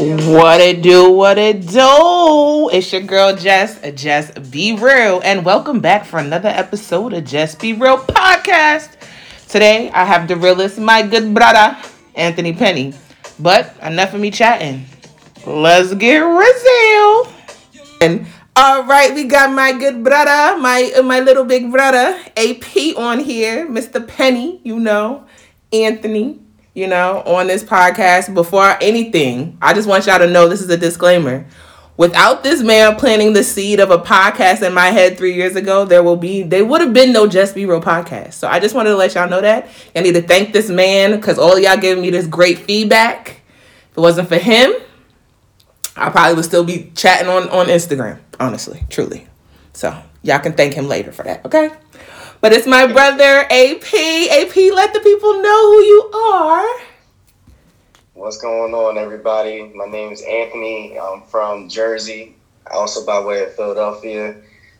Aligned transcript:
What 0.00 0.60
it 0.60 0.82
do, 0.82 1.10
what 1.10 1.38
it 1.38 1.66
do? 1.66 2.70
It's 2.72 2.92
your 2.92 3.02
girl 3.02 3.34
Jess, 3.34 3.82
uh, 3.82 3.90
Just 3.90 4.50
Be 4.50 4.74
Real, 4.74 5.20
and 5.24 5.44
welcome 5.44 5.80
back 5.80 6.04
for 6.04 6.18
another 6.18 6.48
episode 6.48 7.12
of 7.12 7.24
Just 7.24 7.60
Be 7.60 7.72
Real 7.72 7.98
podcast. 7.98 8.96
Today 9.48 9.90
I 9.90 10.04
have 10.04 10.28
the 10.28 10.36
realist, 10.36 10.78
my 10.78 11.02
good 11.02 11.34
brother, 11.34 11.76
Anthony 12.14 12.52
Penny. 12.52 12.92
But 13.38 13.74
enough 13.82 14.12
of 14.12 14.20
me 14.20 14.30
chatting. 14.30 14.84
Let's 15.46 15.94
get 15.94 16.18
real. 16.18 17.32
And 18.02 18.26
all 18.56 18.84
right, 18.84 19.14
we 19.14 19.24
got 19.24 19.52
my 19.52 19.72
good 19.72 20.02
brother, 20.04 20.58
my 20.60 20.92
my 21.04 21.20
little 21.20 21.44
big 21.44 21.70
brother, 21.70 22.18
AP 22.36 22.96
on 22.96 23.20
here, 23.20 23.66
Mr. 23.66 24.06
Penny, 24.06 24.60
you 24.64 24.78
know, 24.78 25.26
Anthony 25.72 26.40
you 26.74 26.86
know, 26.86 27.22
on 27.26 27.46
this 27.46 27.64
podcast 27.64 28.32
before 28.34 28.76
anything. 28.80 29.58
I 29.60 29.74
just 29.74 29.88
want 29.88 30.06
y'all 30.06 30.18
to 30.18 30.26
know 30.26 30.48
this 30.48 30.62
is 30.62 30.70
a 30.70 30.76
disclaimer. 30.76 31.46
Without 31.96 32.42
this 32.42 32.62
man 32.62 32.96
planting 32.96 33.34
the 33.34 33.44
seed 33.44 33.78
of 33.78 33.90
a 33.90 33.98
podcast 33.98 34.66
in 34.66 34.72
my 34.72 34.86
head 34.86 35.18
three 35.18 35.34
years 35.34 35.56
ago, 35.56 35.84
there 35.84 36.02
will 36.02 36.16
be 36.16 36.42
there 36.42 36.64
would 36.64 36.80
have 36.80 36.94
been 36.94 37.12
no 37.12 37.26
Just 37.26 37.54
Be 37.54 37.66
Real 37.66 37.82
podcast. 37.82 38.34
So 38.34 38.48
I 38.48 38.58
just 38.58 38.74
wanted 38.74 38.90
to 38.90 38.96
let 38.96 39.14
y'all 39.14 39.28
know 39.28 39.42
that. 39.42 39.68
I 39.94 40.00
need 40.00 40.12
to 40.12 40.22
thank 40.22 40.52
this 40.52 40.70
man 40.70 41.16
because 41.16 41.38
all 41.38 41.58
y'all 41.58 41.76
giving 41.76 42.00
me 42.02 42.10
this 42.10 42.26
great 42.26 42.60
feedback. 42.60 43.40
If 43.90 43.98
it 43.98 44.00
wasn't 44.00 44.28
for 44.28 44.38
him, 44.38 44.72
I 45.96 46.10
probably 46.10 46.34
would 46.34 46.44
still 46.44 46.64
be 46.64 46.92
chatting 46.94 47.28
on 47.28 47.48
on 47.48 47.66
Instagram. 47.66 48.18
Honestly, 48.38 48.84
truly. 48.88 49.26
So 49.72 50.02
y'all 50.22 50.38
can 50.38 50.52
thank 50.52 50.74
him 50.74 50.88
later 50.88 51.12
for 51.12 51.22
that. 51.24 51.44
Okay. 51.44 51.70
But 52.40 52.52
it's 52.52 52.66
my 52.66 52.86
brother 52.86 53.44
AP. 53.50 53.92
AP, 53.92 54.56
let 54.74 54.94
the 54.94 55.00
people 55.00 55.42
know 55.42 55.72
who 55.72 55.82
you 55.82 56.10
are. 56.14 56.80
What's 58.14 58.40
going 58.40 58.74
on, 58.74 58.96
everybody? 58.96 59.62
My 59.74 59.86
name 59.86 60.12
is 60.12 60.22
Anthony. 60.22 60.98
I'm 60.98 61.22
from 61.22 61.68
Jersey, 61.68 62.36
also 62.70 63.04
by 63.04 63.20
way 63.20 63.44
of 63.44 63.54
Philadelphia. 63.54 64.36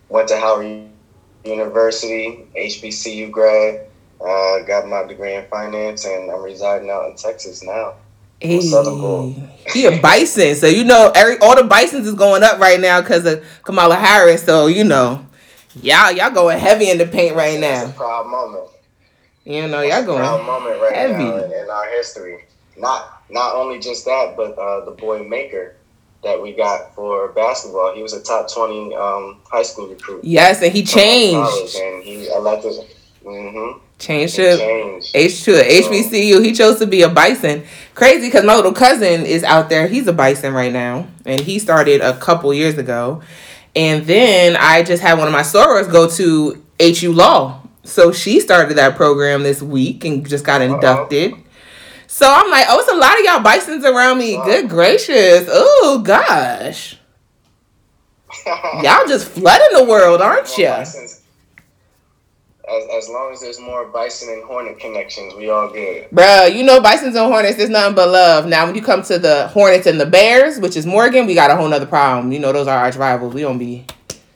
Went 0.08 0.28
to 0.28 0.38
Howard 0.38 0.88
University, 1.44 2.46
HBCU 2.56 3.30
grad. 3.30 3.86
Uh, 4.20 4.60
got 4.66 4.88
my 4.88 5.04
degree 5.06 5.34
in 5.34 5.46
finance, 5.46 6.04
and 6.04 6.30
I'm 6.30 6.42
residing 6.42 6.90
out 6.90 7.10
in 7.10 7.16
Texas 7.16 7.62
now. 7.62 7.94
Hey, 8.40 8.60
he 9.72 9.86
a 9.86 10.00
bison, 10.00 10.54
so 10.54 10.66
you 10.66 10.84
know 10.84 11.12
every 11.14 11.38
all 11.38 11.54
the 11.54 11.64
bisons 11.64 12.06
is 12.06 12.14
going 12.14 12.42
up 12.42 12.58
right 12.58 12.80
now 12.80 13.00
because 13.00 13.26
of 13.26 13.44
Kamala 13.62 13.96
Harris. 13.96 14.42
So 14.42 14.66
you 14.66 14.84
know 14.84 15.26
Y'all, 15.76 16.10
y'all 16.10 16.30
going 16.30 16.58
heavy 16.58 16.90
in 16.90 16.98
the 16.98 17.06
paint 17.06 17.36
right 17.36 17.58
now. 17.58 17.82
It's 17.82 17.90
a 17.92 17.94
proud 17.94 18.26
moment. 18.26 18.70
You 19.44 19.68
know, 19.68 19.82
y'all 19.82 20.04
going 20.04 20.18
proud 20.18 20.44
moment 20.44 20.80
right 20.82 20.92
heavy. 20.92 21.24
now 21.24 21.36
in, 21.36 21.52
in, 21.52 21.70
our 21.70 21.88
history. 21.90 22.44
Not 22.76 23.22
not 23.30 23.54
only 23.54 23.78
just 23.78 24.04
that, 24.04 24.34
but 24.36 24.58
uh, 24.58 24.84
the 24.84 24.90
boy 24.90 25.20
Makur 25.20 25.74
that 26.24 26.40
we 26.42 26.52
got 26.52 26.94
for 26.94 27.28
basketball. 27.28 27.94
He 27.94 28.02
was 28.02 28.14
a 28.14 28.22
top 28.22 28.52
twenty 28.52 28.92
um, 28.94 29.40
high 29.44 29.62
school 29.62 29.86
recruit. 29.86 30.24
Yes, 30.24 30.60
and 30.60 30.72
he 30.72 30.82
changed. 30.82 31.76
and 31.76 32.02
he 32.02 32.28
elected. 32.28 32.72
Mm-hmm. 33.24 33.78
Changed 33.98 34.36
to 34.36 35.00
H 35.14 35.44
two 35.44 35.52
HBCU. 35.52 36.42
He 36.42 36.52
chose 36.52 36.78
to 36.78 36.86
be 36.86 37.02
a 37.02 37.08
Bison. 37.08 37.64
Crazy 37.94 38.28
because 38.28 38.44
my 38.44 38.56
little 38.56 38.72
cousin 38.72 39.26
is 39.26 39.44
out 39.44 39.68
there. 39.68 39.86
He's 39.88 40.06
a 40.06 40.12
Bison 40.12 40.54
right 40.54 40.72
now, 40.72 41.06
and 41.26 41.38
he 41.40 41.58
started 41.58 42.00
a 42.00 42.16
couple 42.16 42.52
years 42.54 42.78
ago. 42.78 43.22
And 43.76 44.06
then 44.06 44.56
I 44.56 44.82
just 44.82 45.02
had 45.02 45.18
one 45.18 45.26
of 45.28 45.32
my 45.32 45.42
sorors 45.42 45.90
go 45.90 46.08
to 46.10 46.62
HU 46.80 47.12
Law. 47.12 47.62
So 47.84 48.12
she 48.12 48.40
started 48.40 48.76
that 48.78 48.96
program 48.96 49.42
this 49.42 49.62
week 49.62 50.04
and 50.04 50.26
just 50.28 50.44
got 50.44 50.62
inducted. 50.62 51.32
Uh-oh. 51.32 51.42
So 52.06 52.26
I'm 52.28 52.50
like, 52.50 52.66
oh, 52.68 52.80
it's 52.80 52.90
a 52.90 52.96
lot 52.96 53.18
of 53.18 53.24
y'all 53.24 53.40
bisons 53.40 53.84
around 53.84 54.18
me. 54.18 54.36
Wow. 54.36 54.44
Good 54.44 54.68
gracious. 54.68 55.48
Oh, 55.48 56.02
gosh. 56.04 56.96
y'all 58.46 59.06
just 59.06 59.28
flooding 59.28 59.76
the 59.76 59.84
world, 59.84 60.20
aren't 60.20 60.56
you? 60.58 60.74
As, 62.70 62.84
as 63.04 63.08
long 63.08 63.32
as 63.32 63.40
there's 63.40 63.60
more 63.60 63.86
bison 63.86 64.32
and 64.32 64.44
hornet 64.44 64.78
connections, 64.78 65.34
we 65.34 65.50
all 65.50 65.68
good. 65.70 66.08
Bro, 66.10 66.46
you 66.46 66.62
know 66.62 66.80
bisons 66.80 67.16
and 67.16 67.32
hornets 67.32 67.58
is 67.58 67.68
nothing 67.68 67.94
but 67.94 68.08
love. 68.08 68.46
Now 68.46 68.66
when 68.66 68.74
you 68.74 68.82
come 68.82 69.02
to 69.02 69.18
the 69.18 69.48
hornets 69.48 69.86
and 69.86 70.00
the 70.00 70.06
bears, 70.06 70.58
which 70.58 70.76
is 70.76 70.86
Morgan, 70.86 71.26
we 71.26 71.34
got 71.34 71.50
a 71.50 71.56
whole 71.56 71.68
nother 71.68 71.86
problem. 71.86 72.32
You 72.32 72.38
know, 72.38 72.52
those 72.52 72.68
are 72.68 72.78
arch 72.78 72.96
rivals. 72.96 73.34
We 73.34 73.42
don't 73.42 73.58
be 73.58 73.86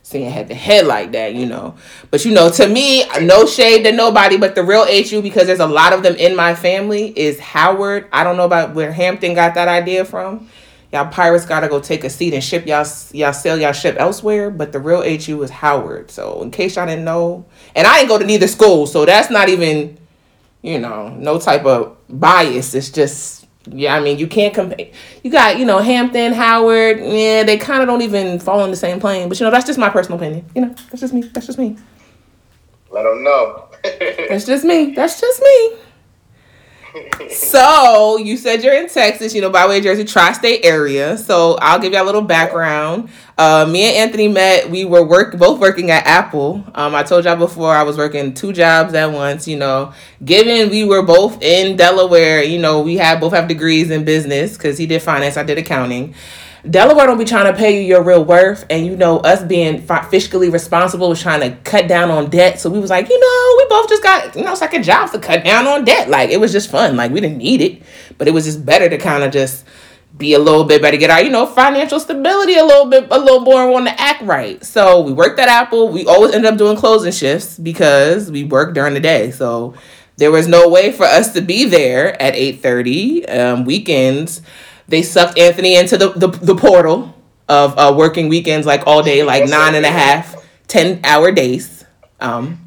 seeing 0.02 0.30
head 0.30 0.48
to 0.48 0.54
head 0.54 0.86
like 0.86 1.12
that, 1.12 1.34
you 1.34 1.46
know. 1.46 1.74
But 2.10 2.24
you 2.24 2.32
know, 2.32 2.50
to 2.50 2.68
me, 2.68 3.04
no 3.20 3.46
shade 3.46 3.84
to 3.84 3.92
nobody, 3.92 4.36
but 4.36 4.54
the 4.54 4.62
real 4.62 4.84
HU 4.86 5.22
because 5.22 5.46
there's 5.46 5.60
a 5.60 5.66
lot 5.66 5.92
of 5.92 6.02
them 6.02 6.14
in 6.16 6.36
my 6.36 6.54
family 6.54 7.18
is 7.18 7.38
Howard. 7.40 8.08
I 8.12 8.24
don't 8.24 8.36
know 8.36 8.44
about 8.44 8.74
where 8.74 8.92
Hampton 8.92 9.34
got 9.34 9.54
that 9.54 9.68
idea 9.68 10.04
from. 10.04 10.48
Y'all 10.94 11.10
pirates 11.10 11.44
gotta 11.44 11.66
go 11.66 11.80
take 11.80 12.04
a 12.04 12.08
seat 12.08 12.32
and 12.34 12.44
ship 12.44 12.68
y'all 12.68 12.86
y'all 13.10 13.32
sell 13.32 13.58
y'all 13.58 13.72
ship 13.72 13.96
elsewhere. 13.98 14.48
But 14.48 14.70
the 14.70 14.78
real 14.78 15.02
HU 15.02 15.42
is 15.42 15.50
Howard. 15.50 16.08
So 16.08 16.40
in 16.40 16.52
case 16.52 16.76
y'all 16.76 16.86
didn't 16.86 17.04
know, 17.04 17.44
and 17.74 17.84
I 17.84 17.98
didn't 17.98 18.10
go 18.10 18.18
to 18.20 18.24
neither 18.24 18.46
school, 18.46 18.86
so 18.86 19.04
that's 19.04 19.28
not 19.28 19.48
even, 19.48 19.98
you 20.62 20.78
know, 20.78 21.08
no 21.08 21.40
type 21.40 21.64
of 21.64 21.96
bias. 22.08 22.76
It's 22.76 22.90
just 22.90 23.44
yeah. 23.66 23.96
I 23.96 23.98
mean, 23.98 24.20
you 24.20 24.28
can't 24.28 24.54
compare. 24.54 24.86
You 25.24 25.32
got 25.32 25.58
you 25.58 25.64
know 25.64 25.80
Hampton, 25.80 26.32
Howard. 26.32 27.00
Yeah, 27.00 27.42
they 27.42 27.56
kind 27.56 27.82
of 27.82 27.88
don't 27.88 28.02
even 28.02 28.38
fall 28.38 28.60
on 28.60 28.70
the 28.70 28.76
same 28.76 29.00
plane. 29.00 29.28
But 29.28 29.40
you 29.40 29.46
know, 29.46 29.50
that's 29.50 29.66
just 29.66 29.80
my 29.80 29.88
personal 29.88 30.20
opinion. 30.20 30.48
You 30.54 30.60
know, 30.60 30.74
that's 30.90 31.00
just 31.00 31.12
me. 31.12 31.22
That's 31.22 31.46
just 31.48 31.58
me. 31.58 31.76
Let 32.92 33.02
them 33.02 33.24
know. 33.24 33.68
that's 33.82 34.46
just 34.46 34.64
me. 34.64 34.94
That's 34.94 35.20
just 35.20 35.42
me 35.42 35.72
so 37.30 38.16
you 38.16 38.36
said 38.36 38.62
you're 38.62 38.74
in 38.74 38.88
Texas, 38.88 39.34
you 39.34 39.40
know, 39.40 39.50
by 39.50 39.66
way 39.66 39.78
of 39.78 39.84
Jersey, 39.84 40.04
tri-state 40.04 40.64
area. 40.64 41.18
So 41.18 41.56
I'll 41.60 41.78
give 41.78 41.92
you 41.92 42.00
a 42.00 42.04
little 42.04 42.22
background. 42.22 43.08
Uh, 43.36 43.66
me 43.68 43.82
and 43.84 43.96
Anthony 43.96 44.28
met. 44.28 44.70
We 44.70 44.84
were 44.84 45.04
work 45.04 45.36
both 45.36 45.58
working 45.58 45.90
at 45.90 46.06
Apple. 46.06 46.64
Um, 46.74 46.94
I 46.94 47.02
told 47.02 47.24
y'all 47.24 47.36
before 47.36 47.74
I 47.74 47.82
was 47.82 47.96
working 47.96 48.32
two 48.32 48.52
jobs 48.52 48.94
at 48.94 49.10
once. 49.10 49.48
You 49.48 49.56
know, 49.56 49.92
given 50.24 50.70
we 50.70 50.84
were 50.84 51.02
both 51.02 51.42
in 51.42 51.76
Delaware, 51.76 52.42
you 52.44 52.58
know, 52.58 52.80
we 52.80 52.96
had 52.96 53.20
both 53.20 53.32
have 53.32 53.48
degrees 53.48 53.90
in 53.90 54.04
business 54.04 54.56
because 54.56 54.78
he 54.78 54.86
did 54.86 55.02
finance, 55.02 55.36
I 55.36 55.42
did 55.42 55.58
accounting. 55.58 56.14
Delaware 56.68 57.06
don't 57.06 57.18
be 57.18 57.26
trying 57.26 57.52
to 57.52 57.58
pay 57.58 57.78
you 57.78 57.86
your 57.86 58.02
real 58.02 58.24
worth, 58.24 58.64
and 58.70 58.86
you 58.86 58.96
know 58.96 59.18
us 59.18 59.42
being 59.42 59.82
fiscally 59.82 60.50
responsible 60.50 61.10
was 61.10 61.20
trying 61.20 61.40
to 61.40 61.56
cut 61.62 61.88
down 61.88 62.10
on 62.10 62.30
debt. 62.30 62.58
So 62.58 62.70
we 62.70 62.78
was 62.78 62.88
like, 62.88 63.08
you 63.08 63.20
know, 63.20 63.54
we 63.58 63.68
both 63.68 63.88
just 63.88 64.02
got 64.02 64.34
you 64.34 64.44
know 64.44 64.54
second 64.54 64.82
jobs 64.82 65.12
to 65.12 65.18
cut 65.18 65.44
down 65.44 65.66
on 65.66 65.84
debt. 65.84 66.08
Like 66.08 66.30
it 66.30 66.40
was 66.40 66.52
just 66.52 66.70
fun. 66.70 66.96
Like 66.96 67.10
we 67.10 67.20
didn't 67.20 67.38
need 67.38 67.60
it, 67.60 67.82
but 68.16 68.28
it 68.28 68.30
was 68.30 68.44
just 68.44 68.64
better 68.64 68.88
to 68.88 68.96
kind 68.96 69.22
of 69.22 69.30
just 69.30 69.66
be 70.16 70.32
a 70.32 70.38
little 70.38 70.64
bit 70.64 70.80
better, 70.80 70.96
get 70.96 71.10
our 71.10 71.22
you 71.22 71.30
know 71.30 71.44
financial 71.44 72.00
stability 72.00 72.56
a 72.56 72.64
little 72.64 72.86
bit 72.86 73.08
a 73.10 73.18
little 73.18 73.40
more 73.40 73.70
want 73.70 73.86
to 73.86 74.00
act 74.00 74.22
right. 74.22 74.64
So 74.64 75.02
we 75.02 75.12
worked 75.12 75.38
at 75.38 75.48
Apple. 75.48 75.90
We 75.90 76.06
always 76.06 76.34
ended 76.34 76.50
up 76.50 76.56
doing 76.56 76.76
closing 76.78 77.12
shifts 77.12 77.58
because 77.58 78.30
we 78.30 78.44
worked 78.44 78.72
during 78.74 78.94
the 78.94 79.00
day. 79.00 79.32
So 79.32 79.74
there 80.16 80.30
was 80.30 80.48
no 80.48 80.68
way 80.68 80.92
for 80.92 81.04
us 81.04 81.34
to 81.34 81.42
be 81.42 81.66
there 81.66 82.20
at 82.22 82.34
eight 82.34 82.62
thirty 82.62 83.26
um, 83.28 83.66
weekends 83.66 84.40
they 84.88 85.02
sucked 85.02 85.38
Anthony 85.38 85.76
into 85.76 85.96
the, 85.96 86.10
the, 86.10 86.28
the 86.28 86.54
portal 86.54 87.14
of 87.48 87.76
uh, 87.78 87.94
working 87.96 88.28
weekends 88.28 88.66
like 88.66 88.86
all 88.86 89.02
day, 89.02 89.22
like 89.22 89.48
nine 89.48 89.74
and 89.74 89.84
a 89.84 89.90
half, 89.90 90.36
ten 90.66 91.00
hour 91.04 91.32
days. 91.32 91.84
Um, 92.20 92.64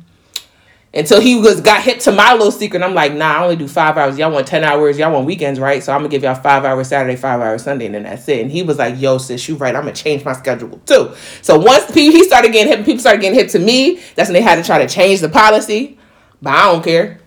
until 0.93 1.19
he 1.21 1.39
was 1.39 1.61
got 1.61 1.83
hit 1.83 1.99
to 2.01 2.11
my 2.11 2.33
little 2.33 2.51
secret. 2.51 2.81
I'm 2.81 2.93
like, 2.93 3.13
nah, 3.13 3.37
I 3.37 3.43
only 3.43 3.55
do 3.55 3.67
five 3.67 3.97
hours. 3.97 4.17
Y'all 4.17 4.31
want 4.31 4.47
ten 4.47 4.63
hours. 4.63 4.97
Y'all 4.97 5.11
want 5.11 5.25
weekends, 5.25 5.59
right? 5.59 5.83
So 5.83 5.93
I'm 5.93 5.99
gonna 5.99 6.09
give 6.09 6.23
y'all 6.23 6.35
five 6.35 6.65
hours 6.65 6.87
Saturday, 6.87 7.15
five 7.15 7.39
hours 7.39 7.63
Sunday, 7.63 7.85
and 7.85 7.95
then 7.95 8.03
that's 8.03 8.27
it. 8.27 8.41
And 8.41 8.51
he 8.51 8.63
was 8.63 8.77
like, 8.77 8.99
yo, 8.99 9.17
sis, 9.17 9.47
you 9.47 9.55
right. 9.55 9.75
I'm 9.75 9.83
gonna 9.83 9.93
change 9.93 10.25
my 10.25 10.33
schedule 10.33 10.81
too. 10.85 11.11
So 11.41 11.59
once 11.59 11.93
he 11.93 12.23
started 12.23 12.51
getting 12.51 12.71
hit, 12.71 12.85
people 12.85 12.99
started 12.99 13.21
getting 13.21 13.37
hit 13.37 13.49
to 13.51 13.59
me. 13.59 14.01
That's 14.15 14.29
when 14.29 14.33
they 14.33 14.41
had 14.41 14.55
to 14.55 14.63
try 14.63 14.79
to 14.79 14.87
change 14.87 15.21
the 15.21 15.29
policy. 15.29 15.99
But 16.41 16.53
I 16.53 16.71
don't 16.71 16.83
care. 16.83 17.19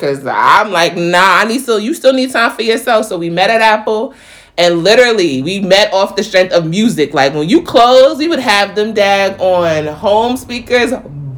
Cause 0.00 0.26
I'm 0.26 0.72
like, 0.72 0.96
nah, 0.96 1.40
I 1.40 1.44
need 1.44 1.60
still 1.60 1.78
you 1.78 1.92
still 1.92 2.14
need 2.14 2.30
time 2.30 2.52
for 2.52 2.62
yourself. 2.62 3.06
So 3.06 3.18
we 3.18 3.28
met 3.28 3.50
at 3.50 3.60
Apple 3.60 4.14
and 4.56 4.82
literally 4.82 5.42
we 5.42 5.60
met 5.60 5.92
off 5.92 6.16
the 6.16 6.24
strength 6.24 6.52
of 6.52 6.66
music. 6.66 7.12
Like 7.12 7.34
when 7.34 7.48
you 7.48 7.62
close, 7.62 8.18
we 8.18 8.26
would 8.26 8.38
have 8.38 8.74
them 8.74 8.94
dag 8.94 9.38
on 9.40 9.86
home 9.94 10.36
speakers 10.38 10.92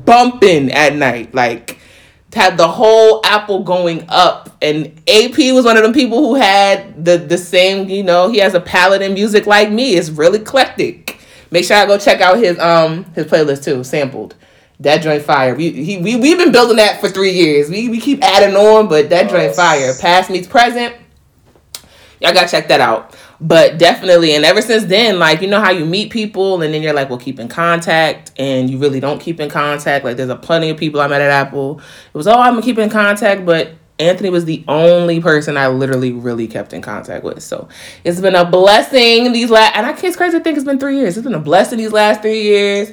bumping 0.04 0.70
at 0.70 0.94
night. 0.94 1.34
Like 1.34 1.78
had 2.34 2.56
the 2.56 2.68
whole 2.68 3.20
Apple 3.24 3.62
going 3.62 4.04
up. 4.08 4.56
And 4.62 4.86
AP 5.08 5.38
was 5.52 5.64
one 5.64 5.76
of 5.76 5.82
them 5.82 5.92
people 5.92 6.18
who 6.18 6.36
had 6.36 7.04
the 7.04 7.18
the 7.18 7.38
same, 7.38 7.88
you 7.88 8.02
know, 8.02 8.30
he 8.30 8.38
has 8.38 8.54
a 8.54 8.60
palette 8.60 9.02
in 9.02 9.14
music 9.14 9.46
like 9.46 9.70
me. 9.70 9.94
It's 9.94 10.10
really 10.10 10.38
eclectic. 10.40 11.18
Make 11.50 11.64
sure 11.64 11.76
I 11.76 11.86
go 11.86 11.98
check 11.98 12.20
out 12.20 12.38
his 12.38 12.58
um 12.58 13.04
his 13.14 13.26
playlist 13.26 13.64
too, 13.64 13.84
sampled. 13.84 14.34
That 14.82 15.02
joint 15.02 15.22
fire. 15.22 15.54
We 15.54 15.70
he, 15.70 15.98
we 15.98 16.16
we've 16.16 16.38
been 16.38 16.50
building 16.50 16.76
that 16.76 17.00
for 17.00 17.08
three 17.08 17.32
years. 17.32 17.70
We 17.70 17.88
we 17.88 18.00
keep 18.00 18.22
adding 18.22 18.56
on, 18.56 18.88
but 18.88 19.10
that 19.10 19.30
joint 19.30 19.54
fire. 19.54 19.94
Past 19.98 20.28
meets 20.28 20.48
present. 20.48 20.96
y'all 22.20 22.34
gotta 22.34 22.48
check 22.48 22.68
that 22.68 22.80
out. 22.80 23.16
But 23.40 23.78
definitely, 23.78 24.34
and 24.34 24.44
ever 24.44 24.60
since 24.60 24.84
then, 24.84 25.20
like 25.20 25.40
you 25.40 25.48
know 25.48 25.60
how 25.60 25.70
you 25.70 25.84
meet 25.84 26.10
people, 26.10 26.62
and 26.62 26.74
then 26.74 26.82
you're 26.82 26.92
like, 26.92 27.08
well, 27.10 27.18
keep 27.18 27.38
in 27.38 27.48
contact, 27.48 28.32
and 28.36 28.68
you 28.68 28.78
really 28.78 28.98
don't 28.98 29.20
keep 29.20 29.38
in 29.38 29.48
contact. 29.48 30.04
Like 30.04 30.16
there's 30.16 30.28
a 30.28 30.36
plenty 30.36 30.70
of 30.70 30.76
people 30.76 31.00
I 31.00 31.06
met 31.06 31.20
at 31.20 31.30
Apple. 31.30 31.80
It 32.12 32.16
was 32.16 32.26
oh, 32.26 32.32
I'm 32.32 32.54
gonna 32.54 32.62
keep 32.62 32.78
in 32.78 32.90
contact, 32.90 33.46
but 33.46 33.72
Anthony 34.02 34.30
was 34.30 34.44
the 34.44 34.64
only 34.68 35.20
person 35.20 35.56
I 35.56 35.68
literally 35.68 36.12
really 36.12 36.46
kept 36.46 36.72
in 36.72 36.82
contact 36.82 37.24
with. 37.24 37.42
So 37.42 37.68
it's 38.04 38.20
been 38.20 38.34
a 38.34 38.44
blessing 38.44 39.32
these 39.32 39.50
last, 39.50 39.76
and 39.76 39.86
I 39.86 39.92
can't 39.92 40.16
crazy 40.16 40.38
think 40.40 40.56
it's 40.56 40.66
been 40.66 40.78
three 40.78 40.98
years. 40.98 41.16
It's 41.16 41.24
been 41.24 41.34
a 41.34 41.40
blessing 41.40 41.78
these 41.78 41.92
last 41.92 42.22
three 42.22 42.42
years 42.42 42.92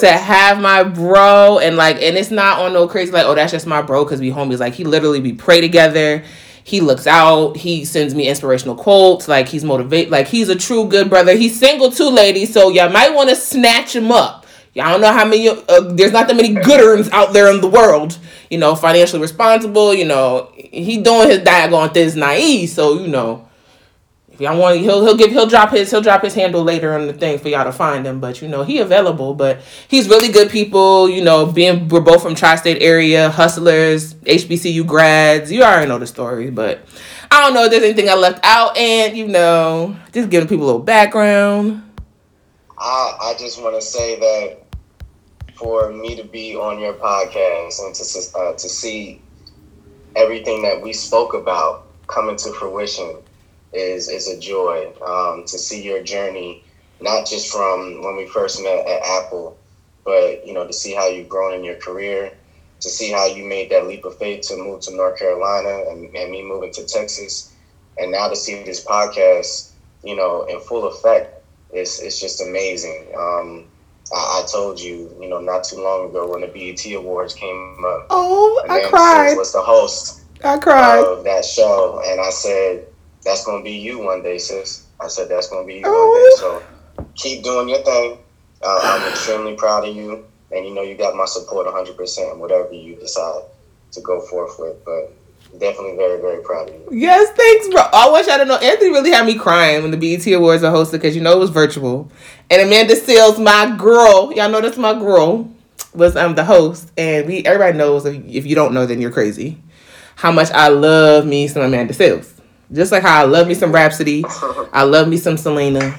to 0.00 0.10
have 0.10 0.60
my 0.60 0.82
bro, 0.82 1.58
and 1.58 1.76
like, 1.76 1.96
and 1.96 2.16
it's 2.16 2.30
not 2.30 2.60
on 2.60 2.72
no 2.72 2.88
crazy 2.88 3.12
like, 3.12 3.26
oh, 3.26 3.34
that's 3.34 3.52
just 3.52 3.66
my 3.66 3.82
bro 3.82 4.04
because 4.04 4.20
we 4.20 4.30
homies. 4.30 4.58
Like 4.58 4.74
he 4.74 4.84
literally 4.84 5.20
we 5.20 5.32
pray 5.32 5.60
together 5.60 6.24
he 6.64 6.80
looks 6.80 7.06
out 7.06 7.56
he 7.56 7.84
sends 7.84 8.14
me 8.14 8.28
inspirational 8.28 8.76
quotes 8.76 9.26
like 9.26 9.48
he's 9.48 9.64
motivate 9.64 10.10
like 10.10 10.28
he's 10.28 10.48
a 10.48 10.54
true 10.54 10.86
good 10.86 11.08
brother 11.08 11.34
he's 11.34 11.58
single 11.58 11.90
too 11.90 12.08
ladies 12.08 12.52
so 12.52 12.70
y'all 12.70 12.88
might 12.88 13.12
want 13.12 13.28
to 13.28 13.34
snatch 13.34 13.96
him 13.96 14.12
up 14.12 14.41
y'all 14.74 14.90
don't 14.90 15.00
know 15.00 15.12
how 15.12 15.24
many 15.24 15.48
uh, 15.48 15.80
there's 15.92 16.12
not 16.12 16.26
that 16.28 16.36
many 16.36 16.54
good 16.54 17.08
out 17.12 17.32
there 17.32 17.50
in 17.52 17.60
the 17.60 17.68
world 17.68 18.18
you 18.50 18.58
know 18.58 18.74
financially 18.74 19.20
responsible 19.20 19.92
you 19.94 20.04
know 20.04 20.50
he 20.56 20.98
doing 20.98 21.28
his 21.28 21.40
diagonal 21.40 21.88
this 21.88 22.14
naive 22.14 22.68
so 22.68 22.98
you 22.98 23.08
know 23.08 23.48
if 24.32 24.40
y'all 24.40 24.58
want, 24.58 24.80
he'll 24.80 25.04
he'll 25.04 25.16
give 25.16 25.30
he'll 25.30 25.46
drop 25.46 25.70
his 25.70 25.90
he'll 25.90 26.00
drop 26.00 26.22
his 26.22 26.34
handle 26.34 26.62
later 26.62 26.94
on 26.94 27.06
the 27.06 27.12
thing 27.12 27.38
for 27.38 27.50
y'all 27.50 27.64
to 27.64 27.72
find 27.72 28.06
him. 28.06 28.18
But 28.18 28.40
you 28.40 28.48
know 28.48 28.62
he 28.62 28.78
available. 28.78 29.34
But 29.34 29.60
he's 29.88 30.08
really 30.08 30.32
good 30.32 30.48
people. 30.50 31.06
You 31.06 31.22
know, 31.22 31.44
being 31.44 31.88
we're 31.88 32.00
both 32.00 32.22
from 32.22 32.34
tri-state 32.34 32.80
area, 32.80 33.28
hustlers, 33.28 34.14
HBCU 34.14 34.86
grads. 34.86 35.52
You 35.52 35.62
already 35.62 35.86
know 35.86 35.98
the 35.98 36.06
story. 36.06 36.50
But 36.50 36.80
I 37.30 37.42
don't 37.42 37.52
know 37.52 37.64
if 37.64 37.72
there's 37.72 37.82
anything 37.82 38.08
I 38.08 38.14
left 38.14 38.40
out. 38.42 38.74
And 38.78 39.16
you 39.16 39.28
know, 39.28 39.96
just 40.12 40.30
giving 40.30 40.48
people 40.48 40.64
a 40.64 40.66
little 40.66 40.80
background. 40.80 41.82
I 42.78 43.16
I 43.20 43.34
just 43.38 43.62
want 43.62 43.74
to 43.74 43.82
say 43.82 44.18
that 44.18 44.61
for 45.62 45.92
me 45.92 46.16
to 46.16 46.24
be 46.24 46.56
on 46.56 46.80
your 46.80 46.94
podcast 46.94 47.78
and 47.78 47.94
to 47.94 48.02
uh, 48.36 48.52
to 48.54 48.68
see 48.68 49.22
everything 50.16 50.62
that 50.62 50.82
we 50.82 50.92
spoke 50.92 51.34
about 51.34 51.86
coming 52.08 52.36
to 52.36 52.52
fruition 52.52 53.22
is 53.72 54.08
is 54.08 54.28
a 54.28 54.40
joy 54.40 54.92
um, 55.06 55.44
to 55.46 55.58
see 55.58 55.82
your 55.84 56.02
journey, 56.02 56.64
not 57.00 57.28
just 57.28 57.52
from 57.52 58.02
when 58.02 58.16
we 58.16 58.26
first 58.26 58.60
met 58.60 58.86
at 58.88 59.02
Apple, 59.04 59.56
but 60.04 60.44
you 60.44 60.52
know 60.52 60.66
to 60.66 60.72
see 60.72 60.94
how 60.94 61.06
you've 61.06 61.28
grown 61.28 61.54
in 61.54 61.64
your 61.64 61.76
career, 61.76 62.32
to 62.80 62.90
see 62.90 63.12
how 63.12 63.26
you 63.26 63.44
made 63.44 63.70
that 63.70 63.86
leap 63.86 64.04
of 64.04 64.18
faith 64.18 64.42
to 64.48 64.56
move 64.56 64.80
to 64.82 64.96
North 64.96 65.18
Carolina 65.18 65.84
and, 65.90 66.14
and 66.16 66.30
me 66.32 66.42
moving 66.42 66.72
to 66.72 66.86
Texas, 66.86 67.54
and 67.98 68.10
now 68.10 68.28
to 68.28 68.36
see 68.36 68.64
this 68.64 68.84
podcast, 68.84 69.74
you 70.02 70.16
know, 70.16 70.42
in 70.42 70.60
full 70.60 70.86
effect, 70.88 71.44
it's 71.70 72.00
it's 72.02 72.20
just 72.20 72.42
amazing. 72.42 73.12
Um, 73.16 73.71
I, 74.14 74.42
I, 74.42 74.46
told 74.50 74.80
you, 74.80 75.14
you 75.20 75.28
know, 75.28 75.40
not 75.40 75.64
too 75.64 75.82
long 75.82 76.10
ago 76.10 76.30
when 76.30 76.42
the 76.42 76.46
BET 76.46 76.84
Awards 76.94 77.34
came 77.34 77.84
up. 77.84 78.06
Oh, 78.10 78.64
I 78.68 78.88
cried. 78.88 79.36
Was 79.36 79.52
the 79.52 79.62
host? 79.62 80.22
I 80.44 80.58
cried. 80.58 81.04
Of 81.04 81.24
that 81.24 81.44
show, 81.44 82.02
and 82.06 82.20
I 82.20 82.30
said, 82.30 82.86
that's 83.24 83.44
gonna 83.44 83.62
be 83.62 83.72
you 83.72 84.00
one 84.00 84.22
day, 84.22 84.38
sis. 84.38 84.86
I 85.00 85.08
said 85.08 85.28
that's 85.28 85.48
gonna 85.48 85.66
be 85.66 85.76
you 85.76 85.82
oh. 85.84 86.10
one 86.10 86.60
day. 86.60 86.62
So 86.62 87.06
keep 87.14 87.44
doing 87.44 87.68
your 87.68 87.82
thing. 87.82 88.18
Uh, 88.62 88.80
I'm 88.82 89.10
extremely 89.10 89.54
proud 89.54 89.88
of 89.88 89.94
you, 89.94 90.24
and 90.50 90.66
you 90.66 90.74
know 90.74 90.82
you 90.82 90.96
got 90.96 91.16
my 91.16 91.24
support 91.24 91.66
100 91.66 91.96
percent 91.96 92.38
whatever 92.38 92.72
you 92.72 92.96
decide 92.96 93.42
to 93.92 94.00
go 94.00 94.20
forth 94.20 94.58
with. 94.58 94.84
But 94.84 95.12
definitely 95.58 95.96
very 95.96 96.20
very 96.20 96.42
proud 96.42 96.68
of 96.68 96.74
you. 96.74 96.88
Yes, 96.90 97.30
thanks, 97.36 97.68
bro. 97.68 97.82
I 97.92 98.10
wish 98.10 98.28
I 98.28 98.38
didn't 98.38 98.48
know. 98.48 98.56
Anthony 98.56 98.90
really 98.90 99.10
had 99.10 99.26
me 99.26 99.36
crying 99.38 99.82
when 99.82 99.90
the 99.90 99.96
BET 99.96 100.26
Awards 100.32 100.62
are 100.62 100.72
hosted 100.72 100.92
because 100.92 101.14
you 101.14 101.22
know 101.22 101.32
it 101.32 101.38
was 101.38 101.50
virtual, 101.50 102.10
and 102.50 102.62
Amanda 102.62 102.94
Seales, 102.94 103.42
my 103.42 103.74
girl, 103.76 104.32
y'all 104.32 104.50
know 104.50 104.60
that's 104.60 104.76
my 104.76 104.94
girl, 104.94 105.50
was 105.94 106.16
um 106.16 106.34
the 106.34 106.44
host, 106.44 106.90
and 106.96 107.26
we 107.26 107.44
everybody 107.44 107.76
knows 107.76 108.04
if, 108.06 108.24
if 108.26 108.46
you 108.46 108.54
don't 108.54 108.74
know 108.74 108.86
then 108.86 109.00
you're 109.00 109.12
crazy. 109.12 109.62
How 110.16 110.30
much 110.30 110.50
I 110.50 110.68
love 110.68 111.26
me 111.26 111.48
some 111.48 111.62
Amanda 111.62 111.94
Seales. 111.94 112.28
Just 112.72 112.92
like 112.92 113.02
how 113.02 113.20
I 113.20 113.24
love 113.24 113.48
me 113.48 113.54
some 113.54 113.72
Rapsody, 113.72 114.24
I 114.72 114.84
love 114.84 115.08
me 115.08 115.16
some 115.16 115.36
Selena. 115.36 115.96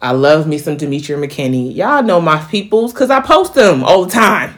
I 0.00 0.12
love 0.12 0.46
me 0.46 0.58
some 0.58 0.76
Demetria 0.76 1.18
McKinney. 1.18 1.74
Y'all 1.74 2.04
know 2.04 2.20
my 2.20 2.38
peoples 2.44 2.92
because 2.92 3.10
I 3.10 3.20
post 3.20 3.54
them 3.54 3.82
all 3.82 4.04
the 4.04 4.10
time. 4.10 4.56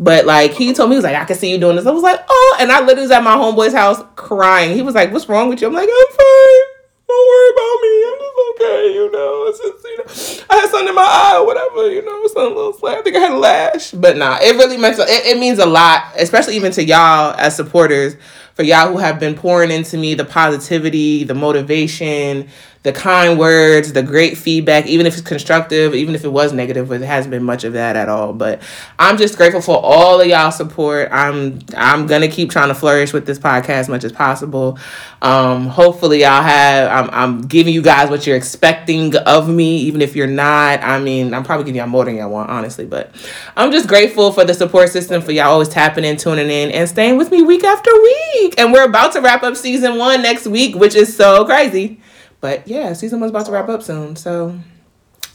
But 0.00 0.26
like 0.26 0.52
he 0.52 0.72
told 0.72 0.90
me, 0.90 0.94
he 0.94 0.98
was 0.98 1.04
like, 1.04 1.16
I 1.16 1.24
can 1.24 1.36
see 1.36 1.50
you 1.50 1.58
doing 1.58 1.76
this. 1.76 1.86
I 1.86 1.90
was 1.90 2.02
like, 2.02 2.20
oh, 2.28 2.56
and 2.60 2.72
I 2.72 2.80
literally 2.80 3.02
was 3.02 3.10
at 3.10 3.22
my 3.22 3.36
homeboy's 3.36 3.72
house 3.72 4.02
crying. 4.16 4.74
He 4.74 4.82
was 4.82 4.94
like, 4.94 5.12
What's 5.12 5.28
wrong 5.28 5.48
with 5.48 5.60
you? 5.60 5.68
I'm 5.68 5.74
like, 5.74 5.88
I'm 5.88 6.16
fine. 6.16 6.74
Don't 7.06 7.28
worry 7.28 7.50
about 7.54 7.82
me. 7.82 8.04
I'm 8.08 8.18
just 8.18 8.34
okay, 8.50 8.94
you 8.94 9.12
know. 9.12 9.44
It's 9.46 9.58
just, 9.58 9.84
you 9.84 9.96
know, 9.98 10.46
I 10.50 10.60
had 10.60 10.70
something 10.70 10.88
in 10.88 10.94
my 10.94 11.06
eye 11.06 11.36
or 11.38 11.46
whatever, 11.46 11.90
you 11.90 12.04
know, 12.04 12.26
something 12.28 12.52
a 12.52 12.56
little 12.56 12.72
slash. 12.72 12.98
I 12.98 13.02
think 13.02 13.16
I 13.16 13.20
had 13.20 13.32
a 13.32 13.36
lash. 13.36 13.90
But 13.92 14.16
nah, 14.16 14.38
it 14.40 14.56
really 14.56 14.76
meant 14.78 14.98
it, 14.98 15.08
it 15.08 15.38
means 15.38 15.58
a 15.58 15.66
lot, 15.66 16.12
especially 16.16 16.56
even 16.56 16.72
to 16.72 16.82
y'all 16.82 17.34
as 17.38 17.54
supporters 17.54 18.16
for 18.54 18.62
y'all 18.62 18.92
who 18.92 18.98
have 18.98 19.18
been 19.20 19.34
pouring 19.34 19.70
into 19.70 19.98
me 19.98 20.14
the 20.14 20.24
positivity, 20.24 21.24
the 21.24 21.34
motivation, 21.34 22.48
the 22.84 22.92
kind 22.92 23.38
words, 23.38 23.94
the 23.94 24.02
great 24.02 24.36
feedback, 24.36 24.86
even 24.86 25.06
if 25.06 25.14
it's 25.14 25.26
constructive, 25.26 25.94
even 25.94 26.14
if 26.14 26.22
it 26.22 26.28
was 26.28 26.52
negative, 26.52 26.90
but 26.90 27.00
it 27.00 27.06
hasn't 27.06 27.30
been 27.30 27.42
much 27.42 27.64
of 27.64 27.72
that 27.72 27.96
at 27.96 28.10
all. 28.10 28.34
But 28.34 28.60
I'm 28.98 29.16
just 29.16 29.38
grateful 29.38 29.62
for 29.62 29.78
all 29.82 30.20
of 30.20 30.26
y'all 30.26 30.50
support. 30.50 31.08
I'm 31.10 31.60
I'm 31.74 32.06
gonna 32.06 32.28
keep 32.28 32.50
trying 32.50 32.68
to 32.68 32.74
flourish 32.74 33.14
with 33.14 33.24
this 33.24 33.38
podcast 33.38 33.70
as 33.70 33.88
much 33.88 34.04
as 34.04 34.12
possible. 34.12 34.78
Um, 35.22 35.66
hopefully 35.68 36.26
I'll 36.26 36.42
have 36.42 36.90
I'm 36.90 37.10
I'm 37.10 37.42
giving 37.42 37.72
you 37.72 37.80
guys 37.80 38.10
what 38.10 38.26
you're 38.26 38.36
expecting 38.36 39.16
of 39.16 39.48
me, 39.48 39.78
even 39.78 40.02
if 40.02 40.14
you're 40.14 40.26
not. 40.26 40.82
I 40.82 41.00
mean, 41.00 41.32
I'm 41.32 41.42
probably 41.42 41.64
giving 41.64 41.78
y'all 41.78 41.86
more 41.86 42.04
than 42.04 42.16
y'all 42.16 42.28
want, 42.28 42.50
honestly, 42.50 42.84
but 42.84 43.14
I'm 43.56 43.72
just 43.72 43.88
grateful 43.88 44.30
for 44.30 44.44
the 44.44 44.52
support 44.52 44.90
system 44.90 45.22
for 45.22 45.32
y'all 45.32 45.52
always 45.52 45.70
tapping 45.70 46.04
in, 46.04 46.18
tuning 46.18 46.50
in, 46.50 46.70
and 46.70 46.86
staying 46.86 47.16
with 47.16 47.30
me 47.30 47.40
week 47.40 47.64
after 47.64 47.90
week. 48.02 48.43
And 48.58 48.72
we're 48.72 48.84
about 48.84 49.12
to 49.12 49.20
wrap 49.20 49.42
up 49.42 49.56
season 49.56 49.96
one 49.96 50.22
next 50.22 50.46
week, 50.46 50.76
which 50.76 50.94
is 50.94 51.16
so 51.16 51.44
crazy. 51.44 52.00
But 52.40 52.68
yeah, 52.68 52.92
season 52.92 53.20
one's 53.20 53.30
about 53.30 53.46
to 53.46 53.52
wrap 53.52 53.68
up 53.68 53.82
soon. 53.82 54.16
So 54.16 54.58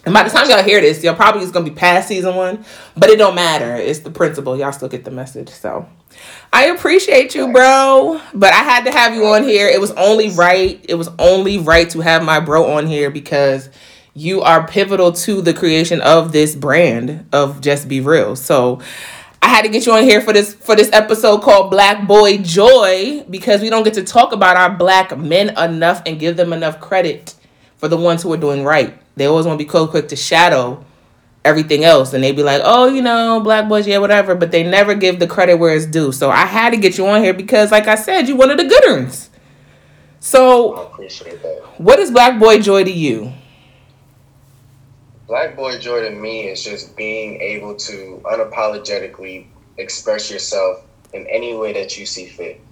and 0.06 0.14
by 0.14 0.24
the 0.24 0.30
time 0.30 0.50
y'all 0.50 0.64
hear 0.64 0.80
this, 0.80 1.04
y'all 1.04 1.16
probably 1.16 1.44
is 1.44 1.52
gonna 1.52 1.66
be 1.66 1.72
past 1.72 2.08
season 2.08 2.36
one, 2.36 2.64
but 2.96 3.10
it 3.10 3.18
don't 3.18 3.36
matter. 3.36 3.76
It's 3.76 4.00
the 4.00 4.12
principle. 4.12 4.58
Y'all 4.58 4.72
still 4.72 4.88
get 4.88 5.04
the 5.04 5.12
message. 5.12 5.50
So 5.50 5.88
I 6.54 6.68
appreciate 6.68 7.36
you, 7.36 7.52
bro. 7.52 8.22
But 8.34 8.54
I 8.54 8.64
had 8.64 8.86
to 8.86 8.92
have 8.92 9.14
you 9.14 9.26
on 9.26 9.44
here. 9.44 9.68
It 9.68 9.82
was 9.82 9.92
only 9.92 10.30
right. 10.30 10.84
It 10.88 10.96
was 10.96 11.10
only 11.20 11.58
right 11.58 11.90
to 11.90 12.00
have 12.00 12.24
my 12.24 12.40
bro 12.40 12.72
on 12.72 12.88
here 12.88 13.12
because 13.12 13.70
you 14.14 14.42
are 14.42 14.66
pivotal 14.66 15.12
to 15.12 15.42
the 15.42 15.54
creation 15.54 16.02
of 16.02 16.32
this 16.32 16.56
brand 16.56 17.28
of 17.34 17.62
Just 17.62 17.88
Be 17.88 18.00
Real. 18.02 18.36
So 18.36 18.82
I 19.42 19.48
had 19.48 19.62
to 19.64 19.70
get 19.70 19.86
you 19.86 19.94
on 19.94 20.04
here 20.04 20.22
for 20.22 20.34
this 20.34 20.54
for 20.54 20.76
this 20.76 20.90
episode 20.92 21.42
called 21.42 21.72
Black 21.72 22.08
Boy 22.08 22.38
Joy 22.38 23.24
because 23.30 23.62
we 23.62 23.70
don't 23.70 23.84
get 23.84 23.94
to 23.96 24.04
talk 24.04 24.34
about 24.34 24.58
our 24.58 24.70
black 24.70 25.18
men 25.18 25.58
enough 25.58 26.02
and 26.06 26.20
give 26.20 26.38
them 26.38 26.54
enough 26.54 26.80
credit 26.80 27.36
for 27.78 27.88
the 27.88 27.98
ones 27.98 28.22
who 28.24 28.32
are 28.34 28.38
doing 28.38 28.64
right. 28.64 28.98
They 29.16 29.26
always 29.26 29.46
want 29.46 29.60
to 29.60 29.66
be 29.66 29.70
so 29.70 29.88
quick 29.88 30.10
to 30.10 30.16
shadow 30.16 30.84
everything 31.46 31.86
else 31.86 32.14
and 32.14 32.24
they 32.24 32.32
be 32.32 32.44
like, 32.44 32.62
"Oh, 32.66 32.88
you 32.88 33.02
know, 33.02 33.40
black 33.40 33.70
boys, 33.70 33.88
yeah, 33.88 33.98
whatever," 34.00 34.36
but 34.36 34.52
they 34.52 34.64
never 34.64 34.94
give 34.94 35.20
the 35.20 35.28
credit 35.28 35.56
where 35.56 35.76
it's 35.76 35.86
due. 35.86 36.12
So 36.12 36.30
I 36.30 36.46
had 36.46 36.72
to 36.72 36.78
get 36.78 36.98
you 36.98 37.08
on 37.08 37.24
here 37.24 37.34
because 37.34 37.72
like 37.72 37.88
I 37.88 37.96
said, 37.96 38.28
you 38.28 38.36
one 38.36 38.50
of 38.52 38.58
the 38.58 38.66
good 38.66 38.84
ones. 38.86 39.30
So 40.20 40.92
What 41.78 42.00
is 42.00 42.12
Black 42.12 42.40
Boy 42.40 42.60
Joy 42.60 42.84
to 42.84 42.92
you? 42.92 43.32
Black 45.30 45.56
Boy 45.56 45.80
Joy 45.80 46.02
to 46.02 46.12
me 46.12 46.48
is 46.50 46.64
just 46.64 46.98
being 46.98 47.40
able 47.42 47.76
to 47.78 48.22
unapologetically 48.26 49.48
express 49.78 50.30
yourself 50.32 50.78
in 51.14 51.28
any 51.30 51.56
way 51.56 51.72
that 51.74 51.98
you 51.98 52.06
see 52.08 52.28
fit. 52.28 52.66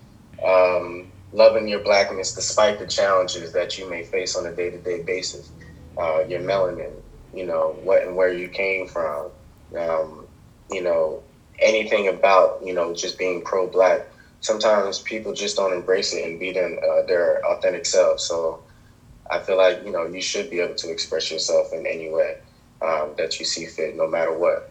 Um, 0.45 1.13
loving 1.31 1.69
your 1.69 1.83
blackness 1.83 2.33
despite 2.33 2.79
the 2.79 2.87
challenges 2.87 3.53
that 3.53 3.77
you 3.77 3.89
may 3.89 4.03
face 4.03 4.35
on 4.35 4.47
a 4.47 4.55
day 4.55 4.71
to 4.71 4.79
day 4.81 5.03
basis. 5.03 5.53
Uh, 5.97 6.21
your 6.27 6.41
melanin, 6.41 7.03
you 7.31 7.45
know, 7.45 7.77
what 7.83 8.03
and 8.03 8.15
where 8.17 8.33
you 8.33 8.49
came 8.49 8.87
from. 8.87 9.31
Um, 9.77 10.27
you 10.71 10.81
know, 10.81 11.23
anything 11.61 12.09
about, 12.09 12.59
you 12.63 12.73
know, 12.73 12.93
just 12.93 13.19
being 13.19 13.43
pro 13.43 13.67
black. 13.69 14.01
Sometimes 14.41 14.99
people 14.99 15.33
just 15.33 15.57
don't 15.57 15.73
embrace 15.73 16.13
it 16.13 16.25
and 16.25 16.39
be 16.39 16.51
them, 16.51 16.79
uh, 16.83 17.03
their 17.07 17.39
authentic 17.45 17.85
selves. 17.85 18.23
So 18.23 18.63
I 19.31 19.39
feel 19.39 19.57
like, 19.57 19.83
you 19.85 19.91
know, 19.91 20.05
you 20.05 20.21
should 20.21 20.49
be 20.49 20.59
able 20.61 20.75
to 20.75 20.91
express 20.91 21.31
yourself 21.31 21.73
in 21.73 21.85
any 21.87 22.09
way 22.09 22.35
um, 22.81 23.11
that 23.17 23.39
you 23.39 23.45
see 23.45 23.65
fit, 23.65 23.95
no 23.95 24.07
matter 24.07 24.37
what. 24.37 24.69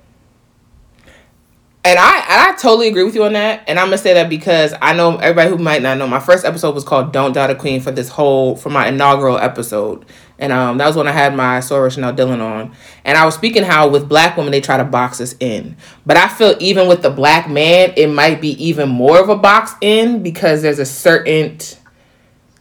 And 1.84 2.00
I 2.00 2.16
and 2.18 2.50
I 2.50 2.56
totally 2.56 2.88
agree 2.88 3.04
with 3.04 3.14
you 3.14 3.22
on 3.22 3.34
that. 3.34 3.62
And 3.68 3.78
I'm 3.78 3.86
gonna 3.86 3.98
say 3.98 4.14
that 4.14 4.28
because 4.28 4.74
I 4.82 4.92
know 4.92 5.18
everybody 5.18 5.50
who 5.50 5.58
might 5.58 5.82
not 5.82 5.98
know, 5.98 6.08
my 6.08 6.18
first 6.18 6.44
episode 6.44 6.74
was 6.74 6.82
called 6.82 7.12
"Don't 7.12 7.32
Doubt 7.32 7.50
a 7.50 7.54
Queen" 7.54 7.80
for 7.80 7.92
this 7.92 8.08
whole 8.08 8.56
for 8.56 8.70
my 8.70 8.88
inaugural 8.88 9.38
episode, 9.38 10.04
and 10.36 10.52
um 10.52 10.78
that 10.78 10.86
was 10.86 10.96
when 10.96 11.06
I 11.06 11.12
had 11.12 11.36
my 11.36 11.58
Soror 11.58 11.92
Chanel 11.92 12.12
Dylan 12.12 12.40
on, 12.40 12.74
and 13.04 13.16
I 13.16 13.24
was 13.24 13.36
speaking 13.36 13.62
how 13.62 13.86
with 13.86 14.08
black 14.08 14.36
women 14.36 14.50
they 14.50 14.60
try 14.60 14.76
to 14.78 14.84
box 14.84 15.20
us 15.20 15.36
in, 15.38 15.76
but 16.04 16.16
I 16.16 16.26
feel 16.26 16.56
even 16.58 16.88
with 16.88 17.02
the 17.02 17.10
black 17.10 17.48
man 17.48 17.92
it 17.96 18.08
might 18.08 18.40
be 18.40 18.50
even 18.64 18.88
more 18.88 19.20
of 19.20 19.28
a 19.28 19.36
box 19.36 19.72
in 19.80 20.24
because 20.24 20.62
there's 20.62 20.80
a 20.80 20.84
certain 20.84 21.58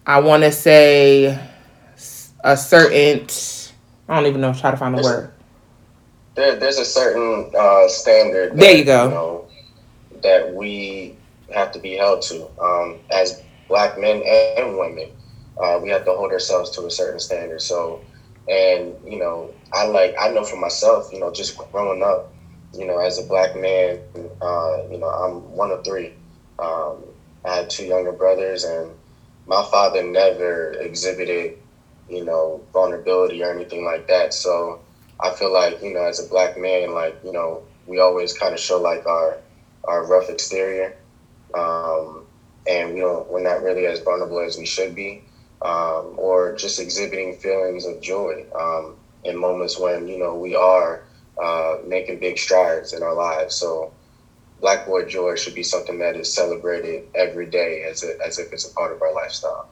I 0.05 0.19
want 0.19 0.43
to 0.43 0.51
say 0.51 1.39
a 2.43 2.55
certain. 2.55 3.25
I 4.07 4.15
don't 4.15 4.27
even 4.27 4.39
know. 4.39 4.53
Try 4.53 4.69
to 4.69 4.77
find 4.77 4.95
the 4.95 5.01
word. 5.01 5.31
There, 6.35 6.55
there's 6.55 6.77
a 6.77 6.85
certain 6.85 7.51
uh, 7.57 7.87
standard. 7.87 8.51
That, 8.51 8.59
there 8.59 8.77
you 8.77 8.83
go. 8.85 9.03
You 9.05 9.09
know, 9.09 9.47
that 10.21 10.53
we 10.53 11.15
have 11.53 11.71
to 11.71 11.79
be 11.79 11.93
held 11.93 12.21
to 12.23 12.47
um, 12.59 12.99
as 13.11 13.41
black 13.67 13.97
men 13.99 14.21
and 14.25 14.77
women. 14.77 15.11
Uh, 15.61 15.79
we 15.81 15.89
have 15.89 16.03
to 16.05 16.11
hold 16.11 16.31
ourselves 16.31 16.69
to 16.71 16.85
a 16.85 16.91
certain 16.91 17.19
standard. 17.19 17.61
So, 17.61 18.01
and 18.49 18.93
you 19.05 19.19
know, 19.19 19.53
I 19.73 19.85
like 19.85 20.15
I 20.19 20.29
know 20.29 20.43
for 20.43 20.57
myself, 20.57 21.09
you 21.13 21.19
know, 21.19 21.31
just 21.31 21.57
growing 21.71 22.03
up, 22.03 22.33
you 22.73 22.85
know, 22.85 22.99
as 22.99 23.17
a 23.17 23.23
black 23.23 23.55
man, 23.55 23.99
uh, 24.41 24.83
you 24.91 24.97
know, 24.97 25.07
I'm 25.07 25.51
one 25.55 25.71
of 25.71 25.83
three. 25.85 26.13
Um, 26.59 27.03
I 27.45 27.55
had 27.57 27.69
two 27.69 27.85
younger 27.85 28.11
brothers, 28.11 28.63
and 28.63 28.91
my 29.45 29.63
father 29.71 30.03
never 30.03 30.73
exhibited, 30.73 31.57
you 32.09 32.25
know, 32.25 32.61
vulnerability 32.73 33.43
or 33.43 33.51
anything 33.51 33.85
like 33.85 34.07
that. 34.07 34.33
So 34.33 34.81
I 35.19 35.31
feel 35.31 35.51
like, 35.51 35.81
you 35.81 35.93
know, 35.93 36.03
as 36.03 36.19
a 36.19 36.24
black 36.27 36.57
man, 36.57 36.93
like, 36.93 37.17
you 37.24 37.31
know, 37.31 37.63
we 37.86 38.00
always 38.00 38.34
kind 38.34 38.53
of 38.53 38.60
show 38.60 38.79
like 38.79 39.05
our 39.05 39.39
our 39.86 40.05
rough 40.05 40.29
exterior, 40.29 40.95
um, 41.53 42.25
and 42.67 42.93
we 42.93 43.00
don't 43.00 43.27
we're 43.29 43.41
not 43.41 43.62
really 43.62 43.86
as 43.86 44.00
vulnerable 44.00 44.39
as 44.39 44.57
we 44.57 44.65
should 44.65 44.95
be, 44.95 45.22
um, 45.62 46.15
or 46.17 46.53
just 46.53 46.79
exhibiting 46.79 47.34
feelings 47.34 47.86
of 47.86 48.00
joy 48.01 48.45
um, 48.60 48.98
in 49.24 49.38
moments 49.38 49.77
when 49.77 50.07
you 50.07 50.17
know 50.17 50.36
we 50.36 50.55
are 50.55 51.01
uh, 51.41 51.75
making 51.84 52.19
big 52.19 52.38
strides 52.38 52.93
in 52.93 53.03
our 53.03 53.13
lives. 53.13 53.55
So, 53.55 53.91
Black 54.60 54.86
Boy 54.86 55.03
Joy 55.03 55.36
should 55.36 55.53
be 55.55 55.63
something 55.63 56.00
that 56.00 56.15
is 56.17 56.34
celebrated 56.34 57.03
every 57.15 57.48
day 57.48 57.84
as 57.89 58.03
a, 58.03 58.13
as 58.25 58.38
if 58.39 58.51
it's 58.53 58.65
a 58.65 58.72
part 58.74 58.91
of 58.91 59.01
our 59.01 59.13
lifestyle. 59.13 59.67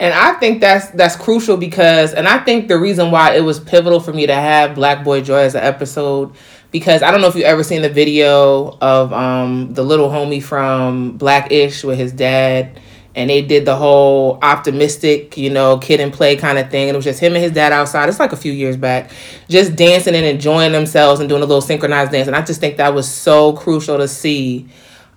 And 0.00 0.14
I 0.14 0.32
think 0.32 0.62
that's 0.62 0.88
that's 0.90 1.14
crucial 1.14 1.58
because, 1.58 2.14
and 2.14 2.26
I 2.26 2.38
think 2.38 2.68
the 2.68 2.78
reason 2.78 3.10
why 3.10 3.34
it 3.34 3.42
was 3.42 3.60
pivotal 3.60 4.00
for 4.00 4.14
me 4.14 4.26
to 4.26 4.34
have 4.34 4.74
Black 4.74 5.04
Boy 5.04 5.20
Joy 5.20 5.40
as 5.40 5.54
an 5.54 5.62
episode 5.62 6.34
because 6.70 7.02
I 7.02 7.10
don't 7.10 7.20
know 7.20 7.26
if 7.26 7.34
you 7.34 7.42
ever 7.42 7.62
seen 7.62 7.82
the 7.82 7.90
video 7.90 8.78
of 8.80 9.12
um, 9.12 9.74
the 9.74 9.82
little 9.82 10.08
homie 10.08 10.42
from 10.42 11.18
Black-ish 11.18 11.84
with 11.84 11.98
his 11.98 12.12
dad, 12.12 12.80
and 13.14 13.28
they 13.28 13.42
did 13.42 13.64
the 13.64 13.76
whole 13.76 14.38
optimistic, 14.40 15.36
you 15.36 15.50
know, 15.50 15.78
kid 15.78 16.00
and 16.00 16.12
play 16.12 16.36
kind 16.36 16.58
of 16.58 16.70
thing. 16.70 16.88
And 16.88 16.94
it 16.94 16.96
was 16.96 17.04
just 17.04 17.20
him 17.20 17.34
and 17.34 17.42
his 17.42 17.52
dad 17.52 17.72
outside. 17.72 18.08
It's 18.08 18.20
like 18.20 18.32
a 18.32 18.36
few 18.36 18.52
years 18.52 18.76
back, 18.76 19.10
just 19.48 19.74
dancing 19.74 20.14
and 20.14 20.24
enjoying 20.24 20.72
themselves 20.72 21.20
and 21.20 21.28
doing 21.28 21.42
a 21.42 21.46
little 21.46 21.60
synchronized 21.60 22.12
dance. 22.12 22.28
And 22.28 22.36
I 22.36 22.42
just 22.42 22.60
think 22.60 22.76
that 22.76 22.94
was 22.94 23.10
so 23.10 23.52
crucial 23.54 23.98
to 23.98 24.08
see. 24.08 24.68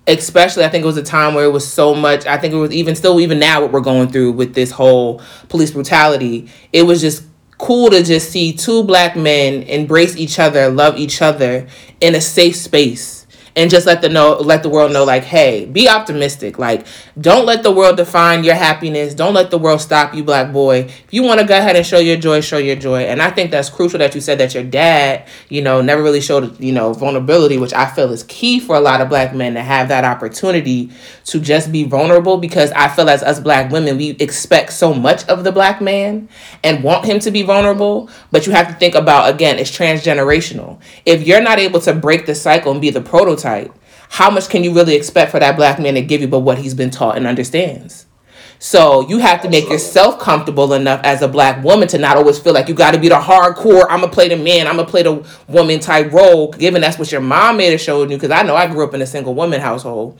Especially, 0.06 0.64
I 0.64 0.68
think 0.68 0.82
it 0.82 0.86
was 0.86 0.98
a 0.98 1.02
time 1.02 1.34
where 1.34 1.44
it 1.44 1.50
was 1.52 1.66
so 1.66 1.94
much. 1.94 2.26
I 2.26 2.36
think 2.36 2.52
it 2.52 2.58
was 2.58 2.72
even 2.72 2.94
still, 2.94 3.20
even 3.20 3.38
now, 3.38 3.62
what 3.62 3.72
we're 3.72 3.80
going 3.80 4.08
through 4.08 4.32
with 4.32 4.54
this 4.54 4.70
whole 4.70 5.22
police 5.48 5.70
brutality. 5.70 6.50
It 6.72 6.82
was 6.82 7.00
just 7.00 7.24
cool 7.58 7.88
to 7.90 8.02
just 8.02 8.30
see 8.30 8.52
two 8.52 8.84
black 8.84 9.16
men 9.16 9.62
embrace 9.62 10.16
each 10.16 10.38
other, 10.38 10.68
love 10.68 10.98
each 10.98 11.22
other 11.22 11.66
in 12.00 12.14
a 12.14 12.20
safe 12.20 12.56
space 12.56 13.23
and 13.56 13.70
just 13.70 13.86
let 13.86 14.02
the 14.02 14.08
know 14.08 14.36
let 14.40 14.62
the 14.62 14.68
world 14.68 14.92
know 14.92 15.04
like 15.04 15.24
hey 15.24 15.66
be 15.66 15.88
optimistic. 15.88 16.58
Like 16.58 16.86
don't 17.20 17.46
let 17.46 17.62
the 17.62 17.70
world 17.70 17.96
define 17.96 18.44
your 18.44 18.54
happiness. 18.54 19.14
Don't 19.14 19.34
let 19.34 19.50
the 19.50 19.58
world 19.58 19.80
stop 19.80 20.14
you 20.14 20.24
black 20.24 20.52
boy. 20.52 20.80
If 20.80 21.06
you 21.12 21.22
want 21.22 21.40
to 21.40 21.46
go 21.46 21.56
ahead 21.56 21.76
and 21.76 21.86
show 21.86 21.98
your 21.98 22.16
joy 22.16 22.40
show 22.40 22.58
your 22.58 22.76
joy. 22.76 23.02
And 23.02 23.22
i 23.22 23.30
think 23.30 23.50
that's 23.50 23.70
crucial 23.70 23.98
that 23.98 24.14
you 24.14 24.20
said 24.20 24.38
that 24.38 24.54
your 24.54 24.64
dad 24.64 25.26
you 25.48 25.62
know 25.62 25.80
never 25.80 26.02
really 26.02 26.20
showed 26.20 26.58
you 26.60 26.72
know 26.72 26.92
vulnerability 26.92 27.58
which 27.58 27.72
i 27.72 27.86
feel 27.86 28.10
is 28.12 28.22
key 28.24 28.60
for 28.60 28.76
a 28.76 28.80
lot 28.80 29.00
of 29.00 29.08
black 29.08 29.34
men 29.34 29.54
to 29.54 29.62
have 29.62 29.88
that 29.88 30.04
opportunity 30.04 30.90
to 31.24 31.40
just 31.40 31.72
be 31.72 31.84
vulnerable 31.84 32.36
because 32.38 32.70
i 32.72 32.88
feel 32.88 33.08
as 33.08 33.22
us 33.22 33.40
black 33.40 33.70
women 33.70 33.96
we 33.96 34.10
expect 34.20 34.72
so 34.72 34.92
much 34.94 35.24
of 35.28 35.44
the 35.44 35.52
black 35.52 35.80
man 35.80 36.28
and 36.62 36.82
want 36.82 37.04
him 37.04 37.18
to 37.20 37.30
be 37.30 37.42
vulnerable. 37.42 38.10
But 38.30 38.46
you 38.46 38.52
have 38.52 38.68
to 38.68 38.74
think 38.74 38.94
about 38.94 39.32
again 39.32 39.58
it's 39.58 39.70
transgenerational. 39.70 40.80
If 41.04 41.26
you're 41.26 41.42
not 41.42 41.58
able 41.58 41.80
to 41.80 41.94
break 41.94 42.26
the 42.26 42.34
cycle 42.34 42.72
and 42.72 42.80
be 42.80 42.90
the 42.90 43.00
prototype 43.00 43.43
how 43.44 44.30
much 44.30 44.48
can 44.48 44.64
you 44.64 44.74
really 44.74 44.94
expect 44.94 45.30
for 45.30 45.40
that 45.40 45.56
black 45.56 45.78
man 45.78 45.94
to 45.94 46.02
give 46.02 46.20
you 46.20 46.28
but 46.28 46.40
what 46.40 46.58
he's 46.58 46.74
been 46.74 46.90
taught 46.90 47.16
and 47.16 47.26
understands? 47.26 48.06
So 48.58 49.06
you 49.08 49.18
have 49.18 49.42
to 49.42 49.50
make 49.50 49.68
yourself 49.68 50.18
comfortable 50.18 50.72
enough 50.72 51.00
as 51.04 51.20
a 51.20 51.28
black 51.28 51.62
woman 51.62 51.86
to 51.88 51.98
not 51.98 52.16
always 52.16 52.38
feel 52.38 52.54
like 52.54 52.68
you 52.68 52.74
got 52.74 52.92
to 52.92 52.98
be 52.98 53.08
the 53.08 53.16
hardcore. 53.16 53.86
I'm 53.90 54.00
gonna 54.00 54.12
play 54.12 54.28
the 54.28 54.36
man. 54.36 54.66
I'm 54.66 54.76
gonna 54.76 54.88
play 54.88 55.02
the 55.02 55.26
woman 55.48 55.80
type 55.80 56.12
role. 56.12 56.50
Given 56.52 56.80
that's 56.80 56.98
what 56.98 57.12
your 57.12 57.20
mom 57.20 57.58
made 57.58 57.72
have 57.72 57.80
showed 57.80 58.10
you. 58.10 58.16
Because 58.16 58.30
I 58.30 58.42
know 58.42 58.56
I 58.56 58.66
grew 58.66 58.84
up 58.84 58.94
in 58.94 59.02
a 59.02 59.06
single 59.06 59.34
woman 59.34 59.60
household. 59.60 60.18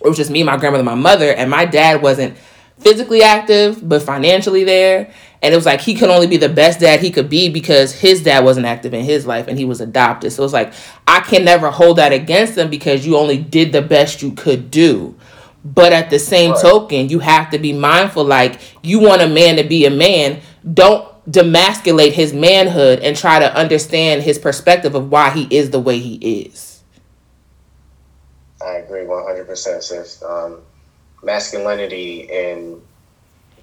It 0.00 0.08
was 0.08 0.16
just 0.16 0.30
me, 0.30 0.42
my 0.44 0.56
grandmother, 0.56 0.84
my 0.84 0.94
mother, 0.94 1.32
and 1.32 1.50
my 1.50 1.66
dad 1.66 2.00
wasn't 2.00 2.38
physically 2.78 3.22
active 3.22 3.86
but 3.86 4.02
financially 4.02 4.64
there. 4.64 5.12
And 5.42 5.52
it 5.52 5.56
was 5.56 5.66
like 5.66 5.80
he 5.80 5.94
could 5.94 6.10
only 6.10 6.26
be 6.26 6.36
the 6.36 6.48
best 6.48 6.80
dad 6.80 7.00
he 7.00 7.10
could 7.10 7.30
be 7.30 7.48
because 7.48 7.92
his 7.92 8.22
dad 8.22 8.44
wasn't 8.44 8.66
active 8.66 8.92
in 8.92 9.04
his 9.04 9.26
life 9.26 9.46
and 9.46 9.58
he 9.58 9.64
was 9.64 9.80
adopted. 9.80 10.32
So 10.32 10.44
it's 10.44 10.52
like 10.52 10.72
I 11.06 11.20
can 11.20 11.44
never 11.44 11.70
hold 11.70 11.98
that 11.98 12.12
against 12.12 12.58
him 12.58 12.70
because 12.70 13.06
you 13.06 13.16
only 13.16 13.38
did 13.38 13.72
the 13.72 13.82
best 13.82 14.22
you 14.22 14.32
could 14.32 14.70
do. 14.70 15.14
But 15.64 15.92
at 15.92 16.10
the 16.10 16.18
same 16.18 16.52
right. 16.52 16.60
token, 16.60 17.08
you 17.08 17.18
have 17.20 17.50
to 17.50 17.58
be 17.58 17.72
mindful 17.72 18.24
like 18.24 18.60
you 18.82 19.00
want 19.00 19.22
a 19.22 19.28
man 19.28 19.56
to 19.56 19.64
be 19.64 19.84
a 19.86 19.90
man. 19.90 20.40
Don't 20.74 21.06
demasculate 21.30 22.12
his 22.12 22.32
manhood 22.32 23.00
and 23.00 23.16
try 23.16 23.38
to 23.38 23.54
understand 23.54 24.22
his 24.22 24.38
perspective 24.38 24.94
of 24.94 25.10
why 25.10 25.30
he 25.30 25.46
is 25.50 25.70
the 25.70 25.80
way 25.80 25.98
he 25.98 26.14
is. 26.42 26.82
I 28.64 28.76
agree 28.76 29.02
100%, 29.02 29.82
sis. 29.82 30.22
Um, 30.22 30.62
masculinity 31.22 32.28
and 32.32 32.80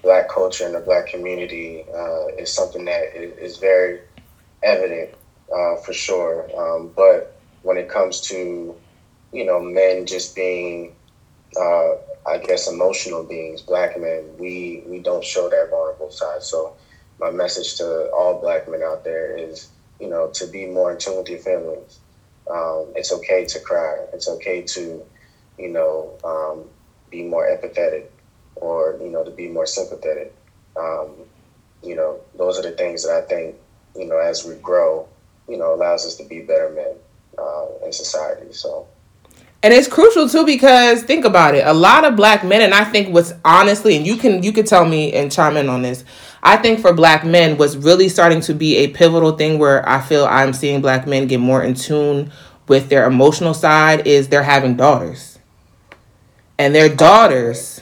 black 0.06 0.28
culture 0.28 0.64
and 0.64 0.72
the 0.76 0.78
black 0.78 1.08
community 1.08 1.84
uh, 1.92 2.28
is 2.38 2.54
something 2.54 2.84
that 2.84 3.02
is, 3.16 3.58
very 3.58 4.02
evident 4.62 5.10
uh, 5.52 5.74
for 5.84 5.92
sure. 5.92 6.48
Um, 6.56 6.92
but 6.94 7.36
when 7.62 7.76
it 7.76 7.88
comes 7.88 8.20
to, 8.28 8.76
you 9.32 9.44
know, 9.44 9.60
men 9.60 10.06
just 10.06 10.36
being, 10.36 10.94
uh, 11.60 11.94
I 12.24 12.38
guess, 12.38 12.68
emotional 12.68 13.24
beings, 13.24 13.62
black 13.62 13.98
men, 13.98 14.22
we, 14.38 14.84
we 14.86 15.00
don't 15.00 15.24
show 15.24 15.48
that 15.48 15.70
vulnerable 15.70 16.12
side. 16.12 16.44
So 16.44 16.76
my 17.18 17.30
message 17.30 17.74
to 17.78 18.08
all 18.12 18.40
black 18.40 18.68
men 18.68 18.84
out 18.84 19.02
there 19.02 19.36
is, 19.36 19.70
you 19.98 20.08
know, 20.08 20.30
to 20.34 20.46
be 20.46 20.66
more 20.66 20.92
in 20.92 20.98
tune 20.98 21.16
with 21.16 21.28
your 21.28 21.40
feelings. 21.40 21.98
Um, 22.48 22.92
it's 22.94 23.12
okay 23.12 23.44
to 23.46 23.58
cry. 23.58 24.04
It's 24.12 24.28
okay 24.28 24.62
to, 24.62 25.04
you 25.58 25.68
know, 25.68 26.16
um, 26.22 26.70
be 27.10 27.24
more 27.24 27.44
empathetic 27.48 28.04
or 28.56 28.98
you 29.00 29.10
know 29.10 29.24
to 29.24 29.30
be 29.30 29.48
more 29.48 29.66
sympathetic. 29.66 30.34
Um, 30.76 31.10
you 31.82 31.94
know, 31.94 32.20
those 32.36 32.58
are 32.58 32.62
the 32.62 32.72
things 32.72 33.06
that 33.06 33.12
I 33.12 33.26
think 33.26 33.56
you 33.94 34.06
know 34.06 34.18
as 34.18 34.44
we 34.44 34.54
grow, 34.56 35.08
you 35.48 35.56
know, 35.56 35.74
allows 35.74 36.06
us 36.06 36.16
to 36.16 36.24
be 36.24 36.40
better 36.40 36.70
men 36.70 36.94
uh, 37.38 37.66
in 37.84 37.92
society. 37.92 38.52
So. 38.52 38.88
And 39.62 39.72
it's 39.74 39.88
crucial 39.88 40.28
too 40.28 40.44
because 40.44 41.02
think 41.02 41.24
about 41.24 41.54
it. 41.54 41.66
A 41.66 41.72
lot 41.72 42.04
of 42.04 42.14
black 42.14 42.44
men, 42.44 42.60
and 42.60 42.74
I 42.74 42.84
think 42.84 43.12
what's 43.12 43.32
honestly, 43.44 43.96
and 43.96 44.06
you 44.06 44.16
can 44.16 44.42
you 44.42 44.52
can 44.52 44.64
tell 44.64 44.84
me 44.84 45.12
and 45.12 45.32
chime 45.32 45.56
in 45.56 45.68
on 45.68 45.82
this. 45.82 46.04
I 46.42 46.56
think 46.56 46.78
for 46.80 46.92
black 46.92 47.24
men, 47.24 47.56
what's 47.56 47.74
really 47.74 48.08
starting 48.08 48.40
to 48.42 48.54
be 48.54 48.76
a 48.76 48.88
pivotal 48.88 49.32
thing 49.32 49.58
where 49.58 49.86
I 49.88 50.00
feel 50.00 50.26
I'm 50.26 50.52
seeing 50.52 50.82
black 50.82 51.06
men 51.06 51.26
get 51.26 51.40
more 51.40 51.62
in 51.64 51.74
tune 51.74 52.30
with 52.68 52.88
their 52.88 53.06
emotional 53.06 53.54
side 53.54 54.06
is 54.06 54.28
they're 54.28 54.42
having 54.42 54.76
daughters, 54.76 55.38
and 56.58 56.74
their 56.74 56.94
daughters 56.94 57.80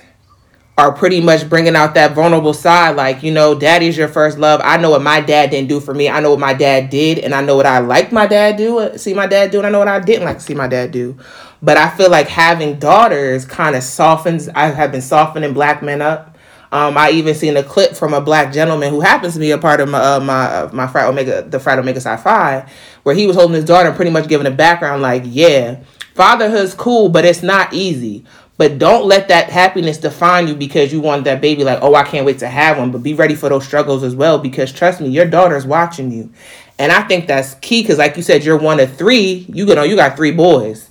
are 0.76 0.92
pretty 0.92 1.20
much 1.20 1.48
bringing 1.48 1.76
out 1.76 1.94
that 1.94 2.14
vulnerable 2.14 2.52
side 2.52 2.96
like 2.96 3.22
you 3.22 3.30
know 3.30 3.54
daddy's 3.54 3.96
your 3.96 4.08
first 4.08 4.38
love. 4.38 4.60
I 4.64 4.76
know 4.76 4.90
what 4.90 5.02
my 5.02 5.20
dad 5.20 5.50
didn't 5.50 5.68
do 5.68 5.78
for 5.78 5.94
me. 5.94 6.08
I 6.08 6.20
know 6.20 6.30
what 6.30 6.40
my 6.40 6.54
dad 6.54 6.90
did 6.90 7.18
and 7.18 7.34
i 7.34 7.40
know 7.40 7.56
what 7.56 7.66
i 7.66 7.78
liked 7.78 8.10
my 8.12 8.26
dad 8.26 8.56
do 8.56 8.90
see 8.96 9.14
my 9.14 9.26
dad 9.26 9.50
do 9.50 9.58
and 9.58 9.66
i 9.66 9.70
know 9.70 9.78
what 9.78 9.88
i 9.88 10.00
didn't 10.00 10.24
like 10.24 10.38
to 10.38 10.42
see 10.42 10.54
my 10.54 10.66
dad 10.66 10.90
do. 10.90 11.16
But 11.62 11.76
i 11.76 11.88
feel 11.90 12.10
like 12.10 12.28
having 12.28 12.78
daughters 12.78 13.44
kind 13.44 13.76
of 13.76 13.82
softens 13.84 14.48
i 14.48 14.66
have 14.66 14.90
been 14.90 15.02
softening 15.02 15.54
black 15.54 15.82
men 15.82 16.02
up. 16.02 16.36
Um, 16.72 16.98
I 16.98 17.10
even 17.10 17.36
seen 17.36 17.56
a 17.56 17.62
clip 17.62 17.94
from 17.94 18.14
a 18.14 18.20
black 18.20 18.52
gentleman 18.52 18.90
who 18.90 18.98
happens 19.00 19.34
to 19.34 19.38
be 19.38 19.52
a 19.52 19.58
part 19.58 19.80
of 19.80 19.88
my 19.88 19.98
uh, 20.00 20.18
my 20.18 20.44
uh, 20.46 20.70
my 20.72 20.88
Phi 20.88 21.06
Omega 21.06 21.42
the 21.42 21.60
frat 21.60 21.78
Omega 21.78 22.00
Psi 22.00 22.16
Phi, 22.16 22.68
where 23.04 23.14
he 23.14 23.28
was 23.28 23.36
holding 23.36 23.54
his 23.54 23.64
daughter 23.64 23.86
and 23.86 23.94
pretty 23.94 24.10
much 24.10 24.26
giving 24.26 24.48
a 24.48 24.50
background 24.50 25.00
like, 25.00 25.22
yeah, 25.24 25.84
fatherhood's 26.16 26.74
cool, 26.74 27.10
but 27.10 27.24
it's 27.24 27.44
not 27.44 27.72
easy. 27.72 28.24
But 28.56 28.78
don't 28.78 29.06
let 29.06 29.28
that 29.28 29.50
happiness 29.50 29.98
define 29.98 30.46
you 30.46 30.54
because 30.54 30.92
you 30.92 31.00
want 31.00 31.24
that 31.24 31.40
baby, 31.40 31.64
like, 31.64 31.80
oh, 31.82 31.94
I 31.94 32.04
can't 32.04 32.24
wait 32.24 32.38
to 32.38 32.48
have 32.48 32.78
one. 32.78 32.92
But 32.92 33.02
be 33.02 33.14
ready 33.14 33.34
for 33.34 33.48
those 33.48 33.66
struggles 33.66 34.04
as 34.04 34.14
well 34.14 34.38
because 34.38 34.72
trust 34.72 35.00
me, 35.00 35.08
your 35.08 35.26
daughter's 35.26 35.66
watching 35.66 36.12
you. 36.12 36.30
And 36.78 36.92
I 36.92 37.02
think 37.02 37.26
that's 37.26 37.54
key 37.56 37.82
because, 37.82 37.98
like 37.98 38.16
you 38.16 38.22
said, 38.22 38.44
you're 38.44 38.58
one 38.58 38.80
of 38.80 38.96
three. 38.96 39.46
You 39.48 39.66
know, 39.66 39.82
you 39.82 39.96
got 39.96 40.16
three 40.16 40.32
boys. 40.32 40.90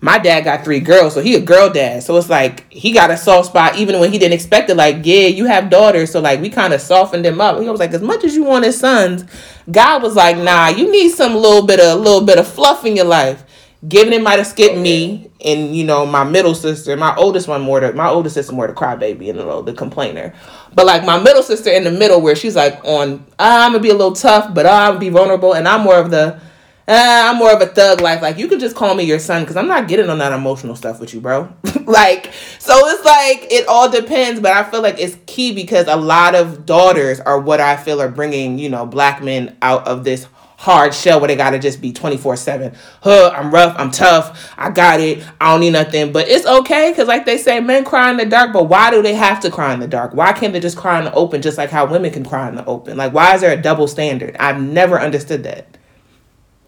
My 0.00 0.18
dad 0.18 0.42
got 0.42 0.64
three 0.64 0.78
girls, 0.78 1.14
so 1.14 1.20
he 1.20 1.34
a 1.34 1.40
girl 1.40 1.70
dad. 1.70 2.04
So 2.04 2.16
it's 2.16 2.30
like 2.30 2.70
he 2.70 2.92
got 2.92 3.10
a 3.10 3.16
soft 3.16 3.48
spot 3.48 3.76
even 3.76 3.98
when 3.98 4.12
he 4.12 4.18
didn't 4.18 4.34
expect 4.34 4.70
it. 4.70 4.76
Like, 4.76 4.98
yeah, 5.04 5.26
you 5.26 5.46
have 5.46 5.70
daughters, 5.70 6.12
so 6.12 6.20
like 6.20 6.40
we 6.40 6.50
kind 6.50 6.72
of 6.72 6.80
softened 6.80 7.26
him 7.26 7.40
up. 7.40 7.60
He 7.60 7.68
was 7.68 7.80
like, 7.80 7.92
as 7.92 8.02
much 8.02 8.22
as 8.22 8.36
you 8.36 8.44
wanted 8.44 8.72
sons, 8.74 9.24
God 9.70 10.02
was 10.02 10.14
like, 10.14 10.36
nah, 10.36 10.68
you 10.68 10.90
need 10.92 11.10
some 11.10 11.34
little 11.34 11.66
bit 11.66 11.80
of 11.80 11.98
a 11.98 12.00
little 12.00 12.24
bit 12.24 12.38
of 12.38 12.46
fluff 12.46 12.84
in 12.84 12.94
your 12.94 13.06
life 13.06 13.44
Given 13.86 14.12
it 14.12 14.22
might 14.22 14.38
have 14.40 14.46
skipped 14.48 14.76
me 14.76 15.30
and 15.44 15.76
you 15.76 15.84
know 15.84 16.04
my 16.04 16.24
middle 16.24 16.56
sister, 16.56 16.96
my 16.96 17.14
oldest 17.14 17.46
one 17.46 17.60
more 17.60 17.78
the 17.78 17.92
my 17.92 18.08
oldest 18.08 18.34
sister 18.34 18.52
more 18.52 18.66
the 18.66 18.72
crybaby 18.72 19.30
and 19.30 19.38
the 19.38 19.44
little 19.44 19.62
the 19.62 19.72
complainer, 19.72 20.34
but 20.74 20.84
like 20.84 21.04
my 21.04 21.16
middle 21.16 21.44
sister 21.44 21.70
in 21.70 21.84
the 21.84 21.92
middle 21.92 22.20
where 22.20 22.34
she's 22.34 22.56
like 22.56 22.84
on 22.84 23.24
ah, 23.38 23.66
I'm 23.66 23.72
gonna 23.72 23.82
be 23.82 23.90
a 23.90 23.94
little 23.94 24.14
tough, 24.14 24.52
but 24.52 24.66
ah, 24.66 24.86
I'm 24.86 24.90
gonna 24.94 24.98
be 24.98 25.10
vulnerable, 25.10 25.52
and 25.54 25.68
I'm 25.68 25.82
more 25.82 25.96
of 25.96 26.10
the 26.10 26.40
ah, 26.88 27.30
I'm 27.30 27.36
more 27.36 27.52
of 27.52 27.62
a 27.62 27.66
thug 27.66 28.00
life. 28.00 28.20
Like 28.20 28.36
you 28.36 28.48
could 28.48 28.58
just 28.58 28.74
call 28.74 28.96
me 28.96 29.04
your 29.04 29.20
son 29.20 29.42
because 29.42 29.56
I'm 29.56 29.68
not 29.68 29.86
getting 29.86 30.10
on 30.10 30.18
that 30.18 30.32
emotional 30.32 30.74
stuff 30.74 30.98
with 30.98 31.14
you, 31.14 31.20
bro. 31.20 31.48
like 31.86 32.32
so 32.58 32.74
it's 32.88 33.04
like 33.04 33.46
it 33.52 33.68
all 33.68 33.88
depends, 33.88 34.40
but 34.40 34.50
I 34.50 34.68
feel 34.68 34.82
like 34.82 34.98
it's 34.98 35.16
key 35.26 35.54
because 35.54 35.86
a 35.86 35.96
lot 35.96 36.34
of 36.34 36.66
daughters 36.66 37.20
are 37.20 37.38
what 37.38 37.60
I 37.60 37.76
feel 37.76 38.02
are 38.02 38.08
bringing 38.08 38.58
you 38.58 38.70
know 38.70 38.86
black 38.86 39.22
men 39.22 39.56
out 39.62 39.86
of 39.86 40.02
this 40.02 40.26
hard 40.58 40.92
shell 40.92 41.20
where 41.20 41.28
they 41.28 41.36
gotta 41.36 41.58
just 41.58 41.80
be 41.80 41.92
24 41.92 42.34
7 42.36 42.74
huh 43.02 43.32
i'm 43.32 43.54
rough 43.54 43.76
i'm 43.78 43.92
tough 43.92 44.52
i 44.58 44.68
got 44.68 44.98
it 44.98 45.24
i 45.40 45.52
don't 45.52 45.60
need 45.60 45.70
nothing. 45.70 46.12
But 46.12 46.28
it's 46.28 46.46
okay 46.46 46.90
because 46.90 47.06
like 47.06 47.26
they 47.26 47.38
say 47.38 47.60
men 47.60 47.84
cry 47.84 48.10
in 48.10 48.16
the 48.16 48.26
dark 48.26 48.52
but 48.52 48.64
why 48.64 48.90
do 48.90 49.02
they 49.02 49.14
have 49.14 49.40
to 49.40 49.50
cry 49.50 49.72
in 49.72 49.80
the 49.80 49.86
dark? 49.86 50.14
Why 50.14 50.32
can't 50.32 50.52
they 50.52 50.60
just 50.60 50.76
cry 50.76 50.98
in 50.98 51.04
the 51.04 51.12
open 51.12 51.42
just 51.42 51.58
like 51.58 51.70
how 51.70 51.86
women 51.86 52.10
can 52.10 52.24
cry 52.24 52.48
in 52.48 52.56
the 52.56 52.64
open? 52.64 52.96
Like 52.96 53.12
why 53.12 53.34
is 53.34 53.40
there 53.40 53.56
a 53.56 53.60
double 53.60 53.86
standard? 53.86 54.36
I've 54.38 54.60
never 54.60 55.00
understood 55.00 55.44
that. 55.44 55.66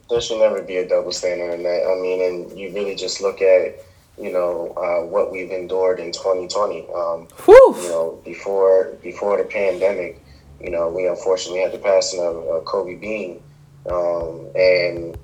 There 0.09 0.21
should 0.21 0.39
never 0.39 0.63
be 0.63 0.77
a 0.77 0.89
double 0.89 1.13
standard 1.13 1.53
in 1.55 1.63
that. 1.65 1.83
I 1.85 2.01
mean 2.01 2.23
and 2.23 2.59
you 2.59 2.73
really 2.73 2.95
just 2.95 3.21
look 3.21 3.43
at 3.43 3.85
you 4.19 4.33
know 4.33 4.73
uh, 4.77 5.07
what 5.07 5.33
we've 5.33 5.51
endured 5.51 5.99
in 5.99 6.13
2020 6.13 6.87
um, 6.95 7.29
you 7.49 7.89
know 7.89 8.21
before 8.25 8.93
before 9.03 9.39
the 9.39 9.45
pandemic 9.45 10.23
you 10.61 10.71
know 10.71 10.91
we 10.91 11.07
unfortunately 11.07 11.61
had 11.61 11.73
the 11.73 11.79
passing 11.79 12.21
of 12.21 12.37
uh, 12.37 12.61
Kobe 12.65 12.97
Bean 12.97 13.41
um, 13.89 14.49
and 14.55 15.17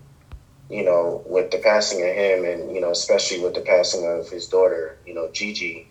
you 0.68 0.84
know, 0.84 1.22
with 1.26 1.50
the 1.50 1.58
passing 1.58 2.02
of 2.02 2.14
him, 2.14 2.44
and 2.44 2.74
you 2.74 2.80
know, 2.80 2.90
especially 2.90 3.40
with 3.40 3.54
the 3.54 3.60
passing 3.60 4.06
of 4.06 4.28
his 4.28 4.48
daughter, 4.48 4.98
you 5.06 5.14
know, 5.14 5.28
Gigi, 5.32 5.86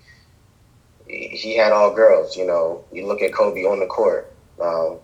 he 1.07 1.55
had 1.55 1.71
all 1.71 1.93
girls. 1.93 2.35
You 2.35 2.45
know, 2.45 2.83
you 2.91 3.07
look 3.07 3.21
at 3.21 3.33
Kobe 3.33 3.63
on 3.63 3.79
the 3.79 3.85
court, 3.85 4.33
um, 4.61 4.97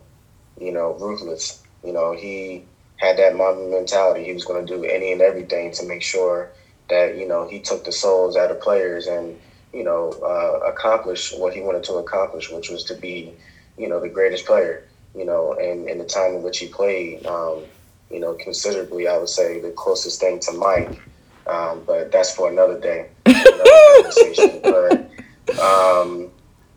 you 0.59 0.71
know, 0.71 0.93
ruthless. 0.93 1.63
You 1.83 1.93
know, 1.93 2.13
he 2.13 2.65
had 2.97 3.17
that 3.17 3.35
mamba 3.35 3.69
mentality. 3.69 4.25
He 4.25 4.33
was 4.33 4.45
going 4.45 4.65
to 4.65 4.73
do 4.73 4.83
any 4.83 5.11
and 5.11 5.21
everything 5.21 5.71
to 5.73 5.87
make 5.87 6.01
sure 6.01 6.51
that 6.89 7.17
you 7.17 7.27
know 7.27 7.47
he 7.47 7.59
took 7.59 7.85
the 7.85 7.91
souls 7.91 8.35
out 8.35 8.51
of 8.51 8.59
players 8.59 9.07
and 9.07 9.39
you 9.73 9.83
know 9.83 10.11
uh, 10.23 10.67
accomplish 10.67 11.33
what 11.33 11.53
he 11.53 11.61
wanted 11.61 11.83
to 11.85 11.93
accomplish, 11.93 12.51
which 12.51 12.69
was 12.69 12.83
to 12.85 12.95
be 12.95 13.33
you 13.77 13.87
know 13.87 14.01
the 14.01 14.09
greatest 14.09 14.45
player 14.45 14.83
you 15.15 15.25
know, 15.25 15.53
and 15.53 15.89
in 15.89 15.97
the 15.97 16.05
time 16.05 16.35
in 16.35 16.43
which 16.43 16.59
he 16.59 16.67
played, 16.67 17.25
um, 17.25 17.63
you 18.09 18.19
know, 18.19 18.33
considerably, 18.33 19.07
I 19.07 19.17
would 19.17 19.29
say 19.29 19.59
the 19.59 19.71
closest 19.71 20.19
thing 20.19 20.39
to 20.41 20.51
Mike. 20.53 21.01
Um, 21.47 21.83
but 21.85 22.11
that's 22.11 22.35
for 22.35 22.49
another 22.49 22.79
day, 22.79 23.09
another 23.25 23.63
conversation. 23.95 24.59
But 24.63 25.59
um, 25.59 26.29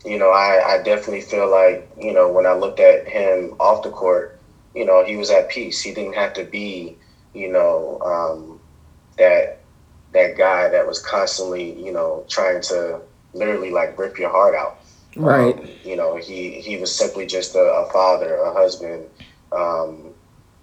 you 0.05 0.19
know, 0.19 0.31
I, 0.31 0.75
I 0.75 0.83
definitely 0.83 1.21
feel 1.21 1.51
like 1.51 1.89
you 2.01 2.13
know 2.13 2.31
when 2.33 2.47
I 2.47 2.55
looked 2.55 2.81
at 2.81 3.07
him 3.07 3.55
off 3.61 3.83
the 3.83 3.91
court, 3.91 4.41
you 4.75 4.85
know, 4.85 5.05
he 5.05 5.17
was 5.17 5.31
at 5.31 5.49
peace. 5.49 5.81
He 5.83 5.95
didn't 5.95 6.15
have 6.15 6.33
to 6.35 6.45
be, 6.45 6.97
you 7.33 7.53
know, 7.53 8.01
um, 8.01 8.61
that 9.19 9.61
that 10.13 10.37
guy 10.37 10.69
that 10.69 10.87
was 10.87 11.01
constantly, 11.01 11.73
you 11.85 11.93
know, 11.93 12.25
trying 12.29 12.63
to 12.63 13.01
literally 13.33 13.71
like 13.71 13.99
rip 13.99 14.19
your 14.19 14.31
heart 14.31 14.55
out. 14.55 14.79
Right. 15.17 15.59
Um, 15.59 15.69
you 15.85 15.97
know, 15.97 16.17
he 16.17 16.61
he 16.61 16.77
was 16.77 16.95
simply 16.95 17.27
just 17.27 17.55
a, 17.55 17.61
a 17.61 17.91
father, 17.93 18.37
a 18.37 18.53
husband. 18.53 19.09
Um, 19.53 20.15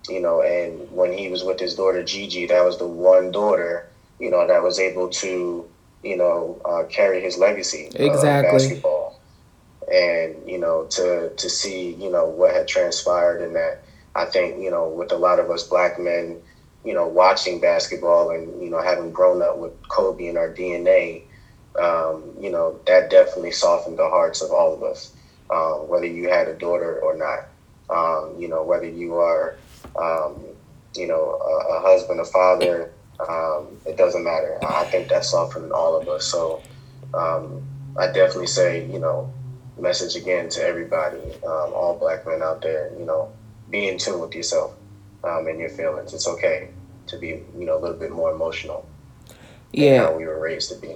you 0.09 0.19
know, 0.19 0.41
and 0.41 0.91
when 0.91 1.13
he 1.13 1.29
was 1.29 1.43
with 1.43 1.59
his 1.59 1.75
daughter 1.75 2.03
Gigi, 2.03 2.47
that 2.47 2.63
was 2.65 2.77
the 2.77 2.87
one 2.87 3.31
daughter, 3.31 3.87
you 4.19 4.29
know, 4.29 4.45
that 4.47 4.61
was 4.63 4.79
able 4.79 5.09
to, 5.09 5.69
you 6.03 6.17
know, 6.17 6.59
uh, 6.65 6.83
carry 6.89 7.21
his 7.21 7.37
legacy. 7.37 7.89
Exactly. 7.95 8.51
basketball. 8.51 9.19
And 9.91 10.35
you 10.49 10.57
know, 10.57 10.85
to 10.91 11.33
to 11.35 11.49
see, 11.49 11.93
you 11.93 12.11
know, 12.11 12.25
what 12.25 12.53
had 12.53 12.67
transpired 12.67 13.41
in 13.41 13.53
that, 13.53 13.83
I 14.15 14.25
think, 14.25 14.61
you 14.61 14.71
know, 14.71 14.89
with 14.89 15.11
a 15.11 15.17
lot 15.17 15.39
of 15.39 15.49
us 15.49 15.63
black 15.63 15.99
men, 15.99 16.41
you 16.83 16.93
know, 16.93 17.07
watching 17.07 17.59
basketball 17.59 18.31
and 18.31 18.61
you 18.61 18.69
know 18.69 18.81
having 18.81 19.11
grown 19.11 19.41
up 19.41 19.57
with 19.57 19.73
Kobe 19.87 20.27
in 20.27 20.37
our 20.37 20.49
DNA, 20.49 21.23
um, 21.79 22.23
you 22.39 22.51
know, 22.51 22.79
that 22.85 23.09
definitely 23.09 23.51
softened 23.51 23.97
the 23.97 24.09
hearts 24.09 24.41
of 24.41 24.51
all 24.51 24.73
of 24.73 24.83
us, 24.83 25.13
um, 25.49 25.87
whether 25.87 26.05
you 26.05 26.29
had 26.29 26.47
a 26.47 26.53
daughter 26.53 26.99
or 26.99 27.15
not. 27.15 27.47
Um, 27.89 28.35
you 28.39 28.47
know, 28.47 28.63
whether 28.63 28.87
you 28.87 29.15
are, 29.15 29.57
um, 29.97 30.41
you 30.95 31.07
know, 31.07 31.37
a, 31.41 31.75
a, 31.75 31.81
husband, 31.81 32.21
a 32.21 32.25
father, 32.25 32.93
um, 33.19 33.67
it 33.85 33.97
doesn't 33.97 34.23
matter. 34.23 34.57
I 34.65 34.85
think 34.85 35.09
that 35.09 35.25
softened 35.25 35.73
all 35.73 35.99
of 35.99 36.07
us. 36.07 36.25
So 36.25 36.61
um, 37.13 37.61
I 37.97 38.07
definitely 38.07 38.47
say, 38.47 38.85
you 38.89 38.99
know, 38.99 39.31
message 39.77 40.15
again 40.15 40.47
to 40.49 40.63
everybody, 40.63 41.19
all 41.43 41.97
black 41.99 42.25
men 42.25 42.41
out 42.41 42.61
there, 42.61 42.93
you 42.97 43.05
know, 43.05 43.29
be 43.69 43.89
in 43.89 43.97
tune 43.97 44.21
with 44.21 44.33
yourself 44.33 44.73
and 45.23 45.59
your 45.59 45.69
feelings. 45.69 46.13
It's 46.13 46.27
okay 46.27 46.69
to 47.07 47.17
be, 47.17 47.43
you 47.57 47.65
know, 47.65 47.77
a 47.77 47.79
little 47.79 47.97
bit 47.97 48.11
more 48.11 48.31
emotional. 48.31 48.87
Yeah. 49.73 50.11
we 50.11 50.25
were 50.25 50.39
raised 50.39 50.69
to 50.69 50.75
be 50.75 50.95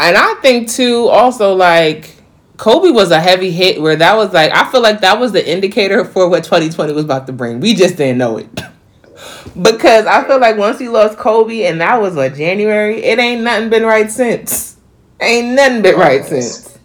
and 0.00 0.16
I 0.16 0.34
think 0.42 0.70
too, 0.70 1.08
also 1.08 1.54
like 1.54 2.16
Kobe 2.56 2.90
was 2.90 3.10
a 3.10 3.20
heavy 3.20 3.50
hit 3.50 3.80
where 3.80 3.96
that 3.96 4.16
was 4.16 4.32
like 4.32 4.52
I 4.52 4.70
feel 4.70 4.82
like 4.82 5.00
that 5.00 5.18
was 5.18 5.32
the 5.32 5.50
indicator 5.50 6.04
for 6.04 6.28
what 6.28 6.44
2020 6.44 6.92
was 6.92 7.04
about 7.04 7.26
to 7.26 7.32
bring. 7.32 7.60
We 7.60 7.74
just 7.74 7.96
didn't 7.96 8.18
know 8.18 8.38
it. 8.38 8.48
because 9.62 10.06
I 10.06 10.26
feel 10.26 10.40
like 10.40 10.56
once 10.56 10.80
you 10.80 10.90
lost 10.90 11.18
Kobe 11.18 11.64
and 11.64 11.80
that 11.80 12.00
was 12.00 12.14
what 12.14 12.34
January, 12.34 13.02
it 13.02 13.18
ain't 13.18 13.42
nothing 13.42 13.70
been 13.70 13.84
right 13.84 14.10
since. 14.10 14.76
Ain't 15.20 15.54
nothing 15.54 15.82
been 15.82 15.98
right 15.98 16.24
since. 16.24 16.78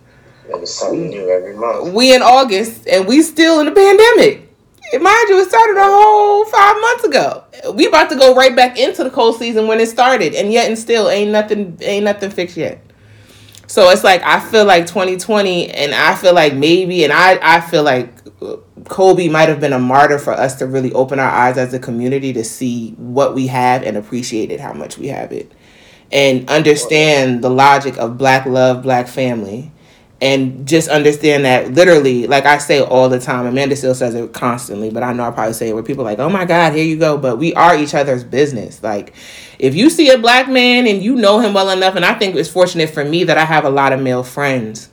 There's 0.47 0.73
something 0.73 1.09
new 1.09 1.29
every 1.29 1.55
month. 1.55 1.93
We 1.93 2.13
in 2.13 2.21
August 2.21 2.87
and 2.87 3.07
we 3.07 3.21
still 3.21 3.59
in 3.59 3.65
the 3.65 3.71
pandemic. 3.71 4.41
Mind 4.93 5.29
you, 5.29 5.39
it 5.39 5.49
started 5.49 5.77
a 5.77 5.83
whole 5.83 6.45
five 6.45 6.75
months 6.79 7.03
ago. 7.05 7.43
We 7.73 7.87
about 7.87 8.09
to 8.11 8.15
go 8.15 8.35
right 8.35 8.55
back 8.55 8.77
into 8.77 9.03
the 9.03 9.09
cold 9.09 9.37
season 9.37 9.67
when 9.67 9.79
it 9.79 9.89
started, 9.89 10.35
and 10.35 10.53
yet 10.53 10.67
and 10.67 10.77
still 10.77 11.09
ain't 11.09 11.31
nothing 11.31 11.77
ain't 11.81 12.05
nothing 12.05 12.29
fixed 12.29 12.55
yet. 12.55 12.84
So 13.67 13.89
it's 13.89 14.03
like 14.03 14.21
I 14.23 14.39
feel 14.39 14.65
like 14.65 14.85
2020, 14.85 15.71
and 15.71 15.93
I 15.93 16.15
feel 16.15 16.33
like 16.33 16.53
maybe, 16.53 17.03
and 17.03 17.11
I 17.11 17.39
I 17.41 17.61
feel 17.61 17.83
like 17.83 18.13
Kobe 18.85 19.27
might 19.29 19.49
have 19.49 19.59
been 19.59 19.73
a 19.73 19.79
martyr 19.79 20.19
for 20.19 20.33
us 20.33 20.55
to 20.55 20.67
really 20.67 20.93
open 20.93 21.19
our 21.19 21.29
eyes 21.29 21.57
as 21.57 21.73
a 21.73 21.79
community 21.79 22.33
to 22.33 22.43
see 22.43 22.91
what 22.91 23.33
we 23.33 23.47
have 23.47 23.83
and 23.83 23.97
appreciate 23.97 24.51
it, 24.51 24.59
how 24.59 24.73
much 24.73 24.97
we 24.97 25.07
have 25.07 25.31
it, 25.31 25.51
and 26.11 26.49
understand 26.49 27.43
the 27.43 27.49
logic 27.49 27.97
of 27.97 28.17
black 28.17 28.45
love, 28.45 28.83
black 28.83 29.07
family, 29.07 29.71
and 30.21 30.65
just 30.65 30.87
understand 30.87 31.43
that 31.43 31.73
literally, 31.73 32.25
like 32.25 32.45
I 32.45 32.57
say 32.57 32.81
all 32.81 33.09
the 33.09 33.19
time, 33.19 33.45
Amanda 33.45 33.75
still 33.75 33.93
says 33.93 34.15
it 34.15 34.31
constantly, 34.31 34.89
but 34.89 35.03
I 35.03 35.11
know 35.11 35.23
I 35.23 35.31
probably 35.31 35.53
say 35.53 35.69
it 35.69 35.73
where 35.73 35.83
people 35.83 36.05
like, 36.05 36.19
oh 36.19 36.29
my 36.29 36.45
God, 36.45 36.73
here 36.73 36.85
you 36.85 36.97
go. 36.97 37.17
But 37.17 37.37
we 37.37 37.53
are 37.53 37.75
each 37.75 37.93
other's 37.93 38.23
business. 38.23 38.81
Like, 38.81 39.13
if 39.59 39.75
you 39.75 39.89
see 39.89 40.09
a 40.09 40.17
black 40.17 40.47
man 40.47 40.87
and 40.87 41.03
you 41.03 41.15
know 41.15 41.39
him 41.39 41.53
well 41.53 41.69
enough, 41.69 41.95
and 41.95 42.05
I 42.05 42.13
think 42.13 42.35
it's 42.35 42.49
fortunate 42.49 42.89
for 42.89 43.03
me 43.03 43.25
that 43.25 43.37
I 43.37 43.45
have 43.45 43.65
a 43.65 43.69
lot 43.69 43.91
of 43.91 43.99
male 43.99 44.23
friends. 44.23 44.89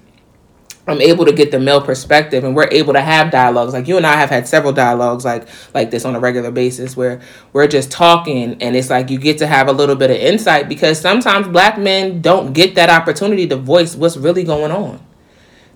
I'm 0.85 1.01
able 1.01 1.25
to 1.27 1.33
get 1.33 1.53
the 1.53 1.61
male 1.61 1.81
perspective 1.81 2.43
and 2.43 2.57
we're 2.57 2.69
able 2.73 2.95
to 2.95 3.01
have 3.01 3.31
dialogues. 3.31 3.73
Like 3.73 3.87
you 3.87 3.97
and 3.97 4.05
I 4.05 4.17
have 4.17 4.31
had 4.31 4.49
several 4.49 4.73
dialogues 4.73 5.25
like 5.25 5.47
like 5.75 5.93
this 5.93 6.05
on 6.05 6.17
a 6.17 6.19
regular 6.19 6.51
basis 6.51 6.97
where 6.97 7.21
we're 7.53 7.69
just 7.69 7.93
talking 7.93 8.61
and 8.61 8.75
it's 8.75 8.91
like 8.91 9.09
you 9.09 9.17
get 9.17 9.39
to 9.39 9.47
have 9.47 9.69
a 9.69 9.73
little 9.73 9.95
bit 9.95 10.11
of 10.11 10.17
insight 10.17 10.69
because 10.69 11.01
sometimes 11.01 11.47
black 11.47 11.79
men 11.79 12.21
don't 12.21 12.53
get 12.53 12.75
that 12.75 12.91
opportunity 12.91 13.47
to 13.47 13.57
voice 13.57 13.95
what's 13.95 14.17
really 14.17 14.43
going 14.43 14.73
on. 14.73 14.99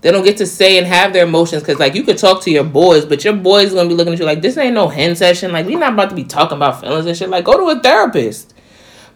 They 0.02 0.12
don't 0.12 0.24
get 0.24 0.36
to 0.38 0.46
say 0.46 0.78
and 0.78 0.86
have 0.86 1.12
their 1.12 1.24
emotions 1.24 1.62
because, 1.62 1.78
like, 1.78 1.94
you 1.94 2.02
could 2.02 2.18
talk 2.18 2.42
to 2.42 2.50
your 2.50 2.64
boys, 2.64 3.04
but 3.04 3.24
your 3.24 3.34
boys 3.34 3.72
gonna 3.72 3.88
be 3.88 3.94
looking 3.94 4.12
at 4.12 4.18
you 4.18 4.24
like, 4.24 4.42
this 4.42 4.56
ain't 4.56 4.74
no 4.74 4.88
hen 4.88 5.16
session. 5.16 5.52
Like, 5.52 5.66
we 5.66 5.74
not 5.74 5.94
about 5.94 6.10
to 6.10 6.16
be 6.16 6.24
talking 6.24 6.56
about 6.56 6.80
feelings 6.80 7.06
and 7.06 7.16
shit. 7.16 7.28
Like, 7.28 7.44
go 7.44 7.56
to 7.56 7.78
a 7.78 7.82
therapist. 7.82 8.54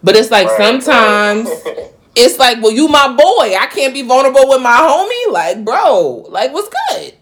But 0.03 0.15
it's 0.15 0.31
like 0.31 0.49
sometimes 0.49 1.49
it's 2.15 2.39
like, 2.39 2.61
well, 2.61 2.71
you 2.71 2.87
my 2.87 3.07
boy. 3.09 3.55
I 3.55 3.67
can't 3.71 3.93
be 3.93 4.01
vulnerable 4.01 4.47
with 4.49 4.61
my 4.61 4.77
homie. 4.77 5.31
Like, 5.31 5.63
bro, 5.63 6.25
like, 6.29 6.51
what's 6.51 6.69
good? 6.69 7.13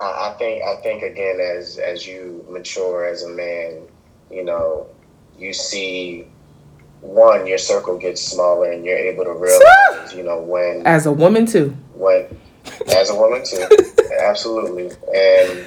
I 0.00 0.34
think 0.38 0.62
I 0.62 0.80
think 0.80 1.02
again 1.02 1.40
as 1.40 1.78
as 1.78 2.06
you 2.06 2.46
mature 2.48 3.04
as 3.04 3.24
a 3.24 3.28
man, 3.28 3.82
you 4.30 4.44
know, 4.44 4.86
you 5.36 5.52
see 5.52 6.28
one, 7.00 7.46
your 7.46 7.58
circle 7.58 7.96
gets 7.98 8.20
smaller 8.20 8.70
and 8.72 8.84
you're 8.84 8.96
able 8.98 9.24
to 9.24 9.32
realize, 9.32 10.14
you 10.14 10.22
know, 10.22 10.40
when 10.40 10.86
as 10.86 11.06
a 11.06 11.12
woman 11.12 11.46
too. 11.46 11.76
When 11.94 12.26
as 12.88 13.10
a 13.10 13.14
woman 13.14 13.44
too. 13.44 13.66
absolutely. 14.20 14.90
And 15.14 15.66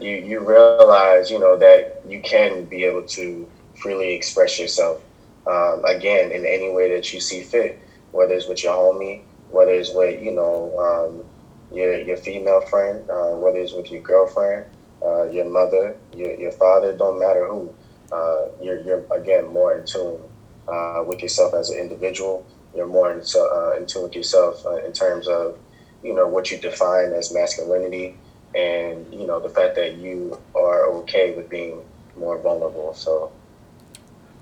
you 0.00 0.16
you 0.16 0.40
realize, 0.40 1.30
you 1.30 1.38
know, 1.38 1.56
that 1.58 2.02
you 2.08 2.20
can 2.20 2.64
be 2.64 2.84
able 2.84 3.02
to 3.02 3.48
freely 3.80 4.14
express 4.14 4.58
yourself. 4.58 5.02
Um, 5.46 5.84
again, 5.84 6.30
in 6.30 6.46
any 6.46 6.70
way 6.72 6.94
that 6.94 7.12
you 7.12 7.20
see 7.20 7.42
fit, 7.42 7.78
whether 8.12 8.34
it's 8.34 8.48
with 8.48 8.62
your 8.62 8.74
homie, 8.74 9.22
whether 9.50 9.72
it's 9.72 9.92
with, 9.94 10.22
you 10.22 10.32
know, 10.32 10.78
um, 10.78 11.24
your 11.76 12.00
your 12.00 12.16
female 12.16 12.60
friend, 12.62 13.08
uh, 13.10 13.34
whether 13.36 13.58
it's 13.58 13.72
with 13.72 13.90
your 13.90 14.02
girlfriend, 14.02 14.66
uh, 15.04 15.24
your 15.30 15.48
mother, 15.48 15.96
your, 16.14 16.34
your 16.38 16.52
father, 16.52 16.92
don't 16.96 17.18
matter 17.18 17.46
who. 17.48 17.72
uh, 18.12 18.48
you're, 18.62 18.80
you're 18.82 19.04
again 19.10 19.46
more 19.52 19.78
in 19.78 19.86
tune 19.86 20.20
uh, 20.68 21.02
with 21.06 21.22
yourself 21.22 21.54
as 21.54 21.70
an 21.70 21.78
individual. 21.78 22.46
You're 22.74 22.86
more 22.86 23.12
in, 23.12 23.22
uh, 23.34 23.76
in 23.76 23.86
tune 23.86 24.04
with 24.04 24.14
yourself 24.16 24.64
uh, 24.64 24.84
in 24.84 24.92
terms 24.92 25.28
of 25.28 25.58
you 26.02 26.14
know 26.14 26.26
what 26.26 26.50
you 26.50 26.58
define 26.58 27.12
as 27.12 27.32
masculinity, 27.32 28.16
and 28.54 29.12
you 29.12 29.26
know 29.26 29.40
the 29.40 29.48
fact 29.48 29.76
that 29.76 29.96
you 29.96 30.38
are 30.54 30.86
okay 30.86 31.34
with 31.34 31.48
being 31.48 31.82
more 32.16 32.38
vulnerable. 32.38 32.94
So 32.94 33.32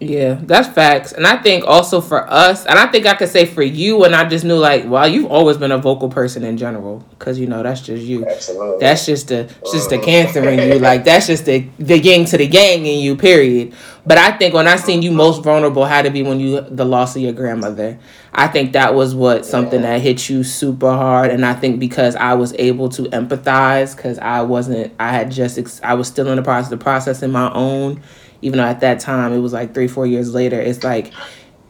yeah, 0.01 0.39
that's 0.43 0.67
facts. 0.67 1.13
And 1.13 1.27
I 1.27 1.37
think 1.43 1.65
also 1.67 2.01
for 2.01 2.29
us, 2.31 2.65
and 2.65 2.79
I 2.79 2.87
think 2.87 3.07
I 3.07 3.15
could 3.15 3.29
say 3.29 3.45
for 3.45 3.63
you, 3.63 4.05
and 4.05 4.17
I 4.17 4.27
just 4.27 4.47
knew 4.47 4.57
like, 4.57 4.87
well, 4.87 5.07
you've 5.07 5.31
always 5.31 5.59
been 5.59 5.73
a 5.73 5.79
vocal 5.79 6.09
person 6.09 6.43
in 6.43 6.57
general, 6.57 7.05
because 7.11 7.39
you 7.39 7.47
know 7.47 7.63
that's 7.63 7.83
just 7.83 8.03
you. 8.03 8.27
Absolutely. 8.27 8.79
That's 8.81 9.05
just 9.05 9.29
the 9.29 9.45
just 9.71 9.91
the 9.91 9.97
mm-hmm. 9.97 10.05
cancer 10.05 10.49
in 10.49 10.73
you. 10.73 10.79
Like 10.79 11.05
that's 11.05 11.27
just 11.27 11.45
the 11.45 11.67
the 11.79 11.99
yin 11.99 12.25
to 12.27 12.39
the 12.39 12.47
yang 12.47 12.87
in 12.87 13.01
you. 13.01 13.15
Period. 13.15 13.75
But 14.07 14.17
I 14.17 14.33
think 14.33 14.55
when 14.55 14.67
I 14.67 14.77
seen 14.77 15.03
you 15.03 15.13
most 15.13 15.45
vulnerable 15.45 15.85
had 15.85 16.07
to 16.07 16.11
be 16.11 16.23
when 16.23 16.41
you 16.41 16.63
the 16.63 16.87
loss 16.87 17.15
of 17.15 17.23
your 17.23 17.35
grandmother. 17.35 17.99
I 18.33 18.47
think 18.47 18.73
that 18.75 18.95
was 18.95 19.15
what 19.15 19.45
something 19.45 19.83
that 19.83 20.01
hit 20.01 20.29
you 20.29 20.45
super 20.45 20.93
hard, 20.93 21.31
and 21.33 21.45
I 21.45 21.53
think 21.53 21.81
because 21.81 22.15
I 22.15 22.35
was 22.35 22.55
able 22.55 22.89
to 22.91 23.03
empathize, 23.03 23.97
because 23.97 24.19
I 24.21 24.43
wasn't, 24.43 24.95
I 25.01 25.11
had 25.11 25.33
just, 25.33 25.83
I 25.85 25.95
was 25.95 26.07
still 26.07 26.29
in 26.29 26.37
the 26.37 26.43
process 26.43 26.71
of 26.71 26.79
processing 26.79 27.33
my 27.33 27.53
own 27.53 28.01
even 28.42 28.59
though 28.59 28.64
at 28.64 28.81
that 28.81 29.00
time 29.00 29.33
it 29.33 29.38
was 29.38 29.53
like 29.53 29.74
three, 29.74 29.88
four 29.88 30.07
years 30.07 30.35
later, 30.35 30.61
it's 30.61 30.85
like 30.85 31.12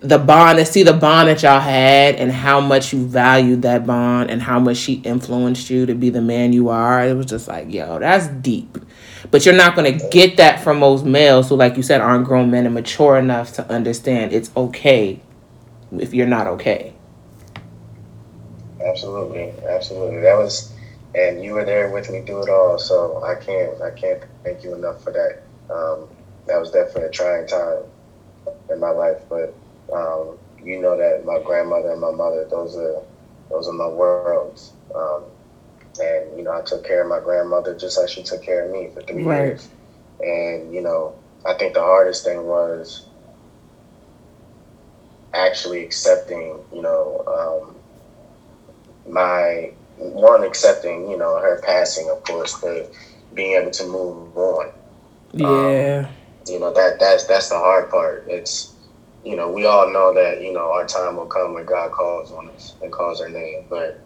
the 0.00 0.18
bond 0.18 0.58
to 0.58 0.64
see 0.64 0.82
the 0.82 0.94
bond 0.94 1.28
that 1.28 1.42
y'all 1.42 1.60
had 1.60 2.14
and 2.14 2.32
how 2.32 2.58
much 2.60 2.92
you 2.92 3.06
valued 3.06 3.62
that 3.62 3.86
bond 3.86 4.30
and 4.30 4.40
how 4.40 4.58
much 4.58 4.78
she 4.78 4.94
influenced 4.94 5.68
you 5.68 5.84
to 5.84 5.94
be 5.94 6.08
the 6.08 6.22
man 6.22 6.52
you 6.52 6.70
are. 6.70 7.04
It 7.04 7.14
was 7.14 7.26
just 7.26 7.48
like, 7.48 7.72
yo, 7.72 7.98
that's 7.98 8.26
deep. 8.28 8.78
But 9.30 9.44
you're 9.44 9.54
not 9.54 9.76
gonna 9.76 9.98
get 10.10 10.38
that 10.38 10.60
from 10.60 10.78
most 10.78 11.04
males 11.04 11.50
who, 11.50 11.56
like 11.56 11.76
you 11.76 11.82
said, 11.82 12.00
aren't 12.00 12.24
grown 12.24 12.50
men 12.50 12.64
and 12.64 12.74
mature 12.74 13.18
enough 13.18 13.52
to 13.54 13.70
understand 13.70 14.32
it's 14.32 14.50
okay 14.56 15.20
if 15.98 16.14
you're 16.14 16.26
not 16.26 16.46
okay. 16.46 16.94
Absolutely, 18.82 19.52
absolutely. 19.68 20.20
That 20.20 20.38
was, 20.38 20.72
and 21.14 21.44
you 21.44 21.52
were 21.52 21.64
there 21.66 21.90
with 21.90 22.10
me 22.10 22.22
through 22.22 22.44
it 22.44 22.48
all. 22.48 22.78
So 22.78 23.22
I 23.22 23.34
can't, 23.34 23.80
I 23.82 23.90
can't 23.90 24.22
thank 24.42 24.64
you 24.64 24.74
enough 24.74 25.04
for 25.04 25.12
that. 25.12 25.42
Um, 25.72 26.08
that 26.46 26.58
was 26.58 26.70
definitely 26.70 27.04
a 27.04 27.10
trying 27.10 27.46
time 27.46 27.82
in 28.70 28.80
my 28.80 28.90
life. 28.90 29.18
But 29.28 29.54
um, 29.92 30.38
you 30.62 30.80
know 30.80 30.96
that 30.96 31.24
my 31.24 31.40
grandmother 31.44 31.92
and 31.92 32.00
my 32.00 32.10
mother, 32.10 32.46
those 32.50 32.76
are 32.76 33.02
those 33.50 33.68
are 33.68 33.72
my 33.72 33.88
worlds. 33.88 34.72
Um, 34.94 35.24
and 36.00 36.36
you 36.36 36.44
know, 36.44 36.52
I 36.52 36.62
took 36.62 36.86
care 36.86 37.02
of 37.02 37.08
my 37.08 37.20
grandmother 37.20 37.76
just 37.76 37.98
like 37.98 38.08
she 38.08 38.22
took 38.22 38.42
care 38.42 38.66
of 38.66 38.72
me 38.72 38.90
for 38.94 39.02
three 39.02 39.24
right. 39.24 39.46
years. 39.46 39.68
And 40.20 40.72
you 40.72 40.82
know, 40.82 41.14
I 41.46 41.54
think 41.54 41.74
the 41.74 41.80
hardest 41.80 42.24
thing 42.24 42.46
was 42.46 43.06
actually 45.32 45.84
accepting, 45.84 46.58
you 46.72 46.82
know, 46.82 47.70
um, 49.06 49.12
my 49.12 49.72
one 49.96 50.44
accepting, 50.44 51.10
you 51.10 51.18
know, 51.18 51.38
her 51.38 51.60
passing, 51.62 52.08
of 52.10 52.22
course, 52.24 52.58
but 52.60 52.90
being 53.34 53.60
able 53.60 53.70
to 53.70 53.84
move 53.84 54.36
on. 54.36 54.70
Yeah. 55.32 56.06
Um, 56.06 56.14
you 56.50 56.58
know 56.58 56.72
that 56.72 56.98
that's 56.98 57.24
that's 57.24 57.48
the 57.48 57.58
hard 57.58 57.90
part. 57.90 58.24
It's 58.28 58.74
you 59.24 59.36
know 59.36 59.50
we 59.50 59.66
all 59.66 59.90
know 59.90 60.12
that 60.14 60.42
you 60.42 60.52
know 60.52 60.72
our 60.72 60.86
time 60.86 61.16
will 61.16 61.26
come 61.26 61.54
when 61.54 61.64
God 61.64 61.92
calls 61.92 62.32
on 62.32 62.48
us 62.50 62.74
and 62.82 62.92
calls 62.92 63.20
our 63.20 63.28
name. 63.28 63.64
But 63.68 64.00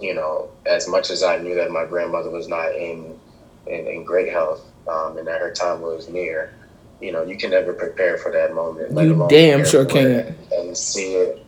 you 0.00 0.14
know, 0.14 0.50
as 0.66 0.88
much 0.88 1.10
as 1.10 1.22
I 1.22 1.38
knew 1.38 1.54
that 1.56 1.70
my 1.70 1.84
grandmother 1.84 2.30
was 2.30 2.48
not 2.48 2.74
in 2.74 3.18
in, 3.66 3.86
in 3.86 4.04
great 4.04 4.30
health 4.30 4.64
um, 4.88 5.18
and 5.18 5.26
that 5.26 5.40
her 5.40 5.52
time 5.52 5.80
was 5.80 6.08
near, 6.08 6.54
you 7.00 7.12
know, 7.12 7.22
you 7.22 7.36
can 7.36 7.50
never 7.50 7.72
prepare 7.72 8.16
for 8.18 8.32
that 8.32 8.54
moment. 8.54 8.92
You 9.08 9.28
damn 9.28 9.64
sure 9.64 9.84
can't. 9.84 10.36
And 10.52 10.76
see 10.76 11.14
it, 11.14 11.44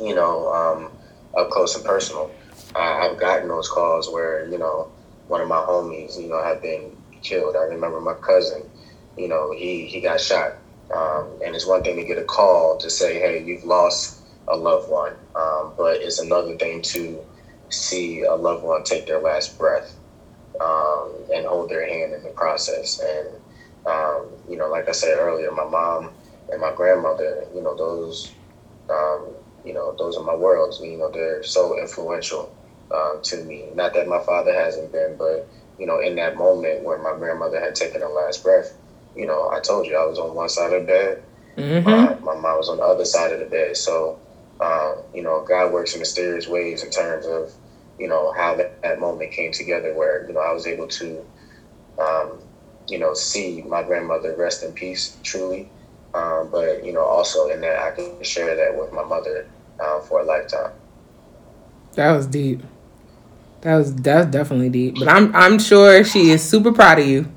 you 0.00 0.14
know, 0.14 0.52
um, 0.52 0.90
up 1.36 1.50
close 1.50 1.76
and 1.76 1.84
personal. 1.84 2.30
I, 2.74 3.08
I've 3.08 3.18
gotten 3.18 3.48
those 3.48 3.68
calls 3.68 4.10
where 4.10 4.46
you 4.48 4.58
know 4.58 4.90
one 5.28 5.40
of 5.40 5.48
my 5.48 5.56
homies, 5.56 6.20
you 6.20 6.28
know, 6.28 6.42
had 6.42 6.62
been 6.62 6.96
killed. 7.22 7.56
I 7.56 7.64
remember 7.64 8.00
my 8.00 8.14
cousin 8.14 8.62
you 9.16 9.28
know, 9.28 9.52
he, 9.52 9.86
he 9.86 10.00
got 10.00 10.20
shot. 10.20 10.52
Um, 10.94 11.40
and 11.44 11.54
it's 11.54 11.66
one 11.66 11.82
thing 11.82 11.96
to 11.96 12.04
get 12.04 12.18
a 12.18 12.24
call 12.24 12.78
to 12.78 12.90
say, 12.90 13.18
hey, 13.20 13.42
you've 13.44 13.64
lost 13.64 14.20
a 14.48 14.56
loved 14.56 14.90
one. 14.90 15.16
Um, 15.34 15.74
but 15.76 15.96
it's 16.02 16.18
another 16.18 16.56
thing 16.56 16.82
to 16.82 17.24
see 17.70 18.22
a 18.22 18.34
loved 18.34 18.64
one 18.64 18.84
take 18.84 19.06
their 19.06 19.20
last 19.20 19.58
breath 19.58 19.96
um, 20.60 21.26
and 21.34 21.46
hold 21.46 21.70
their 21.70 21.86
hand 21.86 22.14
in 22.14 22.22
the 22.22 22.30
process. 22.30 23.00
And, 23.00 23.28
um, 23.86 24.30
you 24.48 24.56
know, 24.56 24.68
like 24.68 24.88
I 24.88 24.92
said 24.92 25.18
earlier, 25.18 25.50
my 25.52 25.64
mom 25.66 26.12
and 26.50 26.60
my 26.60 26.72
grandmother, 26.74 27.46
you 27.54 27.62
know, 27.62 27.76
those, 27.76 28.32
um, 28.90 29.36
you 29.64 29.74
know, 29.74 29.94
those 29.98 30.16
are 30.16 30.24
my 30.24 30.34
worlds. 30.34 30.80
You 30.80 30.98
know, 30.98 31.10
they're 31.12 31.42
so 31.42 31.78
influential 31.78 32.54
uh, 32.94 33.14
to 33.24 33.44
me. 33.44 33.70
Not 33.74 33.94
that 33.94 34.08
my 34.08 34.20
father 34.20 34.54
hasn't 34.54 34.92
been, 34.92 35.16
but, 35.18 35.50
you 35.78 35.86
know, 35.86 36.00
in 36.00 36.16
that 36.16 36.36
moment 36.36 36.82
where 36.84 36.98
my 37.02 37.16
grandmother 37.18 37.60
had 37.60 37.74
taken 37.74 38.02
her 38.02 38.08
last 38.08 38.42
breath, 38.42 38.74
you 39.16 39.26
know, 39.26 39.50
I 39.50 39.60
told 39.60 39.86
you 39.86 39.96
I 39.96 40.06
was 40.06 40.18
on 40.18 40.34
one 40.34 40.48
side 40.48 40.72
of 40.72 40.82
the 40.82 40.86
bed. 40.86 41.22
Mm-hmm. 41.56 42.24
my 42.24 42.34
mom 42.34 42.56
was 42.56 42.70
on 42.70 42.78
the 42.78 42.82
other 42.82 43.04
side 43.04 43.32
of 43.32 43.40
the 43.40 43.46
bed. 43.46 43.76
So, 43.76 44.18
um, 44.60 44.96
you 45.14 45.22
know, 45.22 45.44
God 45.46 45.72
works 45.72 45.92
in 45.92 46.00
mysterious 46.00 46.48
ways 46.48 46.82
in 46.82 46.90
terms 46.90 47.26
of, 47.26 47.52
you 47.98 48.08
know, 48.08 48.32
how 48.32 48.54
that, 48.56 48.80
that 48.82 49.00
moment 49.00 49.32
came 49.32 49.52
together 49.52 49.94
where, 49.94 50.26
you 50.26 50.32
know, 50.32 50.40
I 50.40 50.52
was 50.52 50.66
able 50.66 50.88
to, 50.88 51.24
um, 51.98 52.38
you 52.88 52.98
know, 52.98 53.12
see 53.12 53.62
my 53.62 53.82
grandmother 53.82 54.34
rest 54.36 54.62
in 54.62 54.72
peace, 54.72 55.18
truly. 55.22 55.68
Um, 56.14 56.48
but, 56.50 56.84
you 56.84 56.92
know, 56.92 57.04
also 57.04 57.48
in 57.50 57.60
that 57.60 57.78
I 57.78 57.90
can 57.90 58.22
share 58.22 58.56
that 58.56 58.78
with 58.78 58.92
my 58.92 59.04
mother 59.04 59.48
uh, 59.78 60.00
for 60.00 60.20
a 60.20 60.24
lifetime. 60.24 60.72
That 61.94 62.12
was 62.12 62.26
deep. 62.26 62.62
That 63.62 63.76
was 63.76 63.94
that's 63.94 64.30
definitely 64.30 64.70
deep. 64.70 64.98
But 64.98 65.08
I'm 65.08 65.34
I'm 65.36 65.58
sure 65.58 66.02
she 66.04 66.30
is 66.30 66.42
super 66.42 66.72
proud 66.72 66.98
of 66.98 67.06
you. 67.06 67.30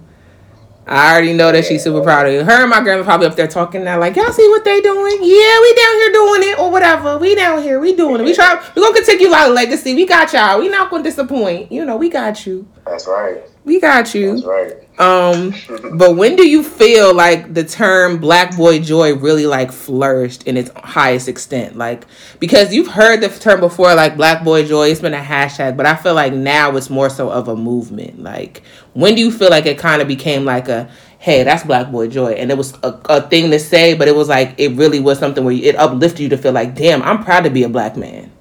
I 0.88 1.14
already 1.14 1.34
know 1.34 1.52
that 1.52 1.66
she's 1.66 1.84
super 1.84 2.02
proud 2.02 2.28
of 2.28 2.34
you. 2.34 2.44
Her 2.44 2.62
and 2.62 2.70
my 2.70 2.82
grandma 2.82 3.04
probably 3.04 3.26
up 3.28 3.36
there 3.36 3.48
talking 3.48 3.84
now, 3.84 4.00
like, 4.00 4.16
y'all 4.16 4.32
see 4.32 4.48
what 4.50 4.64
they 4.64 4.82
doing? 4.82 5.18
Yeah, 5.22 5.60
we 5.62 5.74
down 5.74 5.94
here 5.96 6.12
doing 6.12 6.44
it 6.44 6.60
or 6.60 6.70
whatever. 6.72 7.18
We 7.18 7.34
down 7.34 7.64
here, 7.64 7.80
we 7.80 7.96
doing 7.96 8.22
it. 8.22 8.24
We 8.24 8.36
try. 8.36 8.64
We 8.76 8.82
gonna 8.82 8.96
continue 8.96 9.30
our 9.30 9.50
legacy. 9.50 9.96
We 9.96 10.06
got 10.06 10.32
y'all. 10.32 10.60
We 10.60 10.70
not 10.70 10.92
gonna 10.92 11.04
disappoint. 11.04 11.72
You 11.72 11.86
know, 11.86 11.98
we 11.98 12.10
got 12.10 12.46
you. 12.46 12.68
That's 12.86 13.08
right. 13.08 13.42
We 13.64 13.80
got 13.80 14.14
you. 14.14 14.36
That's 14.36 14.46
right. 14.46 14.85
Um, 14.98 15.54
but 15.98 16.16
when 16.16 16.38
do 16.38 16.48
you 16.48 16.64
feel 16.64 17.14
like 17.14 17.54
the 17.54 17.66
term 17.66 18.18
"black 18.20 18.56
boy 18.56 18.80
joy" 18.80 19.16
really 19.16 19.46
like 19.46 19.72
flourished 19.72 20.44
in 20.44 20.56
its 20.56 20.72
highest 20.78 21.28
extent? 21.28 21.76
Like, 21.76 22.06
because 22.40 22.74
you've 22.74 22.88
heard 22.88 23.20
the 23.20 23.28
term 23.28 23.60
before, 23.60 23.94
like 23.94 24.16
"black 24.16 24.44
boy 24.44 24.66
joy." 24.66 24.90
It's 24.90 25.02
been 25.02 25.14
a 25.14 25.22
hashtag, 25.22 25.76
but 25.76 25.86
I 25.86 25.96
feel 25.96 26.14
like 26.14 26.34
now 26.34 26.76
it's 26.78 26.90
more 26.90 27.10
so 27.10 27.30
of 27.30 27.50
a 27.50 27.58
movement. 27.58 28.24
Like, 28.24 28.64
when 28.94 29.16
do 29.16 29.22
you 29.22 29.32
feel 29.32 29.50
like 29.50 29.66
it 29.66 29.78
kind 29.78 30.02
of 30.02 30.08
became 30.08 30.46
like 30.46 30.70
a 30.70 30.90
hey, 31.26 31.42
that's 31.44 31.64
Black 31.64 31.92
Boy 31.92 32.08
Joy. 32.08 32.34
And 32.34 32.52
it 32.52 32.58
was 32.58 32.76
a, 32.84 33.00
a 33.10 33.20
thing 33.20 33.50
to 33.50 33.58
say, 33.58 33.96
but 33.96 34.08
it 34.08 34.16
was 34.16 34.30
like, 34.30 34.54
it 34.60 34.74
really 34.74 35.00
was 35.00 35.18
something 35.18 35.44
where 35.44 35.56
it 35.56 35.76
uplifted 35.76 36.20
you 36.20 36.30
to 36.30 36.38
feel 36.38 36.52
like, 36.52 36.76
damn, 36.76 37.02
I'm 37.02 37.24
proud 37.24 37.46
to 37.46 37.50
be 37.50 37.64
a 37.64 37.70
black 37.70 37.98
man. 37.98 38.32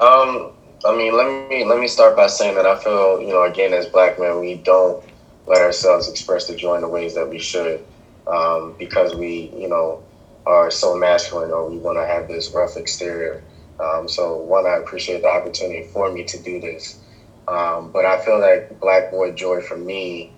Um, 0.00 0.52
I 0.84 0.96
mean, 0.96 1.14
let 1.14 1.50
me 1.50 1.64
let 1.66 1.78
me 1.78 1.86
start 1.86 2.16
by 2.16 2.26
saying 2.26 2.54
that 2.56 2.64
I 2.64 2.82
feel, 2.82 3.20
you 3.20 3.28
know, 3.28 3.44
again, 3.44 3.74
as 3.74 3.86
black 3.86 4.18
men, 4.18 4.40
we 4.40 4.54
don't 4.54 5.04
let 5.46 5.62
ourselves 5.62 6.08
express 6.08 6.46
the 6.46 6.56
joy 6.56 6.76
in 6.76 6.82
the 6.82 6.88
ways 6.88 7.14
that 7.14 7.28
we 7.28 7.38
should, 7.38 7.84
um, 8.26 8.74
because 8.78 9.14
we, 9.14 9.52
you 9.56 9.68
know, 9.68 10.02
are 10.46 10.70
so 10.70 10.96
masculine 10.96 11.50
or 11.50 11.68
we 11.68 11.78
want 11.78 11.98
to 11.98 12.06
have 12.06 12.28
this 12.28 12.50
rough 12.50 12.76
exterior. 12.76 13.42
Um, 13.80 14.08
so 14.08 14.36
one, 14.36 14.66
I 14.66 14.76
appreciate 14.76 15.22
the 15.22 15.28
opportunity 15.28 15.84
for 15.88 16.10
me 16.12 16.24
to 16.24 16.42
do 16.42 16.60
this, 16.60 17.00
um, 17.48 17.90
but 17.90 18.04
I 18.04 18.24
feel 18.24 18.40
like 18.40 18.78
Black 18.80 19.10
Boy 19.10 19.32
Joy 19.32 19.60
for 19.60 19.76
me 19.76 20.32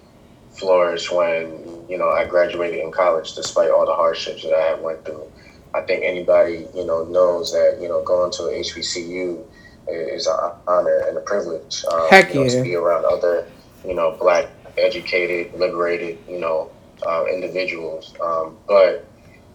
flourished 0.53 1.13
when 1.13 1.85
you 1.89 1.99
know 1.99 2.09
I 2.09 2.27
graduated 2.27 2.81
in 2.81 2.91
college, 2.91 3.35
despite 3.35 3.71
all 3.71 3.85
the 3.87 3.95
hardships 3.95 4.43
that 4.43 4.55
I 4.55 4.63
have 4.69 4.81
went 4.81 5.05
through. 5.05 5.31
I 5.75 5.81
think 5.83 6.05
anybody 6.05 6.67
you 6.75 6.87
know 6.87 7.05
knows 7.05 7.53
that 7.53 7.79
you 7.83 7.89
know 7.89 8.03
going 8.03 8.31
to 8.33 8.45
a 8.45 8.61
HBCU 8.61 9.45
is 9.89 10.27
an 10.27 10.53
honor 10.67 11.05
and 11.09 11.19
a 11.19 11.21
privilege. 11.21 11.85
Um, 11.93 12.09
Heck 12.09 12.35
you 12.35 12.41
know, 12.41 12.47
yeah. 12.47 12.57
To 12.57 12.63
be 12.63 12.75
around 12.75 13.05
other, 13.05 13.47
you 13.87 13.95
know, 13.95 14.17
black, 14.19 14.49
educated, 14.79 15.59
liberated, 15.59 16.19
you 16.29 16.39
know, 16.39 16.71
uh, 17.07 17.25
individuals. 17.27 18.15
Um, 18.21 18.57
but, 18.67 19.07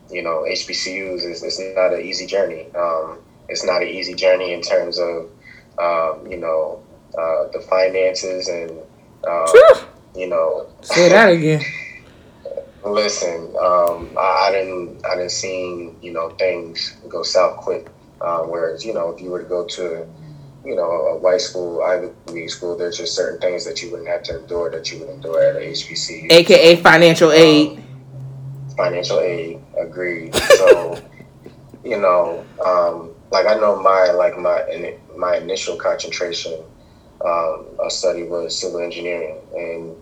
you 0.10 0.22
know, 0.24 0.46
HBCUs 0.50 1.26
is, 1.26 1.44
is 1.44 1.60
not 1.76 1.94
an 1.94 2.02
easy 2.02 2.26
journey. 2.26 2.68
Um, 2.76 3.20
it's 3.48 3.64
not 3.64 3.82
an 3.82 3.88
easy 3.88 4.14
journey 4.14 4.54
in 4.54 4.62
terms 4.62 5.00
of, 5.00 5.30
um, 5.80 6.30
you 6.30 6.38
know, 6.38 6.84
uh, 7.18 7.48
the 7.52 7.66
finances 7.70 8.48
and, 8.48 8.72
um, 9.28 9.48
you 10.16 10.28
know. 10.28 10.68
Say 10.82 11.10
that 11.10 11.30
again. 11.30 11.62
listen, 12.86 13.54
um, 13.60 14.10
I, 14.18 14.48
I, 14.48 14.52
didn't, 14.52 15.06
I 15.06 15.16
didn't 15.16 15.32
see, 15.32 15.92
you 16.02 16.14
know, 16.14 16.30
things 16.32 16.96
go 17.08 17.24
south 17.24 17.58
quick. 17.58 17.90
Uh, 18.22 18.40
whereas, 18.44 18.84
you 18.84 18.94
know, 18.94 19.10
if 19.10 19.22
you 19.22 19.30
were 19.30 19.42
to 19.42 19.48
go 19.48 19.66
to 19.66 20.06
you 20.66 20.76
know, 20.76 20.84
a 20.84 21.18
white 21.18 21.42
school, 21.42 21.82
Ivy 21.84 22.10
League 22.28 22.50
school, 22.50 22.78
there's 22.78 22.98
just 22.98 23.16
certain 23.16 23.40
things 23.40 23.66
that 23.66 23.82
you 23.82 23.92
wouldn't 23.92 24.10
have 24.10 24.24
to 24.24 24.40
endure 24.40 24.70
that 24.72 24.92
you 24.92 25.00
would 25.00 25.10
endure 25.10 25.42
at 25.42 25.56
a 25.56 25.60
HBCU. 25.60 26.32
AKA 26.32 26.78
financial 26.78 27.30
um, 27.30 27.36
aid. 27.36 27.84
financial 28.76 29.20
aid. 29.20 29.62
Agreed. 29.78 30.36
So, 30.36 31.02
you 31.84 32.00
know, 32.00 32.46
um, 32.66 33.12
like 33.32 33.46
I 33.46 33.56
know 33.56 33.82
my 33.82 34.12
like 34.12 34.38
my 34.38 34.96
my 35.16 35.38
initial 35.38 35.78
concentration 35.78 36.64
um, 37.26 37.66
of 37.80 37.92
study 37.92 38.24
was 38.24 38.60
civil 38.60 38.82
engineering, 38.82 39.38
and 39.56 39.96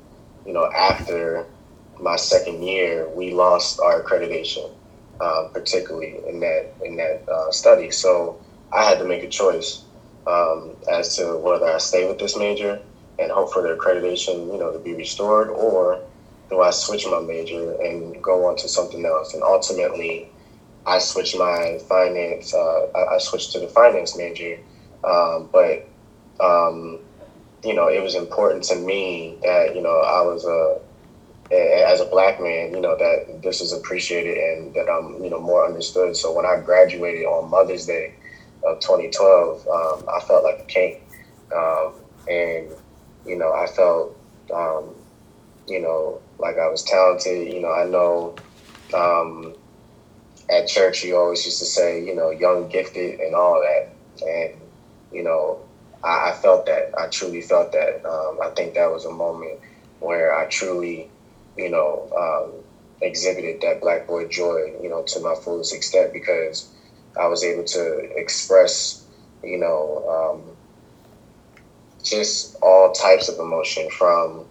you 0.45 0.53
know 0.53 0.71
after 0.71 1.45
my 1.99 2.15
second 2.15 2.63
year, 2.63 3.09
we 3.09 3.33
lost 3.33 3.79
our 3.79 4.01
accreditation, 4.01 4.71
uh, 5.19 5.49
particularly 5.51 6.19
in 6.27 6.39
that 6.39 6.73
in 6.83 6.95
that 6.97 7.27
uh, 7.29 7.51
study. 7.51 7.91
So 7.91 8.39
I 8.71 8.83
had 8.83 8.97
to 8.99 9.05
make 9.05 9.23
a 9.23 9.29
choice 9.29 9.83
um, 10.27 10.75
as 10.89 11.15
to 11.17 11.37
whether 11.37 11.65
I 11.65 11.77
stay 11.77 12.07
with 12.07 12.19
this 12.19 12.37
major 12.37 12.81
and 13.19 13.31
hope 13.31 13.53
for 13.53 13.61
the 13.61 13.75
accreditation, 13.75 14.51
you 14.51 14.59
know, 14.59 14.71
to 14.71 14.79
be 14.79 14.93
restored, 14.93 15.49
or 15.49 16.01
do 16.49 16.61
I 16.61 16.69
switch 16.71 17.05
my 17.07 17.19
major 17.19 17.79
and 17.81 18.21
go 18.21 18.45
on 18.45 18.57
to 18.57 18.67
something 18.67 19.05
else? 19.05 19.33
And 19.33 19.43
ultimately, 19.43 20.29
I 20.85 20.99
switched 20.99 21.37
my 21.37 21.79
finance. 21.89 22.53
Uh, 22.53 22.87
I, 22.95 23.15
I, 23.15 23.17
switched 23.17 23.51
to 23.53 23.59
the 23.59 23.67
finance 23.67 24.17
major, 24.17 24.57
um, 25.03 25.49
but 25.51 25.87
um, 26.39 26.99
you 27.63 27.73
know, 27.73 27.87
it 27.87 28.01
was 28.01 28.15
important 28.15 28.63
to 28.65 28.75
me 28.75 29.37
that 29.43 29.75
you 29.75 29.81
know 29.81 29.99
I 29.99 30.21
was 30.21 30.45
a 30.45 30.79
as 31.51 32.01
a 32.01 32.05
black 32.05 32.41
man, 32.41 32.73
you 32.73 32.81
know, 32.81 32.97
that 32.97 33.41
this 33.41 33.61
is 33.61 33.71
appreciated 33.71 34.37
and 34.37 34.73
that 34.73 34.89
I'm, 34.89 35.23
you 35.23 35.29
know, 35.29 35.39
more 35.39 35.65
understood. 35.65 36.15
So 36.15 36.33
when 36.33 36.45
I 36.45 36.59
graduated 36.59 37.25
on 37.25 37.49
Mother's 37.49 37.85
Day 37.85 38.13
of 38.67 38.79
2012, 38.79 39.67
um, 39.67 40.05
I 40.13 40.19
felt 40.21 40.43
like 40.43 40.59
a 40.59 40.65
king. 40.65 41.01
Um, 41.55 41.93
and, 42.27 42.67
you 43.25 43.37
know, 43.37 43.53
I 43.53 43.67
felt, 43.67 44.17
um, 44.53 44.95
you 45.67 45.81
know, 45.81 46.21
like 46.39 46.57
I 46.57 46.67
was 46.69 46.83
talented. 46.83 47.47
You 47.51 47.61
know, 47.61 47.71
I 47.71 47.85
know 47.85 48.35
um, 48.93 49.55
at 50.49 50.67
church 50.67 51.03
you 51.03 51.17
always 51.17 51.45
used 51.45 51.59
to 51.59 51.65
say, 51.65 52.03
you 52.03 52.15
know, 52.15 52.29
young, 52.29 52.69
gifted, 52.69 53.19
and 53.19 53.35
all 53.35 53.61
that. 53.61 53.89
And, 54.25 54.53
you 55.11 55.23
know, 55.23 55.59
I, 56.03 56.31
I 56.31 56.33
felt 56.33 56.65
that. 56.67 56.91
I 56.97 57.07
truly 57.07 57.41
felt 57.41 57.71
that. 57.73 58.05
Um, 58.05 58.39
I 58.43 58.49
think 58.51 58.73
that 58.75 58.91
was 58.91 59.05
a 59.05 59.11
moment 59.11 59.59
where 59.99 60.35
I 60.37 60.45
truly 60.47 61.09
you 61.57 61.69
know, 61.69 62.07
um, 62.15 62.63
exhibited 63.01 63.61
that 63.61 63.81
black 63.81 64.07
boy 64.07 64.27
joy, 64.27 64.73
you 64.81 64.89
know, 64.89 65.03
to 65.03 65.19
my 65.19 65.35
fullest 65.43 65.73
extent 65.73 66.13
because 66.13 66.69
I 67.19 67.27
was 67.27 67.43
able 67.43 67.63
to 67.65 68.09
express, 68.15 69.05
you 69.43 69.57
know, 69.57 70.03
um, 70.09 70.57
just 72.03 72.55
all 72.61 72.91
types 72.91 73.27
of 73.29 73.39
emotion 73.39 73.89
from, 73.89 74.47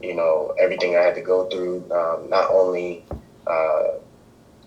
you 0.00 0.14
know, 0.14 0.54
everything 0.58 0.96
I 0.96 1.02
had 1.02 1.14
to 1.16 1.22
go 1.22 1.46
through, 1.48 1.90
um, 1.90 2.28
not 2.28 2.50
only 2.50 3.06
uh, 3.46 3.84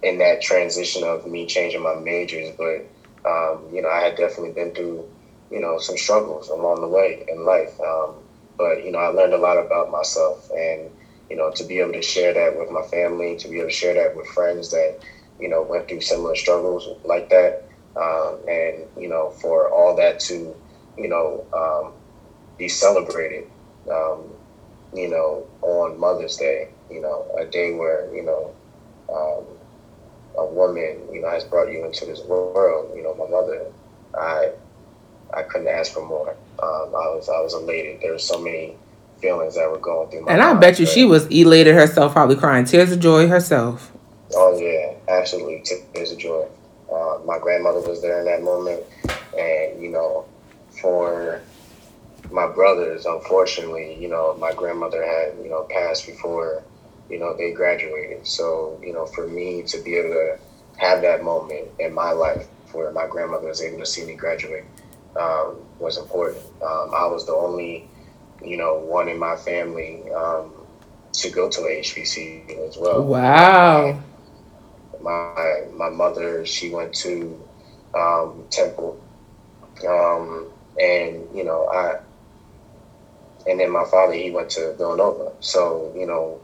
in 0.02 0.20
that 0.20 0.42
transition 0.42 1.04
of 1.04 1.26
me 1.26 1.46
changing 1.46 1.82
my 1.82 1.96
majors, 1.96 2.52
but, 2.58 2.88
um, 3.30 3.70
you 3.72 3.82
know, 3.82 3.90
I 3.90 4.02
had 4.02 4.16
definitely 4.16 4.52
been 4.54 4.74
through, 4.74 5.10
you 5.50 5.60
know, 5.60 5.78
some 5.80 5.98
struggles 5.98 6.50
along 6.50 6.82
the 6.82 6.88
way 6.88 7.24
in 7.28 7.46
life. 7.46 7.80
Um, 7.80 8.24
but, 8.58 8.84
you 8.84 8.92
know, 8.92 9.00
I 9.00 9.08
learned 9.08 9.34
a 9.34 9.38
lot 9.38 9.58
about 9.58 9.92
myself 9.92 10.50
and, 10.56 10.92
you 11.30 11.36
know, 11.38 11.52
to 11.56 11.64
be 11.64 11.80
able 11.80 11.94
to 11.94 12.02
share 12.02 12.34
that 12.34 12.58
with 12.58 12.70
my 12.72 12.84
family, 12.84 13.36
to 13.38 13.48
be 13.50 13.58
able 13.60 13.70
to 13.70 13.76
share 13.76 13.94
that 13.96 14.16
with 14.16 14.28
friends 14.28 14.70
that, 14.72 14.96
you 15.40 15.50
know, 15.50 15.62
went 15.64 15.88
through 15.88 16.02
similar 16.02 16.36
struggles 16.36 16.88
like 17.04 17.30
that. 17.30 17.64
Um, 17.96 18.38
and, 18.48 18.86
you 18.98 19.10
know, 19.10 19.32
for 19.32 19.72
all 19.72 19.96
that 19.96 20.20
to, 20.22 20.56
you 20.98 21.08
know, 21.08 21.46
um, 21.54 21.94
be 22.58 22.68
celebrated, 22.70 23.50
um, 23.92 24.24
you 24.94 25.10
know, 25.10 25.48
on 25.62 26.00
Mother's 26.00 26.38
Day, 26.38 26.70
you 26.92 27.02
know, 27.02 27.26
a 27.40 27.46
day 27.46 27.74
where, 27.74 28.14
you 28.16 28.24
know, 28.24 28.54
um, 29.12 29.46
a 30.38 30.46
woman, 30.46 31.00
you 31.12 31.22
know, 31.22 31.30
has 31.30 31.44
brought 31.44 31.72
you 31.72 31.86
into 31.86 32.06
this 32.06 32.22
world, 32.22 32.96
you 32.96 33.02
know, 33.02 33.16
my 33.16 33.28
mother, 33.28 33.66
I, 34.16 34.52
I 35.34 35.44
couldn't 35.44 35.68
ask 35.68 35.92
for 35.92 36.06
more. 36.06 36.32
Um, 36.62 36.90
I 36.96 37.10
was, 37.10 37.30
I 37.30 37.42
was 37.42 37.54
elated. 37.56 38.02
There 38.02 38.12
were 38.12 38.20
so 38.20 38.40
many, 38.40 38.76
feelings 39.20 39.56
that 39.56 39.70
were 39.70 39.80
going 39.80 40.10
through 40.10 40.22
my 40.22 40.34
And 40.34 40.42
I 40.42 40.54
bet 40.54 40.80
you 40.80 40.86
she 40.86 41.06
was 41.06 41.26
elated 41.28 41.76
herself, 41.76 42.14
probably 42.14 42.36
crying 42.36 42.66
tears 42.66 42.92
of 42.92 43.00
joy 43.00 43.28
herself. 43.28 43.92
Oh 44.36 44.58
yeah, 44.58 44.94
absolutely 45.08 45.64
tears 45.94 46.12
of 46.12 46.18
joy. 46.18 46.48
Uh, 46.92 47.20
my 47.26 47.38
grandmother 47.40 47.82
was 47.82 48.02
there 48.02 48.20
in 48.20 48.26
that 48.26 48.44
moment, 48.44 48.84
and 49.38 49.82
you 49.82 49.90
know, 49.90 50.26
for 50.82 51.42
my 52.32 52.48
brothers, 52.48 53.06
unfortunately, 53.06 53.96
you 54.00 54.10
know, 54.10 54.36
my 54.40 54.54
grandmother 54.54 55.04
had 55.06 55.38
you 55.44 55.50
know 55.50 55.68
passed 55.70 56.06
before 56.06 56.64
you 57.10 57.20
know 57.20 57.36
they 57.36 57.52
graduated. 57.52 58.26
So 58.26 58.80
you 58.84 58.94
know, 58.94 59.06
for 59.06 59.28
me 59.28 59.64
to 59.64 59.82
be 59.82 59.96
able 59.96 60.10
to 60.10 60.40
have 60.78 61.02
that 61.02 61.24
moment 61.24 61.68
in 61.80 61.94
my 61.94 62.12
life 62.12 62.48
where 62.72 62.92
my 62.92 63.08
grandmother 63.08 63.48
was 63.48 63.62
able 63.62 63.80
to 63.80 63.86
see 63.86 64.06
me 64.06 64.14
graduate 64.14 64.66
um, 65.20 65.56
was 65.80 65.98
important. 65.98 66.44
Um, 66.62 66.92
I 66.94 67.08
was 67.08 67.26
the 67.26 67.34
only 67.34 67.90
you 68.44 68.58
know, 68.58 68.78
one 68.78 69.10
in 69.10 69.18
my 69.18 69.36
family 69.36 70.04
um, 70.12 70.52
to 71.14 71.30
go 71.30 71.50
to 71.50 71.62
a 71.62 71.82
HBC 71.82 72.68
as 72.68 72.78
well. 72.78 73.04
Wow. 73.04 74.02
My 75.02 75.66
my 75.74 75.90
mother, 75.90 76.46
she 76.46 76.70
went 76.70 76.94
to 76.96 77.42
um, 77.96 78.46
Temple, 78.50 79.00
um, 79.88 80.48
and 80.80 81.28
you 81.34 81.44
know, 81.44 81.68
I, 81.68 82.00
and 83.50 83.60
then 83.60 83.72
my 83.72 83.86
father, 83.86 84.14
he 84.14 84.32
went 84.32 84.50
to 84.52 84.74
Villanova. 84.74 85.32
So 85.40 85.94
you 85.96 86.06
know, 86.06 86.40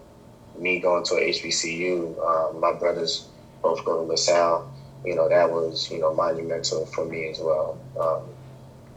me 0.57 0.79
going 0.79 1.03
to 1.05 1.15
a 1.15 1.29
HBCU, 1.29 2.17
um, 2.25 2.59
my 2.59 2.73
brothers 2.73 3.27
both 3.61 3.83
go 3.85 4.03
to 4.03 4.11
LaSalle. 4.11 4.71
You 5.05 5.15
know, 5.15 5.27
that 5.27 5.49
was 5.49 5.91
you 5.91 5.99
know 5.99 6.13
monumental 6.13 6.85
for 6.87 7.05
me 7.05 7.29
as 7.29 7.39
well. 7.39 7.77
Um, 7.99 8.29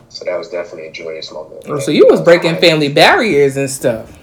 so 0.09 0.25
that 0.25 0.37
was 0.39 0.49
definitely 0.49 0.89
a 0.89 0.93
joyous 0.93 1.33
moment. 1.33 1.65
Oh, 1.67 1.79
so 1.79 1.91
you 1.91 2.07
was 2.09 2.21
breaking 2.21 2.57
family 2.57 2.89
barriers 2.89 3.57
and 3.57 3.69
stuff. 3.69 4.17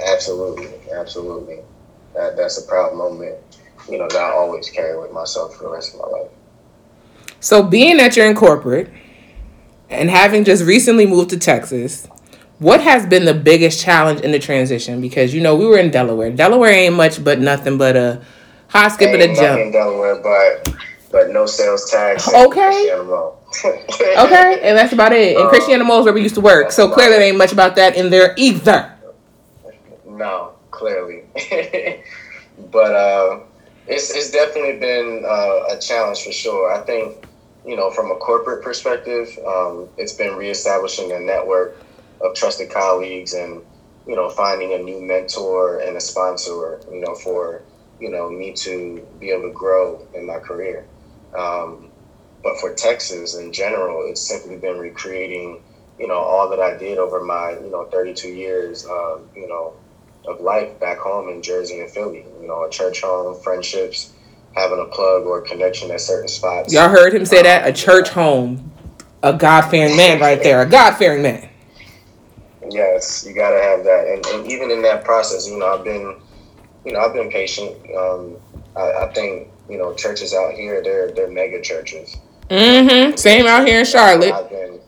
Absolutely, 0.00 0.70
absolutely. 0.92 1.58
That 2.14 2.36
that's 2.36 2.62
a 2.62 2.66
proud 2.68 2.94
moment, 2.94 3.38
you 3.88 3.98
know, 3.98 4.08
that 4.08 4.20
I 4.20 4.30
always 4.30 4.70
carry 4.70 4.98
with 4.98 5.12
myself 5.12 5.56
for 5.56 5.64
the 5.64 5.70
rest 5.70 5.94
of 5.94 6.00
my 6.00 6.06
life. 6.06 6.30
So 7.40 7.62
being 7.62 7.96
that 7.96 8.16
you're 8.16 8.26
in 8.26 8.36
corporate 8.36 8.90
and 9.90 10.08
having 10.08 10.44
just 10.44 10.64
recently 10.64 11.06
moved 11.06 11.30
to 11.30 11.38
Texas, 11.38 12.06
what 12.58 12.80
has 12.80 13.04
been 13.04 13.24
the 13.24 13.34
biggest 13.34 13.80
challenge 13.82 14.20
in 14.20 14.30
the 14.30 14.38
transition? 14.38 15.00
Because 15.00 15.34
you 15.34 15.40
know 15.40 15.56
we 15.56 15.66
were 15.66 15.78
in 15.78 15.90
Delaware. 15.90 16.30
Delaware 16.30 16.70
ain't 16.70 16.94
much 16.94 17.22
but 17.22 17.40
nothing 17.40 17.76
but 17.78 17.96
a 17.96 18.22
high 18.68 18.88
skip 18.88 19.12
and 19.12 19.22
a 19.22 19.34
jump. 19.34 19.60
In 19.60 19.72
Delaware, 19.72 20.22
but 20.22 20.74
but 21.10 21.30
no 21.30 21.46
sales 21.46 21.90
tax. 21.90 22.32
Okay. 22.32 22.90
okay, 23.64 24.60
and 24.62 24.78
that's 24.78 24.92
about 24.92 25.12
it. 25.12 25.36
And 25.36 25.44
um, 25.44 25.50
Christiana 25.50 25.84
is 25.84 26.04
where 26.04 26.14
we 26.14 26.22
used 26.22 26.36
to 26.36 26.40
work, 26.40 26.72
so 26.72 26.88
clearly 26.90 27.16
there 27.16 27.22
ain't 27.22 27.36
much 27.36 27.52
about 27.52 27.76
that 27.76 27.96
in 27.96 28.08
there 28.08 28.34
either. 28.38 28.94
No, 30.06 30.52
clearly, 30.70 31.24
but 32.70 32.94
uh, 32.94 33.40
it's 33.86 34.10
it's 34.14 34.30
definitely 34.30 34.78
been 34.78 35.24
uh, 35.26 35.74
a 35.76 35.78
challenge 35.80 36.22
for 36.22 36.32
sure. 36.32 36.72
I 36.72 36.82
think 36.84 37.26
you 37.64 37.76
know 37.76 37.90
from 37.90 38.10
a 38.10 38.16
corporate 38.16 38.62
perspective, 38.64 39.28
um, 39.46 39.88
it's 39.96 40.12
been 40.12 40.36
reestablishing 40.36 41.12
a 41.12 41.20
network 41.20 41.76
of 42.20 42.34
trusted 42.34 42.70
colleagues 42.70 43.34
and 43.34 43.62
you 44.06 44.16
know 44.16 44.28
finding 44.30 44.74
a 44.74 44.78
new 44.78 45.00
mentor 45.00 45.78
and 45.80 45.96
a 45.96 46.00
sponsor 46.00 46.80
you 46.90 47.00
know 47.00 47.14
for 47.14 47.62
you 48.00 48.10
know 48.10 48.30
me 48.30 48.52
to 48.54 49.06
be 49.20 49.30
able 49.30 49.42
to 49.42 49.52
grow 49.52 50.06
in 50.14 50.26
my 50.26 50.38
career. 50.38 50.86
Um, 51.36 51.90
but 52.42 52.58
for 52.60 52.74
Texas 52.74 53.36
in 53.36 53.52
general, 53.52 54.08
it's 54.08 54.26
simply 54.26 54.56
been 54.56 54.78
recreating, 54.78 55.62
you 55.98 56.08
know, 56.08 56.18
all 56.18 56.50
that 56.50 56.60
I 56.60 56.76
did 56.76 56.98
over 56.98 57.22
my, 57.24 57.52
you 57.52 57.70
know, 57.70 57.86
32 57.92 58.28
years, 58.28 58.84
you 59.36 59.48
know, 59.48 59.74
of 60.26 60.40
life 60.40 60.78
back 60.80 60.98
home 60.98 61.28
in 61.28 61.42
Jersey 61.42 61.80
and 61.80 61.90
Philly. 61.90 62.24
You 62.40 62.48
know, 62.48 62.64
a 62.64 62.70
church 62.70 63.00
home, 63.02 63.40
friendships, 63.42 64.12
having 64.54 64.80
a 64.80 64.84
plug 64.86 65.24
or 65.24 65.38
a 65.38 65.42
connection 65.42 65.90
at 65.90 66.00
certain 66.00 66.28
spots. 66.28 66.72
Y'all 66.72 66.88
heard 66.88 67.14
him 67.14 67.26
say 67.26 67.42
that? 67.42 67.66
A 67.66 67.72
church 67.72 68.08
home. 68.08 68.70
A 69.22 69.32
God 69.32 69.62
fearing 69.62 69.96
man 69.96 70.20
right 70.20 70.42
there. 70.42 70.62
A 70.62 70.68
God 70.68 70.96
fearing 70.96 71.22
man. 71.22 71.48
Yes, 72.70 73.24
you 73.26 73.34
got 73.34 73.50
to 73.50 73.62
have 73.62 73.84
that. 73.84 74.06
And, 74.08 74.26
and, 74.26 74.50
even 74.50 74.70
in 74.70 74.82
that 74.82 75.04
process, 75.04 75.48
you 75.48 75.58
know, 75.58 75.66
I've 75.66 75.84
been, 75.84 76.16
you 76.84 76.92
know, 76.92 77.00
I've 77.00 77.12
been 77.12 77.30
patient. 77.30 77.76
Um, 77.96 78.36
I, 78.76 79.04
I 79.04 79.12
think, 79.12 79.48
you 79.68 79.78
know, 79.78 79.94
churches 79.94 80.34
out 80.34 80.54
here, 80.54 80.82
they're, 80.82 81.10
they're 81.12 81.30
mega 81.30 81.60
churches. 81.60 82.16
Mm-hmm. 82.48 83.16
Same 83.16 83.46
out 83.46 83.66
here 83.66 83.80
in 83.80 83.84
Charlotte. 83.84 84.32
I've 84.32 84.50
been, 84.50 84.80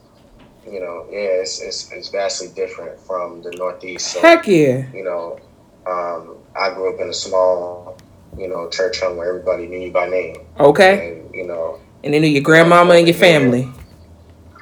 you 0.74 0.80
know, 0.80 1.06
yeah, 1.08 1.42
it's, 1.42 1.62
it's, 1.62 1.92
it's 1.92 2.08
vastly 2.08 2.48
different 2.56 2.98
from 2.98 3.42
the 3.42 3.52
Northeast. 3.52 4.08
So, 4.08 4.20
Heck 4.20 4.48
yeah. 4.48 4.90
You 4.92 5.04
know, 5.04 5.38
um, 5.86 6.38
I 6.58 6.74
grew 6.74 6.92
up 6.92 7.00
in 7.00 7.08
a 7.08 7.14
small, 7.14 7.96
you 8.36 8.48
know, 8.48 8.68
church 8.70 8.98
home 8.98 9.16
where 9.16 9.28
everybody 9.28 9.68
knew 9.68 9.78
you 9.78 9.92
by 9.92 10.08
name. 10.08 10.38
Okay. 10.58 11.20
And, 11.20 11.32
you 11.32 11.46
know, 11.46 11.78
and 12.02 12.12
they 12.12 12.18
knew 12.18 12.26
your 12.26 12.42
grandmama 12.42 12.94
and 12.94 13.06
your 13.06 13.16
family. 13.16 13.70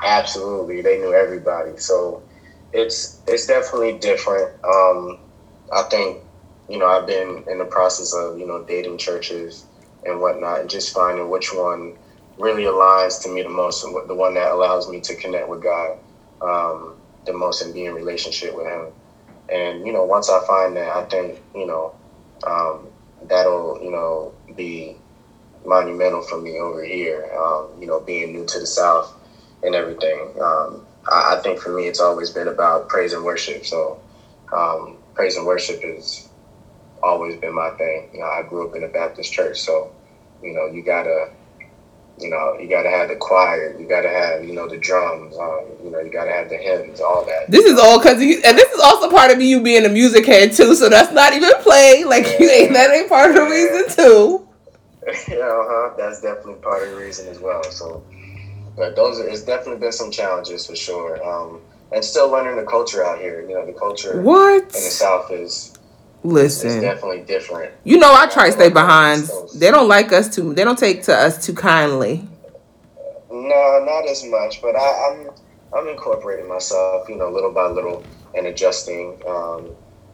Absolutely, 0.05 0.83
they 0.83 0.99
knew 0.99 1.15
everybody. 1.15 1.79
So 1.79 2.23
it's 2.75 3.21
it's 3.27 3.47
definitely 3.47 3.99
different. 3.99 4.53
Um, 4.65 5.19
I 5.73 5.83
think 5.85 6.19
you 6.69 6.79
know, 6.79 6.87
I've 6.87 7.07
been 7.07 7.45
in 7.51 7.59
the 7.59 7.65
process 7.65 8.15
of, 8.15 8.39
you 8.39 8.47
know, 8.47 8.65
dating 8.65 8.99
churches 8.99 9.67
and 10.05 10.21
whatnot, 10.21 10.61
and 10.61 10.71
just 10.71 10.95
finding 10.95 11.31
which 11.31 11.53
one 11.53 11.97
really 12.43 12.65
aligns 12.65 13.23
to 13.23 13.29
me 13.29 13.43
the 13.43 13.49
most, 13.49 13.85
and 13.85 13.95
the 14.09 14.15
one 14.15 14.35
that 14.35 14.51
allows 14.51 14.91
me 14.91 15.01
to 15.01 15.15
connect 15.15 15.49
with 15.49 15.63
God 15.63 15.99
um, 16.43 16.97
the 17.25 17.33
most 17.33 17.63
and 17.63 17.73
be 17.73 17.85
in 17.87 17.95
relationship 17.95 18.55
with 18.55 18.67
Him. 18.67 18.87
And 19.49 19.87
you 19.87 19.93
know, 19.93 20.05
once 20.05 20.29
I 20.29 20.45
find 20.47 20.77
that, 20.77 20.97
I 20.97 21.05
think 21.05 21.41
you 21.55 21.67
know 21.67 21.95
um, 22.45 22.89
that'll 23.29 23.81
you 23.83 23.93
know 23.93 24.35
be 24.57 24.97
monumental 25.65 26.23
for 26.23 26.41
me 26.41 26.59
over 26.59 26.83
here. 26.83 27.31
Um, 27.39 27.69
you 27.81 27.87
know, 27.87 28.01
being 28.01 28.33
new 28.33 28.45
to 28.45 28.59
the 28.59 28.67
South 28.67 29.15
and 29.63 29.75
everything. 29.75 30.35
Um, 30.41 30.85
I, 31.11 31.37
I, 31.37 31.41
think 31.43 31.61
for 31.61 31.71
me, 31.71 31.87
it's 31.87 32.01
always 32.01 32.31
been 32.31 32.49
about 32.49 32.89
praise 32.89 33.13
and 33.13 33.25
worship. 33.25 33.65
So, 33.65 34.01
um, 34.53 34.97
praise 35.15 35.37
and 35.37 35.47
worship 35.47 35.81
has 35.83 36.29
always 37.03 37.37
been 37.37 37.55
my 37.55 37.71
thing. 37.71 38.11
You 38.13 38.21
know, 38.21 38.27
I 38.27 38.43
grew 38.43 38.69
up 38.69 38.75
in 38.75 38.83
a 38.83 38.89
Baptist 38.89 39.33
church, 39.33 39.61
so 39.61 39.93
you 40.43 40.53
know, 40.53 40.67
you 40.67 40.83
gotta 40.83 41.31
you 42.19 42.31
know, 42.31 42.57
you 42.59 42.69
got 42.69 42.83
to 42.83 42.91
have 42.91 43.09
the 43.09 43.17
choir, 43.17 43.77
you 43.79 43.87
got 43.87 44.03
to 44.03 44.09
have, 44.09 44.45
you 44.45 44.53
know, 44.53 44.69
the 44.69 44.79
drums, 44.79 45.37
um, 45.37 45.65
you 45.83 45.91
know, 45.91 46.01
you 46.01 46.11
got 46.11 46.25
to 46.25 46.33
have 46.33 46.49
the 46.49 46.57
hymns, 46.57 47.01
all 47.01 47.25
that. 47.25 47.51
This 47.51 47.65
is 47.65 47.79
all 47.79 47.99
because 47.99 48.21
and 48.21 48.59
this 48.59 48.71
is 48.73 48.81
also 48.81 49.11
part 49.11 49.31
of 49.31 49.41
you 49.41 49.63
being 49.63 49.85
a 49.85 49.89
music 49.89 50.27
head 50.27 50.53
too. 50.53 50.75
So 50.75 50.89
that's 50.89 51.13
not 51.13 51.33
even 51.33 51.53
play. 51.61 52.05
Like 52.05 52.25
yeah. 52.25 52.37
you 52.41 52.51
ain't 52.51 52.73
that 52.75 52.91
ain't 52.91 53.09
part 53.09 53.31
of 53.31 53.37
the 53.37 53.43
reason 53.43 53.89
too. 53.97 54.49
yeah, 55.29 55.37
uh-huh. 55.37 55.95
That's 55.97 56.21
definitely 56.21 56.63
part 56.63 56.85
of 56.85 56.91
the 56.91 56.97
reason 56.97 57.29
as 57.29 57.41
well. 57.41 57.63
So, 57.65 58.05
but 58.77 58.95
those 58.95 59.19
are 59.19 59.29
it's 59.29 59.43
definitely 59.43 59.81
been 59.81 59.93
some 59.93 60.11
challenges 60.11 60.67
for 60.67 60.77
sure. 60.77 61.25
Um, 61.27 61.61
and 61.93 62.05
still 62.05 62.31
learning 62.31 62.57
the 62.57 62.65
culture 62.65 63.05
out 63.05 63.19
here. 63.19 63.43
You 63.43 63.55
know, 63.55 63.67
the 63.67 63.73
culture 63.73 64.21
what 64.21 64.63
in 64.63 64.69
the 64.69 64.73
South 64.73 65.31
is 65.31 65.72
Listen, 66.25 66.71
it's 66.71 66.81
definitely 66.81 67.23
different. 67.23 67.75
You 67.83 67.99
know, 67.99 68.13
I 68.13 68.27
try 68.29 68.47
to 68.47 68.53
stay 68.53 68.69
behind. 68.69 69.29
They 69.57 69.71
don't 69.71 69.89
like 69.89 70.13
us 70.13 70.33
too. 70.33 70.55
They 70.55 70.63
don't 70.63 70.79
take 70.79 71.03
to 71.05 71.15
us 71.15 71.45
too 71.45 71.55
kindly. 71.55 72.29
No, 73.31 73.85
not 73.85 74.09
as 74.09 74.25
much. 74.27 74.63
But 74.63 74.77
I, 74.77 75.11
am 75.11 75.31
I'm, 75.73 75.81
I'm 75.81 75.89
incorporating 75.89 76.49
myself, 76.49 77.09
you 77.09 77.17
know, 77.17 77.29
little 77.29 77.51
by 77.51 77.67
little, 77.67 78.05
and 78.37 78.47
adjusting. 78.47 79.21
Um, 79.27 79.71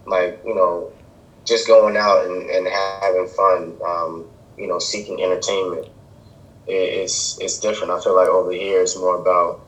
like 0.06 0.40
you 0.46 0.54
know, 0.54 0.90
just 1.44 1.66
going 1.66 1.96
out 1.96 2.24
and, 2.24 2.48
and 2.48 2.66
having 2.66 3.28
fun. 3.28 3.76
Um, 3.86 4.30
you 4.56 4.66
know, 4.66 4.78
seeking 4.78 5.22
entertainment. 5.22 5.88
It, 6.66 6.72
it's 6.72 7.38
it's 7.40 7.58
different. 7.58 7.92
I 7.92 8.00
feel 8.00 8.16
like 8.16 8.28
over 8.28 8.52
here 8.52 8.80
it's 8.80 8.96
more 8.96 9.20
about 9.20 9.60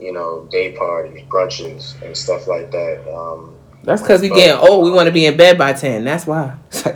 you 0.00 0.12
know 0.12 0.48
day 0.50 0.72
parties, 0.72 1.22
brunches, 1.28 2.00
and 2.02 2.16
stuff 2.16 2.46
like 2.46 2.70
that. 2.70 3.12
Um, 3.12 3.56
that's 3.84 4.02
because 4.02 4.20
we 4.20 4.28
getting 4.28 4.56
old. 4.56 4.84
We 4.84 4.90
want 4.90 5.06
to 5.06 5.12
be 5.12 5.26
in 5.26 5.36
bed 5.36 5.58
by 5.58 5.72
ten. 5.72 6.04
That's 6.04 6.26
why. 6.26 6.56
That's 6.72 6.86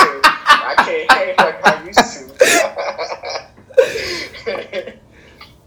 it. 0.00 0.20
I 0.24 0.74
can't 0.78 1.12
hang 1.12 1.34
like 1.38 1.66
I 1.66 1.84
used 1.84 1.98
to. 1.98 2.28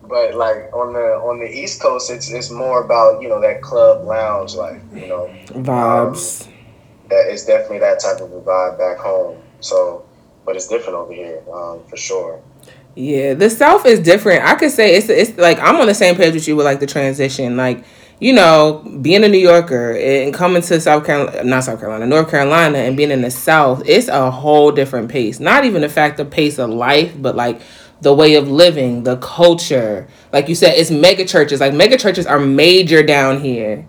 but 0.08 0.36
like 0.36 0.72
on 0.74 0.94
the 0.94 1.20
on 1.24 1.40
the 1.40 1.50
East 1.50 1.82
Coast, 1.82 2.12
it's 2.12 2.32
it's 2.32 2.52
more 2.52 2.84
about 2.84 3.22
you 3.22 3.30
know 3.30 3.40
that 3.42 3.62
club 3.62 4.06
lounge 4.06 4.56
like 4.56 4.82
You 4.94 5.08
know, 5.08 5.30
vibes. 5.48 6.48
Um, 6.48 6.54
that 7.10 7.28
is 7.30 7.46
definitely 7.46 7.80
that 7.80 8.00
type 8.00 8.22
of 8.22 8.32
a 8.32 8.42
vibe 8.42 8.78
back 8.78 8.98
home. 8.98 9.42
So, 9.60 10.06
but 10.46 10.56
it's 10.56 10.68
different 10.68 10.96
over 10.96 11.14
here 11.14 11.44
um, 11.54 11.84
for 11.88 11.98
sure. 11.98 12.42
Yeah, 12.96 13.36
the 13.36 13.50
South 13.50 13.86
is 13.86 14.00
different. 14.00 14.44
I 14.44 14.56
could 14.56 14.72
say 14.72 14.96
it's 14.96 15.10
it's 15.10 15.38
like 15.38 15.60
I'm 15.60 15.76
on 15.78 15.88
the 15.88 15.94
same 15.94 16.16
page 16.16 16.34
with 16.34 16.48
you 16.48 16.56
with 16.56 16.66
like 16.66 16.80
the 16.80 16.88
transition, 16.88 17.56
like 17.56 17.84
you 18.22 18.34
know, 18.34 18.84
being 19.02 19.24
a 19.24 19.28
New 19.28 19.40
Yorker 19.40 19.98
and 19.98 20.32
coming 20.32 20.62
to 20.62 20.80
South 20.80 21.08
Carolina, 21.08 21.44
not 21.44 21.64
South 21.64 21.80
Carolina, 21.80 22.06
North 22.06 22.30
Carolina, 22.30 22.78
and 22.78 22.96
being 22.96 23.10
in 23.10 23.22
the 23.22 23.32
South, 23.32 23.82
it's 23.88 24.08
a 24.08 24.30
whole 24.30 24.72
different 24.72 25.10
pace. 25.10 25.40
Not 25.40 25.66
even 25.66 25.82
the 25.82 25.90
fact 25.90 26.20
of 26.20 26.30
pace 26.30 26.60
of 26.60 26.70
life, 26.70 27.20
but 27.20 27.36
like 27.36 27.60
the 28.02 28.14
way 28.14 28.36
of 28.36 28.48
living, 28.48 29.04
the 29.04 29.18
culture. 29.18 30.08
Like 30.32 30.50
you 30.50 30.54
said, 30.54 30.76
it's 30.78 30.92
mega 30.92 31.26
churches. 31.26 31.62
Like 31.62 31.74
mega 31.74 31.98
churches 31.98 32.28
are 32.28 32.40
major 32.40 33.02
down 33.02 33.42
here. 33.42 33.88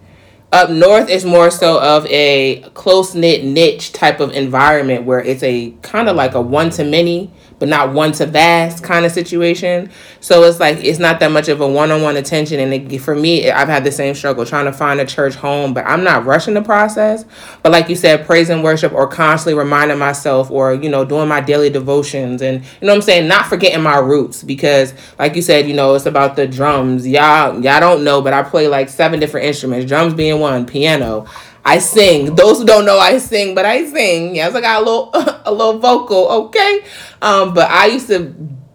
Up 0.50 0.70
north, 0.70 1.10
it's 1.10 1.24
more 1.24 1.50
so 1.50 1.78
of 1.78 2.06
a 2.06 2.62
close 2.72 3.14
knit 3.14 3.44
niche 3.44 3.92
type 3.92 4.18
of 4.18 4.32
environment 4.32 5.04
where 5.04 5.20
it's 5.20 5.42
a 5.42 5.72
kind 5.82 6.08
of 6.08 6.16
like 6.16 6.32
a 6.32 6.40
one 6.40 6.70
to 6.70 6.84
many 6.84 7.30
but 7.62 7.68
not 7.68 7.92
one 7.92 8.10
to 8.10 8.26
vast 8.26 8.82
kind 8.82 9.06
of 9.06 9.12
situation. 9.12 9.88
So 10.18 10.42
it's 10.42 10.58
like 10.58 10.78
it's 10.78 10.98
not 10.98 11.20
that 11.20 11.30
much 11.30 11.46
of 11.46 11.60
a 11.60 11.68
one 11.68 11.92
on 11.92 12.02
one 12.02 12.16
attention. 12.16 12.58
And 12.58 12.74
it, 12.74 12.98
for 12.98 13.14
me, 13.14 13.52
I've 13.52 13.68
had 13.68 13.84
the 13.84 13.92
same 13.92 14.16
struggle 14.16 14.44
trying 14.44 14.64
to 14.64 14.72
find 14.72 14.98
a 14.98 15.06
church 15.06 15.36
home, 15.36 15.72
but 15.72 15.86
I'm 15.86 16.02
not 16.02 16.24
rushing 16.24 16.54
the 16.54 16.62
process. 16.62 17.24
But 17.62 17.70
like 17.70 17.88
you 17.88 17.94
said, 17.94 18.26
praise 18.26 18.50
and 18.50 18.64
worship, 18.64 18.92
or 18.92 19.06
constantly 19.06 19.56
reminding 19.56 19.96
myself, 19.96 20.50
or 20.50 20.74
you 20.74 20.88
know, 20.88 21.04
doing 21.04 21.28
my 21.28 21.40
daily 21.40 21.70
devotions, 21.70 22.42
and 22.42 22.64
you 22.64 22.68
know 22.80 22.88
what 22.88 22.96
I'm 22.96 23.02
saying, 23.02 23.28
not 23.28 23.46
forgetting 23.46 23.80
my 23.80 23.98
roots 23.98 24.42
because, 24.42 24.92
like 25.20 25.36
you 25.36 25.42
said, 25.42 25.68
you 25.68 25.74
know, 25.74 25.94
it's 25.94 26.06
about 26.06 26.34
the 26.34 26.48
drums. 26.48 27.06
Y'all, 27.06 27.62
y'all 27.62 27.78
don't 27.78 28.02
know, 28.02 28.20
but 28.20 28.32
I 28.32 28.42
play 28.42 28.66
like 28.66 28.88
seven 28.88 29.20
different 29.20 29.46
instruments. 29.46 29.86
Drums 29.86 30.14
being 30.14 30.40
one, 30.40 30.66
piano. 30.66 31.28
I 31.64 31.78
sing. 31.78 32.34
Those 32.34 32.58
who 32.58 32.64
don't 32.64 32.84
know, 32.84 32.98
I 32.98 33.18
sing, 33.18 33.54
but 33.54 33.64
I 33.64 33.86
sing. 33.86 34.34
Yes, 34.34 34.54
I 34.54 34.60
got 34.60 34.82
a 34.82 34.84
little 34.84 35.10
a 35.44 35.52
little 35.52 35.78
vocal, 35.78 36.28
okay. 36.28 36.84
Um, 37.20 37.54
but 37.54 37.70
I 37.70 37.86
used 37.86 38.08
to, 38.08 38.34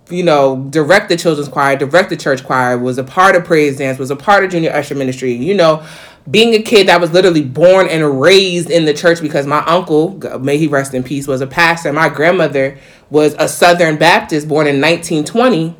you 0.09 0.23
know, 0.23 0.67
direct 0.69 1.09
the 1.09 1.17
children's 1.17 1.49
choir, 1.49 1.75
direct 1.75 2.09
the 2.09 2.17
church 2.17 2.43
choir, 2.43 2.77
was 2.77 2.97
a 2.97 3.03
part 3.03 3.35
of 3.35 3.43
praise 3.43 3.77
dance, 3.77 3.99
was 3.99 4.11
a 4.11 4.15
part 4.15 4.43
of 4.43 4.51
junior 4.51 4.71
usher 4.71 4.95
ministry. 4.95 5.33
You 5.33 5.55
know, 5.55 5.85
being 6.29 6.53
a 6.53 6.61
kid 6.61 6.87
that 6.87 7.01
was 7.01 7.11
literally 7.11 7.43
born 7.43 7.87
and 7.87 8.19
raised 8.21 8.69
in 8.69 8.85
the 8.85 8.93
church 8.93 9.21
because 9.21 9.45
my 9.45 9.63
uncle, 9.65 10.17
may 10.39 10.57
he 10.57 10.67
rest 10.67 10.93
in 10.93 11.03
peace, 11.03 11.27
was 11.27 11.41
a 11.41 11.47
pastor. 11.47 11.91
My 11.91 12.09
grandmother 12.09 12.77
was 13.09 13.33
a 13.37 13.47
Southern 13.47 13.97
Baptist 13.97 14.47
born 14.47 14.67
in 14.67 14.81
1920. 14.81 15.75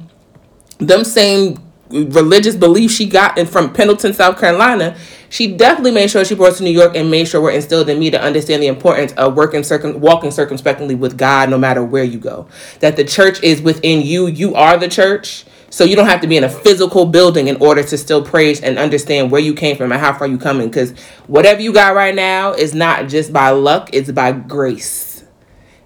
Them 0.79 1.03
same 1.03 1.57
religious 1.89 2.55
belief 2.55 2.91
she 2.91 3.07
got 3.07 3.37
in 3.37 3.45
from 3.45 3.73
Pendleton, 3.73 4.13
South 4.13 4.39
Carolina, 4.39 4.97
she 5.29 5.55
definitely 5.55 5.91
made 5.91 6.09
sure 6.09 6.23
she 6.23 6.35
brought 6.35 6.55
to 6.55 6.63
New 6.63 6.71
York 6.71 6.95
and 6.95 7.11
made 7.11 7.27
sure 7.27 7.41
we're 7.41 7.51
instilled 7.51 7.89
in 7.89 7.99
me 7.99 8.09
to 8.11 8.21
understand 8.21 8.63
the 8.63 8.67
importance 8.67 9.11
of 9.13 9.35
working 9.35 9.63
circum 9.63 9.99
walking 9.99 10.31
circumspectly 10.31 10.95
with 10.95 11.17
God 11.17 11.49
no 11.49 11.57
matter 11.57 11.83
where 11.83 12.03
you 12.03 12.19
go. 12.19 12.47
That 12.79 12.95
the 12.95 13.03
church 13.03 13.43
is 13.43 13.61
within 13.61 14.01
you. 14.01 14.27
You 14.27 14.55
are 14.55 14.77
the 14.77 14.87
church. 14.87 15.45
So 15.69 15.83
you 15.83 15.97
don't 15.97 16.07
have 16.07 16.21
to 16.21 16.27
be 16.27 16.37
in 16.37 16.45
a 16.45 16.49
physical 16.49 17.05
building 17.05 17.49
in 17.49 17.57
order 17.57 17.83
to 17.83 17.97
still 17.97 18.23
praise 18.23 18.61
and 18.61 18.79
understand 18.79 19.31
where 19.31 19.41
you 19.41 19.53
came 19.53 19.75
from 19.75 19.91
and 19.91 19.99
how 19.99 20.13
far 20.13 20.25
you 20.25 20.37
coming. 20.37 20.69
Because 20.69 20.97
whatever 21.27 21.61
you 21.61 21.73
got 21.73 21.93
right 21.93 22.15
now 22.15 22.53
is 22.53 22.73
not 22.73 23.09
just 23.09 23.33
by 23.33 23.49
luck, 23.49 23.89
it's 23.91 24.09
by 24.09 24.31
grace. 24.31 25.06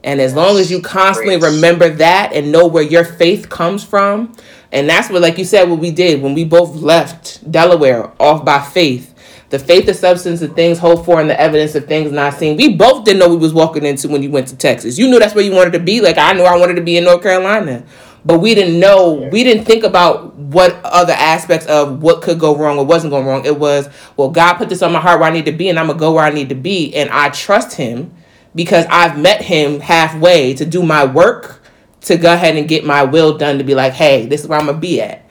And 0.03 0.19
as 0.19 0.33
long 0.33 0.57
as 0.57 0.71
you 0.71 0.81
constantly 0.81 1.37
remember 1.37 1.89
that 1.89 2.33
and 2.33 2.51
know 2.51 2.67
where 2.67 2.83
your 2.83 3.03
faith 3.03 3.49
comes 3.49 3.83
from, 3.83 4.35
and 4.71 4.89
that's 4.89 5.09
what, 5.09 5.21
like 5.21 5.37
you 5.37 5.45
said, 5.45 5.69
what 5.69 5.79
we 5.79 5.91
did 5.91 6.21
when 6.21 6.33
we 6.33 6.43
both 6.43 6.75
left 6.75 7.51
Delaware 7.51 8.11
off 8.19 8.43
by 8.43 8.61
faith 8.61 9.11
the 9.51 9.59
faith 9.59 9.87
of 9.89 9.97
substance 9.97 10.41
of 10.41 10.55
things 10.55 10.79
hoped 10.79 11.05
for 11.05 11.19
and 11.19 11.29
the 11.29 11.39
evidence 11.39 11.75
of 11.75 11.85
things 11.85 12.09
not 12.11 12.33
seen. 12.33 12.55
We 12.55 12.73
both 12.75 13.03
didn't 13.03 13.19
know 13.19 13.27
we 13.27 13.35
was 13.35 13.53
walking 13.53 13.85
into 13.85 14.07
when 14.07 14.23
you 14.23 14.31
went 14.31 14.47
to 14.47 14.55
Texas. 14.55 14.97
You 14.97 15.09
knew 15.09 15.19
that's 15.19 15.35
where 15.35 15.43
you 15.43 15.51
wanted 15.51 15.73
to 15.73 15.79
be. 15.79 15.99
Like 15.99 16.17
I 16.17 16.31
knew 16.31 16.43
I 16.43 16.57
wanted 16.57 16.75
to 16.75 16.81
be 16.81 16.97
in 16.97 17.03
North 17.03 17.21
Carolina. 17.21 17.83
But 18.23 18.39
we 18.39 18.55
didn't 18.55 18.79
know, 18.79 19.29
we 19.31 19.43
didn't 19.43 19.65
think 19.65 19.83
about 19.83 20.35
what 20.35 20.79
other 20.85 21.13
aspects 21.13 21.65
of 21.65 22.01
what 22.01 22.21
could 22.21 22.39
go 22.39 22.55
wrong 22.55 22.77
or 22.77 22.85
wasn't 22.85 23.11
going 23.11 23.25
wrong. 23.25 23.45
It 23.45 23.59
was, 23.59 23.89
well, 24.15 24.29
God 24.29 24.53
put 24.53 24.69
this 24.69 24.81
on 24.81 24.93
my 24.93 25.01
heart 25.01 25.19
where 25.19 25.27
I 25.27 25.33
need 25.33 25.45
to 25.45 25.51
be, 25.51 25.69
and 25.69 25.79
I'm 25.79 25.87
to 25.87 25.95
go 25.95 26.13
where 26.13 26.23
I 26.23 26.29
need 26.29 26.49
to 26.49 26.55
be. 26.55 26.93
And 26.93 27.09
I 27.09 27.29
trust 27.29 27.75
Him 27.75 28.13
because 28.55 28.85
I've 28.89 29.17
met 29.17 29.41
Him 29.41 29.79
halfway 29.79 30.53
to 30.55 30.65
do 30.65 30.83
my 30.83 31.05
work, 31.05 31.61
to 32.01 32.17
go 32.17 32.33
ahead 32.33 32.55
and 32.55 32.67
get 32.67 32.85
my 32.85 33.03
will 33.03 33.37
done, 33.37 33.57
to 33.57 33.63
be 33.63 33.75
like, 33.75 33.93
hey, 33.93 34.25
this 34.25 34.41
is 34.41 34.47
where 34.47 34.59
I'm 34.59 34.67
to 34.67 34.73
be 34.73 35.01
at. 35.01 35.25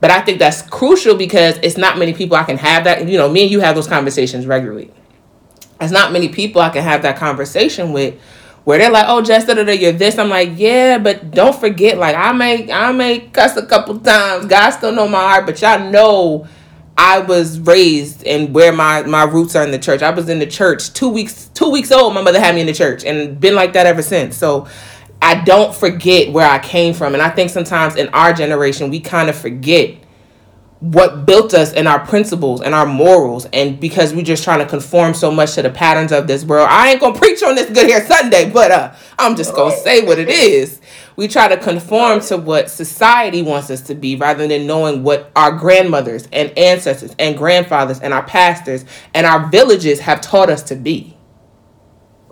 But 0.00 0.10
I 0.10 0.20
think 0.20 0.38
that's 0.38 0.62
crucial 0.62 1.16
because 1.16 1.58
it's 1.62 1.76
not 1.76 1.98
many 1.98 2.12
people 2.12 2.36
I 2.36 2.44
can 2.44 2.58
have 2.58 2.84
that. 2.84 3.08
You 3.08 3.16
know, 3.16 3.28
me 3.28 3.42
and 3.42 3.50
you 3.50 3.60
have 3.60 3.74
those 3.74 3.86
conversations 3.86 4.46
regularly. 4.46 4.90
It's 5.80 5.92
not 5.92 6.12
many 6.12 6.28
people 6.28 6.60
I 6.60 6.70
can 6.70 6.82
have 6.82 7.02
that 7.02 7.16
conversation 7.16 7.92
with 7.92 8.20
where 8.64 8.78
they're 8.78 8.90
like, 8.90 9.06
"Oh, 9.08 9.22
Jess, 9.22 9.44
da, 9.46 9.54
da, 9.54 9.64
da, 9.64 9.72
you're 9.72 9.92
this." 9.92 10.18
I'm 10.18 10.28
like, 10.28 10.50
"Yeah, 10.56 10.98
but 10.98 11.30
don't 11.30 11.58
forget, 11.58 11.98
like, 11.98 12.16
I 12.16 12.32
may, 12.32 12.70
I 12.70 12.92
may 12.92 13.20
cuss 13.20 13.56
a 13.56 13.66
couple 13.66 13.98
times. 13.98 14.46
God 14.46 14.70
still 14.70 14.92
know 14.92 15.08
my 15.08 15.20
heart, 15.20 15.46
but 15.46 15.60
y'all 15.60 15.90
know 15.90 16.46
I 16.96 17.18
was 17.18 17.58
raised 17.58 18.24
and 18.24 18.54
where 18.54 18.72
my 18.72 19.02
my 19.02 19.24
roots 19.24 19.56
are 19.56 19.64
in 19.64 19.70
the 19.70 19.78
church. 19.78 20.02
I 20.02 20.10
was 20.10 20.28
in 20.28 20.38
the 20.38 20.46
church 20.46 20.92
two 20.92 21.08
weeks, 21.08 21.50
two 21.54 21.70
weeks 21.70 21.90
old. 21.90 22.14
My 22.14 22.22
mother 22.22 22.40
had 22.40 22.54
me 22.54 22.60
in 22.60 22.66
the 22.66 22.74
church, 22.74 23.04
and 23.04 23.40
been 23.40 23.54
like 23.54 23.72
that 23.72 23.86
ever 23.86 24.02
since. 24.02 24.36
So 24.36 24.68
I 25.20 25.42
don't 25.42 25.74
forget 25.74 26.32
where 26.32 26.48
I 26.48 26.58
came 26.58 26.94
from. 26.94 27.14
And 27.14 27.22
I 27.22 27.30
think 27.30 27.50
sometimes 27.50 27.96
in 27.96 28.08
our 28.08 28.32
generation, 28.32 28.90
we 28.90 29.00
kind 29.00 29.28
of 29.28 29.36
forget 29.36 29.96
what 30.84 31.24
built 31.24 31.54
us 31.54 31.72
and 31.72 31.88
our 31.88 32.04
principles 32.04 32.60
and 32.60 32.74
our 32.74 32.84
morals. 32.84 33.46
And 33.54 33.80
because 33.80 34.12
we're 34.12 34.24
just 34.24 34.44
trying 34.44 34.58
to 34.58 34.66
conform 34.66 35.14
so 35.14 35.30
much 35.30 35.54
to 35.54 35.62
the 35.62 35.70
patterns 35.70 36.12
of 36.12 36.26
this 36.26 36.44
world, 36.44 36.68
I 36.70 36.90
ain't 36.90 37.00
gonna 37.00 37.18
preach 37.18 37.42
on 37.42 37.54
this 37.54 37.70
good 37.70 37.86
here 37.86 38.04
Sunday, 38.04 38.50
but 38.50 38.70
uh, 38.70 38.94
I'm 39.18 39.34
just 39.34 39.54
gonna 39.54 39.74
say 39.74 40.04
what 40.04 40.18
it 40.18 40.28
is. 40.30 40.82
We 41.16 41.26
try 41.26 41.48
to 41.48 41.56
conform 41.56 42.20
to 42.22 42.36
what 42.36 42.68
society 42.68 43.40
wants 43.40 43.70
us 43.70 43.80
to 43.82 43.94
be 43.94 44.16
rather 44.16 44.46
than 44.46 44.66
knowing 44.66 45.02
what 45.02 45.30
our 45.34 45.52
grandmothers 45.52 46.28
and 46.32 46.56
ancestors 46.58 47.14
and 47.18 47.38
grandfathers 47.38 48.00
and 48.00 48.12
our 48.12 48.24
pastors 48.24 48.84
and 49.14 49.26
our 49.26 49.48
villages 49.48 50.00
have 50.00 50.20
taught 50.20 50.50
us 50.50 50.62
to 50.64 50.74
be. 50.74 51.16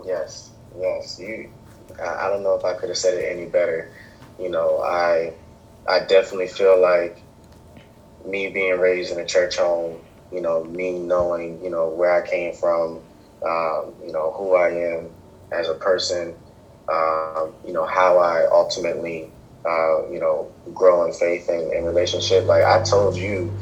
Yes, 0.04 0.50
yes. 0.78 1.18
You, 1.18 1.50
I, 1.98 2.26
I 2.26 2.28
don't 2.28 2.42
know 2.42 2.54
if 2.54 2.66
I 2.66 2.74
could 2.74 2.90
have 2.90 2.98
said 2.98 3.16
it 3.16 3.34
any 3.34 3.46
better. 3.46 3.90
You 4.38 4.50
know, 4.50 4.82
I, 4.82 5.32
I 5.88 6.00
definitely 6.00 6.48
feel 6.48 6.78
like 6.78 7.21
me 8.24 8.48
being 8.48 8.78
raised 8.78 9.12
in 9.12 9.18
a 9.18 9.26
church 9.26 9.56
home. 9.56 10.00
You 10.30 10.40
know, 10.40 10.64
me 10.64 10.98
knowing, 10.98 11.62
you 11.62 11.70
know, 11.70 11.88
where 11.90 12.12
I 12.22 12.26
came 12.26 12.52
from, 12.54 13.02
um, 13.46 13.94
you 14.04 14.12
know, 14.12 14.32
who 14.36 14.54
I 14.56 14.70
am 14.70 15.10
as 15.52 15.68
a 15.68 15.74
person, 15.74 16.34
um, 16.90 17.40
you 17.48 17.56
know, 17.58 17.70
how 17.72 18.04
I 18.04 18.32
ultimately, 18.50 19.16
uh, 19.54 20.08
you 20.10 20.18
know, 20.20 20.48
grow 20.72 21.04
in 21.04 21.12
faith 21.12 21.48
and, 21.48 21.72
and 21.72 21.86
relationship. 21.86 22.46
Like 22.46 22.64
I 22.64 22.82
told 22.82 23.16
you, 23.16 23.52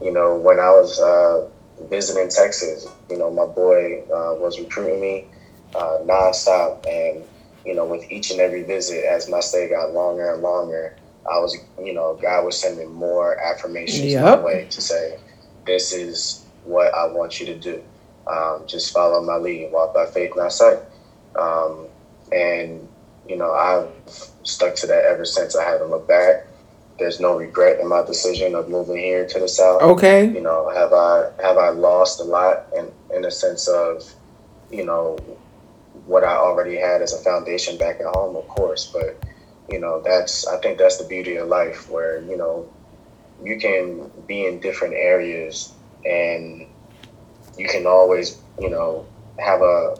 you 0.00 0.12
know, 0.12 0.36
when 0.36 0.58
I 0.60 0.70
was 0.70 0.98
uh, 1.00 1.48
visiting 1.88 2.28
Texas, 2.28 2.86
you 3.10 3.18
know, 3.18 3.30
my 3.30 3.46
boy 3.46 4.02
uh, 4.04 4.34
was 4.40 4.58
recruiting 4.58 5.00
me 5.00 5.26
uh, 5.74 5.98
nonstop. 6.04 6.80
And, 6.86 7.24
you 7.64 7.74
know, 7.74 7.86
with 7.86 8.04
each 8.10 8.30
and 8.30 8.40
every 8.40 8.62
visit, 8.62 9.04
as 9.04 9.28
my 9.28 9.40
stay 9.40 9.68
got 9.68 9.92
longer 9.92 10.32
and 10.32 10.42
longer, 10.42 10.96
I 11.30 11.38
was, 11.38 11.56
you 11.82 11.94
know, 11.94 12.18
God 12.20 12.44
was 12.44 12.60
sending 12.60 12.92
more 12.92 13.38
affirmations 13.38 14.12
yep. 14.12 14.40
my 14.40 14.44
way 14.44 14.66
to 14.70 14.80
say, 14.80 15.18
this 15.66 15.92
is 15.92 16.44
what 16.64 16.92
I 16.94 17.06
want 17.06 17.38
you 17.38 17.46
to 17.46 17.54
do. 17.54 17.82
Um, 18.26 18.64
just 18.66 18.92
follow 18.92 19.22
my 19.22 19.36
lead, 19.36 19.64
and 19.64 19.72
walk 19.72 19.94
by 19.94 20.06
faith, 20.06 20.32
not 20.36 20.52
sight. 20.52 20.78
Um, 21.36 21.86
and, 22.32 22.88
you 23.28 23.36
know, 23.36 23.52
I've 23.52 23.88
stuck 24.42 24.74
to 24.76 24.86
that 24.88 25.04
ever 25.04 25.24
since 25.24 25.56
I 25.56 25.64
haven't 25.64 25.90
looked 25.90 26.08
back. 26.08 26.46
There's 26.98 27.20
no 27.20 27.36
regret 27.36 27.80
in 27.80 27.88
my 27.88 28.02
decision 28.04 28.54
of 28.54 28.68
moving 28.68 28.98
here 28.98 29.26
to 29.26 29.38
the 29.40 29.48
South. 29.48 29.82
Okay. 29.82 30.26
You 30.26 30.40
know, 30.40 30.70
have 30.70 30.92
I 30.92 31.30
have 31.42 31.56
I 31.56 31.70
lost 31.70 32.20
a 32.20 32.24
lot 32.24 32.66
in, 32.76 32.90
in 33.16 33.24
a 33.24 33.30
sense 33.30 33.66
of, 33.66 34.04
you 34.70 34.84
know, 34.84 35.18
what 36.06 36.22
I 36.22 36.34
already 36.34 36.76
had 36.76 37.02
as 37.02 37.12
a 37.12 37.18
foundation 37.18 37.76
back 37.76 38.00
at 38.00 38.06
home, 38.06 38.36
of 38.36 38.46
course. 38.48 38.90
But, 38.92 39.16
you 39.70 39.78
know, 39.78 40.02
that's 40.02 40.46
I 40.46 40.58
think 40.58 40.78
that's 40.78 40.98
the 40.98 41.04
beauty 41.04 41.36
of 41.36 41.48
life 41.48 41.88
where, 41.90 42.20
you 42.22 42.36
know, 42.36 42.72
you 43.42 43.58
can 43.58 44.10
be 44.26 44.46
in 44.46 44.60
different 44.60 44.94
areas 44.94 45.72
and 46.04 46.66
you 47.56 47.68
can 47.68 47.86
always, 47.86 48.40
you 48.60 48.70
know, 48.70 49.06
have 49.38 49.62
a 49.62 49.96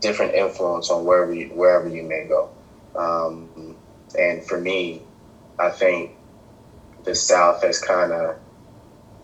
different 0.00 0.34
influence 0.34 0.90
on 0.90 1.04
wherever 1.04 1.32
you, 1.32 1.48
wherever 1.48 1.88
you 1.88 2.02
may 2.02 2.26
go. 2.28 2.50
Um, 2.96 3.76
and 4.18 4.42
for 4.44 4.60
me, 4.60 5.02
I 5.58 5.70
think 5.70 6.12
the 7.04 7.14
South 7.14 7.62
has 7.62 7.80
kind 7.80 8.12
of 8.12 8.36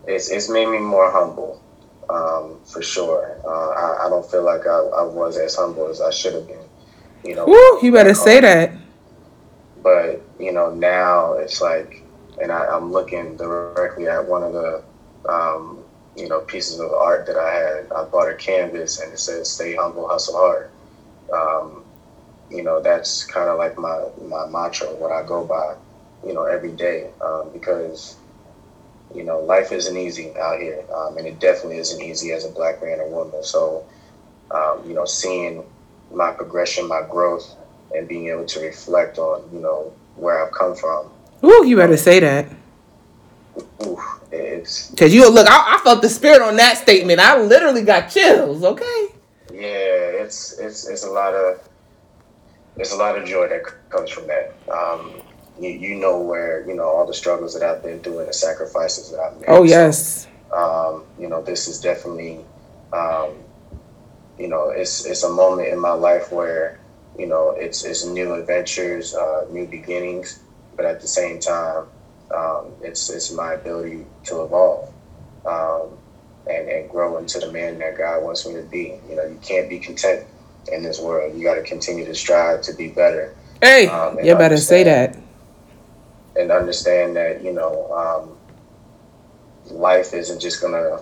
it's, 0.06 0.30
it's 0.30 0.48
made 0.48 0.66
me 0.66 0.78
more 0.78 1.10
humble, 1.10 1.62
um, 2.08 2.58
for 2.64 2.82
sure. 2.82 3.38
Uh, 3.44 3.70
I, 3.70 4.06
I, 4.06 4.08
don't 4.08 4.28
feel 4.28 4.42
like 4.42 4.66
I, 4.66 4.78
I, 4.78 5.02
was 5.02 5.36
as 5.36 5.54
humble 5.54 5.88
as 5.88 6.00
I 6.00 6.10
should 6.10 6.32
have 6.32 6.46
been. 6.46 6.64
You 7.24 7.34
know, 7.34 7.46
Woo, 7.46 7.80
you 7.82 7.92
better 7.92 8.14
say 8.14 8.40
that. 8.40 8.72
But 9.88 10.20
you 10.38 10.52
know, 10.52 10.70
now 10.70 11.32
it's 11.32 11.62
like, 11.62 12.02
and 12.42 12.52
I, 12.52 12.76
am 12.76 12.92
looking 12.92 13.38
directly 13.38 14.06
at 14.06 14.28
one 14.28 14.42
of 14.42 14.52
the 14.52 14.82
um, 15.26 15.78
you 16.14 16.28
know 16.28 16.40
pieces 16.40 16.78
of 16.78 16.92
art 16.92 17.24
that 17.26 17.38
I 17.38 17.50
had. 17.54 17.92
I 17.92 18.04
bought 18.04 18.28
a 18.28 18.34
canvas 18.34 19.00
and 19.00 19.10
it 19.14 19.18
says 19.18 19.50
"Stay 19.50 19.74
humble, 19.76 20.06
hustle 20.06 20.36
hard." 20.36 20.70
Um, 21.32 21.84
you 22.50 22.62
know, 22.62 22.82
that's 22.82 23.24
kind 23.24 23.48
of 23.48 23.56
like 23.56 23.78
my 23.78 24.04
my 24.20 24.46
mantra, 24.46 24.88
what 24.88 25.10
I 25.10 25.26
go 25.26 25.46
by. 25.46 25.76
You 26.26 26.34
know, 26.34 26.44
every 26.44 26.72
day 26.72 27.08
um, 27.22 27.48
because 27.54 28.16
you 29.14 29.24
know 29.24 29.40
life 29.40 29.72
isn't 29.72 29.96
easy 29.96 30.36
out 30.38 30.60
here, 30.60 30.84
um, 30.94 31.16
and 31.16 31.26
it 31.26 31.40
definitely 31.40 31.78
isn't 31.78 32.02
easy 32.02 32.32
as 32.32 32.44
a 32.44 32.50
black 32.50 32.82
man 32.82 33.00
or 33.00 33.08
woman. 33.08 33.42
So, 33.42 33.86
um, 34.50 34.82
you 34.86 34.92
know, 34.92 35.06
seeing 35.06 35.64
my 36.12 36.30
progression, 36.32 36.86
my 36.86 37.00
growth, 37.08 37.56
and 37.94 38.08
being 38.08 38.28
able 38.28 38.44
to 38.46 38.60
reflect 38.60 39.18
on 39.18 39.48
you 39.52 39.60
know 39.60 39.92
where 40.16 40.44
I've 40.44 40.52
come 40.52 40.74
from. 40.74 41.10
Ooh, 41.44 41.64
you 41.66 41.76
better 41.76 41.96
say 41.96 42.20
that. 42.20 42.46
Ooh, 43.84 44.00
it's 44.30 44.90
because 44.90 45.14
you 45.14 45.30
look. 45.30 45.46
I, 45.48 45.76
I, 45.76 45.84
felt 45.84 46.02
the 46.02 46.08
spirit 46.08 46.42
on 46.42 46.56
that 46.56 46.78
statement. 46.78 47.20
I 47.20 47.40
literally 47.40 47.82
got 47.82 48.10
chills. 48.10 48.64
Okay. 48.64 49.08
Yeah, 49.52 50.22
it's 50.22 50.58
it's 50.58 50.88
it's 50.88 51.04
a 51.04 51.10
lot 51.10 51.34
of 51.34 51.68
there's 52.76 52.92
a 52.92 52.96
lot 52.96 53.18
of 53.18 53.26
joy 53.26 53.48
that 53.48 53.62
comes 53.90 54.10
from 54.10 54.26
that. 54.28 54.54
Um, 54.70 55.20
you, 55.60 55.70
you 55.70 55.94
know 55.96 56.20
where 56.20 56.66
you 56.68 56.74
know 56.74 56.84
all 56.84 57.06
the 57.06 57.14
struggles 57.14 57.58
that 57.58 57.62
I've 57.62 57.82
been 57.82 58.00
through 58.00 58.20
and 58.20 58.28
the 58.28 58.32
sacrifices 58.32 59.10
that 59.10 59.20
I've 59.20 59.36
made. 59.36 59.46
Oh 59.48 59.64
yes. 59.64 60.26
So, 60.50 60.56
um, 60.56 61.04
you 61.18 61.28
know, 61.28 61.42
this 61.42 61.68
is 61.68 61.80
definitely, 61.80 62.44
um, 62.92 63.34
you 64.38 64.48
know, 64.48 64.70
it's 64.70 65.04
it's 65.04 65.24
a 65.24 65.30
moment 65.30 65.68
in 65.68 65.80
my 65.80 65.92
life 65.92 66.32
where 66.32 66.78
you 67.18 67.26
know 67.26 67.50
it's 67.50 67.84
it's 67.84 68.04
new 68.04 68.34
adventures, 68.34 69.14
uh, 69.14 69.46
new 69.50 69.66
beginnings, 69.66 70.40
but 70.76 70.86
at 70.86 71.00
the 71.00 71.08
same 71.08 71.40
time, 71.40 71.86
um, 72.34 72.72
it's 72.82 73.10
it's 73.10 73.32
my 73.32 73.54
ability 73.54 74.06
to 74.24 74.42
evolve 74.42 74.92
um, 75.44 75.88
and 76.48 76.68
and 76.68 76.90
grow 76.90 77.18
into 77.18 77.40
the 77.40 77.50
man 77.50 77.78
that 77.80 77.98
God 77.98 78.22
wants 78.22 78.46
me 78.46 78.54
to 78.54 78.62
be. 78.62 78.94
You 79.08 79.16
know, 79.16 79.24
you 79.24 79.38
can't 79.42 79.68
be 79.68 79.78
content 79.78 80.26
in 80.72 80.82
this 80.82 81.00
world. 81.00 81.36
You 81.36 81.42
got 81.42 81.56
to 81.56 81.62
continue 81.62 82.04
to 82.04 82.14
strive 82.14 82.62
to 82.62 82.72
be 82.72 82.88
better. 82.88 83.34
Hey, 83.60 83.88
um, 83.88 84.18
you 84.22 84.34
better 84.36 84.56
say 84.56 84.84
that. 84.84 85.16
And 86.36 86.52
understand 86.52 87.16
that 87.16 87.42
you 87.42 87.52
know 87.52 87.92
um, 87.92 89.76
life 89.76 90.14
isn't 90.14 90.40
just 90.40 90.62
gonna 90.62 91.00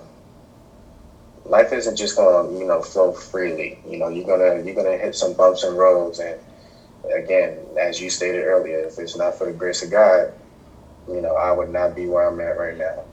life 1.49 1.73
isn't 1.73 1.97
just 1.97 2.17
gonna 2.17 2.59
you 2.59 2.67
know 2.67 2.83
flow 2.83 3.13
freely. 3.13 3.79
You 3.89 3.99
know, 3.99 4.09
you're 4.09 4.27
gonna 4.27 4.63
you're 4.63 4.75
gonna 4.75 4.97
hit 4.97 5.15
some 5.15 5.35
bumps 5.35 5.65
and 5.65 5.77
roads 5.77 6.19
and 6.19 6.39
again, 7.15 7.59
as 7.79 8.01
you 8.01 8.11
stated 8.11 8.45
earlier, 8.45 8.81
if 8.81 8.99
it's 8.99 9.17
not 9.17 9.37
for 9.37 9.47
the 9.47 9.53
grace 9.53 9.83
of 9.83 9.91
God, 9.91 10.33
you 11.09 11.21
know, 11.21 11.35
I 11.37 11.53
would 11.53 11.71
not 11.71 11.95
be 11.95 12.07
where 12.07 12.29
I'm 12.29 12.41
at 12.41 12.59
right 12.59 12.77
now, 12.77 13.05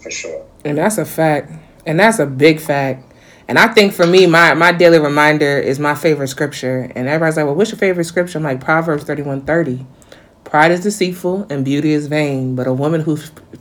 for 0.00 0.10
sure. 0.10 0.44
And 0.64 0.78
that's 0.78 0.98
a 0.98 1.04
fact. 1.04 1.52
And 1.84 2.00
that's 2.00 2.18
a 2.18 2.26
big 2.26 2.60
fact. 2.60 3.12
And 3.48 3.58
I 3.58 3.68
think 3.68 3.92
for 3.92 4.06
me, 4.06 4.26
my, 4.26 4.54
my 4.54 4.72
daily 4.72 4.98
reminder 4.98 5.58
is 5.58 5.78
my 5.78 5.94
favorite 5.94 6.28
scripture. 6.28 6.90
And 6.96 7.06
everybody's 7.06 7.36
like, 7.36 7.46
well, 7.46 7.54
what's 7.54 7.70
your 7.70 7.78
favorite 7.78 8.04
scripture? 8.04 8.38
I'm 8.38 8.44
like, 8.44 8.60
Proverbs 8.60 9.04
31 9.04 9.42
30. 9.42 9.86
Pride 10.46 10.70
is 10.70 10.80
deceitful 10.80 11.48
and 11.50 11.64
beauty 11.64 11.90
is 11.90 12.06
vain, 12.06 12.54
but 12.54 12.68
a 12.68 12.72
woman 12.72 13.00
who 13.00 13.16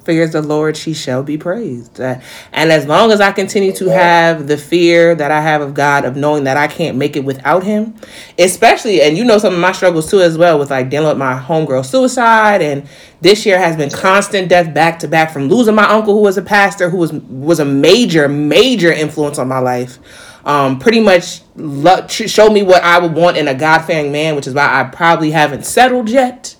fears 0.05 0.33
the 0.33 0.41
Lord, 0.43 0.77
she 0.77 0.93
shall 0.93 1.23
be 1.23 1.35
praised. 1.35 1.99
Uh, 1.99 2.19
and 2.51 2.71
as 2.71 2.85
long 2.85 3.11
as 3.11 3.19
I 3.19 3.31
continue 3.31 3.73
to 3.73 3.89
have 3.89 4.47
the 4.47 4.55
fear 4.55 5.15
that 5.15 5.31
I 5.31 5.41
have 5.41 5.61
of 5.61 5.73
God, 5.73 6.05
of 6.05 6.15
knowing 6.15 6.43
that 6.43 6.57
I 6.57 6.67
can't 6.67 6.95
make 6.95 7.15
it 7.15 7.25
without 7.25 7.63
Him, 7.63 7.95
especially, 8.37 9.01
and 9.01 9.17
you 9.17 9.25
know 9.25 9.39
some 9.39 9.55
of 9.55 9.59
my 9.59 9.71
struggles 9.71 10.11
too 10.11 10.21
as 10.21 10.37
well 10.37 10.59
with 10.59 10.69
like 10.69 10.91
dealing 10.91 11.09
with 11.09 11.17
my 11.17 11.33
homegirl 11.39 11.83
suicide, 11.83 12.61
and 12.61 12.87
this 13.19 13.47
year 13.47 13.57
has 13.57 13.75
been 13.75 13.89
constant 13.89 14.47
death 14.47 14.71
back 14.71 14.99
to 14.99 15.07
back 15.07 15.31
from 15.31 15.47
losing 15.47 15.73
my 15.73 15.89
uncle 15.89 16.13
who 16.13 16.21
was 16.21 16.37
a 16.37 16.43
pastor 16.43 16.91
who 16.91 16.97
was 16.97 17.11
was 17.11 17.59
a 17.59 17.65
major 17.65 18.29
major 18.29 18.93
influence 18.93 19.39
on 19.39 19.47
my 19.47 19.59
life. 19.59 19.97
Um, 20.45 20.77
pretty 20.77 20.99
much 20.99 21.41
lo- 21.55 22.05
showed 22.05 22.53
me 22.53 22.61
what 22.61 22.83
I 22.83 22.99
would 22.99 23.15
want 23.15 23.37
in 23.37 23.47
a 23.47 23.55
God 23.55 23.79
fearing 23.79 24.11
man, 24.11 24.35
which 24.35 24.45
is 24.45 24.53
why 24.53 24.79
I 24.79 24.83
probably 24.83 25.31
haven't 25.31 25.65
settled 25.65 26.07
yet 26.07 26.54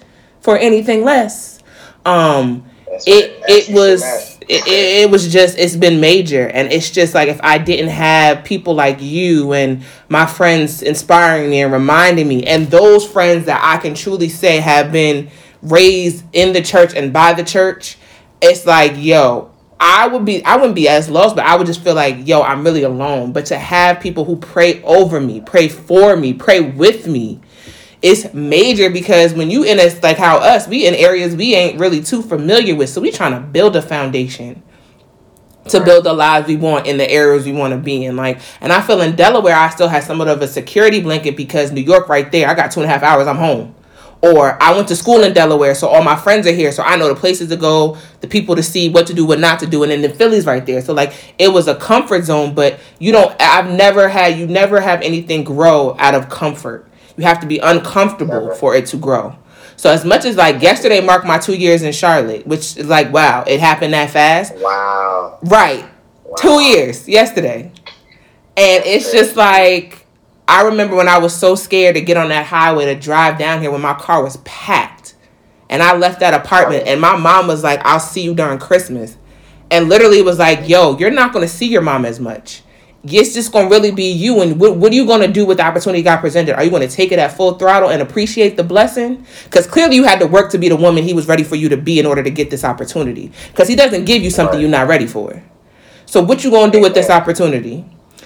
for 0.46 0.58
anything 0.58 1.04
less. 1.04 1.60
Um, 2.06 2.66
it 2.88 3.44
it 3.48 3.74
was 3.74 4.04
it, 4.48 4.68
it 4.68 5.10
was 5.10 5.34
just 5.34 5.58
it's 5.58 5.76
been 5.76 6.00
major. 6.00 6.48
And 6.48 6.72
it's 6.72 6.92
just 6.92 7.14
like 7.16 7.28
if 7.28 7.40
i 7.44 7.58
didn't 7.58 7.90
have 7.90 8.46
people 8.46 8.76
like 8.76 9.02
you 9.02 9.54
and 9.54 9.84
my 10.08 10.26
friends 10.26 10.82
inspiring 10.84 11.50
me 11.50 11.62
and 11.62 11.74
reminding 11.74 12.28
me 12.28 12.46
and 12.46 12.68
those 12.68 13.06
friends 13.08 13.48
that 13.48 13.60
i 13.64 13.78
can 13.82 13.96
truly 13.96 14.30
say 14.30 14.60
have 14.60 14.92
been 14.92 15.30
raised 15.64 16.24
in 16.32 16.54
the 16.54 16.62
church 16.62 16.94
and 16.94 17.12
by 17.12 17.34
the 17.34 17.44
church 17.44 17.98
it's 18.42 18.66
like 18.68 18.94
yo 18.96 19.52
i 19.80 20.08
would 20.08 20.26
be 20.26 20.46
i 20.46 20.56
wouldn't 20.56 20.76
be 20.76 20.88
as 20.88 21.10
lost 21.10 21.36
but 21.36 21.44
i 21.44 21.56
would 21.56 21.66
just 21.66 21.84
feel 21.84 21.96
like 21.96 22.28
yo 22.28 22.42
i'm 22.44 22.64
really 22.64 22.84
alone. 22.84 23.34
But 23.34 23.48
to 23.48 23.58
have 23.58 24.00
people 24.00 24.26
who 24.26 24.36
pray 24.36 24.82
over 24.84 25.20
me 25.20 25.42
pray 25.42 25.68
for 25.68 26.16
me 26.16 26.34
pray 26.34 26.62
with 26.62 27.08
me 27.08 27.42
it's 28.06 28.32
major 28.36 28.92
because 28.92 29.34
when 29.34 29.50
you 29.50 29.64
in 29.64 29.80
a 29.80 29.90
like 30.04 30.18
how 30.18 30.38
us 30.38 30.68
we 30.68 30.86
in 30.86 30.94
areas 30.94 31.36
we 31.36 31.56
ain't 31.56 31.80
really 31.80 32.04
too 32.04 32.22
familiar 32.22 32.76
with. 32.76 32.92
So 32.92 33.02
we 33.02 33.10
trying 33.10 33.32
to 33.34 33.40
build 33.40 33.76
a 33.76 33.82
foundation 33.82 34.62
to 35.70 35.84
build 35.84 36.04
the 36.04 36.14
lives 36.14 36.48
we 36.48 36.56
want 36.56 36.86
in 36.86 36.98
the 36.98 37.10
areas 37.10 37.46
we 37.46 37.52
want 37.52 37.72
to 37.72 37.80
be 37.80 38.06
in. 38.06 38.16
Like 38.16 38.40
and 38.62 38.72
i 38.72 38.80
feel 38.80 39.02
in 39.02 39.16
delaware 39.16 39.56
i 39.56 39.70
still 39.70 39.88
have 39.88 40.04
somewhat 40.04 40.28
of 40.28 40.40
a 40.44 40.48
security 40.48 41.02
blanket 41.02 41.36
because 41.36 41.72
new 41.72 41.82
york 41.82 42.08
right 42.08 42.32
there 42.32 42.48
i 42.48 42.54
got 42.54 42.72
two 42.72 42.82
and 42.82 42.88
a 42.88 42.94
half 42.94 43.02
hours 43.02 43.26
i'm 43.26 43.38
home. 43.38 43.74
Or 44.22 44.62
i 44.62 44.72
went 44.76 44.88
to 44.90 44.96
school 44.96 45.24
in 45.24 45.34
delaware 45.34 45.74
so 45.74 45.88
all 45.88 46.04
my 46.04 46.16
friends 46.16 46.46
are 46.46 46.54
here 46.54 46.72
so 46.72 46.84
i 46.84 46.96
know 46.98 47.08
the 47.08 47.20
places 47.20 47.50
to 47.50 47.56
go 47.58 47.98
the 48.22 48.28
people 48.28 48.56
to 48.56 48.62
see 48.62 48.88
what 48.88 49.08
to 49.08 49.16
do 49.16 49.26
what 49.26 49.40
not 49.40 49.58
to 49.62 49.66
do 49.66 49.82
and 49.82 49.92
then 49.92 50.04
the 50.04 50.10
Phillies 50.10 50.46
right 50.46 50.64
there. 50.64 50.84
So 50.84 50.94
like 50.94 51.14
it 51.40 51.48
was 51.48 51.68
a 51.68 51.74
comfort 51.74 52.26
zone 52.26 52.54
but 52.54 52.80
you 53.00 53.12
don't 53.12 53.36
i've 53.42 53.72
never 53.72 54.10
had 54.10 54.38
you 54.38 54.46
never 54.46 54.80
have 54.80 55.02
anything 55.02 55.44
grow 55.44 55.96
out 55.98 56.14
of 56.14 56.30
comfort 56.30 56.88
you 57.18 57.24
have 57.24 57.40
to 57.42 57.48
be 57.48 57.60
uncomfortable 57.60 58.54
for 58.56 58.76
it 58.76 58.86
to 58.88 58.98
grow. 58.98 59.36
So 59.78 59.92
as 59.92 60.06
much 60.06 60.26
as 60.26 60.36
like 60.36 60.62
yesterday 60.62 61.02
marked 61.02 61.26
my 61.26 61.38
two 61.38 61.56
years 61.56 61.84
in 61.84 61.92
Charlotte, 61.92 62.48
which 62.48 62.78
is 62.78 62.88
like 62.88 63.12
wow, 63.12 63.44
it 63.46 63.60
happened 63.60 63.94
that 63.94 64.10
fast. 64.10 64.54
Wow. 64.58 65.40
Right. 65.44 65.86
Wow. 66.24 66.36
Two 66.38 66.62
years 66.62 67.08
yesterday. 67.08 67.72
And 68.58 68.84
it's 68.86 69.12
just 69.12 69.36
like 69.36 70.06
I 70.48 70.64
remember 70.64 70.96
when 70.96 71.08
I 71.08 71.18
was 71.18 71.36
so 71.36 71.56
scared 71.56 71.96
to 71.96 72.02
get 72.02 72.18
on 72.18 72.30
that 72.30 72.46
highway 72.46 72.86
to 72.86 72.96
drive 72.96 73.38
down 73.38 73.62
here 73.62 73.72
when 73.72 73.82
my 73.82 73.96
car 73.96 74.24
was 74.24 74.38
packed. 74.38 75.16
And 75.70 75.82
I 75.82 75.96
left 75.96 76.20
that 76.20 76.34
apartment 76.34 76.88
and 76.88 77.02
my 77.02 77.18
mom 77.18 77.48
was 77.48 77.64
like, 77.64 77.82
I'll 77.84 78.00
see 78.00 78.22
you 78.22 78.36
during 78.36 78.60
Christmas. 78.60 79.18
And 79.72 79.90
literally 79.90 80.22
was 80.22 80.38
like, 80.38 80.70
yo, 80.70 80.98
you're 80.98 81.12
not 81.12 81.34
gonna 81.34 81.48
see 81.48 81.68
your 81.68 81.82
mom 81.82 82.06
as 82.06 82.20
much. 82.20 82.62
It's 83.08 83.34
just 83.34 83.52
gonna 83.52 83.70
really 83.70 83.92
be 83.92 84.12
you 84.12 84.42
and 84.42 84.60
what, 84.60 84.78
what 84.78 84.92
are 84.92 84.96
you 84.96 85.06
gonna 85.06 85.28
do 85.28 85.46
with 85.46 85.58
the 85.58 85.64
opportunity 85.64 86.02
God 86.02 86.18
presented? 86.18 86.56
Are 86.56 86.64
you 86.64 86.72
gonna 86.72 86.88
take 86.88 87.12
it 87.12 87.20
at 87.20 87.36
full 87.38 87.54
throttle 87.54 87.90
and 87.90 88.02
appreciate 88.02 88.58
the 88.58 88.64
blessing? 88.64 89.26
Because 89.44 89.68
clearly 89.68 89.96
you 89.96 90.04
had 90.04 90.20
to 90.20 90.28
work 90.28 90.52
to 90.52 90.58
be 90.58 90.70
the 90.70 90.76
woman 90.76 91.04
he 91.04 91.14
was 91.14 91.28
ready 91.28 91.44
for 91.44 91.56
you 91.56 91.70
to 91.70 91.78
be 91.78 92.00
in 92.00 92.06
order 92.06 92.24
to 92.24 92.32
get 92.32 92.50
this 92.50 92.64
opportunity. 92.64 93.32
Because 93.52 93.68
he 93.68 93.76
doesn't 93.76 94.06
give 94.06 94.24
you 94.24 94.32
something 94.32 94.60
you're 94.60 94.70
not 94.70 94.88
ready 94.88 95.06
for. 95.06 95.44
So 96.06 96.24
what 96.24 96.44
you 96.44 96.52
gonna 96.52 96.72
do 96.72 96.82
with 96.82 96.94
this 96.94 97.10
opportunity? 97.10 97.86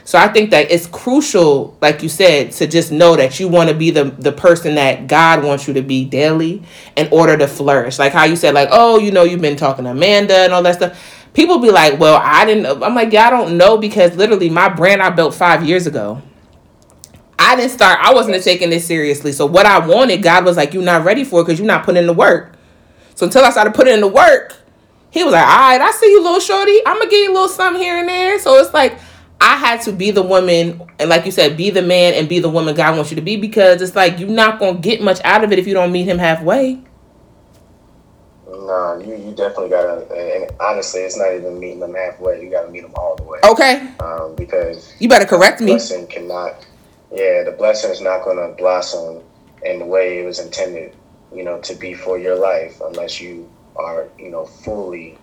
So 0.10 0.18
I 0.18 0.28
think 0.28 0.50
that 0.50 0.72
it's 0.72 0.88
crucial, 0.88 1.78
like 1.82 2.02
you 2.02 2.10
said, 2.10 2.52
to 2.54 2.66
just 2.66 2.92
know 2.92 3.16
that 3.16 3.40
you 3.40 3.48
want 3.48 3.70
to 3.70 3.76
be 3.76 3.92
the 3.92 4.06
the 4.06 4.32
person 4.32 4.74
that 4.74 5.06
God 5.06 5.44
wants 5.44 5.68
you 5.68 5.76
to 5.76 5.84
be 5.84 6.04
daily 6.04 6.64
in 6.96 7.08
order 7.12 7.38
to 7.38 7.48
flourish. 7.48 8.00
Like 8.00 8.12
how 8.12 8.24
you 8.24 8.36
said, 8.36 8.56
like, 8.56 8.70
oh, 8.72 8.98
you 8.98 9.12
know, 9.12 9.24
you've 9.24 9.40
been 9.42 9.56
talking 9.56 9.86
to 9.86 9.92
Amanda 9.92 10.38
and 10.38 10.52
all 10.52 10.64
that 10.64 10.76
stuff. 10.76 11.19
People 11.34 11.60
be 11.60 11.72
like, 11.72 12.00
well, 12.00 12.20
I 12.24 12.46
didn't. 12.46 12.84
I'm 12.84 12.96
like, 12.96 13.14
yeah, 13.14 13.28
I 13.28 13.30
don't 13.30 13.58
know 13.58 13.78
because 13.78 14.16
literally 14.16 14.50
my 14.50 14.70
brand 14.70 15.02
I 15.02 15.10
built 15.10 15.34
five 15.34 15.64
years 15.64 15.88
ago. 15.88 16.22
I 17.38 17.56
didn't 17.56 17.72
start. 17.72 18.00
I 18.02 18.14
wasn't 18.14 18.44
taking 18.44 18.70
this 18.70 18.86
seriously. 18.86 19.32
So 19.32 19.46
what 19.46 19.66
I 19.66 19.86
wanted, 19.86 20.22
God 20.22 20.44
was 20.46 20.58
like, 20.58 20.74
you're 20.74 20.84
not 20.84 21.06
ready 21.06 21.24
for 21.24 21.42
it 21.42 21.46
because 21.46 21.60
you're 21.60 21.68
not 21.68 21.84
putting 21.86 22.02
in 22.02 22.08
the 22.08 22.14
work. 22.14 22.56
So 23.16 23.26
until 23.26 23.44
I 23.46 23.50
started 23.52 23.74
putting 23.74 23.94
in 23.94 24.02
the 24.02 24.08
work, 24.08 24.56
He 25.12 25.24
was 25.24 25.34
like, 25.34 25.48
all 25.48 25.58
right, 25.58 25.82
I 25.82 25.92
see 25.92 26.12
you, 26.12 26.22
little 26.22 26.40
shorty. 26.40 26.80
I'm 26.86 26.98
gonna 27.00 27.10
give 27.10 27.24
you 27.24 27.32
a 27.32 27.34
little 27.34 27.48
something 27.48 27.82
here 27.82 27.98
and 27.98 28.08
there. 28.08 28.40
So 28.40 28.56
it's 28.56 28.74
like 28.74 29.00
I 29.42 29.56
had 29.56 29.82
to 29.84 29.92
be 29.92 30.12
the 30.12 30.22
woman, 30.22 30.82
and 31.00 31.10
like 31.10 31.26
you 31.26 31.32
said, 31.32 31.58
be 31.58 31.70
the 31.70 31.82
man 31.82 32.14
and 32.14 32.30
be 32.30 32.40
the 32.40 32.50
woman 32.50 32.76
God 32.76 32.96
wants 32.96 33.10
you 33.10 33.16
to 33.16 33.22
be 33.22 33.38
because 33.38 33.82
it's 33.82 33.96
like 33.96 34.20
you're 34.20 34.30
not 34.30 34.60
gonna 34.60 34.78
get 34.78 35.02
much 35.02 35.20
out 35.24 35.44
of 35.44 35.52
it 35.52 35.60
if 35.60 35.66
you 35.66 35.74
don't 35.74 35.92
meet 35.92 36.04
Him 36.04 36.20
halfway. 36.20 36.82
No, 38.52 39.00
you, 39.06 39.16
you 39.16 39.32
definitely 39.36 39.70
gotta, 39.70 40.12
and 40.14 40.50
honestly, 40.60 41.02
it's 41.02 41.18
not 41.18 41.34
even 41.34 41.60
meeting 41.60 41.80
them 41.80 41.94
halfway. 41.94 42.44
You 42.44 42.50
gotta 42.50 42.70
meet 42.70 42.82
them 42.82 42.94
all 42.96 43.16
the 43.16 43.24
way. 43.24 43.40
Okay. 43.44 43.92
Um, 44.00 44.36
because 44.36 44.94
you 45.00 45.08
better 45.08 45.26
correct 45.26 45.62
me. 45.62 45.74
Blessing 45.74 46.08
cannot, 46.08 46.66
yeah, 47.12 47.44
the 47.44 47.56
blessing 47.58 47.92
is 47.92 48.02
not 48.02 48.24
gonna 48.24 48.50
blossom 48.58 49.22
in 49.64 49.80
the 49.80 49.86
way 49.86 50.20
it 50.20 50.26
was 50.26 50.40
intended, 50.40 50.96
you 51.34 51.44
know, 51.44 51.60
to 51.62 51.76
be 51.76 51.94
for 51.94 52.18
your 52.18 52.36
life 52.36 52.82
unless 52.82 53.22
you 53.22 53.50
are, 53.76 54.08
you 54.18 54.30
know, 54.30 54.46
fully, 54.46 55.18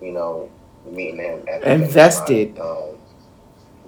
you 0.00 0.12
know, 0.12 0.50
meeting 0.86 1.18
Him 1.18 1.44
at 1.48 1.62
the 1.62 1.72
invested. 1.72 2.58
Um, 2.58 2.96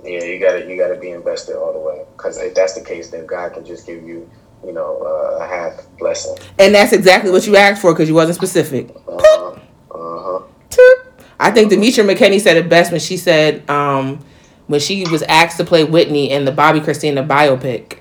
yeah, 0.05 0.22
you 0.22 0.39
gotta 0.39 0.66
you 0.66 0.76
gotta 0.76 0.97
be 0.97 1.11
invested 1.11 1.57
all 1.57 1.72
the 1.72 1.78
way. 1.78 2.05
Because 2.16 2.39
if 2.39 2.55
that's 2.55 2.74
the 2.74 2.85
case, 2.85 3.11
then 3.11 3.24
God 3.26 3.55
can 3.55 3.64
just 3.64 3.87
give 3.87 4.03
you, 4.03 4.28
you 4.66 4.72
know, 4.72 5.02
uh, 5.02 5.44
a 5.44 5.46
half 5.46 5.86
blessing. 5.98 6.36
And 6.58 6.74
that's 6.74 6.92
exactly 6.92 7.30
what 7.30 7.46
you 7.46 7.56
asked 7.56 7.82
for 7.82 7.92
because 7.92 8.08
you 8.08 8.14
wasn't 8.14 8.36
specific. 8.36 8.90
Uh-huh. 9.06 9.58
Uh-huh. 9.90 10.96
I 11.38 11.50
think 11.50 11.70
Demetria 11.70 12.06
McKinney 12.06 12.40
said 12.40 12.56
it 12.56 12.68
best 12.68 12.90
when 12.90 13.00
she 13.00 13.16
said, 13.16 13.68
um, 13.68 14.24
when 14.66 14.80
she 14.80 15.04
was 15.08 15.22
asked 15.24 15.58
to 15.58 15.64
play 15.64 15.84
Whitney 15.84 16.30
in 16.30 16.44
the 16.44 16.52
Bobbi 16.52 16.80
Kristina 16.80 17.26
biopic, 17.26 17.98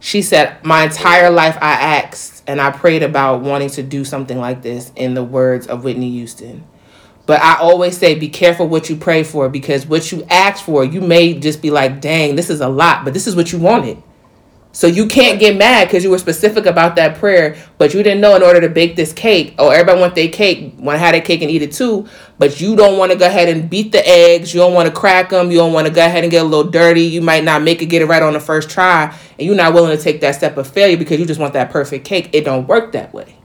she 0.00 0.20
said, 0.20 0.62
My 0.64 0.84
entire 0.84 1.30
life 1.30 1.56
I 1.60 1.72
asked 1.72 2.42
and 2.46 2.60
I 2.60 2.70
prayed 2.70 3.02
about 3.02 3.40
wanting 3.40 3.70
to 3.70 3.82
do 3.82 4.04
something 4.04 4.38
like 4.38 4.62
this 4.62 4.92
in 4.96 5.14
the 5.14 5.24
words 5.24 5.66
of 5.66 5.84
Whitney 5.84 6.10
Houston. 6.10 6.64
But 7.24 7.40
I 7.40 7.56
always 7.58 7.96
say, 7.96 8.16
be 8.16 8.28
careful 8.28 8.66
what 8.66 8.90
you 8.90 8.96
pray 8.96 9.22
for 9.22 9.48
because 9.48 9.86
what 9.86 10.10
you 10.10 10.26
ask 10.28 10.64
for, 10.64 10.84
you 10.84 11.00
may 11.00 11.34
just 11.34 11.62
be 11.62 11.70
like, 11.70 12.00
dang, 12.00 12.34
this 12.34 12.50
is 12.50 12.60
a 12.60 12.68
lot, 12.68 13.04
but 13.04 13.14
this 13.14 13.28
is 13.28 13.36
what 13.36 13.52
you 13.52 13.58
wanted. 13.58 14.02
So 14.72 14.86
you 14.86 15.06
can't 15.06 15.38
get 15.38 15.56
mad 15.56 15.88
because 15.88 16.02
you 16.02 16.10
were 16.10 16.18
specific 16.18 16.64
about 16.64 16.96
that 16.96 17.18
prayer, 17.18 17.56
but 17.76 17.92
you 17.92 18.02
didn't 18.02 18.22
know 18.22 18.34
in 18.34 18.42
order 18.42 18.60
to 18.60 18.70
bake 18.70 18.96
this 18.96 19.12
cake, 19.12 19.54
oh, 19.58 19.68
everybody 19.68 20.00
want 20.00 20.14
their 20.14 20.28
cake, 20.28 20.74
want 20.78 20.96
to 20.96 20.98
have 20.98 21.12
their 21.12 21.20
cake 21.20 21.42
and 21.42 21.50
eat 21.50 21.60
it 21.60 21.72
too, 21.72 22.08
but 22.38 22.60
you 22.60 22.74
don't 22.74 22.98
want 22.98 23.12
to 23.12 23.18
go 23.18 23.26
ahead 23.26 23.50
and 23.50 23.68
beat 23.68 23.92
the 23.92 24.02
eggs, 24.08 24.54
you 24.54 24.60
don't 24.60 24.72
want 24.72 24.88
to 24.88 24.94
crack 24.94 25.28
them, 25.28 25.50
you 25.50 25.58
don't 25.58 25.74
want 25.74 25.86
to 25.86 25.92
go 25.92 26.04
ahead 26.04 26.24
and 26.24 26.30
get 26.30 26.42
a 26.42 26.48
little 26.48 26.70
dirty, 26.70 27.02
you 27.02 27.20
might 27.20 27.44
not 27.44 27.62
make 27.62 27.82
it 27.82 27.86
get 27.86 28.00
it 28.00 28.06
right 28.06 28.22
on 28.22 28.32
the 28.32 28.40
first 28.40 28.70
try, 28.70 29.14
and 29.38 29.46
you're 29.46 29.54
not 29.54 29.74
willing 29.74 29.94
to 29.94 30.02
take 30.02 30.22
that 30.22 30.34
step 30.34 30.56
of 30.56 30.66
failure 30.66 30.96
because 30.96 31.20
you 31.20 31.26
just 31.26 31.40
want 31.40 31.52
that 31.52 31.70
perfect 31.70 32.06
cake. 32.06 32.30
It 32.32 32.44
don't 32.44 32.66
work 32.66 32.92
that 32.92 33.12
way. 33.12 33.36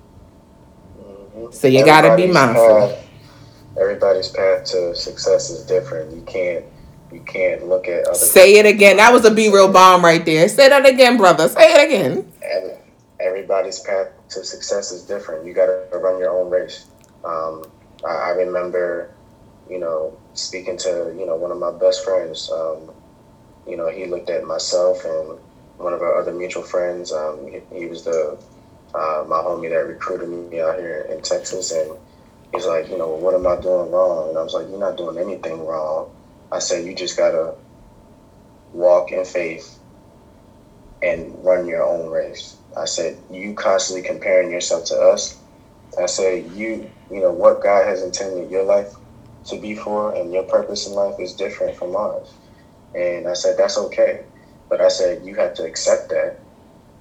Mm-hmm. 0.97 1.51
So 1.51 1.67
you 1.67 1.84
got 1.84 2.01
to 2.01 2.15
be 2.15 2.32
mindful 2.32 2.97
everybody's 3.80 4.30
path 4.30 4.65
to 4.65 4.95
success 4.95 5.49
is 5.49 5.65
different. 5.65 6.15
You 6.15 6.21
can't 6.23 6.65
you 7.12 7.22
can't 7.22 7.68
look 7.68 7.88
at 7.88 8.05
other. 8.08 8.16
Say 8.16 8.55
it 8.55 8.66
again. 8.66 8.97
That 8.97 9.14
was 9.14 9.26
a 9.26 9.34
B-real 9.34 9.72
bomb 9.72 10.03
right 10.03 10.26
there. 10.26 10.47
Say 10.49 10.70
that 10.70 10.86
again, 10.86 11.18
brother. 11.18 11.47
Say 11.49 11.74
it 11.74 11.88
again. 11.88 12.32
everybody's 13.20 13.80
path 13.80 14.10
to 14.30 14.43
success 14.43 14.91
is 14.91 15.03
different. 15.03 15.45
You 15.45 15.53
got 15.53 15.68
to 15.68 15.97
run 15.97 16.20
your 16.20 16.32
own 16.32 16.49
race. 16.49 16.86
Um, 17.24 17.66
I, 18.05 18.12
I, 18.12 18.30
remember, 18.30 19.12
you 19.70 19.80
know, 19.80 20.18
speaking 20.34 20.78
to 20.78 21.16
you 21.18 21.26
know 21.26 21.36
one 21.36 21.51
of 21.51 21.58
my 21.58 21.72
best 21.72 22.03
friends. 22.03 22.51
Um, 22.51 22.91
you 23.68 23.76
know, 23.76 23.89
he 23.89 24.05
looked 24.05 24.30
at 24.30 24.45
myself 24.45 25.03
and 25.03 25.39
one 25.78 25.93
of 25.93 26.01
our 26.01 26.20
other 26.20 26.34
mutual 26.34 26.64
friends. 26.64 27.12
Um, 27.12 27.47
he, 27.47 27.62
he 27.80 27.86
was 27.88 28.03
the 28.03 28.38
uh, 28.93 29.26
my 29.28 29.38
homie 29.38 29.70
that 29.70 29.88
recruited 29.88 30.30
me 30.30 30.62
out 30.62 30.78
here 30.80 31.08
in 31.10 31.22
Texas, 31.22 31.72
and 31.72 31.97
He's 32.53 32.66
like, 32.66 32.89
you 32.89 32.97
know, 32.97 33.10
what 33.10 33.34
am 33.34 33.45
I 33.45 33.60
doing 33.60 33.91
wrong? 33.91 34.30
And 34.30 34.38
I 34.38 34.43
was 34.43 34.53
like, 34.53 34.68
you're 34.70 34.80
not 34.80 34.97
doing 34.97 35.18
anything 35.18 35.66
wrong. 35.66 36.10
I 36.52 36.60
said, 36.60 36.86
you 36.86 36.95
just 36.95 37.18
gotta 37.18 37.56
walk 38.72 39.12
in 39.12 39.26
faith 39.26 39.80
and 41.04 41.36
run 41.45 41.68
your 41.68 41.84
own 41.84 42.10
race. 42.10 42.60
I 42.78 42.86
said, 42.86 43.24
you 43.32 43.56
constantly 43.56 44.04
comparing 44.08 44.52
yourself 44.52 44.86
to 44.88 44.95
us. 45.00 45.41
I 46.02 46.08
said, 46.08 46.45
you, 46.48 46.91
you 47.10 47.22
know, 47.22 47.34
what 47.34 47.62
God 47.62 47.88
has 47.88 48.04
intended 48.04 48.52
your 48.52 48.64
life 48.66 48.93
to 49.48 49.60
be 49.60 49.76
for 49.76 50.16
and 50.16 50.34
your 50.34 50.43
purpose 50.43 50.88
in 50.88 50.93
life 50.93 51.16
is 51.20 51.36
different 51.36 51.78
from 51.78 51.95
ours. 51.95 52.36
And 52.95 53.28
I 53.28 53.34
said, 53.34 53.58
that's 53.58 53.78
okay. 53.78 54.26
But 54.70 54.82
I 54.82 54.89
said, 54.89 55.24
you 55.24 55.36
have 55.36 55.56
to 55.56 55.66
accept 55.66 56.10
that. 56.10 56.39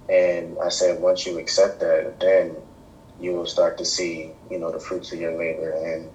And 0.09 0.59
I 0.65 0.71
said, 0.71 1.01
once 1.01 1.27
you 1.27 1.39
accept 1.39 1.81
that, 1.81 2.17
then 2.21 2.65
you 3.19 3.35
will 3.35 3.47
start 3.47 3.79
to 3.79 3.87
see, 3.87 4.35
you 4.51 4.59
know, 4.59 4.73
the 4.73 4.81
fruits 4.81 5.13
of 5.13 5.21
your 5.21 5.39
labor. 5.39 5.73
And, 5.73 6.13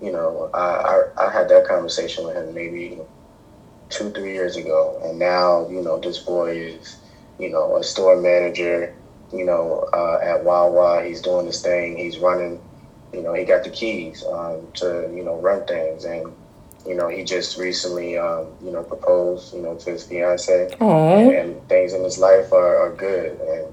you 0.00 0.12
know, 0.12 0.50
I, 0.54 0.58
I, 0.58 1.26
I 1.28 1.32
had 1.32 1.48
that 1.48 1.66
conversation 1.66 2.24
with 2.26 2.36
him 2.36 2.54
maybe 2.54 2.98
two, 3.90 4.10
three 4.10 4.32
years 4.32 4.56
ago. 4.56 5.00
And 5.04 5.18
now, 5.18 5.68
you 5.68 5.82
know, 5.82 5.98
this 5.98 6.18
boy 6.18 6.56
is, 6.56 6.96
you 7.38 7.50
know, 7.50 7.76
a 7.76 7.82
store 7.82 8.20
manager, 8.20 8.94
you 9.32 9.44
know, 9.44 9.88
uh, 9.92 10.18
at 10.22 10.44
Wawa. 10.44 11.04
He's 11.04 11.20
doing 11.22 11.46
this 11.46 11.62
thing. 11.62 11.96
He's 11.96 12.18
running, 12.18 12.60
you 13.12 13.22
know, 13.22 13.34
he 13.34 13.44
got 13.44 13.64
the 13.64 13.70
keys 13.70 14.24
um, 14.26 14.66
to, 14.74 15.10
you 15.14 15.24
know, 15.24 15.40
run 15.40 15.64
things. 15.66 16.04
And, 16.04 16.32
you 16.86 16.94
know, 16.94 17.08
he 17.08 17.24
just 17.24 17.58
recently, 17.58 18.16
um, 18.16 18.46
you 18.62 18.70
know, 18.70 18.82
proposed, 18.82 19.54
you 19.54 19.62
know, 19.62 19.74
to 19.76 19.90
his 19.90 20.04
fiance. 20.04 20.74
And, 21.38 21.50
and, 21.50 21.68
things 21.68 21.92
in 21.92 22.02
his 22.02 22.18
life 22.18 22.52
are, 22.52 22.76
are 22.78 22.94
good. 22.94 23.38
And, 23.40 23.72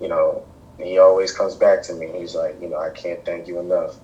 you 0.00 0.08
know, 0.08 0.44
he 0.78 0.98
always 0.98 1.32
comes 1.32 1.54
back 1.54 1.82
to 1.84 1.94
me. 1.94 2.10
He's 2.16 2.34
like, 2.34 2.60
you 2.60 2.68
know, 2.68 2.78
I 2.78 2.90
can't 2.90 3.24
thank 3.24 3.46
you 3.48 3.58
enough, 3.58 3.96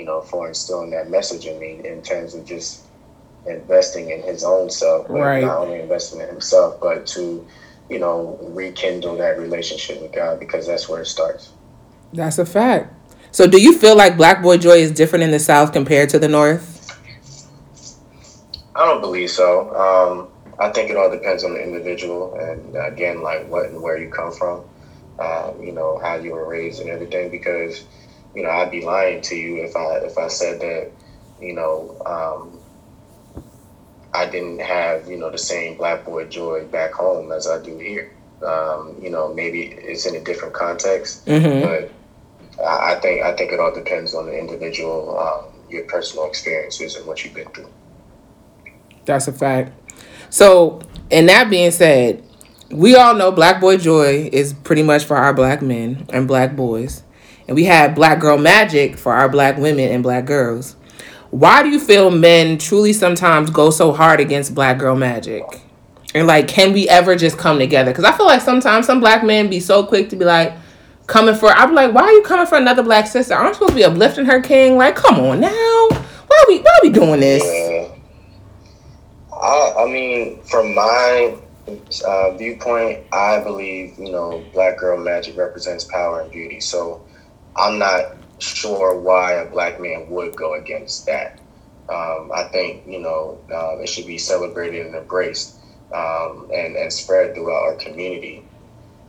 you 0.00 0.06
know, 0.06 0.22
for 0.22 0.48
instilling 0.48 0.88
that 0.90 1.10
message 1.10 1.44
in 1.44 1.60
me 1.60 1.78
in 1.84 2.00
terms 2.00 2.34
of 2.34 2.46
just 2.46 2.84
investing 3.46 4.08
in 4.08 4.22
his 4.22 4.42
own 4.42 4.70
self, 4.70 5.06
but 5.08 5.14
right. 5.14 5.44
not 5.44 5.58
only 5.58 5.78
investing 5.78 6.22
in 6.22 6.26
himself, 6.26 6.80
but 6.80 7.06
to, 7.08 7.46
you 7.90 7.98
know, 7.98 8.38
rekindle 8.40 9.18
that 9.18 9.38
relationship 9.38 10.00
with 10.00 10.12
God 10.12 10.40
because 10.40 10.66
that's 10.66 10.88
where 10.88 11.02
it 11.02 11.06
starts. 11.06 11.52
That's 12.14 12.38
a 12.38 12.46
fact. 12.46 12.94
So, 13.30 13.46
do 13.46 13.60
you 13.60 13.76
feel 13.76 13.94
like 13.94 14.16
Black 14.16 14.42
Boy 14.42 14.56
Joy 14.56 14.78
is 14.78 14.90
different 14.90 15.22
in 15.22 15.32
the 15.32 15.38
South 15.38 15.74
compared 15.74 16.08
to 16.08 16.18
the 16.18 16.28
North? 16.28 16.98
I 18.74 18.86
don't 18.86 19.02
believe 19.02 19.28
so. 19.28 19.68
Um, 19.76 20.28
I 20.58 20.70
think 20.70 20.90
it 20.90 20.96
all 20.96 21.10
depends 21.10 21.44
on 21.44 21.52
the 21.52 21.62
individual 21.62 22.36
and 22.36 22.74
again, 22.74 23.22
like 23.22 23.46
what 23.48 23.66
and 23.66 23.82
where 23.82 23.98
you 23.98 24.08
come 24.08 24.32
from 24.32 24.64
um, 25.20 25.62
you 25.62 25.72
know, 25.72 25.98
how 26.02 26.14
you 26.14 26.32
were 26.32 26.48
raised 26.48 26.80
and 26.80 26.88
everything. 26.88 27.30
Because, 27.30 27.84
you 28.34 28.42
know, 28.42 28.50
I'd 28.50 28.70
be 28.70 28.84
lying 28.84 29.20
to 29.22 29.36
you 29.36 29.64
if 29.64 29.76
I 29.76 29.96
if 29.98 30.18
I 30.18 30.28
said 30.28 30.60
that, 30.60 30.90
you 31.40 31.54
know, 31.54 32.00
um, 32.06 32.60
I 34.14 34.26
didn't 34.26 34.60
have 34.60 35.08
you 35.08 35.16
know 35.16 35.30
the 35.30 35.38
same 35.38 35.76
black 35.76 36.04
boy 36.04 36.26
joy 36.26 36.64
back 36.66 36.92
home 36.92 37.32
as 37.32 37.46
I 37.48 37.62
do 37.62 37.78
here. 37.78 38.12
Um, 38.44 38.96
you 39.00 39.10
know, 39.10 39.32
maybe 39.34 39.64
it's 39.64 40.06
in 40.06 40.16
a 40.16 40.24
different 40.24 40.54
context, 40.54 41.26
mm-hmm. 41.26 41.60
but 41.60 42.64
I, 42.64 42.94
I, 42.94 43.00
think 43.00 43.22
I 43.22 43.36
think 43.36 43.52
it 43.52 43.60
all 43.60 43.74
depends 43.74 44.14
on 44.14 44.26
the 44.26 44.38
individual, 44.38 45.18
um, 45.18 45.44
your 45.68 45.84
personal 45.84 46.26
experiences 46.26 46.96
and 46.96 47.06
what 47.06 47.22
you've 47.22 47.34
been 47.34 47.48
through. 47.50 47.68
That's 49.04 49.28
a 49.28 49.32
fact. 49.32 49.72
So, 50.30 50.80
and 51.10 51.28
that 51.28 51.50
being 51.50 51.70
said, 51.70 52.24
we 52.70 52.94
all 52.94 53.14
know 53.14 53.30
Black 53.30 53.60
Boy 53.60 53.76
Joy 53.76 54.30
is 54.32 54.54
pretty 54.54 54.82
much 54.82 55.04
for 55.04 55.16
our 55.16 55.34
black 55.34 55.60
men 55.60 56.06
and 56.10 56.26
black 56.26 56.56
boys. 56.56 57.02
And 57.50 57.56
we 57.56 57.64
have 57.64 57.96
Black 57.96 58.20
Girl 58.20 58.38
Magic 58.38 58.96
for 58.96 59.12
our 59.12 59.28
black 59.28 59.56
women 59.56 59.90
and 59.90 60.04
black 60.04 60.24
girls. 60.24 60.76
Why 61.30 61.64
do 61.64 61.68
you 61.68 61.80
feel 61.80 62.08
men 62.08 62.58
truly 62.58 62.92
sometimes 62.92 63.50
go 63.50 63.70
so 63.70 63.90
hard 63.90 64.20
against 64.20 64.54
Black 64.54 64.78
Girl 64.78 64.94
Magic? 64.94 65.42
And 66.14 66.28
like, 66.28 66.46
can 66.46 66.72
we 66.72 66.88
ever 66.88 67.16
just 67.16 67.38
come 67.38 67.58
together? 67.58 67.90
Because 67.90 68.04
I 68.04 68.12
feel 68.16 68.26
like 68.26 68.40
sometimes 68.40 68.86
some 68.86 69.00
black 69.00 69.24
men 69.24 69.50
be 69.50 69.58
so 69.58 69.84
quick 69.84 70.10
to 70.10 70.16
be 70.16 70.24
like, 70.24 70.52
coming 71.08 71.34
for. 71.34 71.48
I'm 71.48 71.74
like, 71.74 71.92
why 71.92 72.02
are 72.02 72.12
you 72.12 72.22
coming 72.22 72.46
for 72.46 72.56
another 72.56 72.84
black 72.84 73.08
sister? 73.08 73.34
Aren't 73.34 73.48
you 73.48 73.54
supposed 73.54 73.70
to 73.70 73.76
be 73.78 73.84
uplifting 73.84 74.26
her 74.26 74.40
king? 74.40 74.76
Like, 74.76 74.94
come 74.94 75.18
on 75.18 75.40
now. 75.40 75.48
Why 75.50 76.44
are 76.44 76.46
we 76.46 76.60
why 76.60 76.70
are 76.70 76.84
we 76.84 76.90
doing 76.90 77.18
this? 77.18 77.42
Yeah. 77.42 77.96
I, 79.36 79.74
I 79.76 79.86
mean, 79.86 80.40
from 80.44 80.72
my 80.72 81.36
uh, 82.06 82.30
viewpoint, 82.36 83.06
I 83.12 83.42
believe 83.42 83.98
you 83.98 84.12
know, 84.12 84.44
black 84.52 84.78
girl 84.78 84.96
magic 84.96 85.36
represents 85.36 85.82
power 85.82 86.20
and 86.20 86.30
beauty. 86.30 86.60
So 86.60 87.04
I'm 87.60 87.78
not 87.78 88.16
sure 88.38 88.98
why 88.98 89.34
a 89.34 89.50
black 89.50 89.80
man 89.80 90.08
would 90.10 90.34
go 90.34 90.54
against 90.54 91.06
that. 91.06 91.40
Um, 91.90 92.30
I 92.34 92.44
think 92.52 92.86
you 92.86 93.00
know 93.00 93.38
uh, 93.52 93.78
it 93.80 93.88
should 93.88 94.06
be 94.06 94.18
celebrated 94.18 94.86
and 94.86 94.94
embraced 94.94 95.58
um, 95.92 96.48
and 96.54 96.76
and 96.76 96.92
spread 96.92 97.34
throughout 97.34 97.64
our 97.64 97.74
community 97.74 98.44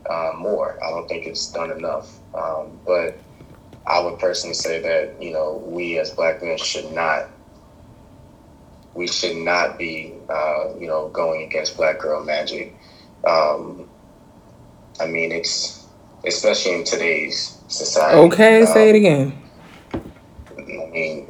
uh, 0.10 0.34
more. 0.38 0.84
I 0.84 0.89
don't 0.89 1.08
think 1.08 1.28
it's 1.28 1.52
done 1.52 1.72
enough. 1.72 2.20
Um, 2.36 2.80
but 2.86 3.18
I 3.88 3.99
would 4.02 4.20
personally 4.20 4.56
say 4.56 4.82
that 4.82 5.22
you 5.22 5.32
know 5.32 5.64
we 5.66 5.97
as 5.99 6.12
black 6.12 6.43
men 6.43 6.58
should 6.58 6.91
not 6.91 7.30
we 8.93 9.08
should 9.08 9.38
not 9.38 9.78
be 9.78 10.14
uh, 10.30 10.76
you 10.80 10.88
know 10.88 11.10
going 11.10 11.43
against 11.43 11.78
black 11.78 11.99
girl 11.99 12.24
magic. 12.24 12.76
Um, 13.26 13.89
I 14.99 15.06
mean 15.06 15.32
it's 15.32 15.86
especially 16.26 16.74
in 16.74 16.84
today's 16.84 17.61
society. 17.72 18.18
Okay, 18.18 18.66
say 18.66 18.90
it 18.90 18.92
um, 18.92 18.96
again. 18.96 19.38
I 20.58 20.90
mean, 20.92 21.28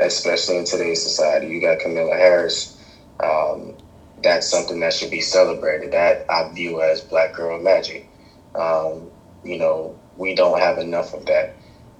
especially 0.00 0.58
in 0.58 0.64
today's 0.64 1.02
society, 1.02 1.48
you 1.48 1.60
got 1.60 1.80
Kamala 1.80 2.16
Harris. 2.16 2.76
Um, 3.22 3.74
that's 4.22 4.48
something 4.48 4.80
that 4.80 4.92
should 4.92 5.10
be 5.10 5.20
celebrated. 5.20 5.92
That 5.92 6.26
I 6.30 6.52
view 6.52 6.82
as 6.82 7.00
black 7.00 7.34
girl 7.34 7.60
magic. 7.60 8.08
Um, 8.54 9.10
you 9.44 9.58
know, 9.58 9.98
we 10.16 10.34
don't 10.34 10.58
have 10.58 10.78
enough 10.78 11.14
of 11.14 11.26
that, 11.26 11.54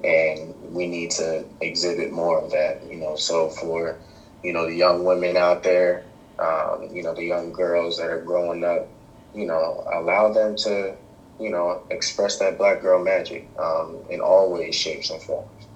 and 0.05 0.55
we 0.73 0.87
need 0.87 1.11
to 1.13 1.45
exhibit 1.61 2.13
more 2.13 2.41
of 2.41 2.51
that. 2.51 2.83
You 2.89 2.97
know, 2.97 3.17
so 3.17 3.49
for 3.49 3.99
you 4.43 4.53
know 4.53 4.67
the 4.67 4.75
young 4.75 5.05
women 5.05 5.37
out 5.37 5.63
there, 5.63 6.05
um, 6.39 6.89
you 6.93 7.03
know 7.03 7.15
the 7.15 7.25
young 7.25 7.53
girls 7.53 7.99
that 7.99 8.11
are 8.11 8.23
growing 8.23 8.65
up, 8.65 8.89
you 9.35 9.47
know, 9.47 9.85
allow 9.93 10.33
them 10.33 10.57
to, 10.57 10.95
you 11.41 11.51
know, 11.51 11.83
express 11.91 12.39
that 12.39 12.59
black 12.59 12.83
girl 12.83 13.03
magic 13.03 13.49
um, 13.59 13.99
in 14.11 14.21
all 14.21 14.53
ways, 14.53 14.75
shapes, 14.75 15.11
and 15.11 15.23
forms. 15.23 15.67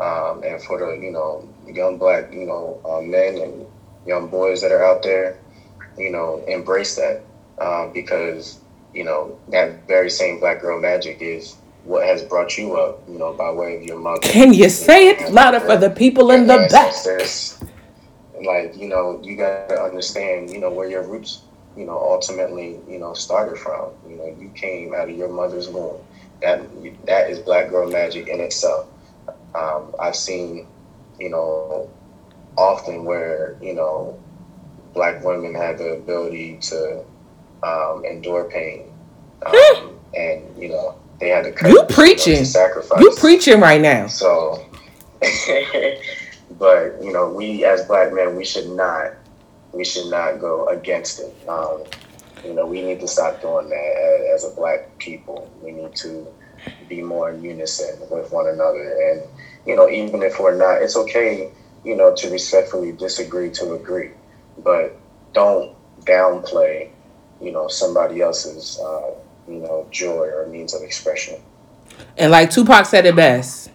Um, 0.00 0.42
and 0.42 0.60
for 0.62 0.78
the 0.78 1.00
you 1.00 1.12
know 1.12 1.48
young 1.66 1.98
black 1.98 2.32
you 2.32 2.46
know 2.46 2.80
uh, 2.84 3.00
men 3.00 3.36
and 3.36 3.66
young 4.06 4.28
boys 4.28 4.60
that 4.62 4.72
are 4.72 4.84
out 4.84 5.02
there, 5.02 5.38
you 5.96 6.10
know, 6.10 6.42
embrace 6.48 6.96
that 6.96 7.22
um, 7.58 7.92
because 7.92 8.60
you 8.94 9.04
know 9.04 9.38
that 9.48 9.86
very 9.86 10.10
same 10.10 10.40
black 10.40 10.60
girl 10.60 10.80
magic 10.80 11.18
is 11.20 11.56
what 11.84 12.06
has 12.06 12.22
brought 12.22 12.56
you 12.56 12.76
up, 12.76 13.00
you 13.08 13.18
know, 13.18 13.32
by 13.32 13.50
way 13.50 13.76
of 13.76 13.82
your 13.82 13.98
mother. 13.98 14.20
Can 14.22 14.52
you 14.54 14.68
say 14.68 15.08
it 15.08 15.32
louder 15.32 15.60
for 15.60 15.76
the 15.76 15.90
people 15.90 16.30
in 16.30 16.46
the 16.46 16.68
back? 16.70 16.94
Like 18.44 18.76
you 18.76 18.88
know, 18.88 19.20
you 19.22 19.36
got 19.36 19.68
to 19.68 19.80
understand, 19.80 20.50
you 20.50 20.58
know, 20.58 20.70
where 20.70 20.88
your 20.88 21.02
roots, 21.02 21.42
you 21.76 21.84
know, 21.84 21.98
ultimately, 21.98 22.78
you 22.88 22.98
know, 22.98 23.14
started 23.14 23.58
from. 23.58 23.90
You 24.08 24.16
know, 24.16 24.36
you 24.38 24.50
came 24.54 24.94
out 24.94 25.08
of 25.08 25.16
your 25.16 25.28
mother's 25.28 25.68
womb. 25.68 25.98
That 26.40 26.62
that 27.06 27.30
is 27.30 27.38
black 27.38 27.70
girl 27.70 27.90
magic 27.90 28.28
in 28.28 28.40
itself. 28.40 28.88
Um, 29.54 29.94
I've 30.00 30.16
seen, 30.16 30.66
you 31.18 31.28
know, 31.30 31.90
often 32.56 33.04
where 33.04 33.56
you 33.62 33.74
know 33.74 34.18
black 34.94 35.24
women 35.24 35.54
have 35.54 35.78
the 35.78 35.92
ability 35.94 36.58
to 36.60 37.04
um, 37.62 38.04
endure 38.04 38.44
pain, 38.50 38.92
um, 39.46 39.98
and 40.14 40.42
you 40.56 40.68
know 40.68 40.96
they 41.20 41.28
had 41.28 41.44
to 41.44 41.68
you 41.68 41.84
preaching 41.88 42.32
you 42.34 42.38
know, 42.40 42.44
sacrifice. 42.44 43.00
You 43.00 43.14
preaching 43.16 43.60
right 43.60 43.80
now. 43.80 44.08
So, 44.08 44.66
but 46.58 47.00
you 47.02 47.12
know, 47.12 47.30
we 47.30 47.64
as 47.64 47.84
black 47.86 48.12
men, 48.12 48.36
we 48.36 48.44
should 48.44 48.68
not, 48.70 49.12
we 49.72 49.84
should 49.84 50.10
not 50.10 50.40
go 50.40 50.68
against 50.68 51.20
it. 51.20 51.48
Um, 51.48 51.84
you 52.44 52.54
know, 52.54 52.66
we 52.66 52.82
need 52.82 53.00
to 53.00 53.08
stop 53.08 53.40
doing 53.40 53.68
that 53.68 54.30
as, 54.34 54.44
a 54.44 54.50
black 54.50 54.98
people. 54.98 55.50
We 55.62 55.72
need 55.72 55.94
to 55.96 56.26
be 56.88 57.02
more 57.02 57.30
in 57.30 57.42
unison 57.42 58.00
with 58.10 58.32
one 58.32 58.48
another, 58.48 58.82
and 58.82 59.22
you 59.66 59.76
know, 59.76 59.88
even 59.88 60.22
if 60.22 60.40
we're 60.40 60.56
not, 60.56 60.82
it's 60.82 60.96
okay. 60.96 61.52
You 61.84 61.96
know, 61.96 62.14
to 62.14 62.30
respectfully 62.30 62.92
disagree 62.92 63.50
to 63.52 63.74
agree 63.74 64.12
but 64.58 64.96
don't 65.32 65.74
downplay, 66.00 66.90
you 67.40 67.52
know, 67.52 67.68
somebody 67.68 68.20
else's, 68.20 68.78
uh, 68.80 69.10
you 69.48 69.58
know, 69.58 69.86
joy 69.90 70.26
or 70.26 70.46
means 70.46 70.74
of 70.74 70.82
expression. 70.82 71.40
And 72.16 72.30
like 72.30 72.50
Tupac 72.50 72.86
said 72.86 73.06
it 73.06 73.16
best, 73.16 73.70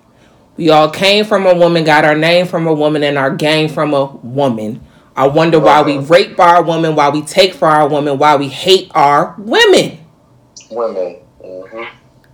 we 0.56 0.70
all 0.70 0.90
came 0.90 1.26
from 1.26 1.46
a 1.46 1.54
woman, 1.54 1.84
got 1.84 2.04
our 2.04 2.16
name 2.16 2.48
from 2.48 2.68
a 2.68 2.74
woman, 2.74 3.04
and 3.04 3.18
our 3.18 3.36
game 3.36 3.70
from 3.70 3.94
a 3.94 4.06
woman. 4.06 4.82
I 5.18 5.26
wonder 5.26 5.60
why 5.60 5.82
we 5.82 5.98
rape 5.98 6.40
our 6.40 6.62
women, 6.64 6.96
why 6.96 7.10
we 7.10 7.24
take 7.24 7.56
for 7.56 7.68
our 7.68 7.90
women, 7.90 8.20
why 8.20 8.36
we 8.36 8.50
hate 8.50 8.92
our 8.94 9.34
women. 9.40 9.98
Women. 10.70 11.18
Mm-hmm. 11.44 11.84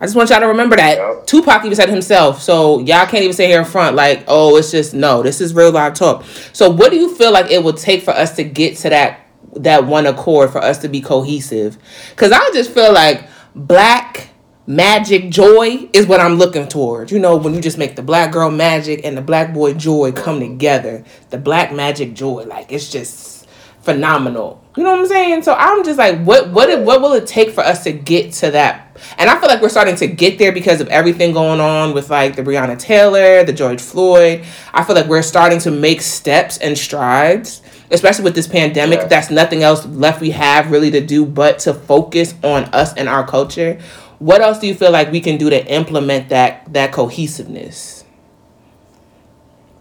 I 0.01 0.05
just 0.05 0.17
want 0.17 0.29
y'all 0.29 0.41
to 0.41 0.47
remember 0.47 0.75
that. 0.75 0.97
Yep. 0.97 1.27
Tupac 1.27 1.63
even 1.63 1.77
said 1.77 1.88
himself. 1.88 2.41
So 2.41 2.79
y'all 2.79 3.05
can't 3.05 3.23
even 3.23 3.31
say 3.31 3.47
here 3.47 3.59
in 3.59 3.65
front 3.65 3.95
like, 3.95 4.25
oh, 4.27 4.57
it's 4.57 4.69
just 4.69 4.93
no. 4.93 5.23
This 5.23 5.39
is 5.39 5.53
real 5.53 5.71
live 5.71 5.93
talk. 5.93 6.25
So 6.51 6.69
what 6.69 6.91
do 6.91 6.97
you 6.97 7.15
feel 7.15 7.31
like 7.31 7.49
it 7.49 7.63
would 7.63 7.77
take 7.77 8.03
for 8.03 8.11
us 8.11 8.36
to 8.36 8.43
get 8.43 8.75
to 8.79 8.89
that 8.89 9.21
that 9.55 9.86
one 9.86 10.05
accord 10.05 10.49
for 10.51 10.57
us 10.57 10.79
to 10.79 10.89
be 10.89 10.99
cohesive? 10.99 11.77
Because 12.09 12.34
I 12.34 12.49
just 12.53 12.71
feel 12.71 12.91
like 12.91 13.29
black 13.55 14.27
magic 14.66 15.30
joy 15.30 15.89
is 15.93 16.07
what 16.07 16.20
I'm 16.20 16.36
looking 16.36 16.68
towards. 16.68 17.11
You 17.11 17.20
know, 17.20 17.36
when 17.36 17.53
you 17.53 17.61
just 17.61 17.78
make 17.78 17.95
the 17.95 18.01
black 18.01 18.32
girl 18.32 18.49
magic 18.49 19.01
and 19.03 19.18
the 19.18 19.22
black 19.22 19.53
boy 19.53 19.74
joy 19.74 20.11
come 20.11 20.39
together, 20.39 21.03
the 21.30 21.38
black 21.38 21.74
magic 21.74 22.14
joy, 22.14 22.43
like 22.43 22.72
it's 22.72 22.89
just 22.89 23.47
phenomenal. 23.82 24.64
You 24.78 24.84
know 24.84 24.91
what 24.91 25.01
I'm 25.01 25.07
saying? 25.07 25.43
So 25.43 25.53
I'm 25.53 25.84
just 25.84 25.99
like, 25.99 26.24
what 26.24 26.49
what 26.49 26.82
what 26.84 27.01
will 27.01 27.14
it 27.14 27.28
take 27.28 27.51
for 27.51 27.61
us 27.61 27.84
to 27.84 27.91
get 27.91 28.32
to 28.34 28.51
that? 28.51 28.97
And 29.18 29.30
I 29.30 29.39
feel 29.39 29.49
like 29.49 29.61
we're 29.61 29.70
starting 29.70 29.95
to 29.97 30.07
get 30.07 30.39
there 30.39 30.51
because 30.51 30.82
of 30.82 30.88
everything 30.88 31.34
going 31.34 31.59
on 31.59 31.93
with 31.93 32.09
like 32.09 32.36
the 32.36 32.41
Breonna 32.41 32.80
Taylor, 32.80 33.43
the 33.43 33.53
George 33.53 33.82
Floyd. 33.82 34.45
I 34.74 34.84
feel 34.84 34.95
like 34.95 35.07
we're 35.07 35.22
starting 35.22 35.59
to 35.59 35.72
make 35.72 36.01
steps 36.01 36.57
and 36.57 36.76
strides, 36.78 37.61
especially 37.91 38.24
with 38.24 38.34
this 38.34 38.47
pandemic. 38.47 38.99
Yeah. 38.99 39.07
That's 39.07 39.30
nothing 39.30 39.61
else 39.61 39.86
left 39.86 40.22
we 40.22 40.32
have 40.32 40.72
really 40.72 40.89
to 40.91 41.01
do 41.01 41.26
but 41.26 41.59
to 41.59 41.74
focus 41.74 42.34
on 42.43 42.64
us 42.66 42.93
and 42.95 43.07
our 43.07 43.28
culture. 43.28 43.80
What 44.24 44.39
else 44.39 44.57
do 44.57 44.67
you 44.67 44.74
feel 44.74 44.91
like 44.91 45.11
we 45.11 45.19
can 45.19 45.36
do 45.36 45.49
to 45.49 45.67
implement 45.67 46.30
that 46.30 46.71
that 46.71 46.93
cohesiveness? 46.93 48.05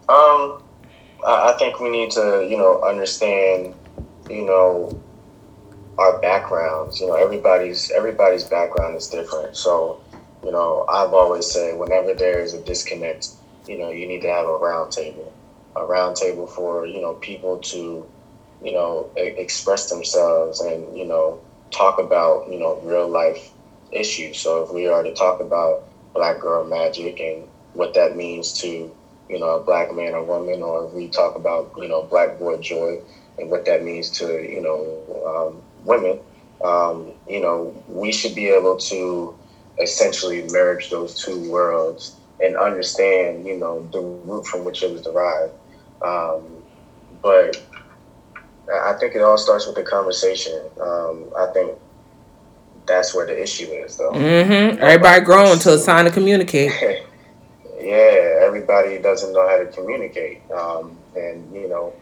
Um, 0.09 0.61
I 1.25 1.55
think 1.57 1.79
we 1.79 1.89
need 1.89 2.11
to, 2.11 2.45
you 2.49 2.57
know, 2.57 2.83
understand 2.83 3.73
you 4.29 4.45
know, 4.45 5.01
our 5.97 6.19
backgrounds. 6.19 6.99
You 6.99 7.07
know, 7.07 7.15
everybody's 7.15 7.89
everybody's 7.91 8.43
background 8.43 8.97
is 8.97 9.07
different. 9.07 9.55
So, 9.55 10.01
you 10.43 10.51
know, 10.51 10.85
I've 10.89 11.13
always 11.13 11.49
said 11.49 11.79
whenever 11.79 12.13
there 12.13 12.41
is 12.41 12.53
a 12.53 12.61
disconnect, 12.61 13.29
you 13.65 13.77
know, 13.77 13.91
you 13.91 14.05
need 14.05 14.23
to 14.23 14.29
have 14.29 14.45
a 14.45 14.57
round 14.57 14.91
table, 14.91 15.31
a 15.77 15.85
round 15.85 16.17
table 16.17 16.47
for 16.47 16.85
you 16.85 16.99
know 16.99 17.13
people 17.13 17.59
to, 17.59 18.05
you 18.61 18.73
know, 18.73 19.09
express 19.15 19.89
themselves 19.89 20.59
and 20.59 20.97
you 20.97 21.05
know 21.05 21.39
talk 21.71 21.97
about 21.97 22.51
you 22.51 22.59
know 22.59 22.77
real 22.83 23.07
life 23.07 23.52
issues. 23.95 24.39
So 24.39 24.63
if 24.63 24.71
we 24.71 24.87
are 24.87 25.03
to 25.03 25.13
talk 25.13 25.39
about 25.39 25.83
black 26.13 26.39
girl 26.39 26.63
magic 26.63 27.19
and 27.19 27.47
what 27.73 27.93
that 27.93 28.15
means 28.15 28.53
to 28.61 28.91
you 29.29 29.39
know 29.39 29.51
a 29.51 29.59
black 29.59 29.91
man 29.91 30.13
or 30.13 30.23
woman, 30.23 30.61
or 30.61 30.85
if 30.85 30.91
we 30.93 31.07
talk 31.09 31.35
about 31.35 31.71
you 31.77 31.87
know 31.87 32.03
black 32.03 32.37
boy 32.37 32.57
joy 32.57 32.99
and 33.37 33.49
what 33.49 33.65
that 33.65 33.81
means 33.81 34.09
to 34.11 34.25
you 34.41 34.61
know 34.61 35.23
um, 35.25 35.63
women, 35.83 36.19
um, 36.63 37.13
you 37.27 37.39
know, 37.39 37.73
we 37.87 38.11
should 38.11 38.35
be 38.35 38.47
able 38.47 38.77
to 38.77 39.35
essentially 39.81 40.43
merge 40.51 40.89
those 40.89 41.15
two 41.15 41.49
worlds 41.49 42.15
and 42.39 42.55
understand, 42.57 43.45
you 43.45 43.57
know, 43.57 43.87
the 43.91 43.99
root 43.99 44.45
from 44.45 44.63
which 44.63 44.83
it 44.83 44.91
was 44.91 45.01
derived. 45.01 45.53
Um, 46.03 46.63
but 47.21 47.55
I 48.73 48.93
think 48.93 49.15
it 49.15 49.21
all 49.21 49.37
starts 49.37 49.65
with 49.65 49.75
the 49.75 49.83
conversation. 49.83 50.69
Um, 50.79 51.29
I 51.37 51.47
think 51.53 51.77
that's 52.85 53.13
where 53.13 53.25
the 53.25 53.41
issue 53.41 53.65
is, 53.65 53.97
though. 53.97 54.11
Mm-hmm. 54.11 54.81
Everybody 54.81 55.25
growing 55.25 55.59
to 55.59 55.73
it's 55.73 55.85
time 55.85 56.05
to 56.05 56.11
communicate. 56.11 56.71
yeah, 57.79 58.39
everybody 58.41 58.99
doesn't 58.99 59.33
know 59.33 59.47
how 59.47 59.57
to 59.57 59.65
communicate, 59.67 60.41
um, 60.51 60.97
and 61.15 61.53
you 61.53 61.67
know, 61.69 61.93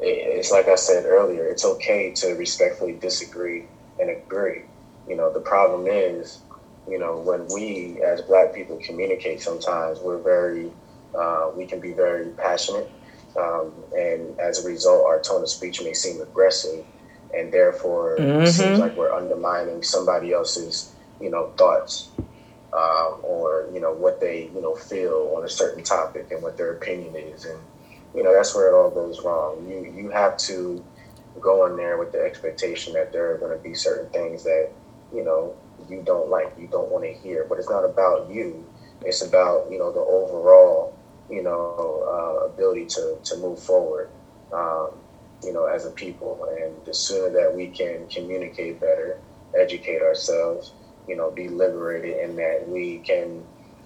it's 0.00 0.50
like 0.50 0.68
I 0.68 0.74
said 0.74 1.04
earlier, 1.04 1.46
it's 1.46 1.64
okay 1.64 2.12
to 2.12 2.34
respectfully 2.34 2.94
disagree 2.94 3.64
and 4.00 4.10
agree. 4.10 4.62
You 5.08 5.16
know, 5.16 5.32
the 5.32 5.40
problem 5.40 5.86
is, 5.86 6.40
you 6.88 6.98
know, 6.98 7.18
when 7.18 7.46
we 7.52 8.02
as 8.02 8.22
black 8.22 8.54
people 8.54 8.78
communicate, 8.82 9.40
sometimes 9.40 10.00
we're 10.00 10.18
very, 10.18 10.72
uh, 11.16 11.50
we 11.54 11.66
can 11.66 11.80
be 11.80 11.92
very 11.92 12.30
passionate. 12.30 12.90
Um, 13.36 13.72
and 13.96 14.38
as 14.38 14.64
a 14.64 14.68
result, 14.68 15.06
our 15.06 15.20
tone 15.20 15.42
of 15.42 15.48
speech 15.48 15.82
may 15.82 15.92
seem 15.92 16.20
aggressive. 16.20 16.84
And 17.36 17.52
therefore 17.52 18.16
mm-hmm. 18.18 18.42
it 18.42 18.52
seems 18.52 18.78
like 18.78 18.96
we're 18.96 19.12
undermining 19.12 19.82
somebody 19.82 20.32
else's 20.32 20.94
you 21.20 21.30
know 21.30 21.52
thoughts 21.56 22.08
um, 22.74 23.20
or 23.22 23.68
you 23.72 23.80
know 23.80 23.92
what 23.92 24.20
they 24.20 24.50
you 24.52 24.60
know 24.60 24.74
feel 24.74 25.32
on 25.36 25.44
a 25.44 25.48
certain 25.48 25.84
topic 25.84 26.26
and 26.30 26.42
what 26.42 26.56
their 26.56 26.72
opinion 26.72 27.14
is. 27.14 27.44
And 27.44 27.58
you 28.14 28.22
know 28.22 28.34
that's 28.34 28.54
where 28.54 28.68
it 28.68 28.74
all 28.74 28.90
goes 28.90 29.22
wrong. 29.22 29.66
You 29.68 29.92
you 29.96 30.10
have 30.10 30.36
to 30.38 30.84
go 31.40 31.66
in 31.66 31.76
there 31.76 31.98
with 31.98 32.12
the 32.12 32.20
expectation 32.20 32.92
that 32.94 33.12
there 33.12 33.32
are 33.32 33.38
going 33.38 33.56
to 33.56 33.62
be 33.62 33.74
certain 33.74 34.10
things 34.10 34.42
that 34.44 34.70
you 35.14 35.24
know 35.24 35.54
you 35.88 36.02
don't 36.04 36.28
like 36.28 36.52
you 36.58 36.66
don't 36.66 36.90
want 36.90 37.04
to 37.04 37.12
hear. 37.12 37.46
But 37.48 37.58
it's 37.58 37.70
not 37.70 37.84
about 37.84 38.28
you. 38.28 38.66
It's 39.02 39.22
about 39.22 39.70
you 39.70 39.78
know 39.78 39.92
the 39.92 40.00
overall 40.00 40.98
you 41.30 41.44
know 41.44 42.40
uh, 42.42 42.46
ability 42.46 42.86
to 42.86 43.18
to 43.22 43.36
move 43.36 43.60
forward. 43.60 44.10
Um, 44.52 44.90
you 45.44 45.52
know, 45.52 45.66
as 45.66 45.84
a 45.86 45.90
people. 45.90 46.46
And 46.60 46.84
the 46.84 46.94
sooner 46.94 47.30
that 47.30 47.54
we 47.54 47.68
can 47.68 48.08
communicate 48.08 48.80
better, 48.80 49.20
educate 49.58 50.02
ourselves, 50.02 50.72
you 51.08 51.16
know, 51.16 51.30
be 51.30 51.48
liberated 51.48 52.18
in 52.18 52.36
that 52.36 52.64
we 52.66 52.98
can, 52.98 53.44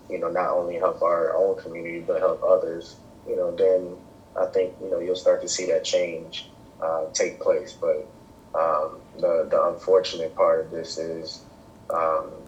you 0.09 0.19
know, 0.19 0.29
not 0.29 0.51
only 0.51 0.77
help 0.77 1.03
our 1.03 1.35
own 1.37 1.57
community, 1.57 2.01
but 2.01 2.21
help 2.21 2.43
others, 2.43 2.97
you 3.27 3.37
know, 3.37 3.55
then 3.55 3.97
I 4.41 4.47
think, 4.47 4.75
you 4.81 4.91
know, 4.91 5.01
you'll 5.01 5.17
start 5.17 5.43
to 5.43 5.49
see 5.49 5.67
that 5.67 5.85
change 5.85 6.51
uh, 6.81 7.07
take 7.13 7.41
place. 7.41 7.77
But 7.81 8.07
um, 8.55 9.01
the, 9.19 9.49
the 9.51 9.63
unfortunate 9.67 10.35
part 10.35 10.61
of 10.61 10.71
this 10.71 10.99
is, 10.99 11.43
um, 11.91 12.48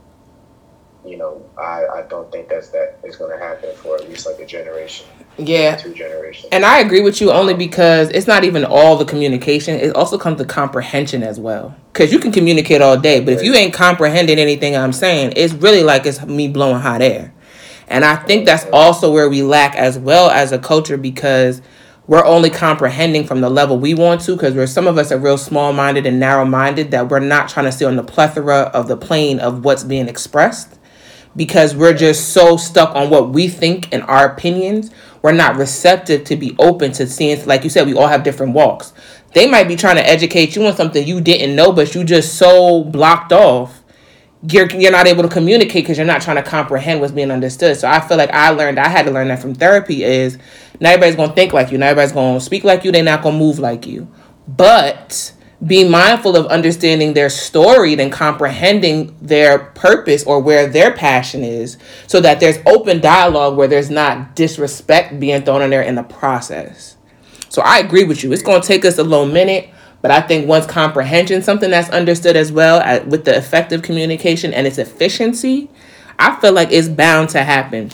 you 1.05 1.17
know, 1.17 1.45
I, 1.59 1.87
I 1.87 2.03
don't 2.09 2.31
think 2.31 2.49
that's 2.49 2.71
that 2.71 2.99
is 3.05 3.17
going 3.17 3.37
to 3.37 3.43
happen 3.43 3.75
for 3.77 3.97
at 3.97 4.09
least 4.09 4.27
like 4.27 4.39
a 4.39 4.47
generation. 4.47 5.07
Yeah. 5.39 5.77
Two 5.77 5.95
generations. 5.95 6.49
And 6.53 6.65
I 6.65 6.81
agree 6.81 7.01
with 7.01 7.21
you 7.21 7.33
only 7.33 7.55
because 7.55 8.11
it's 8.11 8.27
not 8.27 8.45
even 8.45 8.65
all 8.65 8.97
the 8.97 9.05
communication. 9.05 9.77
It 9.77 9.97
also 9.97 10.19
comes 10.19 10.39
to 10.39 10.45
comprehension 10.45 11.23
as 11.23 11.41
well. 11.41 11.75
Because 11.93 12.13
you 12.13 12.19
can 12.19 12.33
communicate 12.33 12.83
all 12.83 12.97
day, 12.99 13.21
but 13.21 13.35
if 13.35 13.43
you 13.43 13.55
ain't 13.55 13.73
comprehending 13.73 14.39
anything 14.39 14.77
I'm 14.77 14.93
saying, 14.93 15.35
it's 15.37 15.55
really 15.55 15.83
like 15.83 16.07
it's 16.07 16.25
me 16.25 16.49
blowing 16.49 16.81
hot 16.81 17.03
air. 17.03 17.33
And 17.89 18.05
I 18.05 18.17
think 18.17 18.47
that's 18.47 18.67
also 18.73 19.13
where 19.13 19.29
we 19.29 19.43
lack 19.43 19.75
as 19.75 19.99
well 19.99 20.31
as 20.31 20.53
a 20.53 20.59
culture 20.59 20.97
because 20.97 21.61
we're 22.07 22.25
only 22.25 22.51
comprehending 22.51 23.25
from 23.25 23.41
the 23.41 23.49
level 23.49 23.79
we 23.79 23.95
want 23.95 24.21
to 24.23 24.35
because 24.35 24.55
we're 24.55 24.67
some 24.67 24.89
of 24.89 24.99
us 24.99 25.13
are 25.13 25.19
real 25.19 25.39
small 25.39 25.73
minded 25.73 26.07
and 26.07 26.19
narrow 26.19 26.45
minded 26.45 26.91
that 26.91 27.09
we're 27.09 27.21
not 27.21 27.49
trying 27.49 27.67
to 27.67 27.73
see 27.73 27.85
on 27.85 27.97
the 27.97 28.03
plethora 28.03 28.63
of 28.75 28.89
the 28.89 28.97
plane 28.97 29.39
of 29.39 29.65
what's 29.65 29.85
being 29.85 30.09
expressed 30.09 30.80
because 31.37 31.75
we're 31.77 31.95
just 31.95 32.31
so 32.31 32.57
stuck 32.57 32.95
on 32.95 33.11
what 33.11 33.31
we 33.31 33.49
think 33.49 33.93
and 33.93 34.03
our 34.05 34.33
opinions. 34.33 34.91
We're 35.23 35.33
not 35.33 35.57
receptive 35.57 36.25
to 36.25 36.37
be 36.37 36.57
open 36.59 36.93
to 36.93 37.07
seeing, 37.07 37.45
like 37.47 37.65
you 37.65 37.71
said, 37.71 37.87
we 37.87 37.95
all 37.95 38.09
have 38.09 38.23
different 38.23 38.55
walks. 38.55 38.93
They 39.35 39.49
might 39.49 39.69
be 39.69 39.77
trying 39.77 39.97
to 39.97 40.09
educate 40.09 40.57
you 40.57 40.67
on 40.67 40.75
something 40.75 41.07
you 41.07 41.21
didn't 41.21 41.55
know, 41.55 41.73
but 41.73 41.95
you 41.95 42.05
just 42.05 42.37
so 42.37 42.85
blocked 42.85 43.33
off. 43.33 43.83
You're, 44.51 44.71
you're 44.71 44.91
not 44.91 45.07
able 45.07 45.23
to 45.23 45.29
communicate 45.29 45.85
because 45.85 45.99
you're 45.99 46.07
not 46.07 46.23
trying 46.23 46.37
to 46.37 46.43
comprehend 46.43 47.01
what's 47.01 47.13
being 47.13 47.31
understood. 47.31 47.77
So 47.77 47.87
I 47.87 48.01
feel 48.01 48.17
like 48.17 48.31
I 48.31 48.49
learned, 48.51 48.79
I 48.79 48.89
had 48.89 49.05
to 49.05 49.11
learn 49.13 49.29
that 49.29 49.41
from 49.41 49.55
therapy 49.55 50.03
is 50.03 50.39
not 50.81 50.95
everybody's 50.95 51.17
going 51.17 51.29
to 51.29 51.35
think 51.35 51.53
like 51.53 51.71
you. 51.71 51.77
Not 51.77 51.91
everybody's 51.91 52.13
going 52.13 52.39
to 52.39 52.45
speak 52.45 52.65
like 52.65 52.83
you. 52.83 52.91
They're 52.91 53.05
not 53.05 53.23
going 53.23 53.35
to 53.35 53.39
move 53.39 53.59
like 53.59 53.87
you. 53.87 54.09
But 54.49 55.33
be 55.67 55.87
mindful 55.87 56.37
of 56.37 56.47
understanding 56.47 57.13
their 57.13 57.29
story 57.29 57.93
and 57.95 58.11
comprehending 58.11 59.15
their 59.21 59.59
purpose 59.59 60.25
or 60.25 60.41
where 60.41 60.67
their 60.67 60.91
passion 60.91 61.45
is 61.45 61.77
so 62.07 62.21
that 62.21 62.41
there's 62.41 62.59
open 62.67 63.01
dialogue 63.01 63.57
where 63.57 63.69
there's 63.69 63.91
not 63.91 64.35
disrespect 64.35 65.21
being 65.21 65.43
thrown 65.43 65.61
in 65.61 65.71
there 65.71 65.83
in 65.83 65.97
the 65.97 66.03
process. 66.03 66.97
So 67.51 67.61
I 67.63 67.79
agree 67.79 68.05
with 68.05 68.25
you. 68.25 68.33
It's 68.33 68.43
going 68.43 68.63
to 68.63 68.67
take 68.67 68.85
us 68.87 68.97
a 68.97 69.03
little 69.03 69.27
minute, 69.27 69.69
but 70.01 70.11
I 70.11 70.23
think 70.23 70.49
once 70.49 70.65
comprehension, 70.67 71.43
something 71.43 71.71
that's 71.71 71.91
understood 71.91 72.37
as 72.37 72.51
well 72.51 72.81
at, 72.81 73.07
with 73.09 73.27
the 73.27 73.37
effective 73.37 73.83
communication 73.83 74.55
and 74.55 74.67
its 74.67 74.79
efficiency, 74.79 75.69
I 76.19 76.41
feel 76.41 76.53
like 76.53 76.71
it's 76.71 76.89
bound 76.89 77.29
to 77.31 77.45
happen. 77.45 77.91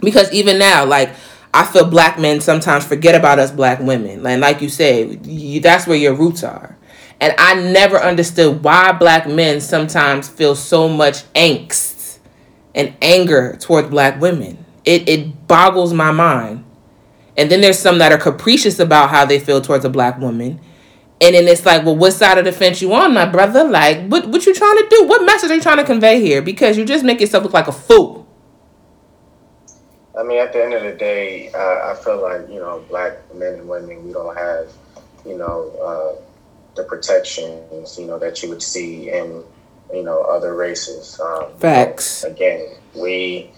Because 0.00 0.30
even 0.32 0.58
now, 0.58 0.84
like, 0.84 1.10
I 1.54 1.64
feel 1.64 1.88
black 1.88 2.18
men 2.18 2.40
sometimes 2.40 2.84
forget 2.84 3.14
about 3.14 3.38
us 3.38 3.50
black 3.50 3.80
women. 3.80 4.26
And 4.26 4.40
like 4.42 4.60
you 4.60 4.68
said, 4.68 5.26
you, 5.26 5.60
that's 5.60 5.86
where 5.86 5.96
your 5.96 6.14
roots 6.14 6.44
are. 6.44 6.77
And 7.20 7.34
I 7.38 7.54
never 7.54 7.96
understood 7.96 8.62
why 8.62 8.92
black 8.92 9.26
men 9.26 9.60
sometimes 9.60 10.28
feel 10.28 10.54
so 10.54 10.88
much 10.88 11.24
angst 11.34 12.18
and 12.74 12.94
anger 13.02 13.56
towards 13.60 13.88
black 13.88 14.20
women. 14.20 14.64
It, 14.84 15.08
it 15.08 15.48
boggles 15.48 15.92
my 15.92 16.12
mind. 16.12 16.64
And 17.36 17.50
then 17.50 17.60
there's 17.60 17.78
some 17.78 17.98
that 17.98 18.12
are 18.12 18.18
capricious 18.18 18.78
about 18.78 19.10
how 19.10 19.24
they 19.24 19.38
feel 19.38 19.60
towards 19.60 19.84
a 19.84 19.90
black 19.90 20.18
woman. 20.18 20.60
And 21.20 21.34
then 21.34 21.48
it's 21.48 21.66
like, 21.66 21.84
well, 21.84 21.96
what 21.96 22.12
side 22.12 22.38
of 22.38 22.44
the 22.44 22.52
fence 22.52 22.80
you 22.80 22.92
on, 22.94 23.12
my 23.12 23.26
brother? 23.26 23.64
Like, 23.64 24.06
what 24.06 24.28
what 24.28 24.46
you 24.46 24.54
trying 24.54 24.76
to 24.76 24.86
do? 24.88 25.04
What 25.04 25.24
message 25.24 25.50
are 25.50 25.54
you 25.54 25.60
trying 25.60 25.78
to 25.78 25.84
convey 25.84 26.20
here? 26.20 26.40
Because 26.42 26.78
you 26.78 26.84
just 26.84 27.04
make 27.04 27.20
yourself 27.20 27.42
look 27.42 27.52
like 27.52 27.66
a 27.66 27.72
fool. 27.72 28.26
I 30.18 30.22
mean, 30.22 30.38
at 30.38 30.52
the 30.52 30.62
end 30.64 30.74
of 30.74 30.82
the 30.82 30.92
day, 30.92 31.50
uh, 31.52 31.92
I 31.92 31.96
feel 32.02 32.22
like 32.22 32.48
you 32.48 32.60
know, 32.60 32.84
black 32.88 33.12
men 33.34 33.54
and 33.54 33.68
women, 33.68 34.04
we 34.04 34.12
don't 34.12 34.36
have, 34.36 34.68
you 35.26 35.36
know, 35.36 35.72
uh, 35.82 36.27
the 36.78 36.84
protections, 36.84 37.98
you 37.98 38.06
know, 38.06 38.18
that 38.18 38.42
you 38.42 38.48
would 38.48 38.62
see 38.62 39.10
in, 39.10 39.44
you 39.92 40.02
know, 40.02 40.22
other 40.22 40.54
races. 40.54 41.20
Um, 41.20 41.52
Facts. 41.58 42.24
Again, 42.24 42.76
we 42.94 43.50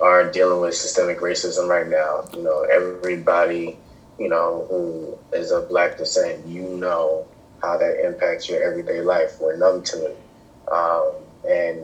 are 0.00 0.30
dealing 0.30 0.60
with 0.60 0.74
systemic 0.74 1.20
racism 1.20 1.68
right 1.68 1.88
now. 1.88 2.24
You 2.36 2.42
know, 2.42 2.62
everybody, 2.62 3.78
you 4.18 4.28
know, 4.28 4.66
who 4.68 5.18
is 5.36 5.52
of 5.52 5.68
black 5.68 5.96
descent, 5.96 6.46
you 6.46 6.62
know 6.62 7.26
how 7.62 7.78
that 7.78 8.04
impacts 8.04 8.48
your 8.48 8.62
everyday 8.62 9.00
life. 9.00 9.40
We're 9.40 9.56
numb 9.56 9.82
to 9.84 10.06
it. 10.06 10.18
Um, 10.72 11.12
and, 11.48 11.80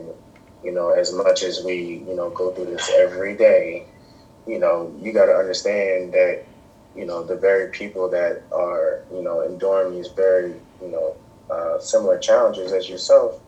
you 0.63 0.71
know, 0.71 0.89
as 0.89 1.13
much 1.13 1.43
as 1.43 1.63
we, 1.63 2.03
you 2.07 2.15
know, 2.15 2.29
go 2.31 2.51
through 2.51 2.65
this 2.65 2.91
every 2.95 3.35
day, 3.35 3.85
you 4.45 4.59
know, 4.59 4.93
you 5.01 5.13
got 5.13 5.27
to 5.27 5.33
understand 5.33 6.13
that 6.13 6.43
you 6.97 7.05
know, 7.05 7.23
the 7.23 7.37
very 7.37 7.69
people 7.71 8.09
that 8.11 8.43
are, 8.51 9.05
you 9.11 9.23
know, 9.23 9.41
enduring 9.41 9.93
these 9.95 10.09
very, 10.09 10.61
you 10.81 10.89
know, 10.91 11.17
uh, 11.49 11.79
similar 11.79 12.19
challenges 12.19 12.73
as 12.73 12.89
yourself 12.89 13.41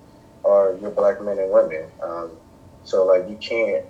are 0.45 0.77
your 0.81 0.91
black 0.91 1.21
men 1.21 1.39
and 1.39 1.51
women. 1.51 1.91
Um, 2.03 2.39
so 2.83 3.05
like 3.05 3.27
you 3.29 3.37
can't. 3.37 3.85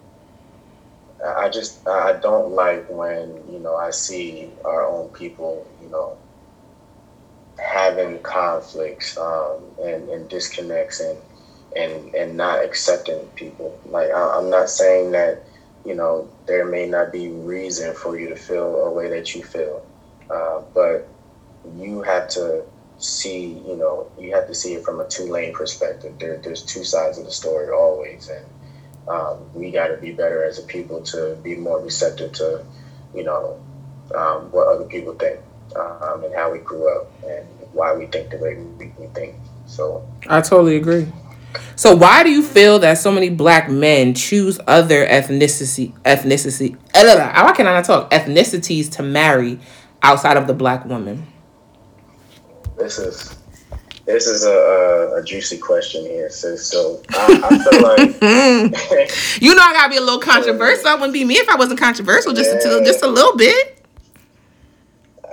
I 1.38 1.49
just 1.49 1.88
I 1.88 2.14
don't 2.14 2.51
like 2.53 2.86
when 2.89 3.43
you 3.49 3.60
know 3.60 3.76
I 3.76 3.91
see 3.91 4.53
our 4.66 4.86
own 4.88 5.10
people, 5.10 5.68
you 5.82 5.89
know, 5.89 6.20
having 7.60 8.22
conflicts 8.22 9.18
um, 9.18 9.76
and, 9.84 10.10
and 10.10 10.30
disconnects 10.30 11.01
and 11.01 11.20
and 11.76 12.16
and 12.16 12.38
not 12.38 12.64
accepting 12.64 13.30
people. 13.36 13.82
Like 13.86 14.12
I, 14.12 14.38
I'm 14.38 14.49
not 14.49 14.70
saying 14.70 15.12
that 15.12 15.43
you 15.90 15.96
know, 15.96 16.30
there 16.46 16.66
may 16.66 16.88
not 16.88 17.12
be 17.12 17.30
reason 17.30 17.96
for 17.96 18.18
you 18.18 18.30
to 18.30 18.36
feel 18.36 18.76
a 18.76 18.92
way 18.92 19.10
that 19.10 19.34
you 19.34 19.44
feel. 19.44 19.84
Uh, 20.30 20.62
but 20.76 21.08
you 21.78 22.04
have 22.04 22.30
to 22.30 22.64
see, 23.00 23.60
you 23.68 23.76
know, 23.76 24.08
you 24.20 24.36
have 24.36 24.46
to 24.46 24.54
see 24.54 24.76
it 24.76 24.86
from 24.86 25.00
a 25.00 25.08
two 25.08 25.26
lane 25.26 25.52
perspective. 25.52 26.14
There, 26.20 26.38
there's 26.38 26.62
two 26.62 26.84
sides 26.84 27.18
of 27.18 27.26
the 27.26 27.32
story 27.32 27.74
always. 27.74 28.30
And 28.30 28.46
um, 29.08 29.52
we 29.56 29.72
got 29.72 29.88
to 29.88 29.98
be 29.98 30.12
better 30.12 30.44
as 30.44 30.60
a 30.60 30.62
people 30.62 31.02
to 31.06 31.36
be 31.42 31.56
more 31.56 31.82
receptive 31.82 32.34
to, 32.34 32.64
you 33.16 33.24
know, 33.24 33.60
um, 34.16 34.52
what 34.52 34.68
other 34.68 34.86
people 34.86 35.16
think 35.16 35.40
um, 35.76 36.24
and 36.24 36.36
how 36.36 36.52
we 36.52 36.60
grew 36.60 36.88
up 36.96 37.12
and 37.24 37.48
why 37.74 37.96
we 37.96 38.06
think 38.06 38.30
the 38.30 38.38
way 38.38 38.58
we, 38.78 38.94
we 39.00 39.08
think. 39.08 39.34
So 39.66 40.08
I 40.28 40.42
totally 40.42 40.76
agree. 40.76 41.12
So 41.76 41.95
why 41.95 42.24
do 42.24 42.30
you 42.30 42.43
feel 42.43 42.80
that 42.80 42.97
so 42.97 43.12
many 43.12 43.30
black 43.30 43.70
men 43.70 44.14
choose 44.14 44.60
other 44.68 45.05
ethnicity 45.05 45.93
ethnicity 46.03 46.78
eh, 46.93 47.43
why 47.43 47.53
can 47.53 47.68
I 47.68 47.74
not 47.74 47.86
talk 47.86 48.12
ethnicities 48.12 48.91
to 48.93 49.03
marry 49.03 49.60
outside 50.01 50.38
of 50.38 50.47
the 50.47 50.53
black 50.53 50.86
woman? 50.86 51.26
This 52.78 52.97
is 52.99 53.36
this 54.05 54.26
is 54.26 54.43
a, 54.43 54.51
a, 54.51 55.22
a 55.22 55.24
juicy 55.24 55.57
question 55.57 56.01
here, 56.03 56.30
sis. 56.30 56.66
So 56.66 57.01
I, 57.10 57.41
I 57.43 57.57
feel 57.60 57.82
like 57.84 58.22
you 59.41 59.53
know 59.53 59.62
I 59.62 59.74
gotta 59.74 59.89
be 59.89 59.97
a 59.97 60.01
little 60.01 60.20
controversial. 60.20 60.88
It 60.88 60.95
wouldn't 60.95 61.14
be 61.14 61.26
me 61.26 61.36
if 61.36 61.47
I 61.47 61.55
wasn't 61.55 61.80
controversial, 61.80 62.34
just 62.34 62.66
yeah. 62.66 62.78
a, 62.78 62.84
just 62.84 63.03
a 63.03 63.07
little 63.07 63.38
bit. 63.38 63.86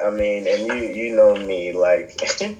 I 0.04 0.10
mean, 0.10 0.46
and 0.46 0.66
you 0.66 0.74
you 0.74 1.16
know 1.16 1.34
me, 1.36 1.72
like 1.72 2.20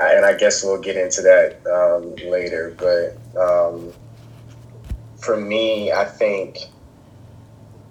and 0.00 0.24
I 0.24 0.34
guess 0.36 0.62
we'll 0.62 0.80
get 0.80 0.96
into 0.96 1.22
that 1.22 1.66
um, 1.66 2.14
later. 2.30 2.74
But 2.76 3.40
um, 3.40 3.92
for 5.20 5.36
me, 5.36 5.92
I 5.92 6.04
think 6.04 6.58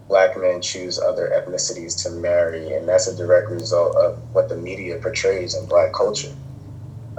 black 0.07 0.37
men 0.37 0.61
choose 0.61 0.99
other 0.99 1.29
ethnicities 1.29 2.01
to 2.03 2.11
marry, 2.11 2.73
and 2.73 2.87
that's 2.87 3.07
a 3.07 3.15
direct 3.15 3.49
result 3.49 3.95
of 3.95 4.17
what 4.33 4.49
the 4.49 4.55
media 4.55 4.97
portrays 4.99 5.55
in 5.55 5.65
black 5.67 5.93
culture. 5.93 6.33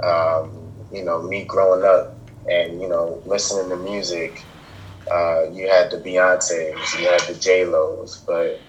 Um, 0.03 0.71
you 0.91 1.03
know, 1.03 1.21
me 1.21 1.43
growing 1.43 1.85
up 1.85 2.15
and 2.49 2.81
you 2.81 2.87
know 2.87 3.21
listening 3.25 3.69
to 3.69 3.75
music, 3.75 4.43
uh, 5.11 5.49
you 5.51 5.69
had 5.69 5.91
the 5.91 5.97
Beyonces, 5.97 6.99
you 6.99 7.07
had 7.07 7.21
the 7.21 7.37
J 7.39 7.65
Los, 7.65 8.17
but 8.17 8.59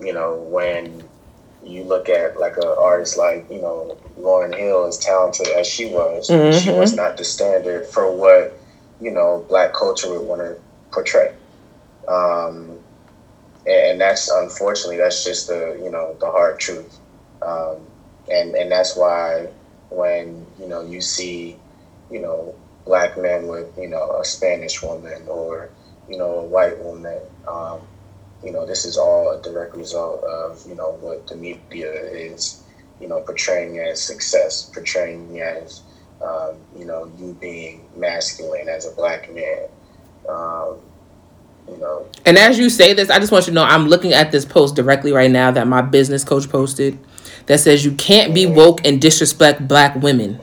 you 0.00 0.12
know 0.12 0.36
when 0.36 1.02
you 1.66 1.82
look 1.82 2.08
at 2.08 2.38
like 2.38 2.56
an 2.56 2.74
artist 2.78 3.18
like 3.18 3.46
you 3.50 3.60
know 3.60 3.98
Lauryn 4.18 4.56
Hill, 4.56 4.86
as 4.86 4.98
talented 4.98 5.48
as 5.48 5.66
she 5.66 5.86
was, 5.86 6.28
mm-hmm. 6.28 6.58
she 6.58 6.70
was 6.70 6.94
not 6.94 7.16
the 7.16 7.24
standard 7.24 7.86
for 7.86 8.10
what 8.10 8.58
you 9.00 9.10
know 9.10 9.44
black 9.48 9.72
culture 9.72 10.10
would 10.10 10.26
want 10.26 10.40
to 10.40 10.56
portray. 10.90 11.34
Um, 12.08 12.78
and 13.66 14.00
that's 14.00 14.30
unfortunately 14.30 14.96
that's 14.96 15.24
just 15.24 15.48
the 15.48 15.78
you 15.82 15.90
know 15.90 16.16
the 16.20 16.26
hard 16.26 16.60
truth, 16.60 16.98
um, 17.42 17.78
and 18.30 18.54
and 18.54 18.70
that's 18.70 18.96
why 18.96 19.48
when 19.90 20.46
you 20.60 20.68
know 20.68 20.82
you 20.82 21.00
see 21.00 21.56
you 22.10 22.20
know 22.20 22.54
black 22.84 23.18
men 23.18 23.48
with 23.48 23.76
you 23.76 23.88
know 23.88 24.18
a 24.20 24.24
Spanish 24.24 24.82
woman 24.82 25.22
or 25.26 25.70
you 26.08 26.16
know 26.16 26.38
a 26.38 26.44
white 26.44 26.78
woman. 26.78 27.18
Um, 27.48 27.80
you 28.46 28.52
know, 28.52 28.64
this 28.64 28.84
is 28.84 28.96
all 28.96 29.32
a 29.32 29.42
direct 29.42 29.74
result 29.74 30.22
of, 30.22 30.64
you 30.68 30.76
know, 30.76 30.92
what 31.00 31.26
the 31.26 31.34
media 31.34 31.92
is, 31.92 32.62
you 33.00 33.08
know, 33.08 33.20
portraying 33.20 33.80
as 33.80 34.00
success, 34.00 34.70
portraying 34.72 35.40
as, 35.40 35.82
um, 36.22 36.54
you 36.78 36.84
know, 36.84 37.10
you 37.18 37.36
being 37.40 37.84
masculine 37.96 38.68
as 38.68 38.86
a 38.86 38.94
black 38.94 39.34
man. 39.34 39.66
Um, 40.28 40.78
you 41.68 41.76
know. 41.78 42.06
And 42.24 42.38
as 42.38 42.56
you 42.56 42.70
say 42.70 42.92
this, 42.92 43.10
I 43.10 43.18
just 43.18 43.32
want 43.32 43.48
you 43.48 43.50
to 43.50 43.54
know 43.54 43.64
I'm 43.64 43.88
looking 43.88 44.12
at 44.12 44.30
this 44.30 44.44
post 44.44 44.76
directly 44.76 45.10
right 45.10 45.30
now 45.30 45.50
that 45.50 45.66
my 45.66 45.82
business 45.82 46.22
coach 46.22 46.48
posted 46.48 46.96
that 47.46 47.58
says 47.58 47.84
you 47.84 47.92
can't 47.96 48.32
be 48.32 48.46
woke 48.46 48.86
and 48.86 49.00
disrespect 49.02 49.66
black 49.66 49.96
women. 49.96 50.38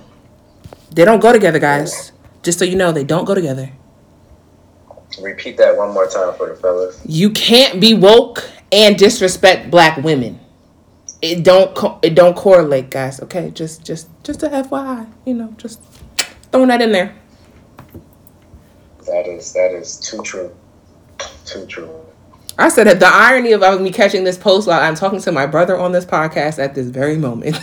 They 0.91 1.05
don't 1.05 1.21
go 1.21 1.31
together, 1.31 1.59
guys. 1.59 2.11
Just 2.43 2.59
so 2.59 2.65
you 2.65 2.75
know, 2.75 2.91
they 2.91 3.05
don't 3.05 3.23
go 3.23 3.33
together. 3.33 3.71
Repeat 5.21 5.57
that 5.57 5.77
one 5.77 5.93
more 5.93 6.07
time 6.07 6.33
for 6.35 6.49
the 6.49 6.55
fellas. 6.55 7.01
You 7.05 7.29
can't 7.31 7.79
be 7.79 7.93
woke 7.93 8.49
and 8.71 8.97
disrespect 8.97 9.69
black 9.69 9.97
women. 9.97 10.39
It 11.21 11.43
don't 11.43 11.73
co- 11.75 11.99
it 12.01 12.15
don't 12.15 12.35
correlate, 12.35 12.89
guys. 12.89 13.21
Okay, 13.21 13.51
just 13.51 13.85
just 13.85 14.09
just 14.23 14.43
a 14.43 14.49
FYI, 14.49 15.07
you 15.25 15.33
know, 15.33 15.53
just 15.57 15.81
throwing 16.51 16.67
that 16.69 16.81
in 16.81 16.91
there. 16.91 17.15
That 19.05 19.27
is 19.27 19.53
that 19.53 19.71
is 19.71 19.99
too 19.99 20.21
true, 20.23 20.53
too 21.45 21.65
true. 21.67 22.03
I 22.57 22.69
said 22.69 22.87
that 22.87 22.99
the 22.99 23.07
irony 23.07 23.51
of 23.53 23.81
me 23.81 23.91
catching 23.91 24.23
this 24.23 24.37
post 24.37 24.67
while 24.67 24.79
I'm 24.79 24.95
talking 24.95 25.21
to 25.21 25.31
my 25.31 25.45
brother 25.45 25.77
on 25.77 25.91
this 25.91 26.05
podcast 26.05 26.59
at 26.59 26.75
this 26.75 26.87
very 26.87 27.17
moment. 27.17 27.55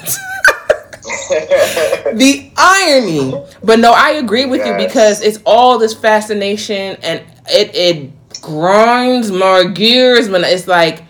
the 2.15 2.51
irony. 2.57 3.45
But 3.63 3.79
no, 3.79 3.93
I 3.93 4.13
agree 4.13 4.47
with 4.47 4.61
yes. 4.61 4.69
you 4.81 4.87
because 4.87 5.23
it's 5.23 5.39
all 5.47 5.79
this 5.79 5.95
fascination 5.95 6.97
and 7.03 7.25
it 7.49 7.75
it 7.75 8.41
grinds 8.41 9.31
my 9.31 9.65
gears 9.65 10.29
when 10.29 10.45
it's 10.45 10.67
like 10.67 11.05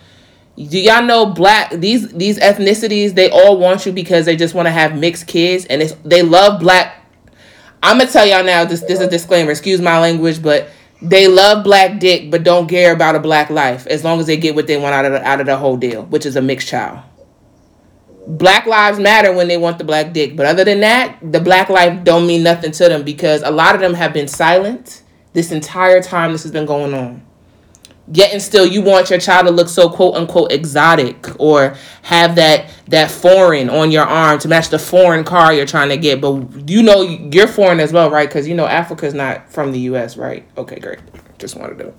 do 0.57 0.79
y'all 0.79 1.03
know 1.03 1.25
black 1.25 1.71
these 1.71 2.09
these 2.09 2.37
ethnicities 2.39 3.15
they 3.15 3.29
all 3.29 3.57
want 3.57 3.85
you 3.85 3.91
because 3.91 4.25
they 4.25 4.35
just 4.35 4.53
want 4.53 4.65
to 4.65 4.71
have 4.71 4.97
mixed 4.97 5.27
kids 5.27 5.65
and 5.65 5.81
it's 5.81 5.93
they 6.03 6.21
love 6.21 6.59
black 6.59 7.05
i'm 7.81 7.97
gonna 7.97 8.09
tell 8.09 8.25
y'all 8.25 8.43
now 8.43 8.65
this 8.65 8.81
this 8.81 8.99
is 8.99 9.07
a 9.07 9.09
disclaimer 9.09 9.51
excuse 9.51 9.79
my 9.81 9.99
language 9.99 10.41
but 10.41 10.69
they 11.01 11.27
love 11.27 11.63
black 11.63 11.99
dick 11.99 12.29
but 12.29 12.43
don't 12.43 12.67
care 12.67 12.93
about 12.93 13.15
a 13.15 13.19
black 13.19 13.49
life 13.49 13.87
as 13.87 14.03
long 14.03 14.19
as 14.19 14.27
they 14.27 14.37
get 14.37 14.53
what 14.53 14.67
they 14.67 14.77
want 14.77 14.93
out 14.93 15.05
of 15.05 15.13
the, 15.13 15.27
out 15.27 15.39
of 15.39 15.47
the 15.47 15.57
whole 15.57 15.77
deal 15.77 16.03
which 16.05 16.25
is 16.25 16.35
a 16.35 16.41
mixed 16.41 16.67
child. 16.67 16.99
Black 18.27 18.67
lives 18.67 18.99
matter 18.99 19.33
when 19.33 19.47
they 19.47 19.57
want 19.57 19.79
the 19.79 19.83
black 19.83 20.13
dick 20.13 20.35
but 20.35 20.45
other 20.45 20.63
than 20.63 20.81
that 20.81 21.17
the 21.23 21.39
black 21.39 21.69
life 21.69 22.03
don't 22.03 22.27
mean 22.27 22.43
nothing 22.43 22.71
to 22.71 22.87
them 22.87 23.03
because 23.03 23.41
a 23.41 23.49
lot 23.49 23.73
of 23.73 23.81
them 23.81 23.95
have 23.95 24.13
been 24.13 24.27
silent 24.27 25.00
this 25.33 25.51
entire 25.51 26.01
time 26.01 26.31
this 26.31 26.43
has 26.43 26.51
been 26.51 26.65
going 26.65 26.93
on. 26.93 27.23
Yet 28.13 28.33
and 28.33 28.41
still 28.41 28.65
you 28.65 28.81
want 28.81 29.09
your 29.09 29.19
child 29.19 29.47
to 29.47 29.53
look 29.53 29.69
so 29.69 29.87
quote 29.89 30.15
unquote 30.15 30.51
exotic 30.51 31.39
or 31.39 31.75
have 32.01 32.35
that 32.35 32.69
that 32.87 33.09
foreign 33.09 33.69
on 33.69 33.91
your 33.91 34.03
arm 34.03 34.39
to 34.39 34.47
match 34.47 34.69
the 34.69 34.79
foreign 34.79 35.23
car 35.23 35.53
you're 35.53 35.65
trying 35.65 35.89
to 35.89 35.97
get. 35.97 36.19
But 36.19 36.69
you 36.69 36.83
know 36.83 37.01
you're 37.01 37.47
foreign 37.47 37.79
as 37.79 37.93
well 37.93 38.09
right? 38.09 38.27
Because 38.27 38.47
you 38.47 38.55
know 38.55 38.65
africa's 38.67 39.13
not 39.13 39.49
from 39.51 39.71
the 39.71 39.79
us 39.79 40.17
right? 40.17 40.45
Okay 40.57 40.79
great. 40.79 40.99
Just 41.37 41.55
wanted 41.55 41.77
to 41.79 41.93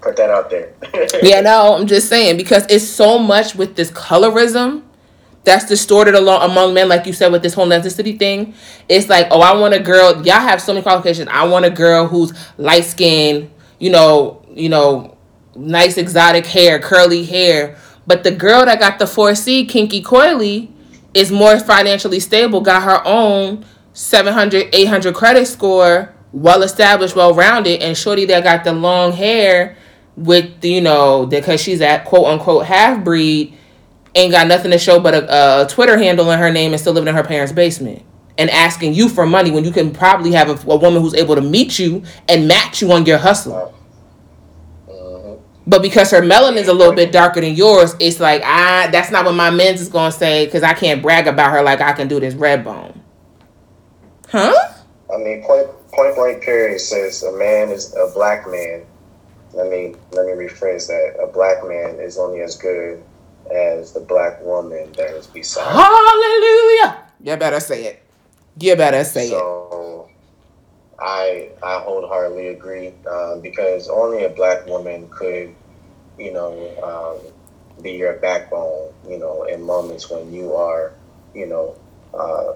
put 0.00 0.16
that 0.16 0.30
out 0.30 0.50
there. 0.50 0.72
Yeah 1.22 1.40
no 1.42 1.76
i'm 1.76 1.86
just 1.86 2.08
saying 2.08 2.36
because 2.36 2.64
it's 2.70 2.86
so 2.86 3.18
much 3.18 3.54
with 3.54 3.76
this 3.76 3.90
colorism 3.90 4.82
that's 5.44 5.66
distorted 5.66 6.14
along 6.14 6.50
among 6.50 6.74
men, 6.74 6.88
like 6.88 7.06
you 7.06 7.12
said 7.12 7.32
with 7.32 7.42
this 7.42 7.54
whole 7.54 7.68
ethnicity 7.68 8.18
thing. 8.18 8.54
It's 8.88 9.08
like, 9.08 9.28
oh, 9.30 9.40
I 9.40 9.56
want 9.58 9.74
a 9.74 9.80
girl. 9.80 10.24
Y'all 10.24 10.40
have 10.40 10.60
so 10.60 10.72
many 10.72 10.82
qualifications. 10.82 11.28
I 11.32 11.46
want 11.46 11.64
a 11.64 11.70
girl 11.70 12.06
who's 12.06 12.32
light 12.58 12.84
skinned, 12.84 13.50
you 13.78 13.90
know, 13.90 14.44
you 14.50 14.68
know, 14.68 15.16
nice 15.56 15.96
exotic 15.96 16.46
hair, 16.46 16.78
curly 16.78 17.24
hair. 17.24 17.78
But 18.06 18.22
the 18.22 18.30
girl 18.30 18.66
that 18.66 18.80
got 18.80 18.98
the 18.98 19.04
4C, 19.06 19.68
kinky 19.68 20.02
coily, 20.02 20.70
is 21.14 21.32
more 21.32 21.58
financially 21.58 22.20
stable, 22.20 22.60
got 22.60 22.82
her 22.82 23.00
own 23.06 23.64
700, 23.94 24.68
800 24.72 25.14
credit 25.14 25.46
score, 25.46 26.14
well 26.32 26.62
established, 26.62 27.16
well 27.16 27.34
rounded, 27.34 27.80
and 27.80 27.96
Shorty 27.96 28.26
that 28.26 28.44
got 28.44 28.64
the 28.64 28.72
long 28.72 29.12
hair 29.12 29.76
with, 30.16 30.64
you 30.64 30.80
know, 30.80 31.26
because 31.26 31.62
she's 31.62 31.80
at 31.80 32.04
quote 32.04 32.26
unquote 32.26 32.66
half 32.66 33.02
breed 33.02 33.56
ain't 34.14 34.32
got 34.32 34.46
nothing 34.46 34.70
to 34.70 34.78
show 34.78 35.00
but 35.00 35.14
a, 35.14 35.62
a 35.62 35.68
Twitter 35.68 35.96
handle 35.96 36.30
in 36.30 36.38
her 36.38 36.50
name 36.50 36.72
and 36.72 36.80
still 36.80 36.92
living 36.92 37.08
in 37.08 37.14
her 37.14 37.24
parents' 37.24 37.52
basement 37.52 38.02
and 38.38 38.48
asking 38.50 38.94
you 38.94 39.08
for 39.08 39.26
money 39.26 39.50
when 39.50 39.64
you 39.64 39.70
can 39.70 39.92
probably 39.92 40.32
have 40.32 40.48
a, 40.48 40.70
a 40.70 40.76
woman 40.76 41.02
who's 41.02 41.14
able 41.14 41.34
to 41.34 41.40
meet 41.42 41.78
you 41.78 42.02
and 42.28 42.48
match 42.48 42.80
you 42.80 42.90
on 42.92 43.04
your 43.04 43.18
hustle. 43.18 43.74
Mm-hmm. 44.88 45.42
But 45.66 45.82
because 45.82 46.10
her 46.10 46.22
melanin 46.22 46.56
is 46.56 46.68
a 46.68 46.72
little 46.72 46.94
bit 46.94 47.12
darker 47.12 47.40
than 47.40 47.54
yours, 47.54 47.94
it's 48.00 48.18
like 48.18 48.42
I 48.42 48.88
that's 48.88 49.10
not 49.10 49.24
what 49.24 49.34
my 49.34 49.50
men's 49.50 49.80
is 49.80 49.88
gonna 49.88 50.10
say 50.10 50.46
because 50.46 50.62
I 50.62 50.72
can't 50.72 51.02
brag 51.02 51.26
about 51.26 51.52
her 51.52 51.62
like 51.62 51.80
I 51.80 51.92
can 51.92 52.08
do 52.08 52.18
this 52.18 52.34
red 52.34 52.64
bone. 52.64 53.02
Huh? 54.28 54.54
I 55.12 55.18
mean, 55.18 55.42
point 55.42 55.68
point 55.92 56.14
blank 56.14 56.42
period 56.42 56.80
says 56.80 57.22
a 57.22 57.36
man 57.36 57.68
is 57.68 57.94
a 57.94 58.10
black 58.14 58.48
man. 58.48 58.84
Let 59.52 59.68
me 59.70 59.96
let 60.12 60.26
me 60.26 60.32
rephrase 60.32 60.86
that. 60.86 61.22
A 61.22 61.26
black 61.26 61.66
man 61.66 62.00
is 62.00 62.16
only 62.18 62.40
as 62.40 62.56
good 62.56 63.02
as 63.50 63.92
the 63.92 64.00
black 64.00 64.42
woman 64.42 64.92
that 64.96 65.10
is 65.14 65.26
beside. 65.26 65.64
Hallelujah! 65.64 67.04
You 67.22 67.36
better 67.36 67.60
say 67.60 67.84
it. 67.84 68.02
You 68.58 68.76
better 68.76 69.04
say 69.04 69.28
so, 69.28 69.36
it. 69.36 69.38
So, 69.38 70.10
I 71.00 71.50
I 71.62 71.80
wholeheartedly 71.80 72.48
agree 72.48 72.92
um, 73.10 73.40
because 73.40 73.88
only 73.88 74.24
a 74.24 74.28
black 74.28 74.66
woman 74.66 75.08
could, 75.10 75.54
you 76.18 76.32
know, 76.32 76.52
um, 76.82 77.82
be 77.82 77.92
your 77.92 78.14
backbone. 78.14 78.92
You 79.08 79.18
know, 79.18 79.44
in 79.44 79.62
moments 79.62 80.10
when 80.10 80.32
you 80.32 80.54
are, 80.54 80.92
you 81.34 81.46
know, 81.46 81.76
uh, 82.14 82.52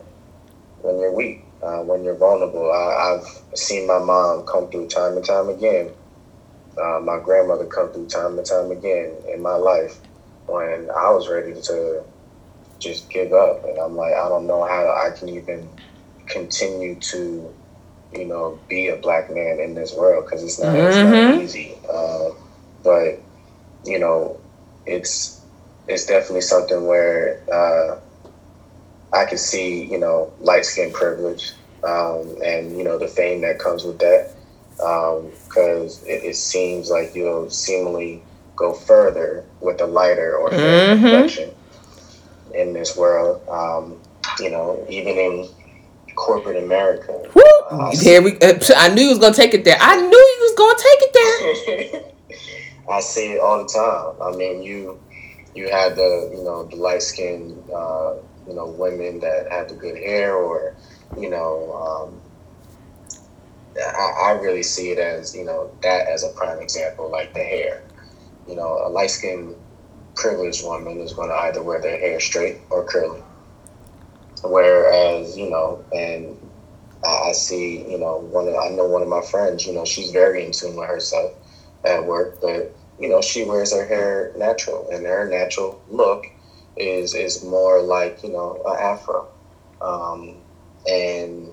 when 0.82 0.98
you're 0.98 1.14
weak, 1.14 1.44
uh, 1.62 1.82
when 1.82 2.04
you're 2.04 2.16
vulnerable. 2.16 2.70
I, 2.70 3.14
have 3.14 3.58
seen 3.58 3.86
my 3.86 3.98
mom 3.98 4.44
come 4.46 4.70
through 4.70 4.88
time 4.88 5.16
and 5.16 5.24
time 5.24 5.48
again. 5.48 5.90
Uh, 6.76 7.00
my 7.00 7.20
grandmother 7.20 7.66
come 7.66 7.92
through 7.92 8.08
time 8.08 8.36
and 8.36 8.46
time 8.46 8.72
again 8.72 9.12
in 9.32 9.40
my 9.40 9.54
life 9.54 10.00
when 10.46 10.90
I 10.90 11.10
was 11.10 11.28
ready 11.28 11.60
to 11.60 12.02
just 12.78 13.08
give 13.10 13.32
up. 13.32 13.64
And 13.64 13.78
I'm 13.78 13.96
like, 13.96 14.14
I 14.14 14.28
don't 14.28 14.46
know 14.46 14.64
how 14.64 14.88
I 14.88 15.16
can 15.16 15.28
even 15.28 15.68
continue 16.26 16.96
to, 16.96 17.54
you 18.12 18.24
know, 18.24 18.58
be 18.68 18.88
a 18.88 18.96
black 18.96 19.30
man 19.30 19.60
in 19.60 19.74
this 19.74 19.94
world 19.94 20.24
because 20.24 20.42
it's 20.42 20.58
not, 20.58 20.74
mm-hmm. 20.74 20.86
it's 20.86 20.96
not 20.96 21.14
mm-hmm. 21.14 21.40
easy. 21.40 21.74
Uh, 21.92 22.30
but 22.82 23.20
you 23.84 23.98
know, 23.98 24.40
it's 24.86 25.40
it's 25.88 26.06
definitely 26.06 26.40
something 26.40 26.86
where 26.86 27.42
uh, 27.52 27.98
I 29.12 29.24
can 29.26 29.38
see, 29.38 29.84
you 29.84 29.98
know, 29.98 30.32
light 30.40 30.64
skin 30.64 30.92
privilege 30.92 31.52
um, 31.84 32.36
and 32.42 32.76
you 32.76 32.84
know 32.84 32.98
the 32.98 33.08
fame 33.08 33.42
that 33.42 33.58
comes 33.58 33.84
with 33.84 33.98
that 33.98 34.30
because 34.76 36.02
um, 36.02 36.08
it, 36.08 36.24
it 36.24 36.36
seems 36.36 36.90
like 36.90 37.14
you'll 37.14 37.50
seemingly 37.50 38.22
go 38.56 38.72
further 38.72 39.44
with 39.60 39.80
a 39.80 39.86
lighter 39.86 40.36
or 40.36 40.50
mm-hmm. 40.50 41.02
complexion 41.02 41.50
in 42.54 42.72
this 42.72 42.96
world. 42.96 43.46
Um, 43.48 44.00
you 44.40 44.50
know, 44.50 44.84
even 44.88 45.16
in 45.16 45.48
corporate 46.14 46.62
America. 46.62 47.22
Uh, 47.70 47.90
Here 47.96 48.22
we. 48.22 48.38
Uh, 48.38 48.58
I 48.76 48.88
knew 48.88 49.02
he 49.02 49.08
was 49.08 49.18
gonna 49.18 49.34
take 49.34 49.54
it 49.54 49.64
there. 49.64 49.78
I 49.80 49.96
knew 49.96 50.08
he 50.08 50.42
was 50.42 50.54
gonna 50.56 50.78
take 50.78 51.00
it 51.02 51.92
there. 51.92 52.02
I 52.96 53.00
see 53.00 53.32
it 53.32 53.40
all 53.40 53.58
the 53.58 53.68
time. 53.68 54.34
I 54.34 54.36
mean, 54.36 54.62
you 54.62 55.00
you 55.54 55.68
had 55.70 55.96
the 55.96 56.32
you 56.36 56.42
know 56.44 56.64
the 56.64 56.76
light 56.76 57.02
skinned 57.02 57.58
uh, 57.70 58.14
you 58.46 58.54
know 58.54 58.66
women 58.66 59.20
that 59.20 59.50
had 59.50 59.68
the 59.68 59.74
good 59.74 59.96
hair, 59.96 60.36
or 60.36 60.76
you 61.18 61.30
know. 61.30 61.72
Um, 61.72 62.20
I, 63.76 64.26
I 64.26 64.30
really 64.40 64.62
see 64.62 64.90
it 64.90 64.98
as 64.98 65.34
you 65.34 65.44
know 65.44 65.70
that 65.82 66.06
as 66.06 66.22
a 66.22 66.28
prime 66.28 66.60
example, 66.60 67.10
like 67.10 67.34
the 67.34 67.42
hair 67.42 67.82
you 68.48 68.54
know, 68.54 68.80
a 68.84 68.88
light 68.88 69.10
skinned 69.10 69.54
privileged 70.14 70.64
woman 70.64 71.00
is 71.00 71.12
going 71.12 71.28
to 71.28 71.34
either 71.34 71.62
wear 71.62 71.80
their 71.80 71.98
hair 71.98 72.20
straight 72.20 72.58
or 72.70 72.84
curly. 72.84 73.22
Whereas, 74.42 75.36
you 75.36 75.50
know, 75.50 75.84
and 75.94 76.38
I, 77.04 77.30
I 77.30 77.32
see, 77.32 77.90
you 77.90 77.98
know, 77.98 78.18
one 78.18 78.46
of, 78.46 78.54
I 78.54 78.68
know 78.68 78.86
one 78.86 79.02
of 79.02 79.08
my 79.08 79.22
friends, 79.22 79.66
you 79.66 79.72
know, 79.72 79.84
she's 79.84 80.10
very 80.10 80.44
in 80.44 80.52
tune 80.52 80.76
with 80.76 80.88
herself 80.88 81.32
at 81.84 82.04
work, 82.04 82.40
but, 82.40 82.74
you 83.00 83.08
know, 83.08 83.20
she 83.20 83.44
wears 83.44 83.72
her 83.72 83.86
hair 83.86 84.32
natural 84.36 84.88
and 84.90 85.04
her 85.06 85.28
natural 85.28 85.82
look 85.88 86.26
is 86.76 87.14
is 87.14 87.44
more 87.44 87.82
like 87.82 88.22
you 88.22 88.30
know 88.30 88.60
an 88.66 88.76
afro, 88.78 89.28
um, 89.80 90.36
and 90.88 91.52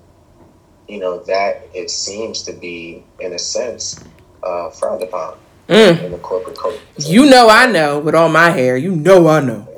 you 0.88 0.98
know 0.98 1.20
that 1.24 1.68
it 1.74 1.90
seems 1.90 2.42
to 2.42 2.52
be 2.52 3.04
in 3.20 3.32
a 3.32 3.38
sense 3.38 4.02
uh, 4.42 4.70
frowned 4.70 5.02
upon 5.02 5.38
mm. 5.68 6.04
in 6.04 6.12
the 6.12 6.18
corporate 6.18 6.58
culture. 6.58 6.80
You 6.98 7.26
know, 7.26 7.48
I 7.48 7.66
know 7.66 7.98
with 7.98 8.14
all 8.14 8.28
my 8.28 8.50
hair. 8.50 8.76
You 8.76 8.94
know, 8.94 9.28
I 9.28 9.40
know. 9.40 9.68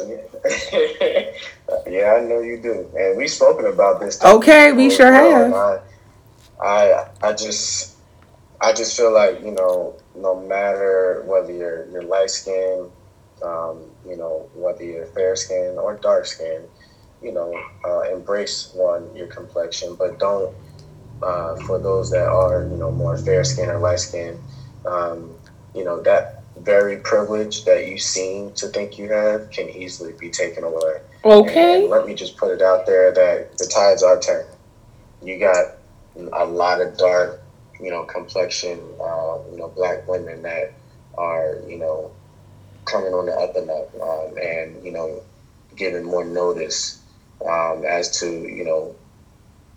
yeah, 1.87 2.19
I 2.19 2.25
know 2.25 2.41
you 2.41 2.61
do, 2.63 2.91
and 2.97 3.17
we've 3.17 3.31
spoken 3.31 3.67
about 3.67 4.01
this. 4.01 4.23
Okay, 4.23 4.73
we 4.73 4.91
sure 4.91 5.13
have. 5.13 5.53
I, 5.53 5.81
I, 6.61 7.09
I 7.23 7.33
just, 7.33 7.97
I 8.61 8.73
just 8.73 8.97
feel 8.97 9.13
like 9.13 9.41
you 9.43 9.53
know, 9.53 9.97
no 10.15 10.41
matter 10.41 11.23
whether 11.27 11.53
you're 11.53 11.89
you're 11.91 12.03
light 12.03 12.31
skinned, 12.31 12.91
um, 13.43 13.91
you 14.07 14.17
know, 14.17 14.49
whether 14.55 14.85
you're 14.85 15.07
fair 15.07 15.37
skinned 15.37 15.79
or 15.79 15.97
dark 15.97 16.27
skinned, 16.27 16.65
you 17.23 17.33
know, 17.33 17.59
uh, 17.85 18.03
embrace 18.13 18.73
one 18.75 19.15
your 19.17 19.27
complexion, 19.27 19.95
but 19.95 20.19
don't. 20.19 20.55
Uh, 21.23 21.57
for 21.65 21.79
those 21.79 22.11
that 22.11 22.27
are, 22.27 22.65
you 22.65 22.77
know, 22.77 22.91
more 22.91 23.17
fair 23.17 23.45
skinned 23.45 23.71
or 23.71 23.79
light 23.79 24.01
skinned, 24.01 24.39
um, 24.85 25.34
you 25.75 25.85
know, 25.85 26.01
that 26.03 26.43
very 26.57 26.99
privilege 26.99 27.65
that 27.65 27.87
you 27.87 27.99
seem 27.99 28.53
to 28.53 28.69
think 28.69 28.97
you 28.99 29.11
have 29.11 29.51
can 29.51 29.69
easily 29.69 30.13
be 30.13 30.31
taken 30.31 30.65
away. 30.65 31.01
Okay. 31.25 31.83
And 31.83 31.91
let 31.91 32.07
me 32.07 32.15
just 32.15 32.37
put 32.37 32.53
it 32.53 32.63
out 32.63 32.87
there 32.87 33.13
that 33.13 33.59
the 33.59 33.67
tides 33.67 34.03
are 34.03 34.19
turning. 34.21 34.47
You 35.23 35.39
got 35.39 35.73
a 36.33 36.45
lot 36.45 36.81
of 36.81 36.97
dark, 36.97 37.41
you 37.81 37.91
know, 37.91 38.05
complexion, 38.05 38.79
uh, 39.01 39.39
you 39.51 39.57
know, 39.57 39.73
black 39.75 40.07
women 40.07 40.43
that 40.43 40.73
are, 41.17 41.59
you 41.67 41.79
know, 41.79 42.13
coming 42.85 43.15
on 43.15 43.27
the 43.27 43.33
up 43.33 43.57
and 43.57 43.71
up, 43.71 43.95
um, 44.01 44.37
and 44.39 44.85
you 44.85 44.91
know, 44.91 45.23
giving 45.77 46.05
more 46.05 46.25
notice 46.25 47.01
um, 47.45 47.85
as 47.85 48.21
to 48.21 48.27
you 48.27 48.65
know 48.65 48.95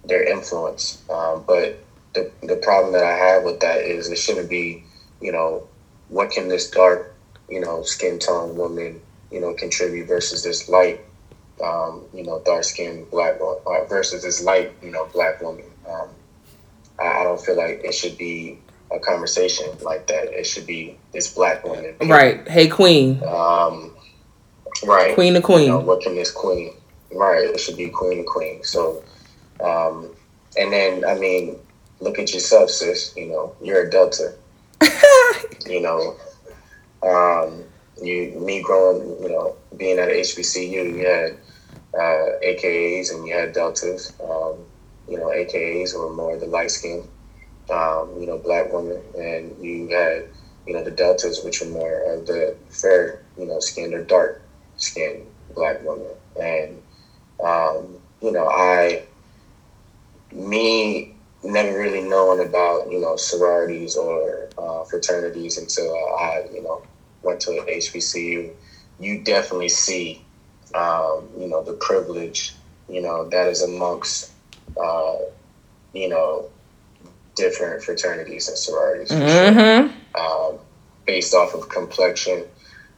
their 0.06 0.24
influence. 0.24 1.02
Um, 1.10 1.44
but 1.48 1.80
the 2.14 2.32
the 2.44 2.58
problem 2.58 2.94
that 2.94 3.04
I 3.04 3.16
have 3.16 3.44
with 3.44 3.60
that 3.62 3.82
is 3.82 4.10
it 4.10 4.18
shouldn't 4.18 4.50
be, 4.50 4.84
you 5.22 5.32
know, 5.32 5.67
what 6.10 6.32
can 6.32 6.48
this 6.48 6.70
dark, 6.70 7.16
you 7.50 7.60
know, 7.60 7.84
skin 7.84 8.20
tone 8.20 8.56
woman, 8.56 9.02
you 9.32 9.42
know, 9.42 9.54
contribute 9.54 10.08
versus 10.08 10.44
this 10.44 10.70
light, 10.70 11.02
um, 11.64 12.06
you 12.14 12.24
know, 12.24 12.42
dark 12.46 12.64
skinned 12.64 13.10
black 13.12 13.40
uh, 13.42 13.86
versus 13.86 14.24
this 14.24 14.44
light, 14.44 14.72
you 14.82 14.92
know, 14.92 15.06
black 15.14 15.42
woman. 15.42 15.66
Um, 15.90 16.10
I, 17.00 17.22
I 17.22 17.24
don't 17.24 17.40
feel 17.40 17.58
like 17.58 17.82
it 17.84 17.94
should 17.94 18.18
be 18.18 18.60
a 18.92 19.00
conversation 19.00 19.66
like 19.82 20.08
that. 20.08 20.26
It 20.38 20.46
should 20.46 20.66
be 20.66 20.98
this 21.12 21.34
black 21.34 21.64
woman. 21.64 21.96
Right. 22.02 22.48
Hey, 22.48 22.68
queen. 22.68 23.22
Um, 23.24 23.96
right. 24.86 25.14
Queen 25.14 25.36
of 25.36 25.44
queen. 25.44 25.62
You 25.62 25.68
know, 25.70 25.80
what 25.80 26.02
can 26.02 26.16
this 26.16 26.32
queen? 26.32 26.74
Right. 27.14 27.44
It 27.44 27.60
should 27.60 27.78
be 27.78 27.90
queen 27.90 28.20
of 28.20 28.26
queen. 28.26 28.64
So, 28.64 29.04
um, 29.64 30.16
and 30.58 30.72
then 30.72 31.06
I 31.06 31.16
mean, 31.16 31.58
look 32.00 32.20
at 32.20 32.34
yourself, 32.34 32.70
sis. 32.70 33.14
You 33.18 33.28
know, 33.28 33.56
you're 33.62 33.88
a 33.88 33.90
Delta. 33.90 34.34
you 35.68 35.82
know, 35.82 36.16
um, 37.04 37.64
you 38.02 38.40
me 38.40 38.62
growing, 38.62 39.22
you 39.22 39.30
know, 39.30 39.56
being 39.78 40.00
at 40.00 40.10
HBCU, 40.10 40.72
you 40.72 41.06
had 41.06 41.38
uh, 41.94 42.40
AKAs 42.44 43.14
and 43.14 43.28
you 43.28 43.34
had 43.34 43.54
Deltas. 43.54 44.14
Um, 44.22 44.58
you 45.08 45.18
know, 45.18 45.28
AKAs 45.28 45.98
were 45.98 46.14
more 46.14 46.38
the 46.38 46.48
light 46.48 46.72
skin, 46.72 47.08
um, 47.70 48.10
you 48.20 48.28
know, 48.28 48.38
black 48.38 48.72
women, 48.72 49.02
and 49.18 49.64
you 49.64 49.88
had, 49.90 50.26
you 50.66 50.74
know, 50.74 50.84
the 50.84 50.92
Deltas, 50.92 51.44
which 51.44 51.62
were 51.62 51.68
more 51.68 52.14
of 52.14 52.28
the 52.28 52.56
fair, 52.70 53.24
you 53.38 53.46
know, 53.46 53.60
skinned 53.60 53.94
or 53.94 54.04
dark 54.04 54.42
skinned 54.76 55.26
black 55.56 55.82
women. 55.84 56.08
And, 56.40 56.82
um, 57.44 57.98
you 58.22 58.32
know, 58.32 58.48
I, 58.48 59.04
me 60.32 61.17
never 61.44 61.78
really 61.78 62.02
knowing 62.02 62.46
about, 62.46 62.92
you 62.92 63.00
know, 63.00 63.16
sororities 63.16 63.96
or 63.96 64.50
uh, 64.58 64.84
fraternities 64.86 65.58
until 65.58 65.94
I, 66.20 66.46
you 66.54 66.64
know, 66.64 66.82
went 67.24 67.42
to 67.42 67.52
HBCU. 67.52 68.52
You 69.00 69.24
definitely 69.24 69.70
see, 69.70 70.24
um, 70.74 71.30
you 71.38 71.48
know, 71.48 71.64
the 71.64 71.74
privilege, 71.74 72.56
you 72.90 73.02
know, 73.02 73.30
that 73.30 73.48
is 73.48 73.62
amongst 73.62 74.32
uh, 74.82 75.18
you 75.94 76.10
know, 76.10 76.50
different 77.36 77.84
fraternities 77.84 78.48
and 78.48 78.58
sororities, 78.58 79.10
mm-hmm. 79.10 79.88
sure. 79.88 80.22
um, 80.22 80.60
based 81.06 81.34
off 81.34 81.54
of 81.54 81.70
complexion, 81.70 82.44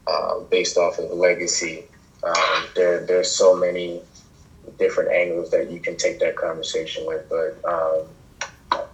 uh, 0.08 0.40
based 0.50 0.78
off 0.78 0.98
of 1.00 1.12
legacy. 1.12 1.84
Um, 2.24 2.66
there, 2.76 3.06
there's 3.06 3.32
so 3.32 3.56
many 3.56 4.02
different 4.78 5.12
angles 5.12 5.52
that 5.52 5.72
you 5.72 5.80
can 5.80 5.96
take 5.96 6.20
that 6.20 6.36
conversation 6.36 7.06
with, 7.06 7.28
but 7.30 7.58
um, 7.70 8.08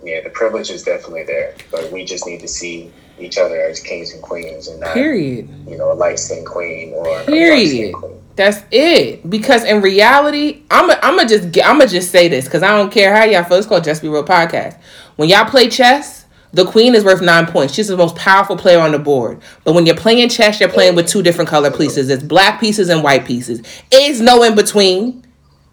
yeah, 0.06 0.22
the 0.22 0.30
privilege 0.30 0.70
is 0.70 0.84
definitely 0.84 1.24
there. 1.24 1.56
But 1.72 1.91
we 1.91 2.06
just 2.06 2.26
need 2.26 2.39
to 2.41 2.47
see 2.47 2.91
each 3.20 3.38
other 3.38 3.60
as 3.62 3.80
kings 3.80 4.14
and 4.14 4.22
queens, 4.22 4.68
and 4.68 4.80
not, 4.80 4.93
period. 4.93 5.49
You 5.68 5.78
know, 5.78 5.91
a 5.91 5.93
light 5.93 6.20
skinned 6.20 6.45
queen 6.45 6.93
or 6.93 7.24
period. 7.24 7.93
Queen. 7.93 8.22
That's 8.36 8.64
it. 8.72 9.30
Because 9.30 9.64
in 9.64 9.82
reality, 9.82 10.64
I'm 10.70 10.89
a, 10.89 10.99
I'm 11.01 11.16
gonna 11.18 11.30
just 11.30 11.45
I'm 11.64 11.80
gonna 11.80 11.88
just 11.88 12.12
say 12.12 12.28
this 12.28 12.45
because 12.45 12.64
I 12.64 12.70
don't 12.70 12.91
care 12.91 13.16
how 13.16 13.24
y'all 13.24 13.43
feel. 13.43 13.58
It's 13.58 13.68
called 13.68 13.84
Just 13.84 14.01
Be 14.01 14.10
Real 14.10 14.24
podcast. 14.24 14.80
When 15.16 15.30
y'all 15.30 15.45
play 15.45 15.70
chess, 15.70 16.26
the 16.51 16.66
queen 16.66 16.95
is 16.95 17.03
worth 17.03 17.22
nine 17.22 17.45
points. 17.45 17.74
She's 17.74 17.88
the 17.88 17.97
most 17.97 18.16
powerful 18.16 18.58
player 18.58 18.80
on 18.80 18.91
the 18.91 18.99
board. 18.99 19.41
But 19.64 19.74
when 19.74 19.86
you're 19.86 19.95
playing 19.95 20.30
chess, 20.30 20.60
you're 20.60 20.70
playing 20.70 20.95
with 20.95 21.08
two 21.08 21.22
different 21.22 21.49
color 21.49 21.72
pieces. 21.72 22.10
It's 22.10 22.24
black 22.24 22.60
pieces 22.60 22.89
and 22.89 23.03
white 23.03 23.26
pieces. 23.26 23.62
It's 23.91 24.20
no 24.20 24.43
in 24.43 24.56
between. 24.56 25.25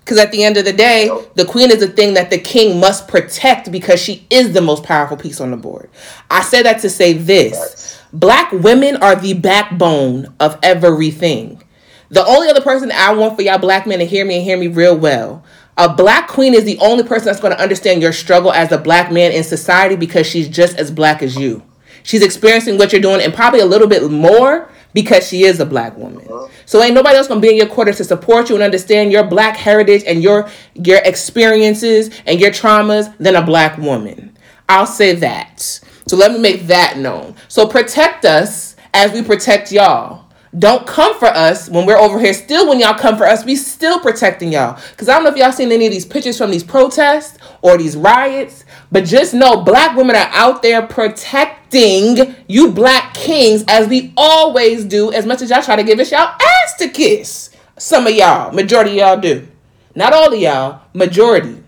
Because 0.05 0.19
at 0.19 0.33
the 0.33 0.43
end 0.43 0.57
of 0.57 0.65
the 0.65 0.73
day, 0.73 1.11
the 1.35 1.45
queen 1.45 1.71
is 1.71 1.81
a 1.81 1.87
thing 1.87 2.15
that 2.15 2.31
the 2.31 2.39
king 2.39 2.81
must 2.81 3.07
protect 3.07 3.71
because 3.71 4.03
she 4.03 4.27
is 4.31 4.53
the 4.53 4.61
most 4.61 4.83
powerful 4.83 5.17
piece 5.17 5.41
on 5.41 5.53
the 5.53 5.57
board. 5.57 5.91
I 6.31 6.43
say 6.43 6.63
that 6.63 6.81
to 6.81 6.91
say 6.91 7.13
this 7.13 8.03
Black 8.13 8.51
women 8.53 8.97
are 8.97 9.15
the 9.15 9.35
backbone 9.35 10.35
of 10.41 10.59
everything. 10.63 11.63
The 12.11 12.27
only 12.27 12.49
other 12.49 12.61
person 12.61 12.93
I 12.93 13.15
want 13.15 13.37
for 13.37 13.43
y'all 13.43 13.59
black 13.59 13.87
men 13.87 14.01
to 14.01 14.05
hear 14.05 14.25
me 14.27 14.37
and 14.37 14.45
hear 14.45 14.59
me 14.59 14.67
real 14.67 14.97
well. 14.97 15.43
A 15.79 15.95
black 15.95 16.29
queen 16.29 16.53
is 16.53 16.65
the 16.65 16.79
only 16.79 17.05
person 17.05 17.27
that's 17.27 17.41
going 17.41 17.55
to 17.55 17.63
understand 17.63 18.03
your 18.03 18.13
struggle 18.13 18.53
as 18.53 18.71
a 18.71 18.77
black 18.77 19.11
man 19.11 19.33
in 19.33 19.43
society 19.43 19.97
because 19.97 20.27
she's 20.27 20.49
just 20.49 20.77
as 20.77 20.91
black 20.91 21.23
as 21.23 21.37
you. 21.37 21.63
She's 22.03 22.23
experiencing 22.23 22.77
what 22.77 22.93
you're 22.93 23.01
doing 23.01 23.23
and 23.23 23.33
probably 23.33 23.61
a 23.61 23.67
little 23.67 23.89
bit 23.89 24.11
more 24.11 24.69
because 24.95 25.27
she 25.27 25.45
is 25.45 25.61
a 25.61 25.67
black 25.67 25.97
woman. 25.97 26.27
Uh-huh. 26.29 26.49
So 26.67 26.83
ain't 26.83 26.95
nobody 26.95 27.17
else 27.17 27.29
gonna 27.29 27.41
be 27.41 27.51
in 27.51 27.57
your 27.57 27.67
corner 27.67 27.93
to 27.93 28.05
support 28.05 28.49
you 28.49 28.55
and 28.57 28.65
understand 28.65 29.13
your 29.13 29.25
black 29.25 29.57
heritage 29.57 30.03
and 30.07 30.23
your 30.23 30.49
your 30.75 31.01
experiences 31.05 32.11
and 32.27 32.41
your 32.41 32.51
traumas 32.51 33.17
than 33.19 33.37
a 33.37 33.45
black 33.45 33.79
woman. 33.79 34.37
I'll 34.69 34.87
say 34.87 35.15
that. 35.17 35.61
So 36.07 36.17
let 36.17 36.33
me 36.33 36.39
make 36.39 36.67
that 36.67 36.99
known. 36.99 37.35
So 37.49 37.67
protect 37.67 38.25
us 38.25 38.77
as 38.95 39.13
we 39.13 39.23
protect 39.23 39.73
y'all. 39.73 40.23
Don't 40.59 40.87
come 40.87 41.19
for 41.19 41.29
us 41.29 41.71
when 41.71 41.87
we're 41.87 41.97
over 41.97 42.19
here. 42.21 42.35
Still, 42.35 42.69
when 42.69 42.79
y'all 42.79 42.93
come 42.93 43.17
for 43.17 43.25
us, 43.25 43.43
we 43.43 43.57
still 43.57 43.99
protecting 44.01 44.53
y'all. 44.53 44.79
Because 44.91 45.09
I 45.09 45.15
don't 45.15 45.25
know 45.25 45.31
if 45.31 45.37
y'all 45.37 45.51
seen 45.51 45.73
any 45.73 45.87
of 45.87 45.93
these 45.93 46.05
pictures 46.05 46.37
from 46.37 46.51
these 46.51 46.63
protests 46.63 47.39
or 47.63 47.79
these 47.79 47.97
riots, 47.97 48.67
but 48.93 49.07
just 49.07 49.33
know 49.33 49.63
black 49.63 49.97
women 49.97 50.15
are 50.15 50.29
out 50.33 50.63
there 50.63 50.87
protecting 50.87 52.37
you 52.47 52.71
black 52.71 53.15
kings 53.15 53.65
as 53.67 53.89
we 53.89 54.13
always 54.17 54.85
do, 54.85 55.11
as 55.13 55.25
much 55.25 55.41
as 55.41 55.51
y'all 55.51 55.63
try 55.63 55.75
to 55.75 55.83
give 55.83 55.99
us 55.99 56.13
y'all 56.13 56.37
ass 56.41 56.75
to 56.79 56.89
kiss. 56.89 57.51
Some 57.79 58.07
of 58.07 58.13
y'all, 58.13 58.53
majority 58.53 58.93
y'all 58.93 59.19
do. 59.19 59.49
Not 59.95 60.13
all 60.13 60.33
of 60.33 60.39
y'all, 60.39 60.83
majority. 60.93 61.63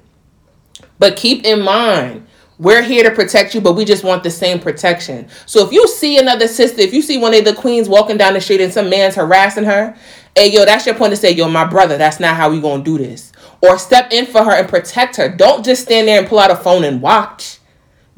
But 0.98 1.16
keep 1.16 1.44
in 1.44 1.62
mind, 1.62 2.26
we're 2.58 2.82
here 2.82 3.02
to 3.02 3.10
protect 3.10 3.54
you, 3.54 3.60
but 3.60 3.72
we 3.72 3.84
just 3.84 4.04
want 4.04 4.22
the 4.22 4.30
same 4.30 4.60
protection. 4.60 5.28
So 5.46 5.66
if 5.66 5.72
you 5.72 5.88
see 5.88 6.18
another 6.18 6.46
sister, 6.46 6.82
if 6.82 6.92
you 6.92 7.02
see 7.02 7.18
one 7.18 7.34
of 7.34 7.44
the 7.44 7.54
queens 7.54 7.88
walking 7.88 8.16
down 8.16 8.34
the 8.34 8.40
street 8.40 8.60
and 8.60 8.72
some 8.72 8.90
man's 8.90 9.14
harassing 9.14 9.64
her, 9.64 9.96
hey 10.36 10.52
yo, 10.52 10.64
that's 10.64 10.86
your 10.86 10.94
point 10.94 11.12
to 11.12 11.16
say, 11.16 11.32
yo, 11.32 11.48
my 11.48 11.64
brother, 11.64 11.96
that's 11.98 12.20
not 12.20 12.36
how 12.36 12.50
we 12.50 12.60
gonna 12.60 12.84
do 12.84 12.98
this. 12.98 13.32
Or 13.64 13.78
step 13.78 14.12
in 14.12 14.26
for 14.26 14.44
her 14.44 14.52
and 14.52 14.68
protect 14.68 15.16
her. 15.16 15.28
Don't 15.28 15.64
just 15.64 15.82
stand 15.82 16.08
there 16.08 16.20
and 16.20 16.28
pull 16.28 16.38
out 16.38 16.50
a 16.50 16.56
phone 16.56 16.84
and 16.84 17.00
watch. 17.00 17.58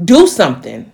Do 0.02 0.26
something. 0.26 0.90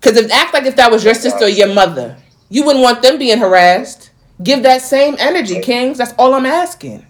Cause 0.00 0.16
if 0.16 0.30
act 0.30 0.54
like 0.54 0.64
if 0.64 0.76
that 0.76 0.90
was 0.90 1.04
your 1.04 1.14
sister 1.14 1.46
or 1.46 1.48
your 1.48 1.72
mother, 1.72 2.16
you 2.48 2.64
wouldn't 2.64 2.82
want 2.82 3.02
them 3.02 3.18
being 3.18 3.38
harassed. 3.38 4.10
Give 4.42 4.62
that 4.62 4.82
same 4.82 5.16
energy, 5.18 5.60
Kings. 5.60 5.98
That's 5.98 6.14
all 6.18 6.34
I'm 6.34 6.46
asking 6.46 7.06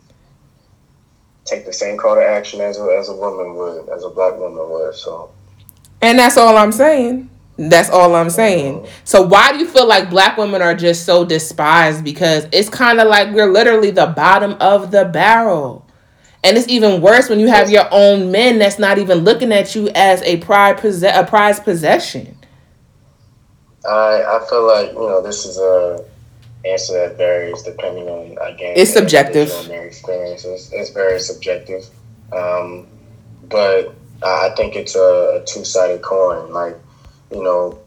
take 1.47 1.64
the 1.64 1.72
same 1.72 1.97
call 1.97 2.16
to 2.16 2.24
action 2.24 2.61
as 2.61 2.78
a, 2.78 2.82
as 2.99 3.09
a 3.09 3.14
woman 3.14 3.55
would, 3.55 3.88
as 3.88 4.05
a 4.05 4.11
black 4.11 4.36
woman 4.36 4.68
would. 4.68 4.94
So, 4.94 5.30
and 6.03 6.18
that's 6.18 6.36
all 6.36 6.57
I'm 6.57 6.72
saying. 6.72 7.30
That's 7.57 7.88
all 7.88 8.14
I'm 8.14 8.28
saying. 8.28 8.80
Mm-hmm. 8.80 8.92
So 9.05 9.22
why 9.22 9.53
do 9.53 9.59
you 9.59 9.66
feel 9.66 9.86
like 9.86 10.11
black 10.11 10.36
women 10.36 10.61
are 10.61 10.74
just 10.74 11.07
so 11.07 11.24
despised? 11.24 12.05
Because 12.05 12.47
it's 12.53 12.68
kind 12.68 13.01
of 13.01 13.09
like 13.09 13.32
we're 13.32 13.51
literally 13.51 13.90
the 13.90 14.07
bottom 14.07 14.57
of 14.61 14.90
the 14.90 15.07
barrel. 15.07 15.86
And 16.45 16.57
it's 16.57 16.68
even 16.68 17.01
worse 17.01 17.28
when 17.28 17.41
you 17.41 17.49
have 17.49 17.70
your 17.70 17.89
own 17.91 18.30
men 18.30 18.59
that's 18.59 18.78
not 18.78 18.99
even 18.99 19.18
looking 19.18 19.53
at 19.53 19.74
you 19.74 19.89
as 19.95 20.22
a 20.22 20.37
pride 20.39 20.78
posse- 20.78 21.07
a 21.07 21.24
prized 21.24 21.64
possession. 21.64 22.37
I 23.89 24.22
I 24.22 24.47
feel 24.49 24.66
like 24.66 24.93
you 24.93 24.99
know 25.01 25.22
this 25.22 25.45
is 25.45 25.59
a 25.59 26.05
answer 26.64 26.93
that 26.95 27.16
varies 27.16 27.62
depending 27.62 28.09
on 28.09 28.32
again. 28.53 28.74
It's 28.76 28.93
subjective. 28.93 29.49
Their 29.68 29.87
experiences. 29.87 30.70
It's 30.72 30.91
very 30.91 31.20
subjective, 31.20 31.89
um, 32.32 32.87
but 33.49 33.95
I 34.22 34.51
think 34.57 34.76
it's 34.76 34.97
a, 34.97 35.41
a 35.41 35.45
two 35.47 35.64
sided 35.64 36.03
coin. 36.03 36.53
Like 36.53 36.76
you 37.30 37.43
know, 37.43 37.78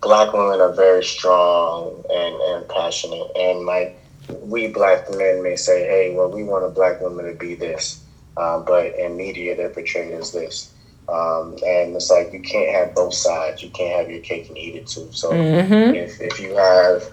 black 0.00 0.32
women 0.32 0.60
are 0.60 0.72
very 0.72 1.04
strong 1.04 2.02
and 2.10 2.34
and 2.34 2.68
passionate, 2.68 3.30
and 3.36 3.66
like 3.66 3.98
we 4.40 4.68
black 4.68 5.10
men 5.10 5.42
may 5.42 5.56
say, 5.56 5.84
hey, 5.84 6.14
well, 6.14 6.30
we 6.30 6.44
want 6.44 6.64
a 6.64 6.68
black 6.68 7.00
woman 7.00 7.26
to 7.26 7.34
be 7.34 7.54
this, 7.54 8.02
um, 8.36 8.64
but 8.64 8.98
in 8.98 9.16
media 9.16 9.56
they're 9.56 9.70
portrayed 9.70 10.12
as 10.12 10.32
this. 10.32 10.72
Um, 11.08 11.54
and 11.66 11.96
it's 11.96 12.10
like 12.10 12.32
you 12.32 12.40
can't 12.40 12.74
have 12.74 12.94
both 12.94 13.14
sides. 13.14 13.62
You 13.62 13.70
can't 13.70 14.00
have 14.00 14.10
your 14.10 14.20
cake 14.20 14.48
and 14.48 14.56
eat 14.56 14.76
it 14.76 14.86
too. 14.86 15.08
So 15.12 15.32
mm-hmm. 15.32 15.94
if, 15.94 16.20
if 16.20 16.40
you 16.40 16.54
have, 16.56 17.04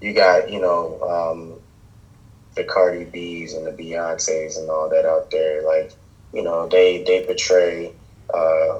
you 0.00 0.12
got, 0.12 0.50
you 0.50 0.60
know, 0.60 1.00
um, 1.02 1.60
the 2.54 2.64
Cardi 2.64 3.04
B's 3.04 3.54
and 3.54 3.66
the 3.66 3.72
Beyonces 3.72 4.58
and 4.58 4.68
all 4.70 4.88
that 4.90 5.06
out 5.06 5.30
there, 5.30 5.62
like, 5.66 5.92
you 6.32 6.42
know, 6.42 6.68
they, 6.68 7.02
they 7.04 7.24
portray, 7.24 7.92
uh, 8.32 8.78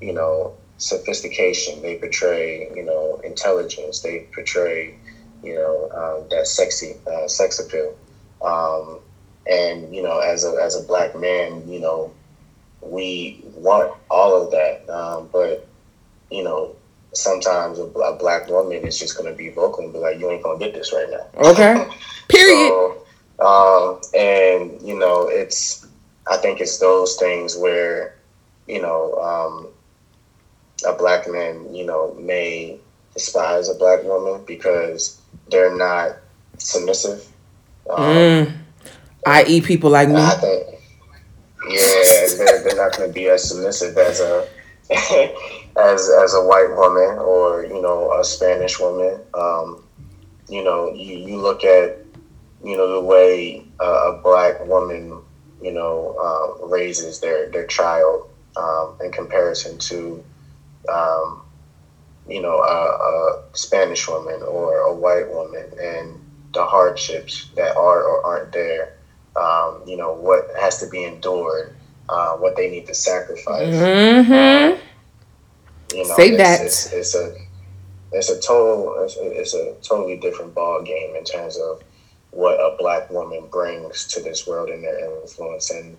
you 0.00 0.14
know, 0.14 0.54
sophistication. 0.78 1.82
They 1.82 1.96
portray, 1.96 2.72
you 2.74 2.82
know, 2.82 3.20
intelligence. 3.22 4.00
They 4.00 4.26
portray, 4.32 4.94
you 5.42 5.54
know, 5.54 5.90
um, 5.92 6.28
that 6.30 6.46
sexy 6.46 6.96
uh, 7.10 7.28
sex 7.28 7.58
appeal. 7.58 7.96
Um, 8.42 9.00
and 9.46 9.94
you 9.94 10.02
know, 10.02 10.18
as 10.18 10.44
a 10.44 10.58
as 10.62 10.76
a 10.76 10.86
black 10.86 11.18
man, 11.18 11.68
you 11.68 11.80
know, 11.80 12.12
we 12.82 13.42
want 13.54 13.92
all 14.10 14.42
of 14.42 14.50
that, 14.50 14.88
um, 14.90 15.28
but 15.32 15.66
you 16.30 16.44
know, 16.44 16.74
sometimes 17.12 17.78
a, 17.78 17.84
a, 17.84 18.16
black 18.16 18.48
woman 18.48 18.86
is 18.86 18.98
just 18.98 19.16
going 19.16 19.30
to 19.30 19.36
be 19.36 19.48
vocal 19.48 19.84
and 19.84 19.92
be 19.92 19.98
like, 19.98 20.18
"You 20.18 20.30
ain't 20.30 20.42
gonna 20.42 20.58
get 20.58 20.74
this 20.74 20.92
right 20.92 21.08
now." 21.10 21.50
Okay. 21.50 21.88
Period. 22.28 22.68
so, 22.68 23.02
um, 23.44 24.00
and 24.14 24.80
you 24.82 24.98
know, 24.98 25.28
it's 25.28 25.86
I 26.30 26.36
think 26.36 26.60
it's 26.60 26.78
those 26.78 27.16
things 27.16 27.56
where 27.56 28.16
you 28.66 28.80
know 28.80 29.14
um, 29.14 29.68
a 30.86 30.96
black 30.96 31.28
man, 31.28 31.74
you 31.74 31.84
know, 31.84 32.14
may 32.14 32.78
despise 33.14 33.68
a 33.68 33.74
black 33.74 34.04
woman 34.04 34.44
because 34.46 35.19
they're 35.50 35.76
not 35.76 36.16
submissive. 36.58 37.26
Um, 37.88 38.06
mm. 38.06 38.56
I.e., 39.26 39.60
people 39.60 39.90
like 39.90 40.08
me. 40.08 40.16
I 40.16 40.30
think, 40.30 40.80
yeah, 41.68 42.36
they're, 42.36 42.64
they're 42.64 42.76
not 42.76 42.96
going 42.96 43.08
to 43.08 43.14
be 43.14 43.28
as 43.28 43.48
submissive 43.48 43.96
as 43.98 44.20
a 44.20 44.48
as 44.90 46.10
as 46.10 46.34
a 46.34 46.42
white 46.42 46.70
woman 46.70 47.18
or 47.18 47.64
you 47.64 47.80
know 47.80 48.12
a 48.18 48.24
Spanish 48.24 48.80
woman. 48.80 49.20
Um, 49.34 49.84
you 50.48 50.64
know, 50.64 50.92
you, 50.92 51.18
you 51.18 51.36
look 51.36 51.64
at 51.64 51.98
you 52.64 52.76
know 52.76 52.92
the 52.92 53.00
way 53.00 53.64
uh, 53.80 54.12
a 54.12 54.22
black 54.22 54.64
woman 54.66 55.20
you 55.62 55.72
know 55.72 56.16
uh, 56.20 56.66
raises 56.66 57.20
their 57.20 57.50
their 57.50 57.66
child 57.66 58.28
um, 58.56 58.96
in 59.02 59.12
comparison 59.12 59.78
to 59.78 60.24
um, 60.92 61.42
you 62.28 62.40
know 62.40 62.58
a, 62.58 63.42
a 63.42 63.42
Spanish 63.52 64.08
woman 64.08 64.42
or 64.42 64.78
a 64.78 64.94
white 64.94 65.28
woman 65.30 65.66
and 65.80 66.20
the 66.52 66.64
hardships 66.64 67.48
that 67.56 67.76
are 67.76 68.02
or 68.02 68.24
aren't 68.24 68.52
there 68.52 68.94
um, 69.36 69.82
you 69.86 69.96
know 69.96 70.14
what 70.14 70.46
has 70.58 70.78
to 70.80 70.88
be 70.88 71.04
endured, 71.04 71.74
uh, 72.08 72.32
what 72.36 72.56
they 72.56 72.70
need 72.70 72.86
to 72.86 72.94
sacrifice. 72.94 73.74
Mm-hmm. 73.74 74.80
You 75.96 76.08
know, 76.08 76.16
Say 76.16 76.28
it's, 76.30 76.36
that. 76.36 76.60
It's, 76.60 76.92
it's, 76.92 77.14
a 77.14 77.36
it's 78.12 78.30
a 78.30 78.40
total 78.40 79.02
it's 79.04 79.16
a, 79.16 79.40
it's 79.40 79.54
a 79.54 79.74
totally 79.82 80.16
different 80.16 80.54
ball 80.54 80.82
game 80.82 81.14
in 81.16 81.24
terms 81.24 81.58
of 81.58 81.82
what 82.30 82.54
a 82.54 82.76
black 82.78 83.10
woman 83.10 83.46
brings 83.50 84.06
to 84.08 84.20
this 84.20 84.46
world 84.46 84.68
and 84.68 84.84
their 84.84 85.20
influence, 85.20 85.70
and 85.70 85.96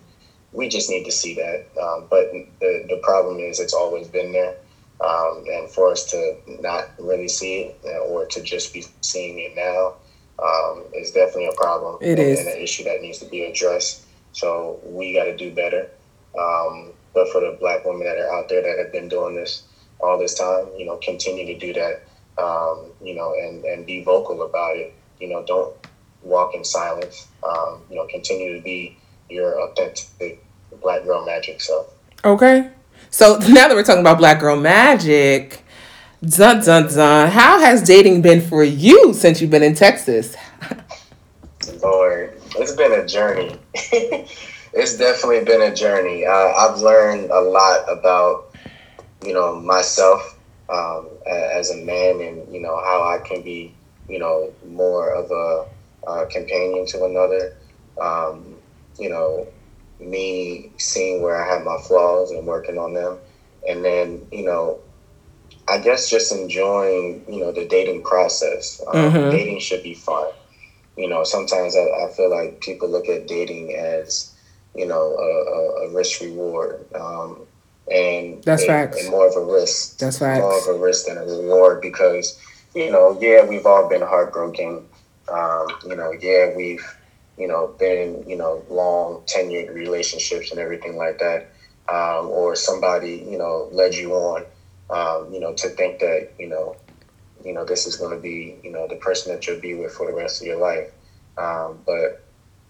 we 0.53 0.69
just 0.69 0.89
need 0.89 1.05
to 1.05 1.11
see 1.11 1.35
that. 1.35 1.65
Um, 1.81 2.07
but 2.09 2.31
the 2.59 2.85
the 2.89 2.99
problem 3.03 3.39
is, 3.39 3.59
it's 3.59 3.73
always 3.73 4.07
been 4.07 4.31
there. 4.31 4.55
Um, 5.03 5.45
and 5.51 5.69
for 5.69 5.91
us 5.91 6.09
to 6.11 6.37
not 6.59 6.89
really 6.99 7.27
see 7.27 7.73
it 7.83 8.01
or 8.07 8.25
to 8.25 8.41
just 8.41 8.73
be 8.73 8.85
seeing 9.01 9.39
it 9.39 9.55
now 9.55 9.95
um, 10.41 10.83
is 10.93 11.11
definitely 11.11 11.47
a 11.47 11.53
problem. 11.53 11.97
It 12.01 12.19
and, 12.19 12.19
is. 12.19 12.39
and, 12.39 12.49
an 12.49 12.57
issue 12.57 12.83
that 12.83 13.01
needs 13.01 13.19
to 13.19 13.25
be 13.25 13.43
addressed. 13.43 14.05
So 14.33 14.79
we 14.83 15.13
got 15.13 15.25
to 15.25 15.35
do 15.35 15.53
better. 15.53 15.89
Um, 16.39 16.93
but 17.13 17.29
for 17.31 17.41
the 17.41 17.57
black 17.59 17.83
women 17.85 18.05
that 18.05 18.17
are 18.17 18.31
out 18.31 18.47
there 18.49 18.61
that 18.61 18.77
have 18.77 18.91
been 18.91 19.09
doing 19.09 19.35
this 19.35 19.63
all 19.99 20.17
this 20.17 20.35
time, 20.35 20.67
you 20.77 20.85
know, 20.85 20.97
continue 20.97 21.45
to 21.45 21.57
do 21.57 21.73
that. 21.73 22.03
Um, 22.37 22.91
you 23.01 23.13
know, 23.13 23.33
and 23.33 23.63
and 23.65 23.85
be 23.85 24.03
vocal 24.03 24.41
about 24.43 24.77
it. 24.77 24.93
You 25.19 25.27
know, 25.27 25.43
don't 25.45 25.75
walk 26.23 26.55
in 26.55 26.63
silence. 26.63 27.27
Um, 27.43 27.81
you 27.89 27.97
know, 27.97 28.07
continue 28.07 28.55
to 28.55 28.61
be 28.61 28.97
your 29.29 29.59
authentic 29.61 30.43
black 30.81 31.03
girl 31.03 31.25
magic 31.25 31.59
self. 31.59 31.87
Okay. 32.23 32.69
So 33.11 33.37
now 33.49 33.67
that 33.67 33.75
we're 33.75 33.83
talking 33.83 34.01
about 34.01 34.17
black 34.17 34.39
girl 34.39 34.59
magic, 34.59 35.63
Dun 36.23 36.61
dun 36.63 36.87
dun. 36.87 37.31
How 37.31 37.59
has 37.59 37.81
dating 37.81 38.21
been 38.21 38.41
for 38.41 38.63
you 38.63 39.11
since 39.11 39.41
you've 39.41 39.49
been 39.49 39.63
in 39.63 39.73
Texas? 39.73 40.35
Lord, 41.81 42.39
it's 42.57 42.73
been 42.73 42.91
a 42.91 43.07
journey. 43.07 43.57
it's 43.73 44.97
definitely 44.97 45.43
been 45.45 45.63
a 45.63 45.73
journey. 45.73 46.23
Uh, 46.23 46.31
I've 46.31 46.77
learned 46.77 47.31
a 47.31 47.41
lot 47.41 47.91
about, 47.91 48.55
you 49.25 49.33
know, 49.33 49.59
myself 49.59 50.37
um, 50.69 51.07
as 51.25 51.71
a 51.71 51.77
man, 51.77 52.21
and 52.21 52.53
you 52.53 52.61
know 52.61 52.75
how 52.75 53.01
I 53.01 53.17
can 53.27 53.41
be, 53.41 53.73
you 54.07 54.19
know, 54.19 54.53
more 54.67 55.09
of 55.09 55.31
a 55.31 56.07
uh, 56.07 56.25
companion 56.27 56.85
to 56.85 57.05
another. 57.05 57.57
Um, 57.99 58.57
you 58.99 59.09
know, 59.09 59.47
me 60.01 60.71
seeing 60.77 61.21
where 61.21 61.43
I 61.43 61.47
have 61.53 61.63
my 61.63 61.77
flaws 61.87 62.31
and 62.31 62.45
working 62.45 62.77
on 62.77 62.93
them, 62.93 63.17
and 63.67 63.83
then 63.85 64.25
you 64.31 64.43
know 64.43 64.79
I 65.67 65.77
guess 65.77 66.09
just 66.09 66.31
enjoying, 66.33 67.23
you 67.29 67.39
know, 67.39 67.51
the 67.51 67.65
dating 67.65 68.03
process. 68.03 68.81
Um, 68.87 68.95
mm-hmm. 68.95 69.29
Dating 69.31 69.59
should 69.59 69.83
be 69.83 69.93
fun. 69.93 70.27
You 70.97 71.07
know, 71.07 71.23
sometimes 71.23 71.75
I, 71.75 71.83
I, 71.83 72.11
feel 72.15 72.29
like 72.29 72.59
people 72.59 72.89
look 72.89 73.07
at 73.07 73.27
dating 73.27 73.73
as, 73.75 74.35
you 74.75 74.85
know, 74.85 75.15
a, 75.15 75.85
a, 75.85 75.87
a 75.87 75.93
risk 75.93 76.19
reward. 76.19 76.85
Um, 76.93 77.39
and 77.89 78.43
that's 78.43 78.67
right. 78.67 78.93
And 78.93 79.09
more 79.09 79.27
of 79.27 79.35
a 79.35 79.45
risk. 79.45 79.97
That's 79.97 80.19
right. 80.19 80.39
More 80.39 80.57
of 80.57 80.75
a 80.75 80.77
risk 80.77 81.07
than 81.07 81.17
a 81.17 81.25
reward 81.25 81.81
because, 81.81 82.39
you 82.75 82.91
know, 82.91 83.17
yeah, 83.21 83.45
we've 83.45 83.65
all 83.65 83.87
been 83.87 84.01
heartbroken. 84.01 84.85
Um, 85.31 85.67
you 85.85 85.95
know, 85.95 86.11
yeah, 86.19 86.55
we've, 86.55 86.85
you 87.41 87.47
know, 87.49 87.75
been, 87.79 87.97
in, 87.99 88.29
you 88.29 88.37
know, 88.37 88.63
long 88.69 89.23
tenured 89.27 89.73
relationships 89.73 90.51
and 90.51 90.61
everything 90.61 90.97
like 90.97 91.19
that. 91.19 91.47
Um, 91.89 92.29
or 92.29 92.55
somebody, 92.55 93.25
you 93.27 93.37
know, 93.37 93.69
led 93.71 93.95
you 93.95 94.13
on 94.13 94.43
um, 94.91 95.33
you 95.33 95.41
know, 95.41 95.53
to 95.55 95.69
think 95.71 95.99
that, 95.99 96.29
you 96.39 96.47
know, 96.47 96.77
you 97.43 97.53
know, 97.53 97.65
this 97.65 97.87
is 97.87 97.97
going 97.97 98.11
to 98.11 98.17
be, 98.21 98.57
you 98.63 98.71
know, 98.71 98.87
the 98.87 98.97
person 98.97 99.33
that 99.33 99.47
you'll 99.47 99.59
be 99.59 99.75
with 99.75 99.93
for 99.93 100.07
the 100.07 100.13
rest 100.13 100.41
of 100.41 100.47
your 100.47 100.57
life. 100.57 100.89
Um, 101.37 101.83
but 101.85 102.19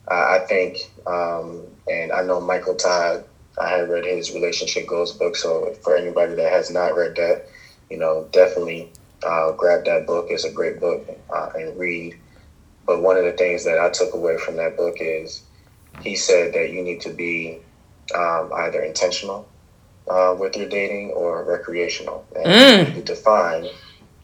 I, 0.09 0.37
I 0.37 0.39
think, 0.39 0.77
um, 1.07 1.67
and 1.89 2.11
I 2.13 2.23
know 2.23 2.41
Michael 2.41 2.75
Todd, 2.75 3.23
I 3.59 3.69
had 3.69 3.89
read 3.89 4.05
his 4.05 4.31
relationship 4.31 4.87
goals 4.87 5.13
book. 5.13 5.37
So 5.37 5.73
for 5.83 5.95
anybody 5.95 6.35
that 6.35 6.51
has 6.51 6.71
not 6.71 6.95
read 6.95 7.15
that, 7.17 7.41
you 7.89 7.97
know, 7.97 8.27
definitely 8.31 8.89
uh, 9.25 9.51
grab 9.53 9.85
that 9.85 10.05
book. 10.07 10.27
It's 10.29 10.45
a 10.45 10.51
great 10.51 10.79
book 10.79 11.03
uh, 11.29 11.49
and 11.55 11.77
read. 11.77 12.15
But 12.85 13.01
one 13.01 13.17
of 13.17 13.23
the 13.23 13.33
things 13.33 13.63
that 13.65 13.79
I 13.79 13.89
took 13.89 14.13
away 14.13 14.37
from 14.37 14.57
that 14.57 14.75
book 14.75 14.97
is 14.99 15.43
he 16.01 16.15
said 16.15 16.53
that 16.53 16.71
you 16.71 16.83
need 16.83 17.01
to 17.01 17.09
be 17.09 17.59
um, 18.15 18.51
either 18.53 18.81
intentional 18.81 19.47
uh, 20.09 20.35
with 20.37 20.55
your 20.55 20.67
dating 20.67 21.11
or 21.11 21.43
recreational. 21.43 22.25
And 22.35 22.45
mm. 22.45 22.77
you 22.79 22.93
need 22.93 23.05
to 23.05 23.15
define 23.15 23.67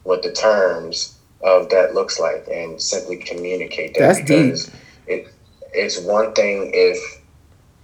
what 0.04 0.24
the 0.24 0.32
terms 0.32 1.18
of 1.44 1.70
that 1.70 1.94
looks 1.94 2.20
like 2.20 2.48
and 2.52 2.82
simply 2.82 3.18
communicate 3.18 3.94
that 3.94 4.00
That's 4.00 4.20
because 4.22 4.66
deep. 4.66 4.76
it 5.08 5.34
it's 5.74 6.00
one 6.00 6.34
thing 6.34 6.72
if 6.74 7.22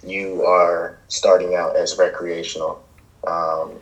you 0.04 0.44
are 0.44 0.98
starting 1.08 1.56
out 1.56 1.76
as 1.76 1.98
recreational 1.98 2.84
um, 3.28 3.74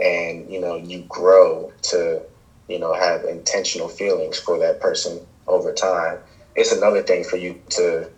and 0.00 0.50
you 0.50 0.60
know 0.60 0.76
you 0.76 1.00
grow 1.08 1.72
to 1.82 2.22
you 2.68 2.78
know 2.78 2.94
have 2.94 3.24
intentional 3.24 3.88
feelings 3.88 4.38
for 4.38 4.58
that 4.58 4.80
person 4.80 5.18
over 5.46 5.72
time 5.72 6.18
it's 6.58 6.72
another 6.72 7.02
thing 7.02 7.22
for 7.22 7.36
you 7.36 7.60
to 7.70 8.10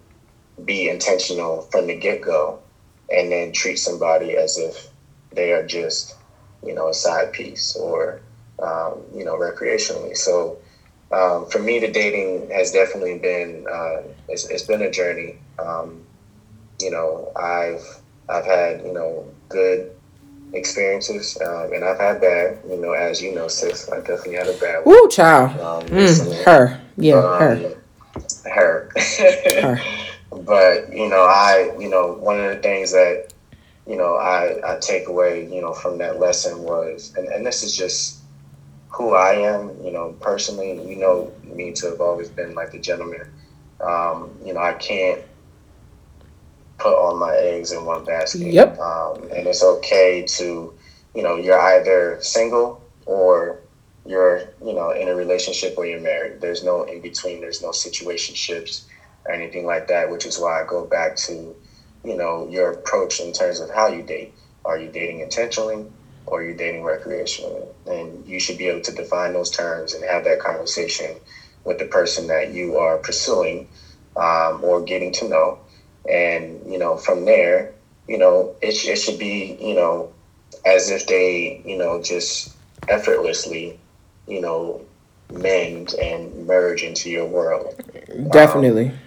be 0.65 0.89
intentional 0.89 1.63
from 1.71 1.87
the 1.87 1.95
get-go 1.95 2.59
and 3.11 3.31
then 3.31 3.53
treat 3.53 3.77
somebody 3.77 4.35
as 4.37 4.57
if 4.57 4.89
they 5.33 5.53
are 5.53 5.67
just, 5.67 6.17
you 6.65 6.75
know, 6.75 6.89
a 6.89 6.95
side 6.95 7.33
piece 7.33 7.77
or, 7.77 8.21
um, 8.63 9.03
you 9.15 9.25
know, 9.25 9.37
recreationally. 9.37 10.17
So 10.17 10.57
um, 11.13 11.47
for 11.51 11.59
me, 11.59 11.81
the 11.81 11.91
dating 11.91 12.51
has 12.51 12.73
definitely 12.73 13.19
been, 13.19 13.67
uh, 13.71 14.03
it's, 14.29 14.49
it's 14.49 14.63
been 14.63 14.83
a 14.83 14.91
journey. 14.91 15.39
Um, 15.59 16.03
you 16.81 16.91
know, 16.91 17.31
I've, 17.37 17.85
I've 18.29 18.47
had, 18.47 18.81
you 18.83 18.95
know, 18.95 19.27
good 19.51 19.95
experiences, 20.55 21.37
um, 21.45 21.73
and 21.75 21.85
I've 21.85 21.99
had 21.99 22.21
bad. 22.21 22.59
You 22.69 22.79
know, 22.79 22.93
as 22.93 23.21
you 23.21 23.35
know, 23.35 23.49
sis, 23.49 23.91
I 23.91 23.99
definitely 23.99 24.35
had 24.35 24.49
a 24.49 24.57
bad. 24.59 24.87
One. 24.87 24.95
Ooh, 24.95 25.09
child. 25.11 25.61
Um, 25.61 25.89
mm, 25.89 26.45
her. 26.45 26.81
Yeah, 26.97 27.17
um, 27.17 27.39
her. 27.39 27.77
Her. 28.45 28.91
her. 28.97 29.81
but 30.45 30.93
you 30.93 31.09
know, 31.09 31.23
I 31.23 31.75
you 31.79 31.89
know 31.89 32.15
one 32.15 32.41
of 32.41 32.55
the 32.55 32.63
things 32.63 32.93
that 32.93 33.33
you 33.87 33.97
know 33.97 34.17
I 34.17 34.61
I 34.65 34.79
take 34.81 35.09
away 35.09 35.53
you 35.53 35.61
know 35.61 35.73
from 35.73 35.99
that 35.99 36.19
lesson 36.19 36.63
was, 36.63 37.15
and 37.17 37.29
and 37.29 37.47
this 37.47 37.63
is 37.63 37.77
just 37.77 38.21
who 38.91 39.15
I 39.15 39.35
am, 39.35 39.71
you 39.83 39.93
know, 39.93 40.17
personally, 40.21 40.73
you 40.89 40.97
know 40.97 41.33
me 41.45 41.73
to 41.73 41.91
have 41.91 42.01
always 42.01 42.29
been 42.29 42.55
like 42.55 42.73
the 42.73 42.79
gentleman. 42.79 43.31
Um, 43.81 44.31
you 44.45 44.53
know, 44.53 44.61
I 44.61 44.75
can't 44.75 45.23
put 46.79 46.95
all 46.95 47.17
my 47.17 47.35
eggs 47.37 47.73
in 47.73 47.85
one 47.85 48.05
basket. 48.05 48.53
Yep. 48.53 48.79
Um, 48.79 49.23
and 49.35 49.47
it's 49.47 49.63
okay 49.63 50.25
to, 50.27 50.75
you 51.15 51.23
know, 51.23 51.37
you're 51.37 51.61
either 51.61 52.19
single 52.21 52.83
or 53.07 53.60
you're, 54.07 54.39
you 54.63 54.73
know, 54.73 54.91
in 54.91 55.09
a 55.09 55.15
relationship 55.15 55.75
or 55.77 55.87
you're 55.87 56.01
married. 56.01 56.41
There's 56.41 56.63
no 56.63 56.83
in 56.83 57.01
between. 57.01 57.41
There's 57.41 57.63
no 57.63 57.71
situationships 57.71 58.85
or 59.27 59.33
anything 59.33 59.67
like 59.67 59.89
that, 59.89 60.11
which 60.11 60.27
is 60.27 60.39
why 60.39 60.63
I 60.63 60.65
go 60.67 60.85
back 60.85 61.17
to, 61.17 61.55
you 62.05 62.17
know, 62.17 62.49
your 62.49 62.71
approach 62.71 63.21
in 63.21 63.33
terms 63.33 63.61
of 63.61 63.71
how 63.71 63.89
you 63.89 64.03
date. 64.03 64.35
Are 64.65 64.79
you 64.79 64.89
dating 64.91 65.21
intentionally? 65.21 65.87
or 66.31 66.43
you're 66.43 66.55
dating 66.55 66.83
recreationally. 66.83 67.67
And 67.87 68.27
you 68.27 68.41
should 68.41 68.57
be 68.57 68.69
able 68.69 68.81
to 68.83 68.93
define 68.93 69.33
those 69.33 69.51
terms 69.51 69.93
and 69.93 70.05
have 70.05 70.25
that 70.25 70.39
conversation 70.39 71.17
with 71.65 71.79
the 71.79 71.85
person 71.85 72.29
that 72.29 72.51
you 72.51 72.79
are 72.79 72.97
pursuing 72.99 73.69
um, 74.17 74.63
or 74.63 74.81
getting 74.81 75.13
to 75.15 75.29
know. 75.29 75.59
And, 76.09 76.71
you 76.71 76.79
know, 76.79 76.97
from 76.97 77.25
there, 77.25 77.75
you 78.09 78.17
know, 78.17 78.55
it, 78.63 78.85
it 78.85 78.97
should 78.97 79.19
be, 79.19 79.57
you 79.61 79.75
know, 79.75 80.13
as 80.65 80.91
if 80.91 81.07
they, 81.07 81.61
you 81.65 81.77
know, 81.77 82.03
just 82.03 82.55
effortlessly, 82.89 83.79
you 84.31 84.41
know, 84.41 84.81
mend 85.33 85.95
and 85.95 86.47
merge 86.47 86.83
into 86.83 87.11
your 87.11 87.27
world. 87.27 87.75
Definitely. 88.31 88.89
Um, 88.89 88.99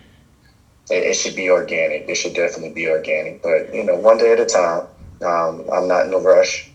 it, 0.89 1.03
it, 1.03 1.13
should 1.15 1.35
be 1.35 1.49
organic. 1.49 2.09
It 2.09 2.15
should 2.15 2.33
definitely 2.33 2.73
be 2.73 2.89
organic. 2.89 3.41
But, 3.41 3.73
you 3.73 3.83
know, 3.83 3.95
one 3.95 4.17
day 4.17 4.33
at 4.33 4.39
a 4.39 4.45
time. 4.45 4.87
Um, 5.23 5.65
I'm 5.71 5.87
not 5.87 6.07
in 6.07 6.13
a 6.13 6.17
rush 6.17 6.69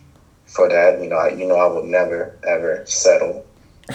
for 0.47 0.67
that. 0.69 1.01
You 1.01 1.09
know, 1.09 1.17
I, 1.17 1.29
you 1.29 1.47
know, 1.47 1.55
I 1.55 1.67
will 1.67 1.85
never 1.85 2.37
ever 2.47 2.83
settle. 2.85 3.45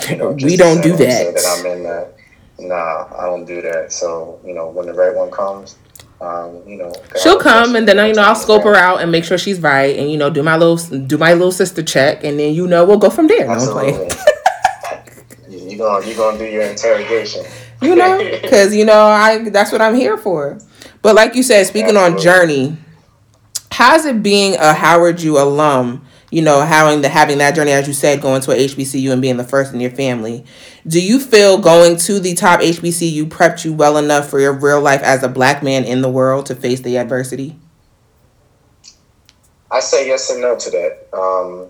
You 0.09 0.17
know, 0.17 0.31
we 0.43 0.57
don't 0.57 0.83
do 0.83 0.97
that. 0.97 1.35
that 1.35 1.59
I'm 1.59 1.67
in 1.67 1.83
the, 1.83 2.13
nah, 2.59 3.09
I 3.19 3.27
don't 3.27 3.45
do 3.45 3.61
that. 3.63 3.93
So 3.93 4.41
you 4.45 4.55
know, 4.55 4.69
when 4.69 4.87
the 4.87 4.95
right 4.95 5.15
one 5.15 5.31
comes, 5.31 5.77
um, 6.21 6.63
you 6.67 6.77
know, 6.77 6.93
she'll 7.21 7.41
come, 7.41 7.75
and 7.75 7.89
then 7.89 7.97
you 8.07 8.15
know 8.15 8.23
I'll 8.23 8.37
scope 8.37 8.63
her 8.63 8.77
out 8.77 9.01
and 9.01 9.11
make 9.11 9.25
sure 9.25 9.39
she's 9.39 9.61
right, 9.61 9.97
and 9.99 10.11
you 10.11 10.17
know 10.17 10.31
do 10.31 10.43
my 10.43 10.57
little 10.57 10.77
do 10.99 11.19
my 11.19 11.33
little 11.33 11.53
sister 11.53 11.83
check, 11.83 12.23
and 12.25 12.39
then 12.39 12.55
you 12.55 12.67
know 12.67 12.85
we'll 12.85 12.99
go 12.99 13.11
from 13.11 13.27
there. 13.27 13.51
Absolutely. 13.51 13.93
No 13.93 14.24
you 15.75 15.79
gonna 15.79 16.07
you 16.07 16.15
gonna 16.15 16.39
do 16.39 16.45
your 16.45 16.63
interrogation. 16.63 17.45
you 17.83 17.95
know, 17.95 18.19
because 18.43 18.75
you 18.75 18.85
know 18.85 19.07
I 19.07 19.49
that's 19.51 19.73
what 19.73 19.81
I'm 19.81 19.95
here 19.95 20.17
for. 20.17 20.59
But 21.03 21.15
like 21.15 21.35
you 21.35 21.43
said, 21.43 21.67
speaking 21.67 21.97
Absolutely. 21.97 22.17
on 22.17 22.23
journey, 22.23 22.77
how's 23.71 24.05
it 24.07 24.23
being 24.23 24.57
a 24.57 24.73
Howard 24.73 25.21
U 25.21 25.39
alum? 25.39 26.07
you 26.35 26.43
know, 26.43 26.63
having 26.63 27.01
the 27.01 27.09
having 27.09 27.39
that 27.39 27.55
journey, 27.55 27.71
as 27.71 27.87
you 27.87 27.95
said, 27.95 28.21
going 28.21 28.41
to 28.41 28.51
a 28.51 28.57
HBCU 28.57 29.13
and 29.13 29.23
being 29.23 29.37
the 29.37 29.45
first 29.45 29.73
in 29.73 29.79
your 29.79 29.93
family. 29.93 30.45
Do 30.85 31.01
you 31.01 31.21
feel 31.21 31.59
going 31.59 31.97
to 31.99 32.19
the 32.19 32.35
top 32.35 32.59
HBCU 32.59 33.27
prepped 33.27 33.65
you 33.65 33.73
well 33.73 33.97
enough 33.97 34.29
for 34.29 34.41
your 34.41 34.53
real 34.53 34.81
life 34.81 35.01
as 35.03 35.23
a 35.23 35.29
black 35.29 35.63
man 35.63 35.85
in 35.85 36.03
the 36.03 36.11
world 36.11 36.47
to 36.47 36.57
face 36.57 36.81
the 36.81 36.99
adversity? 36.99 37.57
I 39.71 39.79
say 39.79 40.09
yes 40.09 40.29
and 40.29 40.41
no 40.41 40.59
to 40.59 40.71
that. 40.71 41.17
Um, 41.17 41.69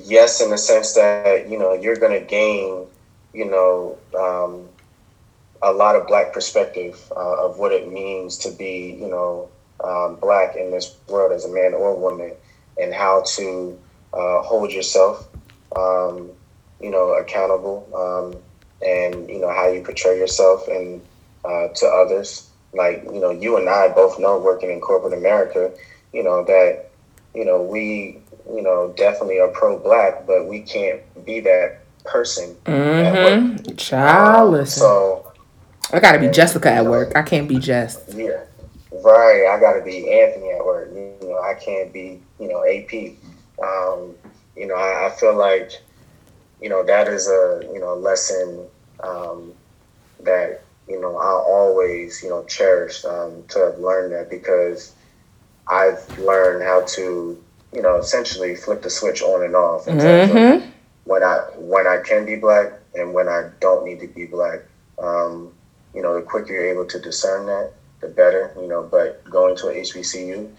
yes, 0.00 0.40
in 0.40 0.50
the 0.50 0.58
sense 0.58 0.94
that 0.94 1.48
you 1.50 1.58
know 1.58 1.72
you're 1.72 1.96
going 1.96 2.12
to 2.12 2.24
gain, 2.24 2.86
you 3.36 3.44
know, 3.44 3.98
um, 4.18 4.66
a 5.60 5.70
lot 5.70 5.94
of 5.94 6.06
black 6.06 6.32
perspective 6.32 7.12
uh, 7.14 7.44
of 7.44 7.58
what 7.58 7.70
it 7.70 7.92
means 7.92 8.38
to 8.38 8.50
be, 8.50 8.96
you 8.98 9.08
know, 9.08 9.50
um, 9.84 10.16
black 10.16 10.56
in 10.56 10.70
this 10.70 10.96
world 11.06 11.32
as 11.32 11.44
a 11.44 11.52
man 11.52 11.74
or 11.74 11.94
woman, 11.94 12.32
and 12.80 12.94
how 12.94 13.22
to 13.26 13.78
uh, 14.14 14.40
hold 14.40 14.72
yourself, 14.72 15.28
um, 15.76 16.30
you 16.80 16.90
know, 16.90 17.12
accountable, 17.12 17.86
um, 17.94 18.40
and 18.86 19.28
you 19.28 19.38
know 19.38 19.50
how 19.50 19.68
you 19.68 19.82
portray 19.82 20.18
yourself 20.18 20.66
and 20.68 21.02
uh, 21.44 21.68
to 21.68 21.86
others. 21.86 22.48
Like 22.72 23.04
you 23.04 23.20
know, 23.20 23.30
you 23.30 23.58
and 23.58 23.68
I 23.68 23.88
both 23.88 24.18
know 24.18 24.38
working 24.38 24.70
in 24.70 24.80
corporate 24.80 25.12
America, 25.12 25.72
you 26.14 26.22
know 26.22 26.42
that 26.44 26.88
you 27.34 27.44
know 27.44 27.62
we 27.62 28.18
you 28.50 28.62
know 28.62 28.94
definitely 28.96 29.40
are 29.40 29.48
pro-black, 29.48 30.26
but 30.26 30.46
we 30.46 30.60
can't 30.60 31.02
be 31.26 31.40
that 31.40 31.80
person. 32.06 32.54
Mm-hmm. 32.64 33.74
Child, 33.76 34.46
um, 34.46 34.52
listen. 34.52 34.80
So 34.80 35.32
I 35.92 36.00
gotta 36.00 36.18
be 36.18 36.28
Jessica 36.28 36.70
at 36.70 36.86
work. 36.86 37.16
I 37.16 37.22
can't 37.22 37.48
be 37.48 37.58
Jess. 37.58 38.02
Yeah, 38.14 38.44
right. 39.04 39.46
I 39.52 39.58
gotta 39.60 39.82
be 39.84 40.10
Anthony 40.12 40.50
at 40.50 40.64
work. 40.64 40.90
You 40.92 41.16
know, 41.22 41.40
I 41.40 41.54
can't 41.54 41.92
be 41.92 42.20
you 42.40 42.48
know 42.48 42.64
AP. 42.64 43.16
Um, 43.62 44.14
you 44.56 44.66
know, 44.66 44.74
I, 44.74 45.06
I, 45.06 45.10
feel 45.10 45.36
like, 45.36 45.70
you 46.60 46.68
know, 46.68 46.84
that 46.84 47.08
is 47.08 47.28
a, 47.28 47.60
you 47.72 47.78
know, 47.78 47.94
lesson 47.94 48.66
um, 49.00 49.52
that, 50.20 50.62
you 50.88 51.00
know, 51.00 51.16
I 51.16 51.26
always, 51.26 52.22
you 52.22 52.30
know, 52.30 52.44
cherish 52.44 53.04
um, 53.04 53.44
to 53.48 53.58
have 53.60 53.78
learned 53.78 54.12
that 54.12 54.30
because 54.30 54.94
I've 55.68 56.18
learned 56.18 56.62
how 56.62 56.82
to, 56.82 57.42
you 57.72 57.82
know, 57.82 57.96
essentially 57.96 58.56
flip 58.56 58.82
the 58.82 58.90
switch 58.90 59.22
on 59.22 59.44
and 59.44 59.54
off 59.54 59.88
in 59.88 59.98
mm-hmm. 59.98 60.70
When 61.06 61.22
I 61.22 61.36
when 61.56 61.86
I 61.86 61.98
can 61.98 62.26
be 62.26 62.36
black 62.36 62.68
and 62.94 63.14
when 63.14 63.28
I 63.28 63.44
don't 63.60 63.84
need 63.84 64.00
to 64.00 64.08
be 64.08 64.26
black. 64.26 64.60
Um, 64.98 65.54
you 65.94 66.02
know, 66.02 66.14
the 66.14 66.22
quicker 66.22 66.52
you're 66.52 66.66
able 66.66 66.84
to 66.86 66.98
discern 66.98 67.46
that, 67.46 67.70
the 68.00 68.08
better. 68.08 68.52
You 68.56 68.68
know, 68.68 68.82
but 68.82 69.24
going 69.30 69.56
to 69.56 69.68
a 69.68 69.74
HBCU, 69.74 70.50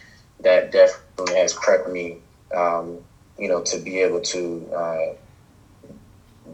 that 0.42 0.72
definitely 0.72 1.36
has 1.36 1.54
prepped 1.54 1.88
me 1.88 2.18
um, 2.56 3.04
you 3.38 3.48
know, 3.48 3.62
to 3.62 3.78
be 3.78 4.00
able 4.02 4.22
to 4.22 4.72
uh, 4.74 5.14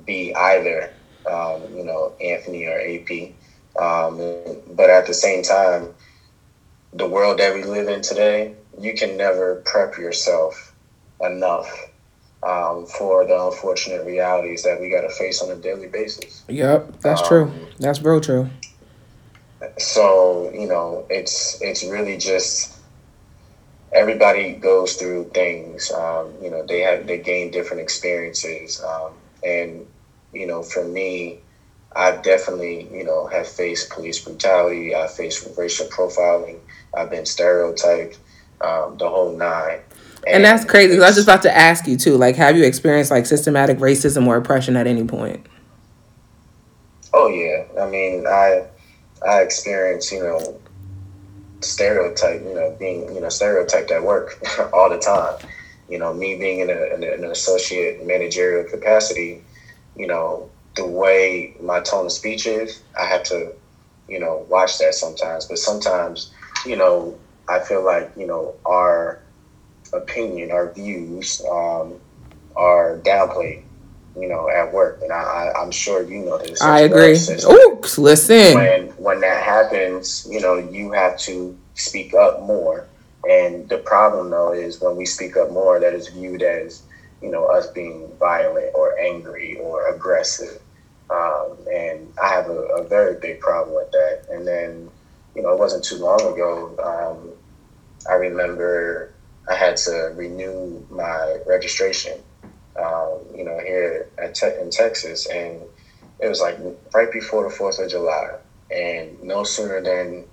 be 0.05 0.33
either, 0.35 0.91
um, 1.29 1.61
you 1.75 1.83
know, 1.83 2.13
Anthony 2.19 2.65
or 2.65 2.79
AP. 2.79 3.31
Um, 3.81 4.57
but 4.67 4.89
at 4.89 5.05
the 5.05 5.13
same 5.13 5.41
time, 5.41 5.93
the 6.91 7.05
world 7.07 7.37
that 7.39 7.53
we 7.53 7.63
live 7.63 7.87
in 7.87 8.01
today, 8.01 8.53
you 8.77 8.93
can 8.93 9.17
never 9.17 9.55
prep 9.55 9.97
yourself 9.97 10.73
enough 11.21 11.87
um, 12.45 12.85
for 12.85 13.25
the 13.25 13.45
unfortunate 13.45 14.05
realities 14.05 14.63
that 14.63 14.79
we 14.79 14.89
got 14.89 15.01
to 15.01 15.09
face 15.09 15.41
on 15.41 15.49
a 15.49 15.55
daily 15.55 15.87
basis. 15.87 16.43
Yep, 16.47 17.01
that's 17.01 17.21
um, 17.21 17.27
true. 17.27 17.51
That's 17.79 18.01
real 18.01 18.21
true. 18.21 18.49
So 19.77 20.51
you 20.53 20.67
know, 20.67 21.05
it's 21.09 21.61
it's 21.61 21.83
really 21.83 22.17
just 22.17 22.77
everybody 23.93 24.53
goes 24.53 24.95
through 24.95 25.31
things. 25.33 25.91
Um, 25.91 26.33
you 26.41 26.49
know, 26.49 26.65
they 26.65 26.81
have 26.81 27.07
they 27.07 27.19
gain 27.19 27.51
different 27.51 27.81
experiences, 27.81 28.83
um, 28.83 29.13
and 29.43 29.85
you 30.33 30.47
know, 30.47 30.63
for 30.63 30.83
me, 30.83 31.39
I 31.95 32.17
definitely 32.17 32.89
you 32.91 33.03
know 33.03 33.27
have 33.27 33.47
faced 33.47 33.91
police 33.91 34.19
brutality. 34.19 34.95
I 34.95 35.07
faced 35.07 35.47
racial 35.57 35.87
profiling. 35.87 36.59
I've 36.95 37.09
been 37.09 37.25
stereotyped, 37.25 38.19
um, 38.61 38.97
the 38.97 39.09
whole 39.09 39.35
nine. 39.35 39.79
And, 40.27 40.43
that's 40.43 40.65
crazy. 40.65 40.95
I 40.95 41.07
was 41.07 41.15
just 41.15 41.27
about 41.27 41.41
to 41.43 41.55
ask 41.55 41.87
you 41.87 41.97
too. 41.97 42.17
Like, 42.17 42.35
have 42.35 42.55
you 42.55 42.63
experienced 42.63 43.11
like 43.11 43.25
systematic 43.25 43.77
racism 43.79 44.25
or 44.27 44.37
oppression 44.37 44.75
at 44.75 44.87
any 44.87 45.03
point? 45.03 45.45
Oh 47.13 47.27
yeah, 47.27 47.65
I 47.81 47.89
mean, 47.89 48.25
I 48.25 48.65
I 49.27 49.41
experienced 49.41 50.11
you 50.11 50.23
know 50.23 50.59
stereotype, 51.63 52.41
you 52.43 52.53
know, 52.53 52.75
being, 52.79 53.13
you 53.13 53.21
know, 53.21 53.29
stereotyped 53.29 53.91
at 53.91 54.03
work 54.03 54.39
all 54.73 54.89
the 54.89 54.99
time. 54.99 55.39
You 55.89 55.99
know, 55.99 56.13
me 56.13 56.35
being 56.35 56.59
in, 56.59 56.69
a, 56.69 56.93
in, 56.93 57.03
an 57.03 57.25
associate 57.25 58.05
managerial 58.05 58.69
capacity, 58.69 59.43
you 59.95 60.07
know, 60.07 60.49
the 60.75 60.85
way 60.85 61.55
my 61.61 61.81
tone 61.81 62.05
of 62.05 62.11
speech 62.11 62.47
is, 62.47 62.81
I 62.99 63.05
have 63.05 63.23
to, 63.25 63.53
you 64.07 64.19
know, 64.19 64.45
watch 64.49 64.79
that 64.79 64.95
sometimes. 64.95 65.45
But 65.45 65.59
sometimes, 65.59 66.31
you 66.65 66.75
know, 66.75 67.17
I 67.47 67.59
feel 67.59 67.83
like, 67.83 68.11
you 68.17 68.25
know, 68.25 68.55
our 68.65 69.21
opinion, 69.93 70.51
our 70.51 70.71
views 70.71 71.41
um, 71.49 71.99
are 72.55 72.99
downplayed 73.03 73.63
you 74.15 74.27
know, 74.27 74.49
at 74.49 74.71
work, 74.71 74.99
and 75.01 75.11
I, 75.11 75.51
I 75.55 75.63
am 75.63 75.71
sure 75.71 76.03
you 76.03 76.19
know 76.19 76.37
this. 76.37 76.61
I 76.61 76.81
agree. 76.81 77.17
Oh, 77.45 77.81
listen. 77.97 78.55
When 78.55 78.87
when 78.89 79.21
that 79.21 79.43
happens, 79.43 80.27
you 80.29 80.39
know, 80.39 80.57
you 80.57 80.91
have 80.91 81.17
to 81.19 81.57
speak 81.73 82.13
up 82.13 82.41
more. 82.41 82.87
And 83.29 83.67
the 83.69 83.77
problem 83.77 84.29
though 84.29 84.53
is 84.53 84.81
when 84.81 84.95
we 84.95 85.05
speak 85.05 85.37
up 85.37 85.51
more, 85.51 85.79
that 85.79 85.93
is 85.93 86.09
viewed 86.09 86.43
as 86.43 86.83
you 87.21 87.31
know 87.31 87.45
us 87.45 87.67
being 87.67 88.11
violent 88.19 88.71
or 88.75 88.97
angry 88.99 89.57
or 89.57 89.93
aggressive. 89.93 90.61
Um, 91.09 91.57
and 91.71 92.11
I 92.21 92.29
have 92.29 92.49
a, 92.49 92.57
a, 92.57 92.83
very 92.87 93.19
big 93.19 93.39
problem 93.39 93.75
with 93.75 93.91
that. 93.91 94.25
And 94.31 94.47
then, 94.47 94.89
you 95.35 95.43
know, 95.43 95.51
it 95.51 95.59
wasn't 95.59 95.83
too 95.83 95.97
long 95.97 96.21
ago. 96.21 96.73
Um, 96.81 97.29
I 98.09 98.13
remember 98.13 99.12
I 99.47 99.55
had 99.55 99.77
to 99.77 99.91
renew 100.13 100.83
my 100.89 101.37
registration 101.45 102.21
um, 102.79 103.25
you 103.33 103.43
know, 103.43 103.59
here 103.59 104.05
te- 104.33 104.59
in 104.59 104.69
Texas, 104.69 105.25
and 105.27 105.69
it 106.19 106.27
was 106.27 106.41
like 106.41 106.57
right 106.93 107.11
before 107.11 107.43
the 107.43 107.49
Fourth 107.49 107.79
of 107.79 107.89
July, 107.89 108.35
and 108.69 109.19
no 109.21 109.43
sooner 109.43 109.81
than 109.81 110.25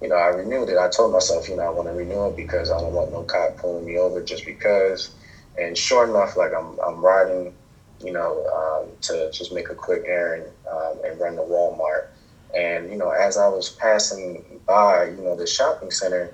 you 0.00 0.08
know 0.08 0.16
I 0.16 0.28
renewed 0.28 0.68
it. 0.70 0.78
I 0.78 0.88
told 0.88 1.12
myself, 1.12 1.48
you 1.48 1.56
know, 1.56 1.64
I 1.64 1.70
want 1.70 1.88
to 1.88 1.94
renew 1.94 2.26
it 2.26 2.36
because 2.36 2.70
I 2.70 2.78
don't 2.78 2.92
want 2.92 3.10
no 3.10 3.24
cop 3.24 3.56
pulling 3.56 3.86
me 3.86 3.98
over 3.98 4.22
just 4.22 4.44
because. 4.44 5.10
And 5.58 5.76
sure 5.76 6.04
enough, 6.04 6.36
like 6.36 6.52
I'm 6.56 6.78
I'm 6.86 7.04
riding, 7.04 7.52
you 8.00 8.12
know, 8.12 8.44
um, 8.54 8.96
to 9.02 9.28
just 9.30 9.50
make 9.52 9.70
a 9.70 9.74
quick 9.74 10.02
errand 10.06 10.52
um, 10.70 11.00
and 11.04 11.18
run 11.18 11.34
to 11.36 11.42
Walmart. 11.42 12.02
And 12.54 12.88
you 12.90 12.96
know, 12.96 13.10
as 13.10 13.36
I 13.36 13.48
was 13.48 13.70
passing 13.70 14.60
by, 14.66 15.04
you 15.04 15.22
know, 15.22 15.34
the 15.34 15.46
shopping 15.46 15.90
center, 15.90 16.30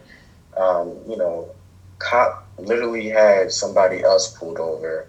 um, 0.56 1.00
you 1.06 1.16
know, 1.16 1.54
cop 1.98 2.46
literally 2.58 3.08
had 3.08 3.50
somebody 3.50 4.02
else 4.02 4.36
pulled 4.36 4.58
over 4.58 5.08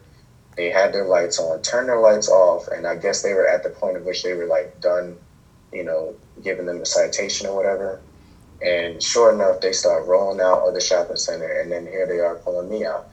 they 0.56 0.70
had 0.70 0.94
their 0.94 1.06
lights 1.06 1.40
on, 1.40 1.62
turned 1.62 1.90
their 1.90 2.00
lights 2.00 2.30
off, 2.30 2.68
and 2.70 2.88
I 2.88 2.96
guess 2.96 3.22
they 3.22 3.34
were 3.34 3.48
at 3.48 3.64
the 3.64 3.70
point 3.70 3.98
at 3.98 4.06
which 4.06 4.24
they 4.24 4.34
were 4.34 4.46
like 4.46 4.80
done, 4.80 5.18
you 5.74 5.84
know, 5.84 6.16
giving 6.44 6.66
them 6.66 6.82
a 6.82 6.86
citation 6.86 7.48
or 7.48 7.56
whatever. 7.56 8.02
And 8.62 9.04
sure 9.04 9.34
enough, 9.34 9.60
they 9.60 9.74
start 9.74 10.08
rolling 10.08 10.40
out 10.40 10.68
of 10.68 10.74
the 10.74 10.80
shopping 10.80 11.18
center, 11.18 11.60
and 11.60 11.72
then 11.72 11.86
here 11.86 12.08
they 12.08 12.20
are 12.20 12.36
pulling 12.36 12.70
me 12.70 12.86
out. 12.86 13.08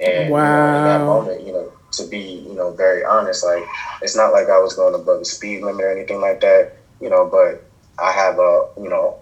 And 0.00 0.30
wow. 0.30 0.40
you 0.40 0.72
know, 0.72 0.78
in 0.78 0.84
that 0.84 1.06
moment, 1.06 1.46
you 1.46 1.52
know, 1.52 1.72
to 1.92 2.06
be, 2.06 2.18
you 2.18 2.54
know, 2.54 2.72
very 2.72 3.04
honest, 3.04 3.44
like 3.44 3.64
it's 4.02 4.16
not 4.16 4.32
like 4.32 4.48
I 4.48 4.58
was 4.58 4.74
going 4.74 4.94
above 4.94 5.20
the 5.20 5.24
speed 5.24 5.62
limit 5.62 5.84
or 5.84 5.96
anything 5.96 6.20
like 6.20 6.40
that, 6.40 6.72
you 7.00 7.10
know, 7.10 7.26
but 7.26 7.64
I 8.02 8.10
have 8.10 8.38
a, 8.38 8.68
you 8.76 8.88
know, 8.88 9.18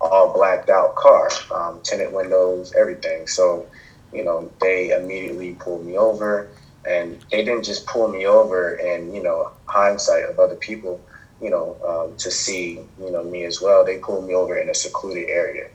all 0.00 0.32
blacked 0.32 0.70
out 0.70 0.94
car, 0.94 1.30
um, 1.54 1.80
tinted 1.82 2.12
windows, 2.12 2.72
everything. 2.74 3.26
So, 3.26 3.66
you 4.12 4.24
know, 4.24 4.50
they 4.60 4.90
immediately 4.90 5.54
pulled 5.54 5.84
me 5.84 5.96
over 5.96 6.48
and 6.86 7.24
they 7.30 7.44
didn't 7.44 7.64
just 7.64 7.86
pull 7.86 8.08
me 8.08 8.26
over 8.26 8.74
and 8.74 9.14
you 9.14 9.22
know 9.22 9.50
hindsight 9.66 10.24
of 10.24 10.38
other 10.38 10.56
people 10.56 11.00
you 11.40 11.50
know 11.50 11.76
um, 11.86 12.16
to 12.16 12.30
see 12.30 12.80
you 12.98 13.10
know 13.10 13.22
me 13.24 13.44
as 13.44 13.60
well. 13.60 13.84
They 13.84 13.98
pulled 13.98 14.26
me 14.26 14.34
over 14.34 14.56
in 14.58 14.68
a 14.68 14.74
secluded 14.74 15.28
area. 15.28 15.68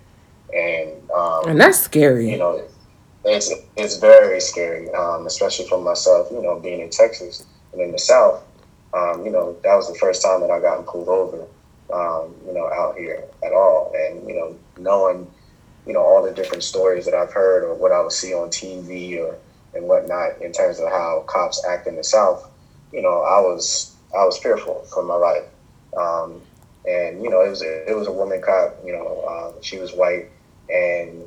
And 0.55 1.09
um, 1.11 1.49
and 1.49 1.59
that's 1.59 1.79
scary. 1.79 2.31
you 2.31 2.37
know 2.37 2.63
it's 3.23 3.51
it's 3.75 3.97
very 3.97 4.39
scary 4.39 4.91
um, 4.93 5.25
especially 5.25 5.67
for 5.67 5.81
myself 5.81 6.27
you 6.31 6.41
know 6.41 6.59
being 6.59 6.81
in 6.81 6.89
texas 6.89 7.45
and 7.73 7.81
in 7.81 7.91
the 7.91 7.99
south. 7.99 8.43
Um, 8.93 9.25
you 9.25 9.31
know 9.31 9.57
that 9.63 9.75
was 9.75 9.91
the 9.91 9.95
first 9.95 10.21
time 10.21 10.39
that 10.41 10.51
i 10.51 10.59
got 10.59 10.85
pulled 10.85 11.09
over 11.09 11.45
um, 11.95 12.35
you 12.45 12.53
know 12.53 12.69
out 12.73 12.97
here 12.97 13.23
at 13.43 13.53
all 13.53 13.93
and 13.95 14.27
you 14.27 14.35
know 14.35 14.55
knowing 14.77 15.31
you 15.87 15.93
know 15.93 16.01
all 16.01 16.21
the 16.23 16.31
different 16.31 16.63
stories 16.63 17.05
that 17.05 17.13
i've 17.13 17.31
heard 17.31 17.63
or 17.63 17.73
what 17.75 17.91
i 17.91 18.01
would 18.01 18.11
see 18.11 18.33
on 18.33 18.49
tv 18.49 19.19
or 19.19 19.37
and 19.75 19.85
whatnot 19.85 20.41
in 20.41 20.51
terms 20.51 20.79
of 20.79 20.89
how 20.89 21.23
cops 21.27 21.63
act 21.65 21.85
in 21.85 21.95
the 21.95 22.03
South, 22.03 22.49
you 22.91 23.01
know, 23.01 23.21
I 23.21 23.39
was 23.41 23.95
I 24.17 24.25
was 24.25 24.37
fearful 24.37 24.85
for 24.91 25.03
my 25.03 25.15
life. 25.15 25.43
Um, 25.97 26.41
and 26.87 27.21
you 27.21 27.29
know, 27.29 27.41
it 27.41 27.49
was 27.49 27.61
a, 27.61 27.89
it 27.89 27.95
was 27.95 28.07
a 28.07 28.11
woman 28.11 28.41
cop. 28.41 28.77
You 28.83 28.93
know, 28.93 29.25
um, 29.27 29.61
she 29.61 29.77
was 29.77 29.93
white, 29.93 30.29
and 30.69 31.23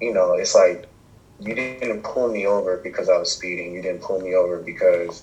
you 0.00 0.12
know, 0.12 0.34
it's 0.34 0.54
like 0.54 0.86
you 1.40 1.54
didn't 1.54 2.02
pull 2.02 2.28
me 2.28 2.46
over 2.46 2.76
because 2.76 3.08
I 3.08 3.16
was 3.16 3.32
speeding. 3.32 3.72
You 3.74 3.82
didn't 3.82 4.02
pull 4.02 4.20
me 4.20 4.34
over 4.34 4.58
because 4.58 5.22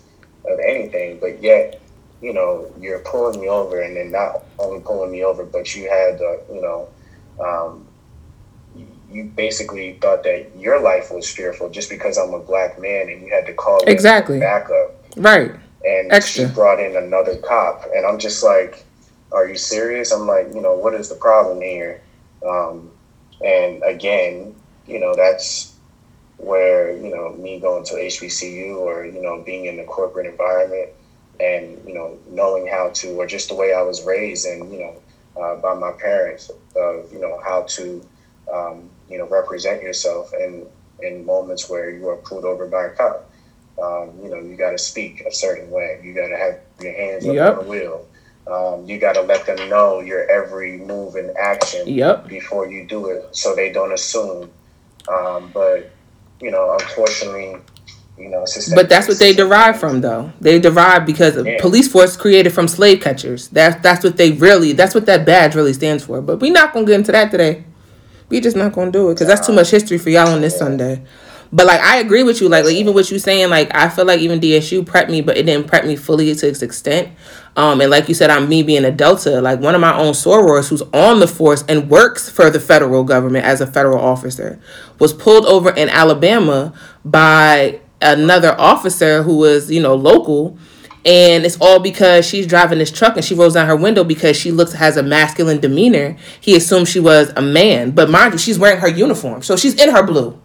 of 0.49 0.59
anything, 0.59 1.19
but 1.19 1.41
yet, 1.41 1.81
you 2.21 2.33
know, 2.33 2.71
you're 2.79 2.99
pulling 2.99 3.41
me 3.41 3.47
over, 3.47 3.81
and 3.81 3.95
then 3.95 4.11
not 4.11 4.43
only 4.59 4.81
pulling 4.81 5.11
me 5.11 5.23
over, 5.23 5.43
but 5.43 5.75
you 5.75 5.89
had 5.89 6.17
the, 6.17 6.41
you 6.51 6.61
know, 6.61 6.89
um, 7.39 7.87
you 9.15 9.23
basically 9.23 9.93
thought 10.01 10.23
that 10.23 10.47
your 10.57 10.81
life 10.81 11.11
was 11.11 11.29
fearful 11.29 11.69
just 11.69 11.89
because 11.89 12.17
I'm 12.17 12.33
a 12.33 12.39
black 12.39 12.79
man 12.79 13.09
and 13.09 13.21
you 13.21 13.29
had 13.29 13.45
to 13.45 13.53
call 13.53 13.79
exactly 13.87 14.39
backup. 14.39 14.95
Right. 15.15 15.51
And 15.85 16.11
Extra. 16.11 16.47
she 16.47 16.53
brought 16.53 16.79
in 16.79 16.97
another 16.97 17.37
cop 17.37 17.85
and 17.95 18.05
I'm 18.05 18.19
just 18.19 18.43
like, 18.43 18.83
Are 19.31 19.47
you 19.47 19.55
serious? 19.55 20.11
I'm 20.11 20.27
like, 20.27 20.47
you 20.53 20.61
know, 20.61 20.73
what 20.73 20.93
is 20.93 21.07
the 21.07 21.15
problem 21.15 21.61
here? 21.61 22.01
Um, 22.45 22.91
and 23.43 23.81
again, 23.83 24.55
you 24.85 24.99
know, 24.99 25.15
that's 25.15 25.75
where, 26.37 26.95
you 26.97 27.09
know, 27.15 27.33
me 27.33 27.59
going 27.59 27.85
to 27.85 27.93
HBCU 27.93 28.75
or, 28.75 29.05
you 29.05 29.21
know, 29.21 29.41
being 29.43 29.65
in 29.65 29.77
the 29.77 29.83
corporate 29.85 30.25
environment 30.25 30.89
and, 31.39 31.81
you 31.87 31.93
know, 31.93 32.17
knowing 32.29 32.67
how 32.67 32.89
to 32.95 33.19
or 33.19 33.25
just 33.27 33.49
the 33.49 33.55
way 33.55 33.73
I 33.73 33.81
was 33.81 34.03
raised 34.03 34.45
and, 34.45 34.71
you 34.71 34.79
know, 34.79 34.95
uh, 35.41 35.55
by 35.57 35.73
my 35.73 35.91
parents 35.91 36.49
of, 36.75 37.11
you 37.11 37.19
know, 37.19 37.39
how 37.43 37.63
to 37.63 38.05
um, 38.51 38.89
you 39.09 39.17
know, 39.17 39.27
represent 39.27 39.81
yourself 39.81 40.33
in 40.33 40.65
in 41.01 41.25
moments 41.25 41.69
where 41.69 41.89
you 41.89 42.07
are 42.09 42.17
pulled 42.17 42.45
over 42.45 42.67
by 42.67 42.85
a 42.85 42.89
cop. 42.91 43.29
Um, 43.81 44.11
you 44.23 44.29
know, 44.29 44.37
you 44.37 44.55
got 44.55 44.71
to 44.71 44.77
speak 44.77 45.21
a 45.21 45.33
certain 45.33 45.69
way. 45.69 45.99
You 46.01 46.13
got 46.13 46.29
to 46.29 46.37
have 46.37 46.59
your 46.79 46.93
hands 46.93 47.25
yep. 47.25 47.53
up 47.53 47.59
on 47.59 47.65
the 47.65 47.69
wheel. 47.69 48.07
Um, 48.47 48.85
you 48.85 48.99
got 48.99 49.13
to 49.13 49.21
let 49.21 49.45
them 49.45 49.69
know 49.69 49.99
your 49.99 50.29
every 50.29 50.77
move 50.77 51.15
and 51.15 51.35
action 51.35 51.87
yep. 51.87 52.27
before 52.27 52.67
you 52.67 52.85
do 52.87 53.09
it, 53.09 53.35
so 53.35 53.55
they 53.55 53.71
don't 53.71 53.91
assume. 53.91 54.51
Um, 55.09 55.51
but 55.53 55.91
you 56.39 56.51
know, 56.51 56.77
unfortunately, 56.79 57.57
you 58.17 58.29
know, 58.29 58.45
but 58.73 58.87
that's 58.87 59.07
what 59.07 59.19
they 59.19 59.33
derive 59.33 59.79
from, 59.79 60.01
though. 60.01 60.31
They 60.39 60.59
derive 60.59 61.05
because 61.05 61.43
yeah. 61.45 61.57
police 61.59 61.91
force 61.91 62.15
created 62.15 62.53
from 62.53 62.67
slave 62.67 63.01
catchers. 63.01 63.49
That's 63.49 63.81
that's 63.81 64.03
what 64.03 64.17
they 64.17 64.31
really. 64.31 64.71
That's 64.71 64.95
what 64.95 65.05
that 65.07 65.25
badge 65.25 65.55
really 65.55 65.73
stands 65.73 66.05
for. 66.05 66.21
But 66.21 66.39
we're 66.39 66.53
not 66.53 66.73
gonna 66.73 66.85
get 66.85 66.95
into 66.95 67.11
that 67.11 67.31
today 67.31 67.65
we 68.29 68.39
just 68.39 68.55
not 68.55 68.73
gonna 68.73 68.91
do 68.91 69.09
it 69.09 69.15
because 69.15 69.27
that's 69.27 69.45
too 69.45 69.53
much 69.53 69.69
history 69.69 69.97
for 69.97 70.09
y'all 70.09 70.29
on 70.29 70.41
this 70.41 70.57
Sunday. 70.57 71.03
But 71.51 71.67
like 71.67 71.79
I 71.79 71.97
agree 71.97 72.23
with 72.23 72.41
you, 72.41 72.49
like, 72.49 72.65
like 72.65 72.73
even 72.73 72.93
what 72.93 73.09
you 73.11 73.19
saying, 73.19 73.49
like 73.49 73.73
I 73.75 73.87
feel 73.87 74.05
like 74.05 74.19
even 74.19 74.39
DSU 74.39 74.83
prepped 74.83 75.09
me, 75.09 75.21
but 75.21 75.37
it 75.37 75.43
didn't 75.43 75.67
prep 75.67 75.85
me 75.85 75.95
fully 75.95 76.33
to 76.33 76.47
its 76.47 76.61
extent. 76.61 77.09
Um, 77.55 77.79
and 77.79 77.89
like 77.89 78.09
you 78.09 78.15
said, 78.15 78.29
I'm 78.29 78.49
me 78.49 78.63
being 78.63 78.83
a 78.83 78.91
Delta, 78.91 79.39
like 79.39 79.61
one 79.61 79.75
of 79.75 79.81
my 79.81 79.95
own 79.97 80.13
sorors 80.13 80.69
who's 80.69 80.81
on 80.93 81.19
the 81.19 81.27
force 81.27 81.63
and 81.69 81.89
works 81.89 82.29
for 82.29 82.49
the 82.49 82.59
federal 82.59 83.03
government 83.03 83.45
as 83.45 83.61
a 83.61 83.67
federal 83.67 83.99
officer, 83.99 84.59
was 84.99 85.13
pulled 85.13 85.45
over 85.45 85.69
in 85.69 85.87
Alabama 85.87 86.73
by 87.05 87.79
another 88.05 88.55
officer 88.59 89.23
who 89.23 89.37
was, 89.37 89.71
you 89.71 89.81
know, 89.81 89.95
local 89.95 90.57
and 91.05 91.45
it's 91.45 91.57
all 91.61 91.79
because 91.79 92.25
she's 92.25 92.47
driving 92.47 92.79
this 92.79 92.91
truck 92.91 93.15
and 93.15 93.23
she 93.23 93.35
rolls 93.35 93.53
down 93.53 93.67
her 93.67 93.75
window 93.75 94.03
because 94.03 94.35
she 94.35 94.51
looks 94.51 94.73
has 94.73 94.97
a 94.97 95.03
masculine 95.03 95.59
demeanor. 95.59 96.17
He 96.41 96.55
assumed 96.55 96.87
she 96.87 96.99
was 96.99 97.31
a 97.35 97.43
man, 97.43 97.91
but 97.91 98.09
mind 98.09 98.33
you, 98.33 98.39
she's 98.39 98.57
wearing 98.57 98.79
her 98.79 98.87
uniform, 98.87 99.43
so 99.43 99.55
she's 99.55 99.79
in 99.79 99.91
her 99.91 100.03
blue. 100.03 100.41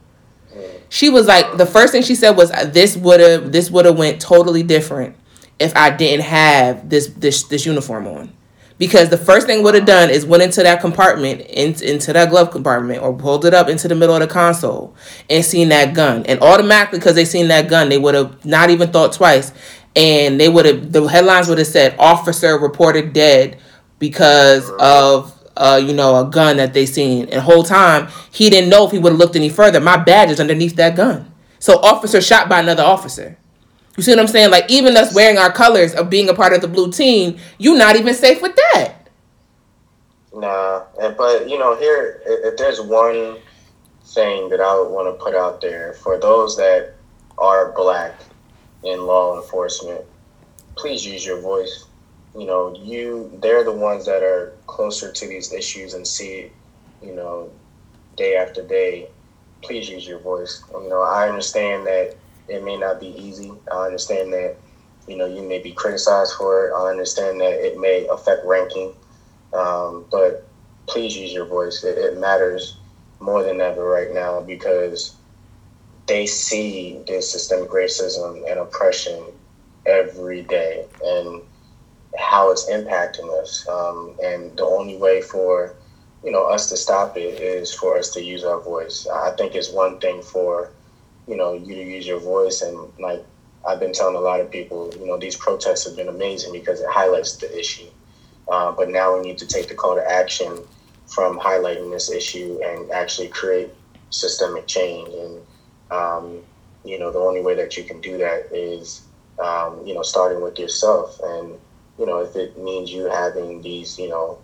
She 0.91 1.09
was 1.09 1.27
like, 1.27 1.57
the 1.57 1.67
first 1.67 1.93
thing 1.93 2.03
she 2.03 2.15
said 2.15 2.33
was, 2.33 2.51
"This 2.73 2.97
would 2.97 3.21
have 3.21 3.53
this 3.53 3.71
would 3.71 3.87
have 3.87 3.97
went 3.97 4.21
totally 4.21 4.63
different 4.63 5.17
if 5.59 5.75
I 5.77 5.89
didn't 5.91 6.27
have 6.27 6.91
this 6.91 7.07
this 7.07 7.45
this 7.45 7.65
uniform 7.65 8.07
on." 8.07 8.33
Because 8.81 9.11
the 9.11 9.19
first 9.19 9.47
thing 9.47 9.63
would 9.63 9.75
have 9.75 9.85
done 9.85 10.09
is 10.09 10.25
went 10.25 10.43
into 10.43 10.63
that 10.63 10.81
compartment, 10.81 11.43
in, 11.43 11.75
into 11.83 12.15
that 12.15 12.31
glove 12.31 12.51
compartment, 12.51 13.03
or 13.03 13.13
pulled 13.13 13.45
it 13.45 13.53
up 13.53 13.69
into 13.69 13.89
the 13.89 13.95
middle 13.95 14.17
of 14.17 14.23
the 14.23 14.27
console 14.27 14.97
and 15.29 15.45
seen 15.45 15.69
that 15.69 15.95
gun. 15.95 16.25
And 16.25 16.41
automatically, 16.41 16.99
because 16.99 17.15
they 17.15 17.27
seen 17.27 17.49
that 17.49 17.69
gun, 17.69 17.91
they 17.91 17.99
would 17.99 18.15
have 18.15 18.43
not 18.45 18.71
even 18.71 18.91
thought 18.91 19.13
twice 19.13 19.53
and 19.97 20.41
they 20.41 20.49
would 20.49 20.65
have 20.65 20.93
the 20.93 21.07
headlines 21.07 21.49
would 21.49 21.59
have 21.59 21.67
said 21.67 21.95
officer 21.99 22.57
reported 22.59 23.13
dead 23.13 23.59
because 23.99 24.71
of 24.79 25.37
uh, 25.57 25.77
you 25.77 25.93
know, 25.93 26.17
a 26.17 26.31
gun 26.31 26.57
that 26.57 26.73
they 26.73 26.87
seen. 26.87 27.29
And 27.29 27.43
whole 27.43 27.63
time 27.63 28.09
he 28.33 28.49
didn't 28.49 28.71
know 28.71 28.87
if 28.87 28.93
he 28.93 28.99
would 28.99 29.13
have 29.13 29.19
looked 29.19 29.37
any 29.37 29.51
further. 29.51 29.81
My 29.81 29.99
badge 29.99 30.31
is 30.31 30.41
underneath 30.41 30.77
that 30.77 30.97
gun. 30.97 31.31
So 31.59 31.79
officer 31.81 32.23
shot 32.23 32.49
by 32.49 32.61
another 32.61 32.83
officer. 32.83 33.37
You 33.97 34.03
see 34.03 34.13
what 34.13 34.21
I'm 34.21 34.27
saying? 34.27 34.51
Like 34.51 34.71
even 34.71 34.97
us 34.97 35.15
wearing 35.15 35.39
our 35.39 35.53
colors 35.53 35.95
of 35.95 36.09
being 36.11 36.29
a 36.29 36.35
part 36.35 36.53
of 36.53 36.61
the 36.61 36.69
blue 36.69 36.93
team, 36.93 37.39
you're 37.59 37.77
not 37.77 37.97
even 37.97 38.15
safe 38.15 38.41
with 38.41 38.57
that. 38.57 38.95
Nah, 40.33 40.85
but 41.17 41.49
you 41.49 41.59
know, 41.59 41.77
here 41.77 42.23
if 42.25 42.57
there's 42.57 42.81
one 42.81 43.37
thing 44.05 44.49
that 44.49 44.61
I 44.61 44.79
would 44.79 44.91
want 44.91 45.07
to 45.09 45.23
put 45.23 45.35
out 45.35 45.61
there 45.61 45.95
for 45.95 46.19
those 46.19 46.57
that 46.57 46.95
are 47.37 47.73
black 47.73 48.15
in 48.85 49.07
law 49.07 49.41
enforcement, 49.41 50.03
please 50.77 51.05
use 51.05 51.27
your 51.27 51.41
voice. 51.41 51.87
You 52.39 52.47
know, 52.47 52.75
you 52.77 53.31
they're 53.43 53.65
the 53.65 53.73
ones 53.73 54.07
that 54.07 54.23
are 54.23 54.57
closer 54.67 55.13
to 55.13 55.29
these 55.29 55.53
issues 55.53 55.95
and 55.95 56.07
see 56.07 56.51
you 57.03 57.15
know, 57.15 57.51
day 58.17 58.37
after 58.37 58.63
day. 58.63 59.09
Please 59.63 59.89
use 59.89 60.07
your 60.07 60.19
voice. 60.21 60.63
You 60.73 60.89
know, 60.89 61.03
I 61.03 61.29
understand 61.29 61.87
that 61.87 62.17
it 62.51 62.65
may 62.65 62.77
not 62.77 63.01
be 63.01 63.09
easy. 63.09 63.53
I 63.73 63.87
understand 63.87 64.33
that, 64.35 64.57
you 65.07 65.17
know, 65.17 65.27
you 65.27 65.43
may 65.43 65.61
be 65.61 65.73
criticized 65.73 66.35
for 66.39 66.69
it. 66.69 66.75
I 66.75 66.91
understand 66.91 67.41
that 67.41 67.65
it 67.65 67.79
may 67.79 68.07
affect 68.09 68.45
ranking. 68.45 68.95
Um, 69.53 70.07
but 70.11 70.51
please 70.89 71.17
use 71.17 71.33
your 71.33 71.47
voice. 71.47 71.85
It, 71.85 71.99
it 71.99 72.17
matters 72.17 72.79
more 73.21 73.43
than 73.45 73.61
ever 73.61 73.85
right 73.85 74.13
now 74.13 74.41
because 74.41 75.17
they 76.07 76.27
see 76.27 77.03
this 77.07 77.31
systemic 77.31 77.71
racism 77.71 78.49
and 78.51 78.61
oppression 78.61 79.33
every 79.87 80.43
day 80.43 80.87
and 81.05 81.43
how 82.19 82.51
it's 82.51 82.69
impacting 82.71 83.31
us. 83.41 83.67
Um, 83.69 84.17
and 84.23 84.57
the 84.57 84.65
only 84.65 84.97
way 84.97 85.21
for 85.23 85.75
you 86.25 86.33
know 86.33 86.45
us 86.45 86.69
to 86.69 86.77
stop 86.77 87.17
it 87.17 87.41
is 87.41 87.73
for 87.75 87.99
us 87.99 88.11
to 88.11 88.23
use 88.23 88.45
our 88.45 88.61
voice. 88.61 89.07
I 89.13 89.31
think 89.33 89.55
it's 89.55 89.71
one 89.71 89.99
thing 89.99 90.23
for 90.23 90.71
you 91.29 91.37
know 91.37 91.55
you 91.55 91.75
to 91.75 91.85
use 91.85 92.07
your 92.07 92.21
voice 92.21 92.63
and 92.63 92.77
like 92.99 93.25
I've 93.67 93.81
been 93.81 93.93
telling 93.93 94.17
a 94.17 94.21
lot 94.21 94.41
of 94.41 94.51
people, 94.51 94.93
you 94.99 95.07
know, 95.07 95.19
these 95.19 95.37
protests 95.37 95.85
have 95.85 95.97
been 95.97 96.09
amazing 96.09 96.53
because 96.53 96.81
it 96.81 96.89
highlights 96.89 97.37
the 97.37 97.59
issue. 97.59 97.89
Uh, 98.49 98.73
but 98.73 98.89
now 98.89 99.17
we 99.17 99.23
need 99.23 99.39
to 99.39 99.47
take 99.47 99.69
the 99.69 99.75
call 99.75 99.95
to 99.95 100.11
action 100.11 100.59
from 101.07 101.39
highlighting 101.39 101.91
this 101.91 102.11
issue 102.11 102.59
and 102.65 102.91
actually 102.91 103.29
create 103.29 103.71
systemic 104.11 104.67
change. 104.67 105.09
And 105.09 105.41
um, 105.91 106.43
you 106.85 106.99
know, 106.99 107.13
the 107.13 107.19
only 107.19 107.43
way 107.43 107.55
that 107.57 107.77
you 107.77 107.85
can 107.85 108.01
do 108.01 108.17
that 108.19 108.49
is, 108.53 109.03
um, 109.39 109.87
you 109.87 109.95
know, 109.95 110.03
starting 110.03 110.43
with 110.43 110.59
yourself. 110.59 111.21
And 111.23 111.59
you 111.99 112.07
know, 112.07 112.21
if 112.21 112.35
it 112.37 112.59
means 112.59 112.91
you 112.91 113.05
having 113.05 113.61
these, 113.61 113.99
you 113.99 114.09
know, 114.09 114.39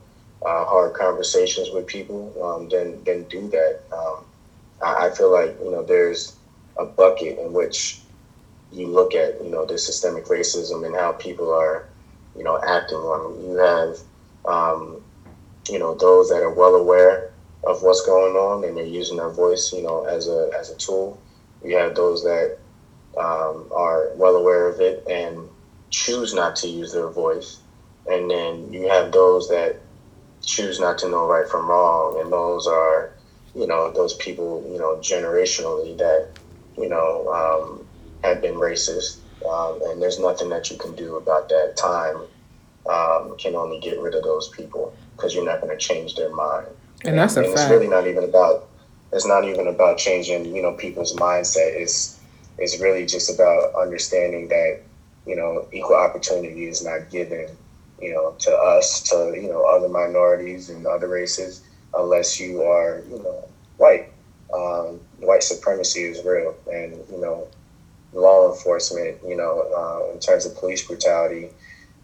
uh, 0.45 0.65
hard 0.67 0.93
conversations 0.95 1.71
with 1.71 1.87
people, 1.87 2.33
um, 2.45 2.69
then 2.69 3.03
then 3.05 3.25
do 3.25 3.49
that. 3.49 3.81
Um, 3.91 4.25
I, 4.83 5.07
I 5.07 5.11
feel 5.11 5.33
like 5.33 5.57
you 5.63 5.71
know, 5.71 5.83
there's 5.83 6.36
a 6.79 6.85
bucket 6.85 7.39
in 7.39 7.53
which 7.53 8.01
you 8.73 8.89
look 8.89 9.15
at, 9.15 9.43
you 9.43 9.51
know, 9.51 9.65
the 9.65 9.79
systemic 9.79 10.27
racism 10.27 10.85
and 10.85 10.95
how 10.95 11.13
people 11.13 11.53
are, 11.53 11.85
you 12.37 12.45
know, 12.45 12.59
acting 12.63 12.99
on. 12.99 13.41
You 13.45 13.57
have, 13.57 13.99
um, 14.45 15.03
you 15.69 15.79
know, 15.79 15.95
those 15.95 16.29
that 16.29 16.43
are 16.43 16.51
well 16.51 16.75
aware 16.75 17.31
of 17.65 17.83
what's 17.83 18.03
going 18.03 18.37
on 18.37 18.65
and 18.65 18.77
they're 18.77 18.85
using 18.85 19.17
their 19.17 19.31
voice, 19.31 19.73
you 19.73 19.83
know, 19.83 20.05
as 20.05 20.29
a 20.29 20.51
as 20.59 20.71
a 20.71 20.77
tool. 20.77 21.19
You 21.63 21.77
have 21.77 21.95
those 21.95 22.23
that 22.23 22.59
um, 23.17 23.69
are 23.73 24.11
well 24.15 24.37
aware 24.37 24.69
of 24.69 24.81
it 24.81 25.03
and 25.09 25.49
choose 25.91 26.35
not 26.35 26.57
to 26.57 26.69
use 26.69 26.93
their 26.93 27.09
voice, 27.09 27.59
and 28.07 28.31
then 28.31 28.73
you 28.73 28.89
have 28.89 29.11
those 29.13 29.49
that 29.49 29.77
choose 30.45 30.79
not 30.79 30.99
to 30.99 31.09
know 31.09 31.27
right 31.27 31.49
from 31.49 31.69
wrong, 31.69 32.21
and 32.21 32.33
those 32.33 32.67
are, 32.67 33.11
you 33.55 33.67
know, 33.67 33.91
those 33.91 34.15
people, 34.15 34.63
you 34.71 34.79
know, 34.79 34.97
generationally 34.97 35.97
that, 35.99 36.29
you 36.77 36.89
know, 36.89 37.29
um, 37.33 37.87
have 38.23 38.41
been 38.41 38.55
racist, 38.55 39.19
um, 39.49 39.81
and 39.91 40.03
there's 40.03 40.19
nothing 40.19 40.49
that 40.51 40.71
you 40.71 40.77
can 40.79 40.95
do 40.95 41.17
about 41.17 41.49
that. 41.49 41.77
Time 41.77 42.17
um, 42.89 43.37
can 43.39 43.55
only 43.55 43.81
get 43.81 44.01
rid 44.01 44.15
of 44.15 44.23
those 44.23 44.49
people 44.51 44.95
because 45.15 45.35
you're 45.35 45.45
not 45.45 45.61
going 45.61 45.77
to 45.77 45.79
change 45.79 46.15
their 46.15 46.35
mind. 46.35 46.69
And 47.05 47.19
that's 47.19 47.37
a 47.37 47.41
and 47.41 47.49
fact. 47.49 47.61
it's 47.61 47.71
really 47.71 47.89
not 47.89 48.07
even 48.07 48.25
about. 48.25 48.69
It's 49.13 49.27
not 49.27 49.45
even 49.45 49.69
about 49.69 49.99
changing, 49.99 50.55
you 50.55 50.63
know, 50.63 50.73
people's 50.73 51.15
mindset. 51.15 51.75
It's 51.81 52.21
it's 52.59 52.81
really 52.81 53.07
just 53.07 53.33
about 53.33 53.75
understanding 53.75 54.49
that, 54.49 54.81
you 55.27 55.37
know, 55.37 55.69
equal 55.73 55.97
opportunity 55.97 56.67
is 56.67 56.85
not 56.85 57.11
given, 57.11 57.49
you 58.01 58.13
know, 58.13 58.35
to 58.41 58.51
us, 58.51 59.03
to 59.11 59.33
you 59.35 59.49
know, 59.49 59.65
other 59.65 59.89
minorities 59.89 60.71
and 60.71 60.87
other 60.87 61.09
races, 61.09 61.63
unless 61.95 62.41
you 62.41 62.63
are, 62.63 63.03
you 63.09 63.19
know, 63.19 63.49
white. 63.77 64.09
Um, 64.53 65.01
white 65.21 65.43
supremacy 65.43 66.03
is 66.03 66.25
real, 66.25 66.55
and 66.71 66.93
you 67.11 67.21
know, 67.21 67.49
law 68.13 68.53
enforcement, 68.53 69.19
you 69.27 69.37
know, 69.37 69.61
uh, 69.77 70.13
in 70.13 70.19
terms 70.21 70.47
of 70.47 70.57
police 70.57 70.87
brutality, 70.87 71.51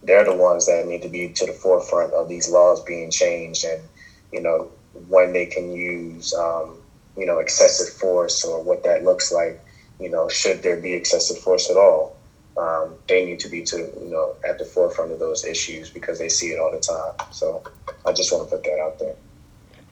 they're 0.02 0.24
the 0.24 0.34
ones 0.34 0.66
that 0.66 0.86
need 0.86 1.02
to 1.02 1.08
be 1.08 1.28
to 1.28 1.46
the 1.46 1.52
forefront 1.52 2.12
of 2.12 2.28
these 2.28 2.50
laws 2.50 2.82
being 2.84 3.10
changed 3.10 3.64
and, 3.64 3.82
you 4.32 4.40
know, 4.40 4.70
when 5.08 5.32
they 5.32 5.46
can 5.46 5.72
use, 5.72 6.34
um, 6.34 6.76
you 7.16 7.24
know, 7.24 7.38
excessive 7.38 7.94
force 7.94 8.44
or 8.44 8.62
what 8.62 8.84
that 8.84 9.04
looks 9.04 9.32
like, 9.32 9.60
you 10.00 10.10
know, 10.10 10.28
should 10.28 10.62
there 10.62 10.76
be 10.76 10.92
excessive 10.92 11.38
force 11.38 11.70
at 11.70 11.76
all? 11.76 12.16
Um, 12.58 12.94
they 13.08 13.24
need 13.24 13.40
to 13.40 13.48
be 13.48 13.62
to, 13.64 13.76
you 13.76 14.10
know, 14.10 14.34
at 14.46 14.58
the 14.58 14.64
forefront 14.64 15.12
of 15.12 15.18
those 15.18 15.44
issues 15.44 15.88
because 15.88 16.18
they 16.18 16.28
see 16.28 16.48
it 16.48 16.58
all 16.58 16.70
the 16.70 16.80
time. 16.80 17.28
So 17.32 17.62
I 18.04 18.12
just 18.12 18.32
want 18.32 18.50
to 18.50 18.56
put 18.56 18.64
that 18.64 18.78
out 18.80 18.98
there. 18.98 19.14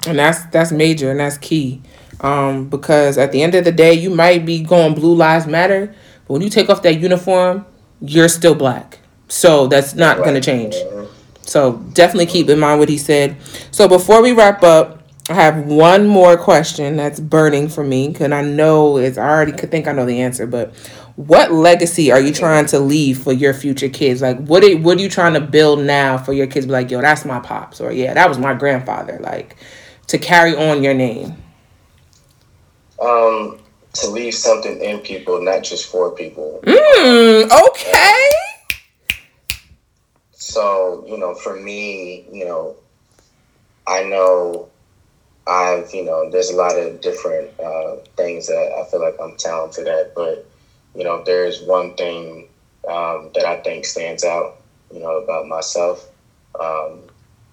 and 0.07 0.19
that's 0.19 0.45
that's 0.47 0.73
major 0.73 1.11
and 1.11 1.21
that's 1.21 1.39
key 1.39 1.83
um, 2.21 2.69
because 2.69 3.19
at 3.19 3.33
the 3.33 3.43
end 3.43 3.55
of 3.55 3.65
the 3.65 3.73
day 3.73 3.93
you 3.93 4.11
might 4.11 4.45
be 4.45 4.63
going 4.63 4.95
blue 4.95 5.15
lives 5.15 5.47
matter 5.47 5.95
but 6.27 6.35
when 6.35 6.43
you 6.43 6.51
take 6.51 6.69
off 6.69 6.83
that 6.83 7.01
uniform 7.01 7.65
you're 8.01 8.29
still 8.29 8.55
black. 8.55 8.99
So 9.29 9.67
that's 9.67 9.95
not 9.95 10.19
going 10.19 10.35
to 10.35 10.41
change. 10.41 10.75
So 11.43 11.77
definitely 11.93 12.27
keep 12.27 12.49
in 12.49 12.59
mind 12.59 12.81
what 12.81 12.89
he 12.89 12.99
said. 12.99 13.37
So 13.71 13.89
before 13.89 14.23
we 14.23 14.33
wrap 14.33 14.63
up 14.63 14.97
i 15.29 15.35
have 15.35 15.67
one 15.67 16.09
more 16.09 16.37
question 16.37 16.97
that's 16.97 17.21
burning 17.21 17.69
for 17.69 17.85
me 17.85 18.09
because 18.09 18.33
i 18.33 18.43
know 18.43 18.97
it's 18.97 19.17
I 19.17 19.29
already 19.29 19.53
could 19.53 19.71
think 19.71 19.87
i 19.87 19.93
know 19.93 20.05
the 20.05 20.23
answer 20.23 20.45
but 20.45 20.75
what 21.15 21.53
legacy 21.53 22.11
are 22.11 22.19
you 22.19 22.33
trying 22.33 22.67
to 22.67 22.79
leave 22.79 23.23
for 23.23 23.33
your 23.33 23.53
future 23.53 23.91
kids? 23.91 24.23
Like 24.23 24.39
what 24.39 24.65
are, 24.65 24.77
what 24.79 24.97
are 24.97 25.03
you 25.03 25.11
trying 25.11 25.35
to 25.35 25.41
build 25.41 25.81
now 25.81 26.17
for 26.17 26.33
your 26.33 26.47
kids? 26.47 26.65
Be 26.67 26.73
like 26.73 26.91
yo 26.91 27.01
that's 27.03 27.25
my 27.25 27.41
pops 27.41 27.81
or 27.81 27.93
yeah 27.93 28.15
that 28.15 28.29
was 28.29 28.39
my 28.39 28.55
grandfather 28.55 29.19
like 29.21 29.57
to 30.09 30.19
carry 30.19 30.57
on 30.57 30.83
your 30.83 30.95
name 30.95 31.37
Um, 33.01 33.61
to 33.95 34.09
leave 34.09 34.35
something 34.35 34.81
in 34.81 35.01
people, 35.01 35.41
not 35.43 35.63
just 35.63 35.91
for 35.91 36.13
people. 36.13 36.61
mm, 36.65 37.69
okay 37.69 38.31
So, 40.33 41.05
you 41.09 41.19
know, 41.19 41.35
for 41.35 41.57
me, 41.57 42.27
you 42.31 42.45
know, 42.45 42.77
I 43.87 44.05
know 44.05 44.69
I've, 45.47 45.93
you 45.93 46.05
know, 46.05 46.31
there's 46.31 46.51
a 46.51 46.57
lot 46.57 46.79
of 46.79 47.01
different 47.01 47.59
uh, 47.59 47.97
things 48.17 48.47
that 48.47 48.73
I 48.79 48.89
feel 48.91 49.01
like 49.01 49.17
I'm 49.21 49.37
talented 49.37 49.89
at, 49.89 50.15
but, 50.15 50.47
you 50.95 51.05
know, 51.05 51.23
there's 51.25 51.63
one 51.63 51.95
thing 51.95 52.49
um, 52.89 53.31
that 53.35 53.45
I 53.45 53.57
think 53.63 53.85
stands 53.85 54.25
out, 54.25 54.61
you 54.93 55.01
know, 55.01 55.17
about 55.19 55.47
myself. 55.47 56.09
Um, 56.61 57.01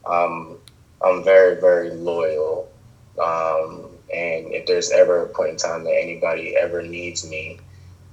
I'm, 0.10 0.58
I'm 1.04 1.24
very, 1.24 1.60
very 1.60 1.92
loyal. 1.92 2.70
Um, 3.22 3.97
and 4.14 4.54
if 4.54 4.66
there's 4.66 4.92
ever 4.92 5.26
a 5.26 5.30
point 5.30 5.52
in 5.52 5.58
time 5.58 5.84
that 5.84 5.98
anybody 6.02 6.56
ever 6.56 6.82
needs 6.82 7.30
me, 7.30 7.60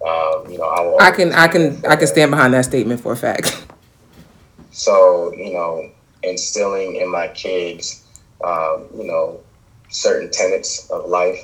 um, 0.06 0.50
you 0.50 0.58
know, 0.58 0.64
I 0.64 0.80
will. 0.80 1.00
i 1.00 1.10
can 1.10 1.32
i 1.32 1.46
always 1.46 1.52
be 1.52 1.58
there 1.58 1.80
can 1.80 1.90
i 1.92 1.96
can 1.96 2.06
stand 2.06 2.30
behind 2.30 2.54
that 2.54 2.64
statement 2.64 3.00
for 3.00 3.12
a 3.12 3.16
fact 3.16 3.66
So, 4.74 5.32
you 5.34 5.52
know, 5.52 5.88
instilling 6.24 6.96
in 6.96 7.08
my 7.08 7.28
kids, 7.28 8.04
um, 8.42 8.88
you 8.92 9.04
know, 9.04 9.40
certain 9.88 10.32
tenets 10.32 10.90
of 10.90 11.08
life 11.08 11.38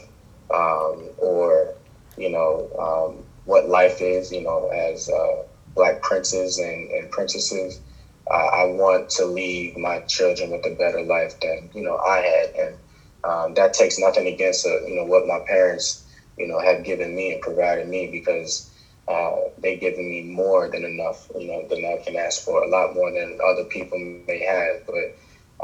um, 0.53 1.09
or, 1.17 1.75
you 2.19 2.31
know, 2.31 2.69
um, 2.77 3.25
what 3.45 3.69
life 3.69 4.01
is, 4.01 4.33
you 4.33 4.43
know, 4.43 4.67
as 4.71 5.09
uh, 5.09 5.45
black 5.77 6.03
princes 6.03 6.59
and, 6.59 6.91
and 6.91 7.09
princesses. 7.13 7.81
Uh, 8.29 8.35
I 8.35 8.65
want 8.65 9.09
to 9.11 9.27
leave 9.27 9.77
my 9.77 10.01
children 10.01 10.51
with 10.51 10.67
a 10.67 10.75
better 10.75 11.03
life 11.03 11.39
than, 11.39 11.71
you 11.73 11.85
know, 11.85 11.99
I 11.99 12.17
had. 12.19 12.55
And 12.57 12.77
um, 13.25 13.55
that 13.55 13.73
takes 13.73 13.99
nothing 13.99 14.27
against, 14.27 14.67
uh, 14.67 14.81
you 14.87 14.95
know, 14.95 15.05
what 15.05 15.27
my 15.27 15.39
parents, 15.47 16.05
you 16.37 16.47
know, 16.47 16.59
have 16.61 16.83
given 16.83 17.15
me 17.15 17.33
and 17.33 17.41
provided 17.41 17.87
me 17.87 18.07
because 18.07 18.71
uh, 19.09 19.33
they've 19.59 19.81
given 19.81 20.09
me 20.09 20.23
more 20.23 20.69
than 20.69 20.85
enough, 20.85 21.29
you 21.39 21.47
know, 21.47 21.67
than 21.69 21.85
I 21.85 21.99
can 22.05 22.17
ask 22.17 22.43
for, 22.43 22.63
a 22.63 22.69
lot 22.69 22.95
more 22.95 23.11
than 23.13 23.39
other 23.45 23.65
people 23.65 23.99
may 23.99 24.39
have. 24.41 24.87
But 24.87 25.15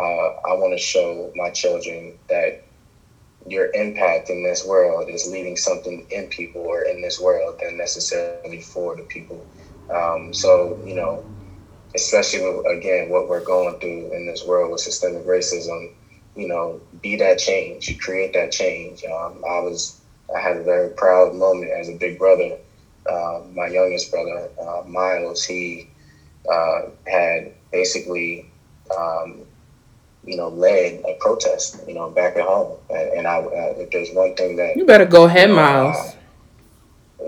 uh, 0.00 0.30
I 0.44 0.52
want 0.54 0.72
to 0.72 0.78
show 0.78 1.30
my 1.34 1.50
children 1.50 2.18
that 2.28 2.60
your 3.46 3.68
impact 3.74 4.28
in 4.28 4.42
this 4.42 4.64
world 4.64 5.08
is 5.08 5.26
leaving 5.26 5.56
something 5.56 6.04
in 6.10 6.26
people 6.28 6.62
or 6.62 6.82
in 6.82 7.00
this 7.00 7.20
world 7.20 7.56
than 7.60 7.76
necessarily 7.76 8.60
for 8.60 8.96
the 8.96 9.02
people. 9.04 9.46
Um, 9.88 10.34
so, 10.34 10.78
you 10.84 10.94
know, 10.94 11.24
especially 11.94 12.40
with, 12.40 12.66
again, 12.66 13.08
what 13.08 13.28
we're 13.28 13.40
going 13.40 13.78
through 13.78 14.12
in 14.14 14.26
this 14.26 14.44
world 14.44 14.72
with 14.72 14.80
systemic 14.80 15.24
racism, 15.24 15.90
you 16.36 16.48
know, 16.48 16.80
be 17.02 17.16
that 17.16 17.38
change, 17.38 17.98
create 17.98 18.32
that 18.34 18.52
change. 18.52 19.04
Um, 19.04 19.42
I 19.48 19.60
was, 19.60 20.00
I 20.34 20.40
had 20.40 20.56
a 20.56 20.62
very 20.62 20.90
proud 20.90 21.34
moment 21.34 21.70
as 21.72 21.88
a 21.88 21.96
big 21.96 22.18
brother 22.18 22.58
uh, 23.08 23.42
my 23.54 23.66
youngest 23.68 24.10
brother, 24.10 24.50
uh, 24.60 24.82
Miles, 24.86 25.44
he 25.44 25.88
uh, 26.50 26.82
had 27.06 27.52
basically, 27.70 28.50
um, 28.96 29.42
you 30.24 30.36
know, 30.36 30.48
led 30.48 31.02
a 31.06 31.16
protest, 31.20 31.80
you 31.86 31.94
know, 31.94 32.10
back 32.10 32.36
at 32.36 32.44
home. 32.44 32.78
And, 32.90 33.18
and 33.18 33.26
I, 33.26 33.38
uh, 33.38 33.74
if 33.76 33.90
there's 33.90 34.10
one 34.12 34.34
thing 34.34 34.56
that, 34.56 34.76
you 34.76 34.84
better 34.84 35.04
go 35.04 35.24
ahead 35.24 35.50
miles 35.50 36.16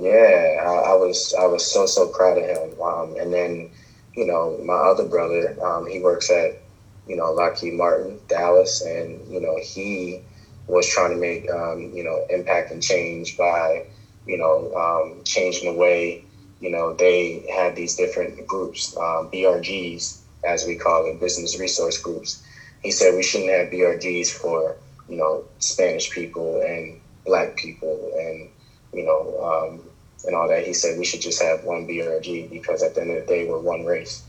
yeah, 0.01 0.63
I, 0.63 0.93
I 0.93 0.95
was, 0.95 1.35
I 1.39 1.47
was 1.47 1.67
so 1.71 1.87
so 1.87 2.09
proud 2.09 2.39
of 2.39 2.45
him. 2.45 2.81
Um, 2.81 3.17
and 3.19 3.33
then, 3.33 3.71
you 4.15 4.27
know, 4.27 4.59
my 4.65 4.75
other 4.75 5.05
brother, 5.05 5.57
um, 5.65 5.89
he 5.89 6.01
works 6.01 6.31
at, 6.31 6.61
you 7.09 7.17
know, 7.17 7.33
Lockheed 7.33 7.75
Martin, 7.75 8.21
Dallas, 8.29 8.83
and 8.83 9.27
you 9.33 9.41
know, 9.41 9.59
he 9.63 10.23
was 10.69 10.89
trying 10.89 11.11
to 11.11 11.17
make, 11.17 11.51
um, 11.51 11.91
you 11.95 12.05
know, 12.05 12.27
impact 12.31 12.71
and 12.73 12.83
change 12.83 13.37
by 13.37 13.85
you 14.27 14.37
know, 14.39 14.73
um, 14.75 15.23
changing 15.25 15.73
the 15.73 15.79
way, 15.79 16.23
you 16.61 16.71
know, 16.71 16.93
they 16.95 17.45
had 17.53 17.75
these 17.75 17.97
different 17.97 18.47
groups, 18.47 18.97
um, 18.99 19.31
BRGs, 19.33 20.19
as 20.45 20.67
we 20.67 20.77
call 20.77 21.07
it, 21.07 21.19
business 21.19 21.59
resource 21.59 21.99
groups. 21.99 22.43
He 22.83 22.93
said 22.93 23.15
we 23.15 23.23
shouldn't 23.23 23.51
have 23.51 23.69
BRGs 23.69 24.31
for, 24.31 24.77
you 25.09 25.17
know, 25.17 25.45
Spanish 25.61 26.11
people 26.11 26.61
and 26.61 27.01
black 27.25 27.57
people 27.57 28.13
and, 28.17 28.51
you 28.93 29.05
know, 29.05 29.41
um, 29.43 29.91
and 30.27 30.35
all 30.37 30.49
that. 30.49 30.65
He 30.67 30.75
said 30.75 30.99
we 30.99 31.07
should 31.07 31.23
just 31.23 31.43
have 31.43 31.65
one 31.65 31.87
BRG 31.87 32.51
because 32.51 32.83
at 32.83 32.95
the 32.95 33.01
end 33.03 33.13
of 33.13 33.27
the 33.27 33.27
day, 33.27 33.47
we're 33.47 33.59
one 33.59 33.85
race. 33.85 34.23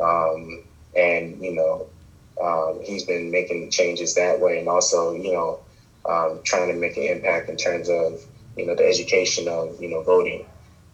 Um, 0.00 0.62
and, 0.94 1.42
you 1.42 1.52
know, 1.52 1.88
um, 2.40 2.80
he's 2.82 3.02
been 3.02 3.30
making 3.30 3.68
changes 3.70 4.14
that 4.14 4.38
way 4.38 4.58
and 4.58 4.68
also, 4.68 5.12
you 5.12 5.32
know, 5.32 5.58
um, 6.08 6.40
trying 6.44 6.68
to 6.68 6.74
make 6.74 6.96
an 6.96 7.04
impact 7.04 7.48
in 7.48 7.56
terms 7.56 7.88
of, 7.88 8.24
you 8.56 8.64
know, 8.64 8.74
the 8.74 8.84
education 8.86 9.48
of, 9.48 9.76
you 9.80 9.88
know, 9.88 10.00
voting. 10.00 10.44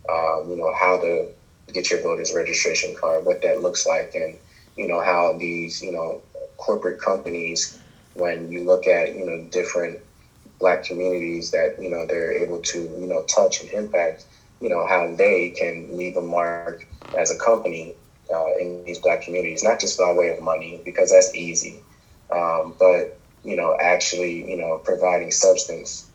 um, 0.08 0.48
you 0.48 0.56
know, 0.56 0.72
how 0.72 0.98
to 0.98 1.26
get 1.72 1.90
your 1.90 2.00
voter's 2.00 2.32
registration 2.32 2.94
card, 2.94 3.24
what 3.24 3.40
that 3.42 3.58
looks 3.60 3.86
like, 3.86 4.14
and 4.14 4.36
you 4.76 4.86
know 4.86 5.00
how 5.00 5.32
these 5.32 5.80
you 5.80 5.90
know 5.90 6.20
corporate 6.56 6.98
companies, 6.98 7.74
when 8.14 8.50
you 8.50 8.62
look 8.64 8.86
at 8.86 9.12
you 9.12 9.24
know 9.24 9.38
different 9.50 10.00
black 10.58 10.82
communities 10.82 11.50
that 11.50 11.72
you 11.78 11.88
know 11.88 12.04
they're 12.06 12.32
able 12.32 12.58
to 12.60 12.78
you 12.78 13.06
know 13.06 13.22
touch 13.22 13.60
and 13.60 13.70
impact, 13.70 14.24
you 14.60 14.68
know 14.68 14.84
how 14.86 15.08
they 15.16 15.50
can 15.50 15.96
leave 15.96 16.16
a 16.16 16.22
mark 16.22 16.66
as 17.16 17.30
a 17.30 17.36
company 17.36 17.94
uh, 18.32 18.56
in 18.60 18.84
these 18.84 18.98
black 18.98 19.22
communities, 19.22 19.62
not 19.62 19.80
just 19.80 19.98
by 19.98 20.12
way 20.12 20.30
of 20.30 20.42
money 20.42 20.80
because 20.84 21.10
that's 21.10 21.34
easy, 21.34 21.80
um, 22.30 22.74
but 22.78 23.18
you 23.44 23.56
know 23.56 23.76
actually 23.80 24.48
you 24.50 24.56
know 24.56 24.78
providing 24.78 25.30
substance, 25.30 26.08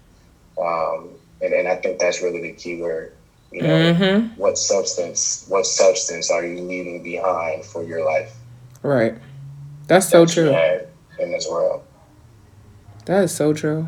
um, 0.62 1.10
and 1.42 1.54
and 1.54 1.68
I 1.68 1.76
think 1.76 2.00
that's 2.00 2.22
really 2.22 2.42
the 2.42 2.54
key 2.54 2.82
word. 2.82 3.14
You 3.52 3.64
know, 3.64 3.70
Mm-hmm. 3.70 4.40
what 4.40 4.58
substance 4.58 5.46
what 5.48 5.66
substance 5.66 6.30
are 6.30 6.46
you 6.46 6.62
leaving 6.62 7.02
behind 7.04 7.66
for 7.66 7.84
your 7.84 8.06
life? 8.06 8.34
Right. 8.84 9.16
That's 9.88 10.08
so 10.08 10.26
that 10.26 10.34
true. 10.34 10.56
in 11.24 11.32
this 11.32 11.48
world. 11.50 11.84
That 13.06 13.24
is 13.24 13.36
so 13.36 13.54
true. 13.54 13.88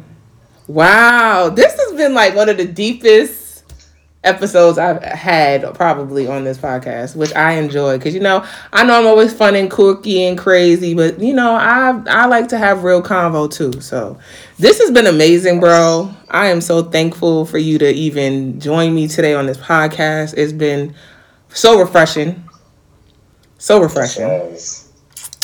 Wow. 0.67 1.49
This 1.49 1.73
has 1.79 1.93
been 1.95 2.13
like 2.15 2.35
one 2.35 2.49
of 2.49 2.57
the 2.57 2.65
deepest 2.65 3.40
episodes 4.23 4.77
I've 4.77 5.01
had 5.01 5.73
probably 5.73 6.27
on 6.27 6.43
this 6.43 6.57
podcast, 6.57 7.15
which 7.15 7.33
I 7.33 7.53
enjoy 7.53 7.97
because 7.97 8.13
you 8.13 8.19
know 8.19 8.45
I 8.71 8.83
know 8.83 8.99
I'm 8.99 9.07
always 9.07 9.33
fun 9.33 9.55
and 9.55 9.69
quirky 9.69 10.23
and 10.23 10.37
crazy, 10.37 10.93
but 10.93 11.19
you 11.19 11.33
know 11.33 11.51
I 11.51 12.01
I 12.07 12.25
like 12.27 12.49
to 12.49 12.57
have 12.57 12.83
real 12.83 13.01
convo 13.01 13.51
too. 13.51 13.81
So 13.81 14.19
this 14.59 14.79
has 14.79 14.91
been 14.91 15.07
amazing, 15.07 15.59
bro. 15.59 16.13
I 16.29 16.47
am 16.47 16.61
so 16.61 16.83
thankful 16.83 17.45
for 17.45 17.57
you 17.57 17.77
to 17.79 17.89
even 17.89 18.59
join 18.59 18.93
me 18.93 19.07
today 19.07 19.33
on 19.33 19.47
this 19.47 19.57
podcast. 19.57 20.35
It's 20.37 20.53
been 20.53 20.93
so 21.49 21.79
refreshing, 21.79 22.43
so 23.57 23.81
refreshing. 23.81 24.80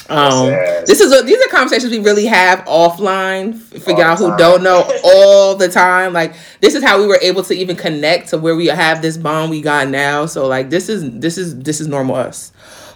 Um, 0.09 0.47
this 0.85 1.01
is 1.01 1.11
a, 1.11 1.23
these 1.23 1.43
are 1.43 1.49
conversations 1.49 1.91
we 1.91 1.99
really 1.99 2.25
have 2.25 2.59
offline 2.65 3.55
for 3.81 3.91
All 3.91 3.99
y'all 3.99 4.15
who 4.15 4.29
time. 4.29 4.37
don't 4.37 4.63
know 4.63 4.89
all 5.03 5.55
the 5.55 5.67
time. 5.67 6.13
Like 6.13 6.35
this 6.61 6.75
is 6.75 6.83
how 6.83 6.99
we 6.99 7.07
were 7.07 7.19
able 7.21 7.43
to 7.43 7.53
even 7.53 7.75
connect 7.75 8.29
to 8.29 8.37
where 8.37 8.55
we 8.55 8.67
have 8.67 9.01
this 9.01 9.17
bond 9.17 9.49
we 9.49 9.61
got 9.61 9.89
now. 9.89 10.25
So 10.25 10.47
like 10.47 10.69
this 10.69 10.89
is 10.89 11.09
this 11.19 11.37
is 11.37 11.59
this 11.59 11.81
is 11.81 11.87
normal 11.87 12.15
us. 12.15 12.51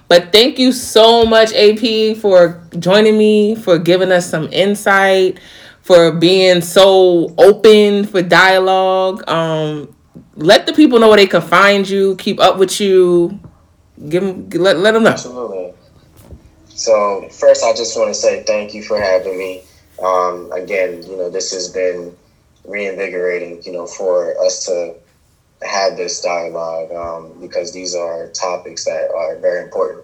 But 0.07 0.33
thank 0.33 0.59
you 0.59 0.73
so 0.73 1.25
much, 1.25 1.53
AP, 1.53 2.17
for 2.17 2.61
joining 2.77 3.17
me, 3.17 3.55
for 3.55 3.77
giving 3.77 4.11
us 4.11 4.29
some 4.29 4.51
insight, 4.51 5.39
for 5.81 6.11
being 6.11 6.59
so 6.61 7.33
open 7.37 8.05
for 8.05 8.21
dialogue. 8.21 9.23
Um, 9.29 9.95
let 10.35 10.65
the 10.65 10.73
people 10.73 10.99
know 10.99 11.07
where 11.07 11.17
they 11.17 11.27
can 11.27 11.41
find 11.41 11.87
you, 11.87 12.15
keep 12.17 12.39
up 12.41 12.57
with 12.57 12.81
you. 12.81 13.39
Give 14.09 14.23
them, 14.23 14.49
let, 14.49 14.77
let 14.79 14.91
them 14.93 15.03
know. 15.03 15.11
Absolutely. 15.11 15.60
So 16.81 17.29
first, 17.29 17.63
I 17.63 17.73
just 17.73 17.95
want 17.95 18.09
to 18.09 18.15
say 18.15 18.41
thank 18.41 18.73
you 18.73 18.81
for 18.81 18.99
having 18.99 19.37
me. 19.37 19.61
Um, 20.03 20.51
again, 20.51 21.03
you 21.03 21.15
know, 21.15 21.29
this 21.29 21.51
has 21.51 21.69
been 21.69 22.17
reinvigorating, 22.65 23.61
you 23.61 23.71
know, 23.71 23.85
for 23.85 24.35
us 24.43 24.65
to 24.65 24.95
have 25.61 25.95
this 25.95 26.21
dialogue 26.21 26.91
um, 26.91 27.39
because 27.39 27.71
these 27.71 27.93
are 27.93 28.29
topics 28.29 28.85
that 28.85 29.11
are 29.15 29.37
very 29.37 29.63
important, 29.63 30.03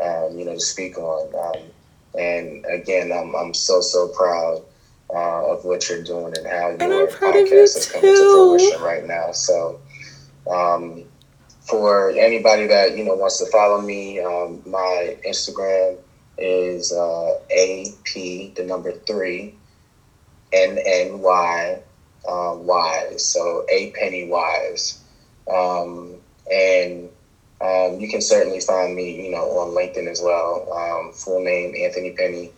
um, 0.00 0.38
you 0.38 0.44
know, 0.44 0.54
to 0.54 0.60
speak 0.60 0.96
on. 0.96 1.34
Um, 1.34 1.62
and 2.16 2.64
again, 2.66 3.10
I'm, 3.10 3.34
I'm 3.34 3.52
so, 3.52 3.80
so 3.80 4.06
proud 4.06 4.62
uh, 5.12 5.52
of 5.52 5.64
what 5.64 5.88
you're 5.88 6.04
doing 6.04 6.34
and 6.38 6.46
how 6.46 6.68
your 6.68 7.08
proud 7.08 7.34
of 7.34 7.48
you 7.48 7.52
podcast 7.52 7.76
is 7.78 7.90
coming 7.90 8.14
too. 8.14 8.14
to 8.14 8.58
fruition 8.58 8.80
right 8.80 9.04
now. 9.04 9.32
So, 9.32 9.80
um, 10.48 11.02
for 11.62 12.10
anybody 12.10 12.68
that 12.68 12.96
you 12.96 13.04
know 13.04 13.14
wants 13.14 13.38
to 13.38 13.50
follow 13.50 13.80
me, 13.80 14.20
um, 14.20 14.62
my 14.64 15.16
Instagram 15.26 15.98
is 16.38 16.92
uh, 16.92 17.34
AP 17.50 18.54
the 18.54 18.64
number 18.64 18.92
three 18.92 19.54
N 20.52 20.78
N 20.84 21.20
Y 21.20 21.82
um, 22.28 22.66
Wise. 22.66 23.24
So 23.24 23.64
A 23.68 23.90
Penny 23.92 24.24
Wise, 24.24 25.02
um, 25.52 26.20
and 26.50 27.10
um, 27.60 28.00
you 28.00 28.08
can 28.08 28.20
certainly 28.20 28.60
find 28.60 28.94
me, 28.94 29.24
you 29.24 29.30
know, 29.30 29.44
on 29.58 29.68
LinkedIn 29.68 30.08
as 30.08 30.20
well. 30.20 30.66
Um, 30.72 31.12
full 31.12 31.40
name 31.40 31.74
Anthony 31.76 32.10
Penny. 32.10 32.50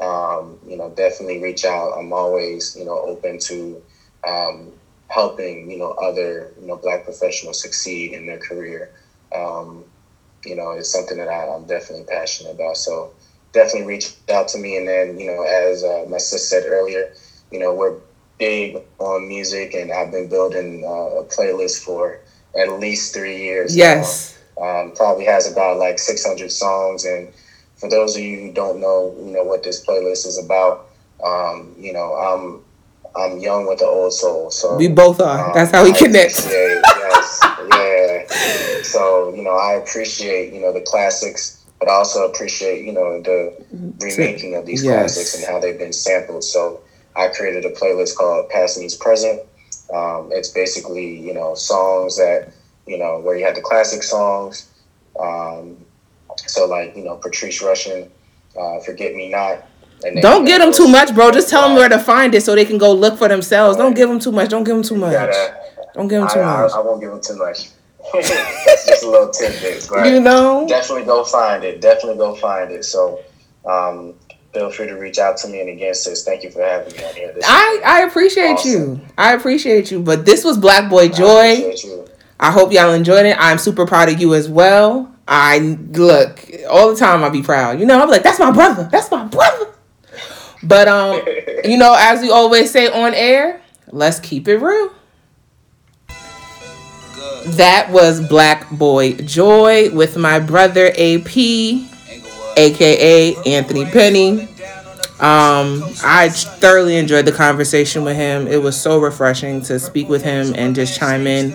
Um, 0.00 0.58
you 0.66 0.76
know, 0.76 0.90
definitely 0.90 1.38
reach 1.38 1.64
out. 1.64 1.92
I'm 1.96 2.12
always, 2.12 2.74
you 2.76 2.84
know, 2.84 2.98
open 3.00 3.38
to 3.38 3.82
um, 4.26 4.72
helping, 5.08 5.70
you 5.70 5.76
know, 5.76 5.90
other, 5.92 6.52
you 6.60 6.66
know, 6.66 6.76
black 6.76 7.04
professionals 7.04 7.60
succeed 7.60 8.12
in 8.12 8.26
their 8.26 8.38
career. 8.38 8.90
You 10.48 10.56
know, 10.56 10.70
it's 10.72 10.90
something 10.90 11.18
that 11.18 11.28
I, 11.28 11.48
I'm 11.54 11.66
definitely 11.66 12.06
passionate 12.06 12.52
about. 12.54 12.76
So 12.76 13.12
definitely 13.52 13.86
reach 13.86 14.12
out 14.32 14.48
to 14.48 14.58
me. 14.58 14.76
And 14.76 14.88
then, 14.88 15.18
you 15.18 15.26
know, 15.26 15.42
as 15.42 15.84
uh, 15.84 16.04
my 16.08 16.18
sister 16.18 16.38
said 16.60 16.64
earlier, 16.66 17.12
you 17.50 17.58
know, 17.58 17.74
we're 17.74 17.96
big 18.38 18.78
on 18.98 19.26
music, 19.28 19.74
and 19.74 19.90
I've 19.92 20.10
been 20.12 20.28
building 20.28 20.84
uh, 20.84 21.20
a 21.20 21.24
playlist 21.24 21.82
for 21.84 22.20
at 22.58 22.80
least 22.80 23.12
three 23.14 23.38
years. 23.38 23.76
Yes. 23.76 24.38
Um, 24.60 24.92
probably 24.96 25.24
has 25.26 25.50
about 25.50 25.78
like 25.78 25.98
600 25.98 26.50
songs. 26.50 27.04
And 27.04 27.28
for 27.76 27.88
those 27.88 28.16
of 28.16 28.22
you 28.22 28.38
who 28.40 28.52
don't 28.52 28.80
know, 28.80 29.14
you 29.18 29.32
know 29.32 29.44
what 29.44 29.62
this 29.62 29.84
playlist 29.84 30.26
is 30.26 30.38
about. 30.44 30.86
Um, 31.24 31.74
you 31.78 31.92
know, 31.92 32.14
I'm 32.14 32.64
I'm 33.16 33.38
young 33.38 33.66
with 33.66 33.80
the 33.80 33.86
old 33.86 34.12
soul, 34.12 34.50
so 34.50 34.76
We 34.76 34.86
both 34.88 35.20
are. 35.20 35.46
um, 35.48 35.52
That's 35.54 35.70
how 35.72 35.82
we 35.82 35.92
I 35.92 35.98
connect. 35.98 36.38
yes, 36.38 37.40
yeah. 37.42 38.07
So 38.82 39.34
you 39.34 39.42
know, 39.42 39.56
I 39.56 39.74
appreciate 39.74 40.52
you 40.52 40.60
know 40.60 40.72
the 40.72 40.80
classics, 40.82 41.64
but 41.78 41.88
I 41.88 41.92
also 41.94 42.26
appreciate 42.26 42.84
you 42.84 42.92
know 42.92 43.20
the 43.22 43.54
remaking 44.00 44.54
of 44.54 44.66
these 44.66 44.84
Yes. 44.84 45.14
classics 45.14 45.34
and 45.36 45.44
how 45.52 45.60
they've 45.60 45.78
been 45.78 45.92
sampled. 45.92 46.44
So 46.44 46.80
I 47.16 47.28
created 47.28 47.64
a 47.64 47.70
playlist 47.70 48.16
called 48.16 48.48
Past 48.50 48.78
Meets 48.78 48.96
Present. 48.96 49.40
Um, 49.94 50.30
it's 50.32 50.48
basically 50.50 51.18
you 51.18 51.34
know 51.34 51.54
songs 51.54 52.16
that 52.16 52.52
you 52.86 52.98
know 52.98 53.20
where 53.20 53.36
you 53.36 53.44
have 53.44 53.54
the 53.54 53.62
classic 53.62 54.02
songs. 54.02 54.68
Um, 55.18 55.76
so 56.46 56.66
like 56.66 56.96
you 56.96 57.04
know 57.04 57.16
Patrice 57.16 57.62
Rushen, 57.62 58.08
uh, 58.58 58.80
Forget 58.80 59.14
Me 59.14 59.28
Not. 59.30 59.64
Don't 60.20 60.44
get 60.44 60.58
them 60.58 60.72
too 60.72 60.86
much, 60.86 61.12
bro. 61.12 61.32
Just 61.32 61.48
tell 61.48 61.62
them 61.66 61.74
where 61.74 61.88
to 61.88 61.98
find 61.98 62.32
it 62.32 62.42
so 62.44 62.54
they 62.54 62.64
can 62.64 62.78
go 62.78 62.92
look 62.92 63.18
for 63.18 63.26
themselves. 63.26 63.76
Don't 63.76 63.94
give 63.94 64.08
them 64.08 64.20
too 64.20 64.30
much. 64.30 64.48
Don't 64.48 64.62
give 64.62 64.76
them 64.76 64.84
too 64.84 64.94
much. 64.94 65.12
Gotta- 65.12 65.56
Don't 65.94 66.06
give 66.06 66.20
them 66.20 66.28
too 66.28 66.38
I, 66.40 66.62
much. 66.62 66.70
I 66.72 66.80
won't 66.80 67.00
give 67.00 67.10
them 67.10 67.20
too 67.20 67.36
much. 67.36 67.70
That's 68.12 68.86
just 68.86 69.02
a 69.04 69.10
little 69.10 69.30
tidbit, 69.30 69.86
but 69.90 70.06
You 70.12 70.20
know? 70.20 70.66
definitely 70.68 71.04
go 71.04 71.24
find 71.24 71.64
it. 71.64 71.80
Definitely 71.80 72.18
go 72.18 72.34
find 72.34 72.70
it. 72.72 72.84
So, 72.84 73.20
um, 73.64 74.14
feel 74.54 74.70
free 74.70 74.86
to 74.86 74.94
reach 74.94 75.18
out 75.18 75.36
to 75.38 75.48
me. 75.48 75.60
And 75.60 75.68
again, 75.70 75.94
sis, 75.94 76.24
thank 76.24 76.42
you 76.42 76.50
for 76.50 76.62
having 76.62 76.96
me 76.96 77.04
on 77.04 77.14
here. 77.14 77.32
This 77.32 77.44
I 77.46 77.80
I 77.84 78.00
appreciate 78.02 78.52
Awesome. 78.54 78.70
you. 78.70 79.00
I 79.18 79.34
appreciate 79.34 79.90
you. 79.90 80.00
But 80.00 80.24
this 80.26 80.44
was 80.44 80.56
Black 80.58 80.88
Boy 80.90 81.04
I 81.04 81.08
Joy. 81.08 81.72
you. 81.84 82.06
I 82.40 82.50
hope 82.52 82.72
y'all 82.72 82.92
enjoyed 82.92 83.26
it. 83.26 83.36
I'm 83.38 83.58
super 83.58 83.84
proud 83.86 84.08
of 84.08 84.20
you 84.20 84.34
as 84.34 84.48
well. 84.48 85.12
I 85.26 85.58
look 85.92 86.48
all 86.70 86.90
the 86.90 86.96
time. 86.96 87.22
I'll 87.22 87.30
be 87.30 87.42
proud. 87.42 87.78
You 87.80 87.84
know, 87.86 88.00
I'm 88.00 88.08
like, 88.08 88.22
that's 88.22 88.38
my 88.38 88.50
brother. 88.52 88.88
That's 88.90 89.10
my 89.10 89.24
brother. 89.24 89.66
But 90.62 90.88
um, 90.88 91.20
you 91.64 91.76
know, 91.76 91.94
as 91.98 92.20
we 92.22 92.30
always 92.30 92.70
say 92.70 92.88
on 92.88 93.12
air, 93.14 93.60
let's 93.90 94.18
keep 94.20 94.48
it 94.48 94.58
real. 94.58 94.92
That 97.56 97.90
was 97.90 98.20
Black 98.28 98.70
Boy 98.70 99.14
Joy 99.14 99.90
with 99.90 100.16
my 100.16 100.38
brother 100.38 100.88
AP, 100.88 101.36
aka 102.56 103.34
Anthony 103.46 103.84
Penny. 103.86 104.42
Um, 105.20 105.82
I 106.04 106.28
thoroughly 106.28 106.96
enjoyed 106.96 107.24
the 107.24 107.32
conversation 107.32 108.04
with 108.04 108.16
him. 108.16 108.46
It 108.46 108.62
was 108.62 108.80
so 108.80 109.00
refreshing 109.00 109.62
to 109.62 109.78
speak 109.80 110.08
with 110.08 110.22
him 110.22 110.52
and 110.56 110.74
just 110.74 110.98
chime 110.98 111.26
in. 111.26 111.54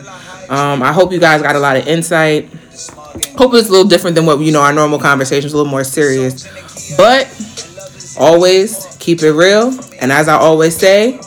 Um, 0.49 0.81
I 0.81 0.91
hope 0.91 1.11
you 1.11 1.19
guys 1.19 1.41
got 1.41 1.55
a 1.55 1.59
lot 1.59 1.77
of 1.77 1.87
insight. 1.87 2.49
Hope 3.37 3.53
it's 3.53 3.69
a 3.69 3.71
little 3.71 3.87
different 3.87 4.15
than 4.15 4.25
what 4.25 4.39
you 4.39 4.51
know 4.51 4.61
our 4.61 4.73
normal 4.73 4.99
conversations, 4.99 5.53
a 5.53 5.57
little 5.57 5.71
more 5.71 5.83
serious. 5.83 6.47
But 6.97 7.27
always 8.19 8.97
keep 8.99 9.21
it 9.21 9.31
real. 9.31 9.79
And 10.01 10.11
as 10.11 10.27
I 10.27 10.37
always 10.37 10.75
say, 10.75 11.19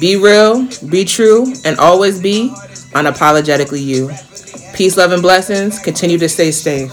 be 0.00 0.16
real, 0.16 0.66
be 0.88 1.04
true, 1.04 1.52
and 1.64 1.78
always 1.78 2.20
be 2.20 2.52
unapologetically 2.94 3.82
you. 3.84 4.10
Peace, 4.74 4.96
love, 4.96 5.12
and 5.12 5.22
blessings. 5.22 5.78
Continue 5.78 6.18
to 6.18 6.28
stay 6.28 6.50
safe. 6.50 6.90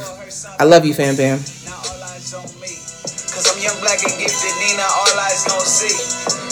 I 0.60 0.65
love 0.65 0.86
you, 0.86 0.94
fam 0.94 1.15
bam. 1.15 1.40
Cause 1.40 1.57
I'm 3.49 3.57
young, 3.64 3.80
black, 3.82 4.03
and 4.06 4.14
gifted, 4.22 4.53
Nina, 4.61 4.86
all 4.86 5.10
eyes 5.26 5.41
gon' 5.49 5.65
see. 5.65 5.90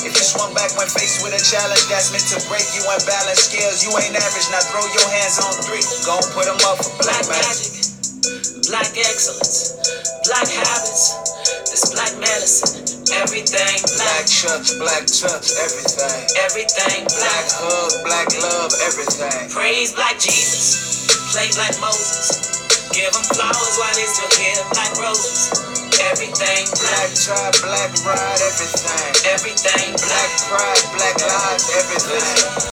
If 0.07 0.15
you 0.15 0.23
swung 0.25 0.55
back 0.55 0.73
when 0.79 0.87
faced 0.89 1.21
with 1.21 1.35
a 1.37 1.43
challenge 1.43 1.85
that's 1.91 2.09
meant 2.09 2.25
to 2.33 2.39
break 2.49 2.65
you 2.73 2.81
and 2.89 3.03
balance 3.05 3.45
scales, 3.51 3.83
you 3.85 3.91
ain't 3.99 4.15
average. 4.17 4.47
Now 4.49 4.63
throw 4.73 4.81
your 4.89 5.05
hands 5.13 5.37
on 5.43 5.53
three. 5.69 5.83
Gon' 6.09 6.23
put 6.33 6.47
'em 6.49 6.57
up 6.65 6.79
for 6.81 6.89
black 7.03 7.21
Black 7.29 7.45
magic. 7.45 7.77
magic, 7.77 8.65
black 8.73 8.89
excellence, 8.97 9.77
black 10.25 10.49
habits, 10.49 11.03
this 11.69 11.83
black 11.93 12.13
medicine, 12.17 12.88
everything 13.15 13.77
Black 13.97 14.25
church, 14.27 14.75
black 14.79 15.05
touch, 15.07 15.47
everything. 15.63 16.21
everything 16.45 17.01
Black 17.07 17.47
hug, 17.55 17.91
black 18.05 18.29
love, 18.43 18.71
everything. 18.87 19.49
Praise 19.51 19.93
black 19.93 20.19
Jesus. 20.19 20.97
play 21.33 21.49
like 21.57 21.75
Moses. 21.81 22.51
Give 22.93 23.11
them 23.13 23.25
flowers 23.35 23.75
while 23.79 23.95
they 23.95 24.07
still 24.07 24.33
here 24.41 24.63
like 24.75 24.93
roses. 24.99 25.51
Everything 26.11 26.65
Black 26.79 27.09
tribe, 27.15 27.55
black 27.63 27.91
ride, 28.05 28.41
everything. 28.41 29.13
everything 29.33 29.91
black. 29.95 30.29
Black 30.29 30.31
pride, 30.49 30.83
black 30.97 31.17
lives, 31.21 31.67
everything. 31.77 32.59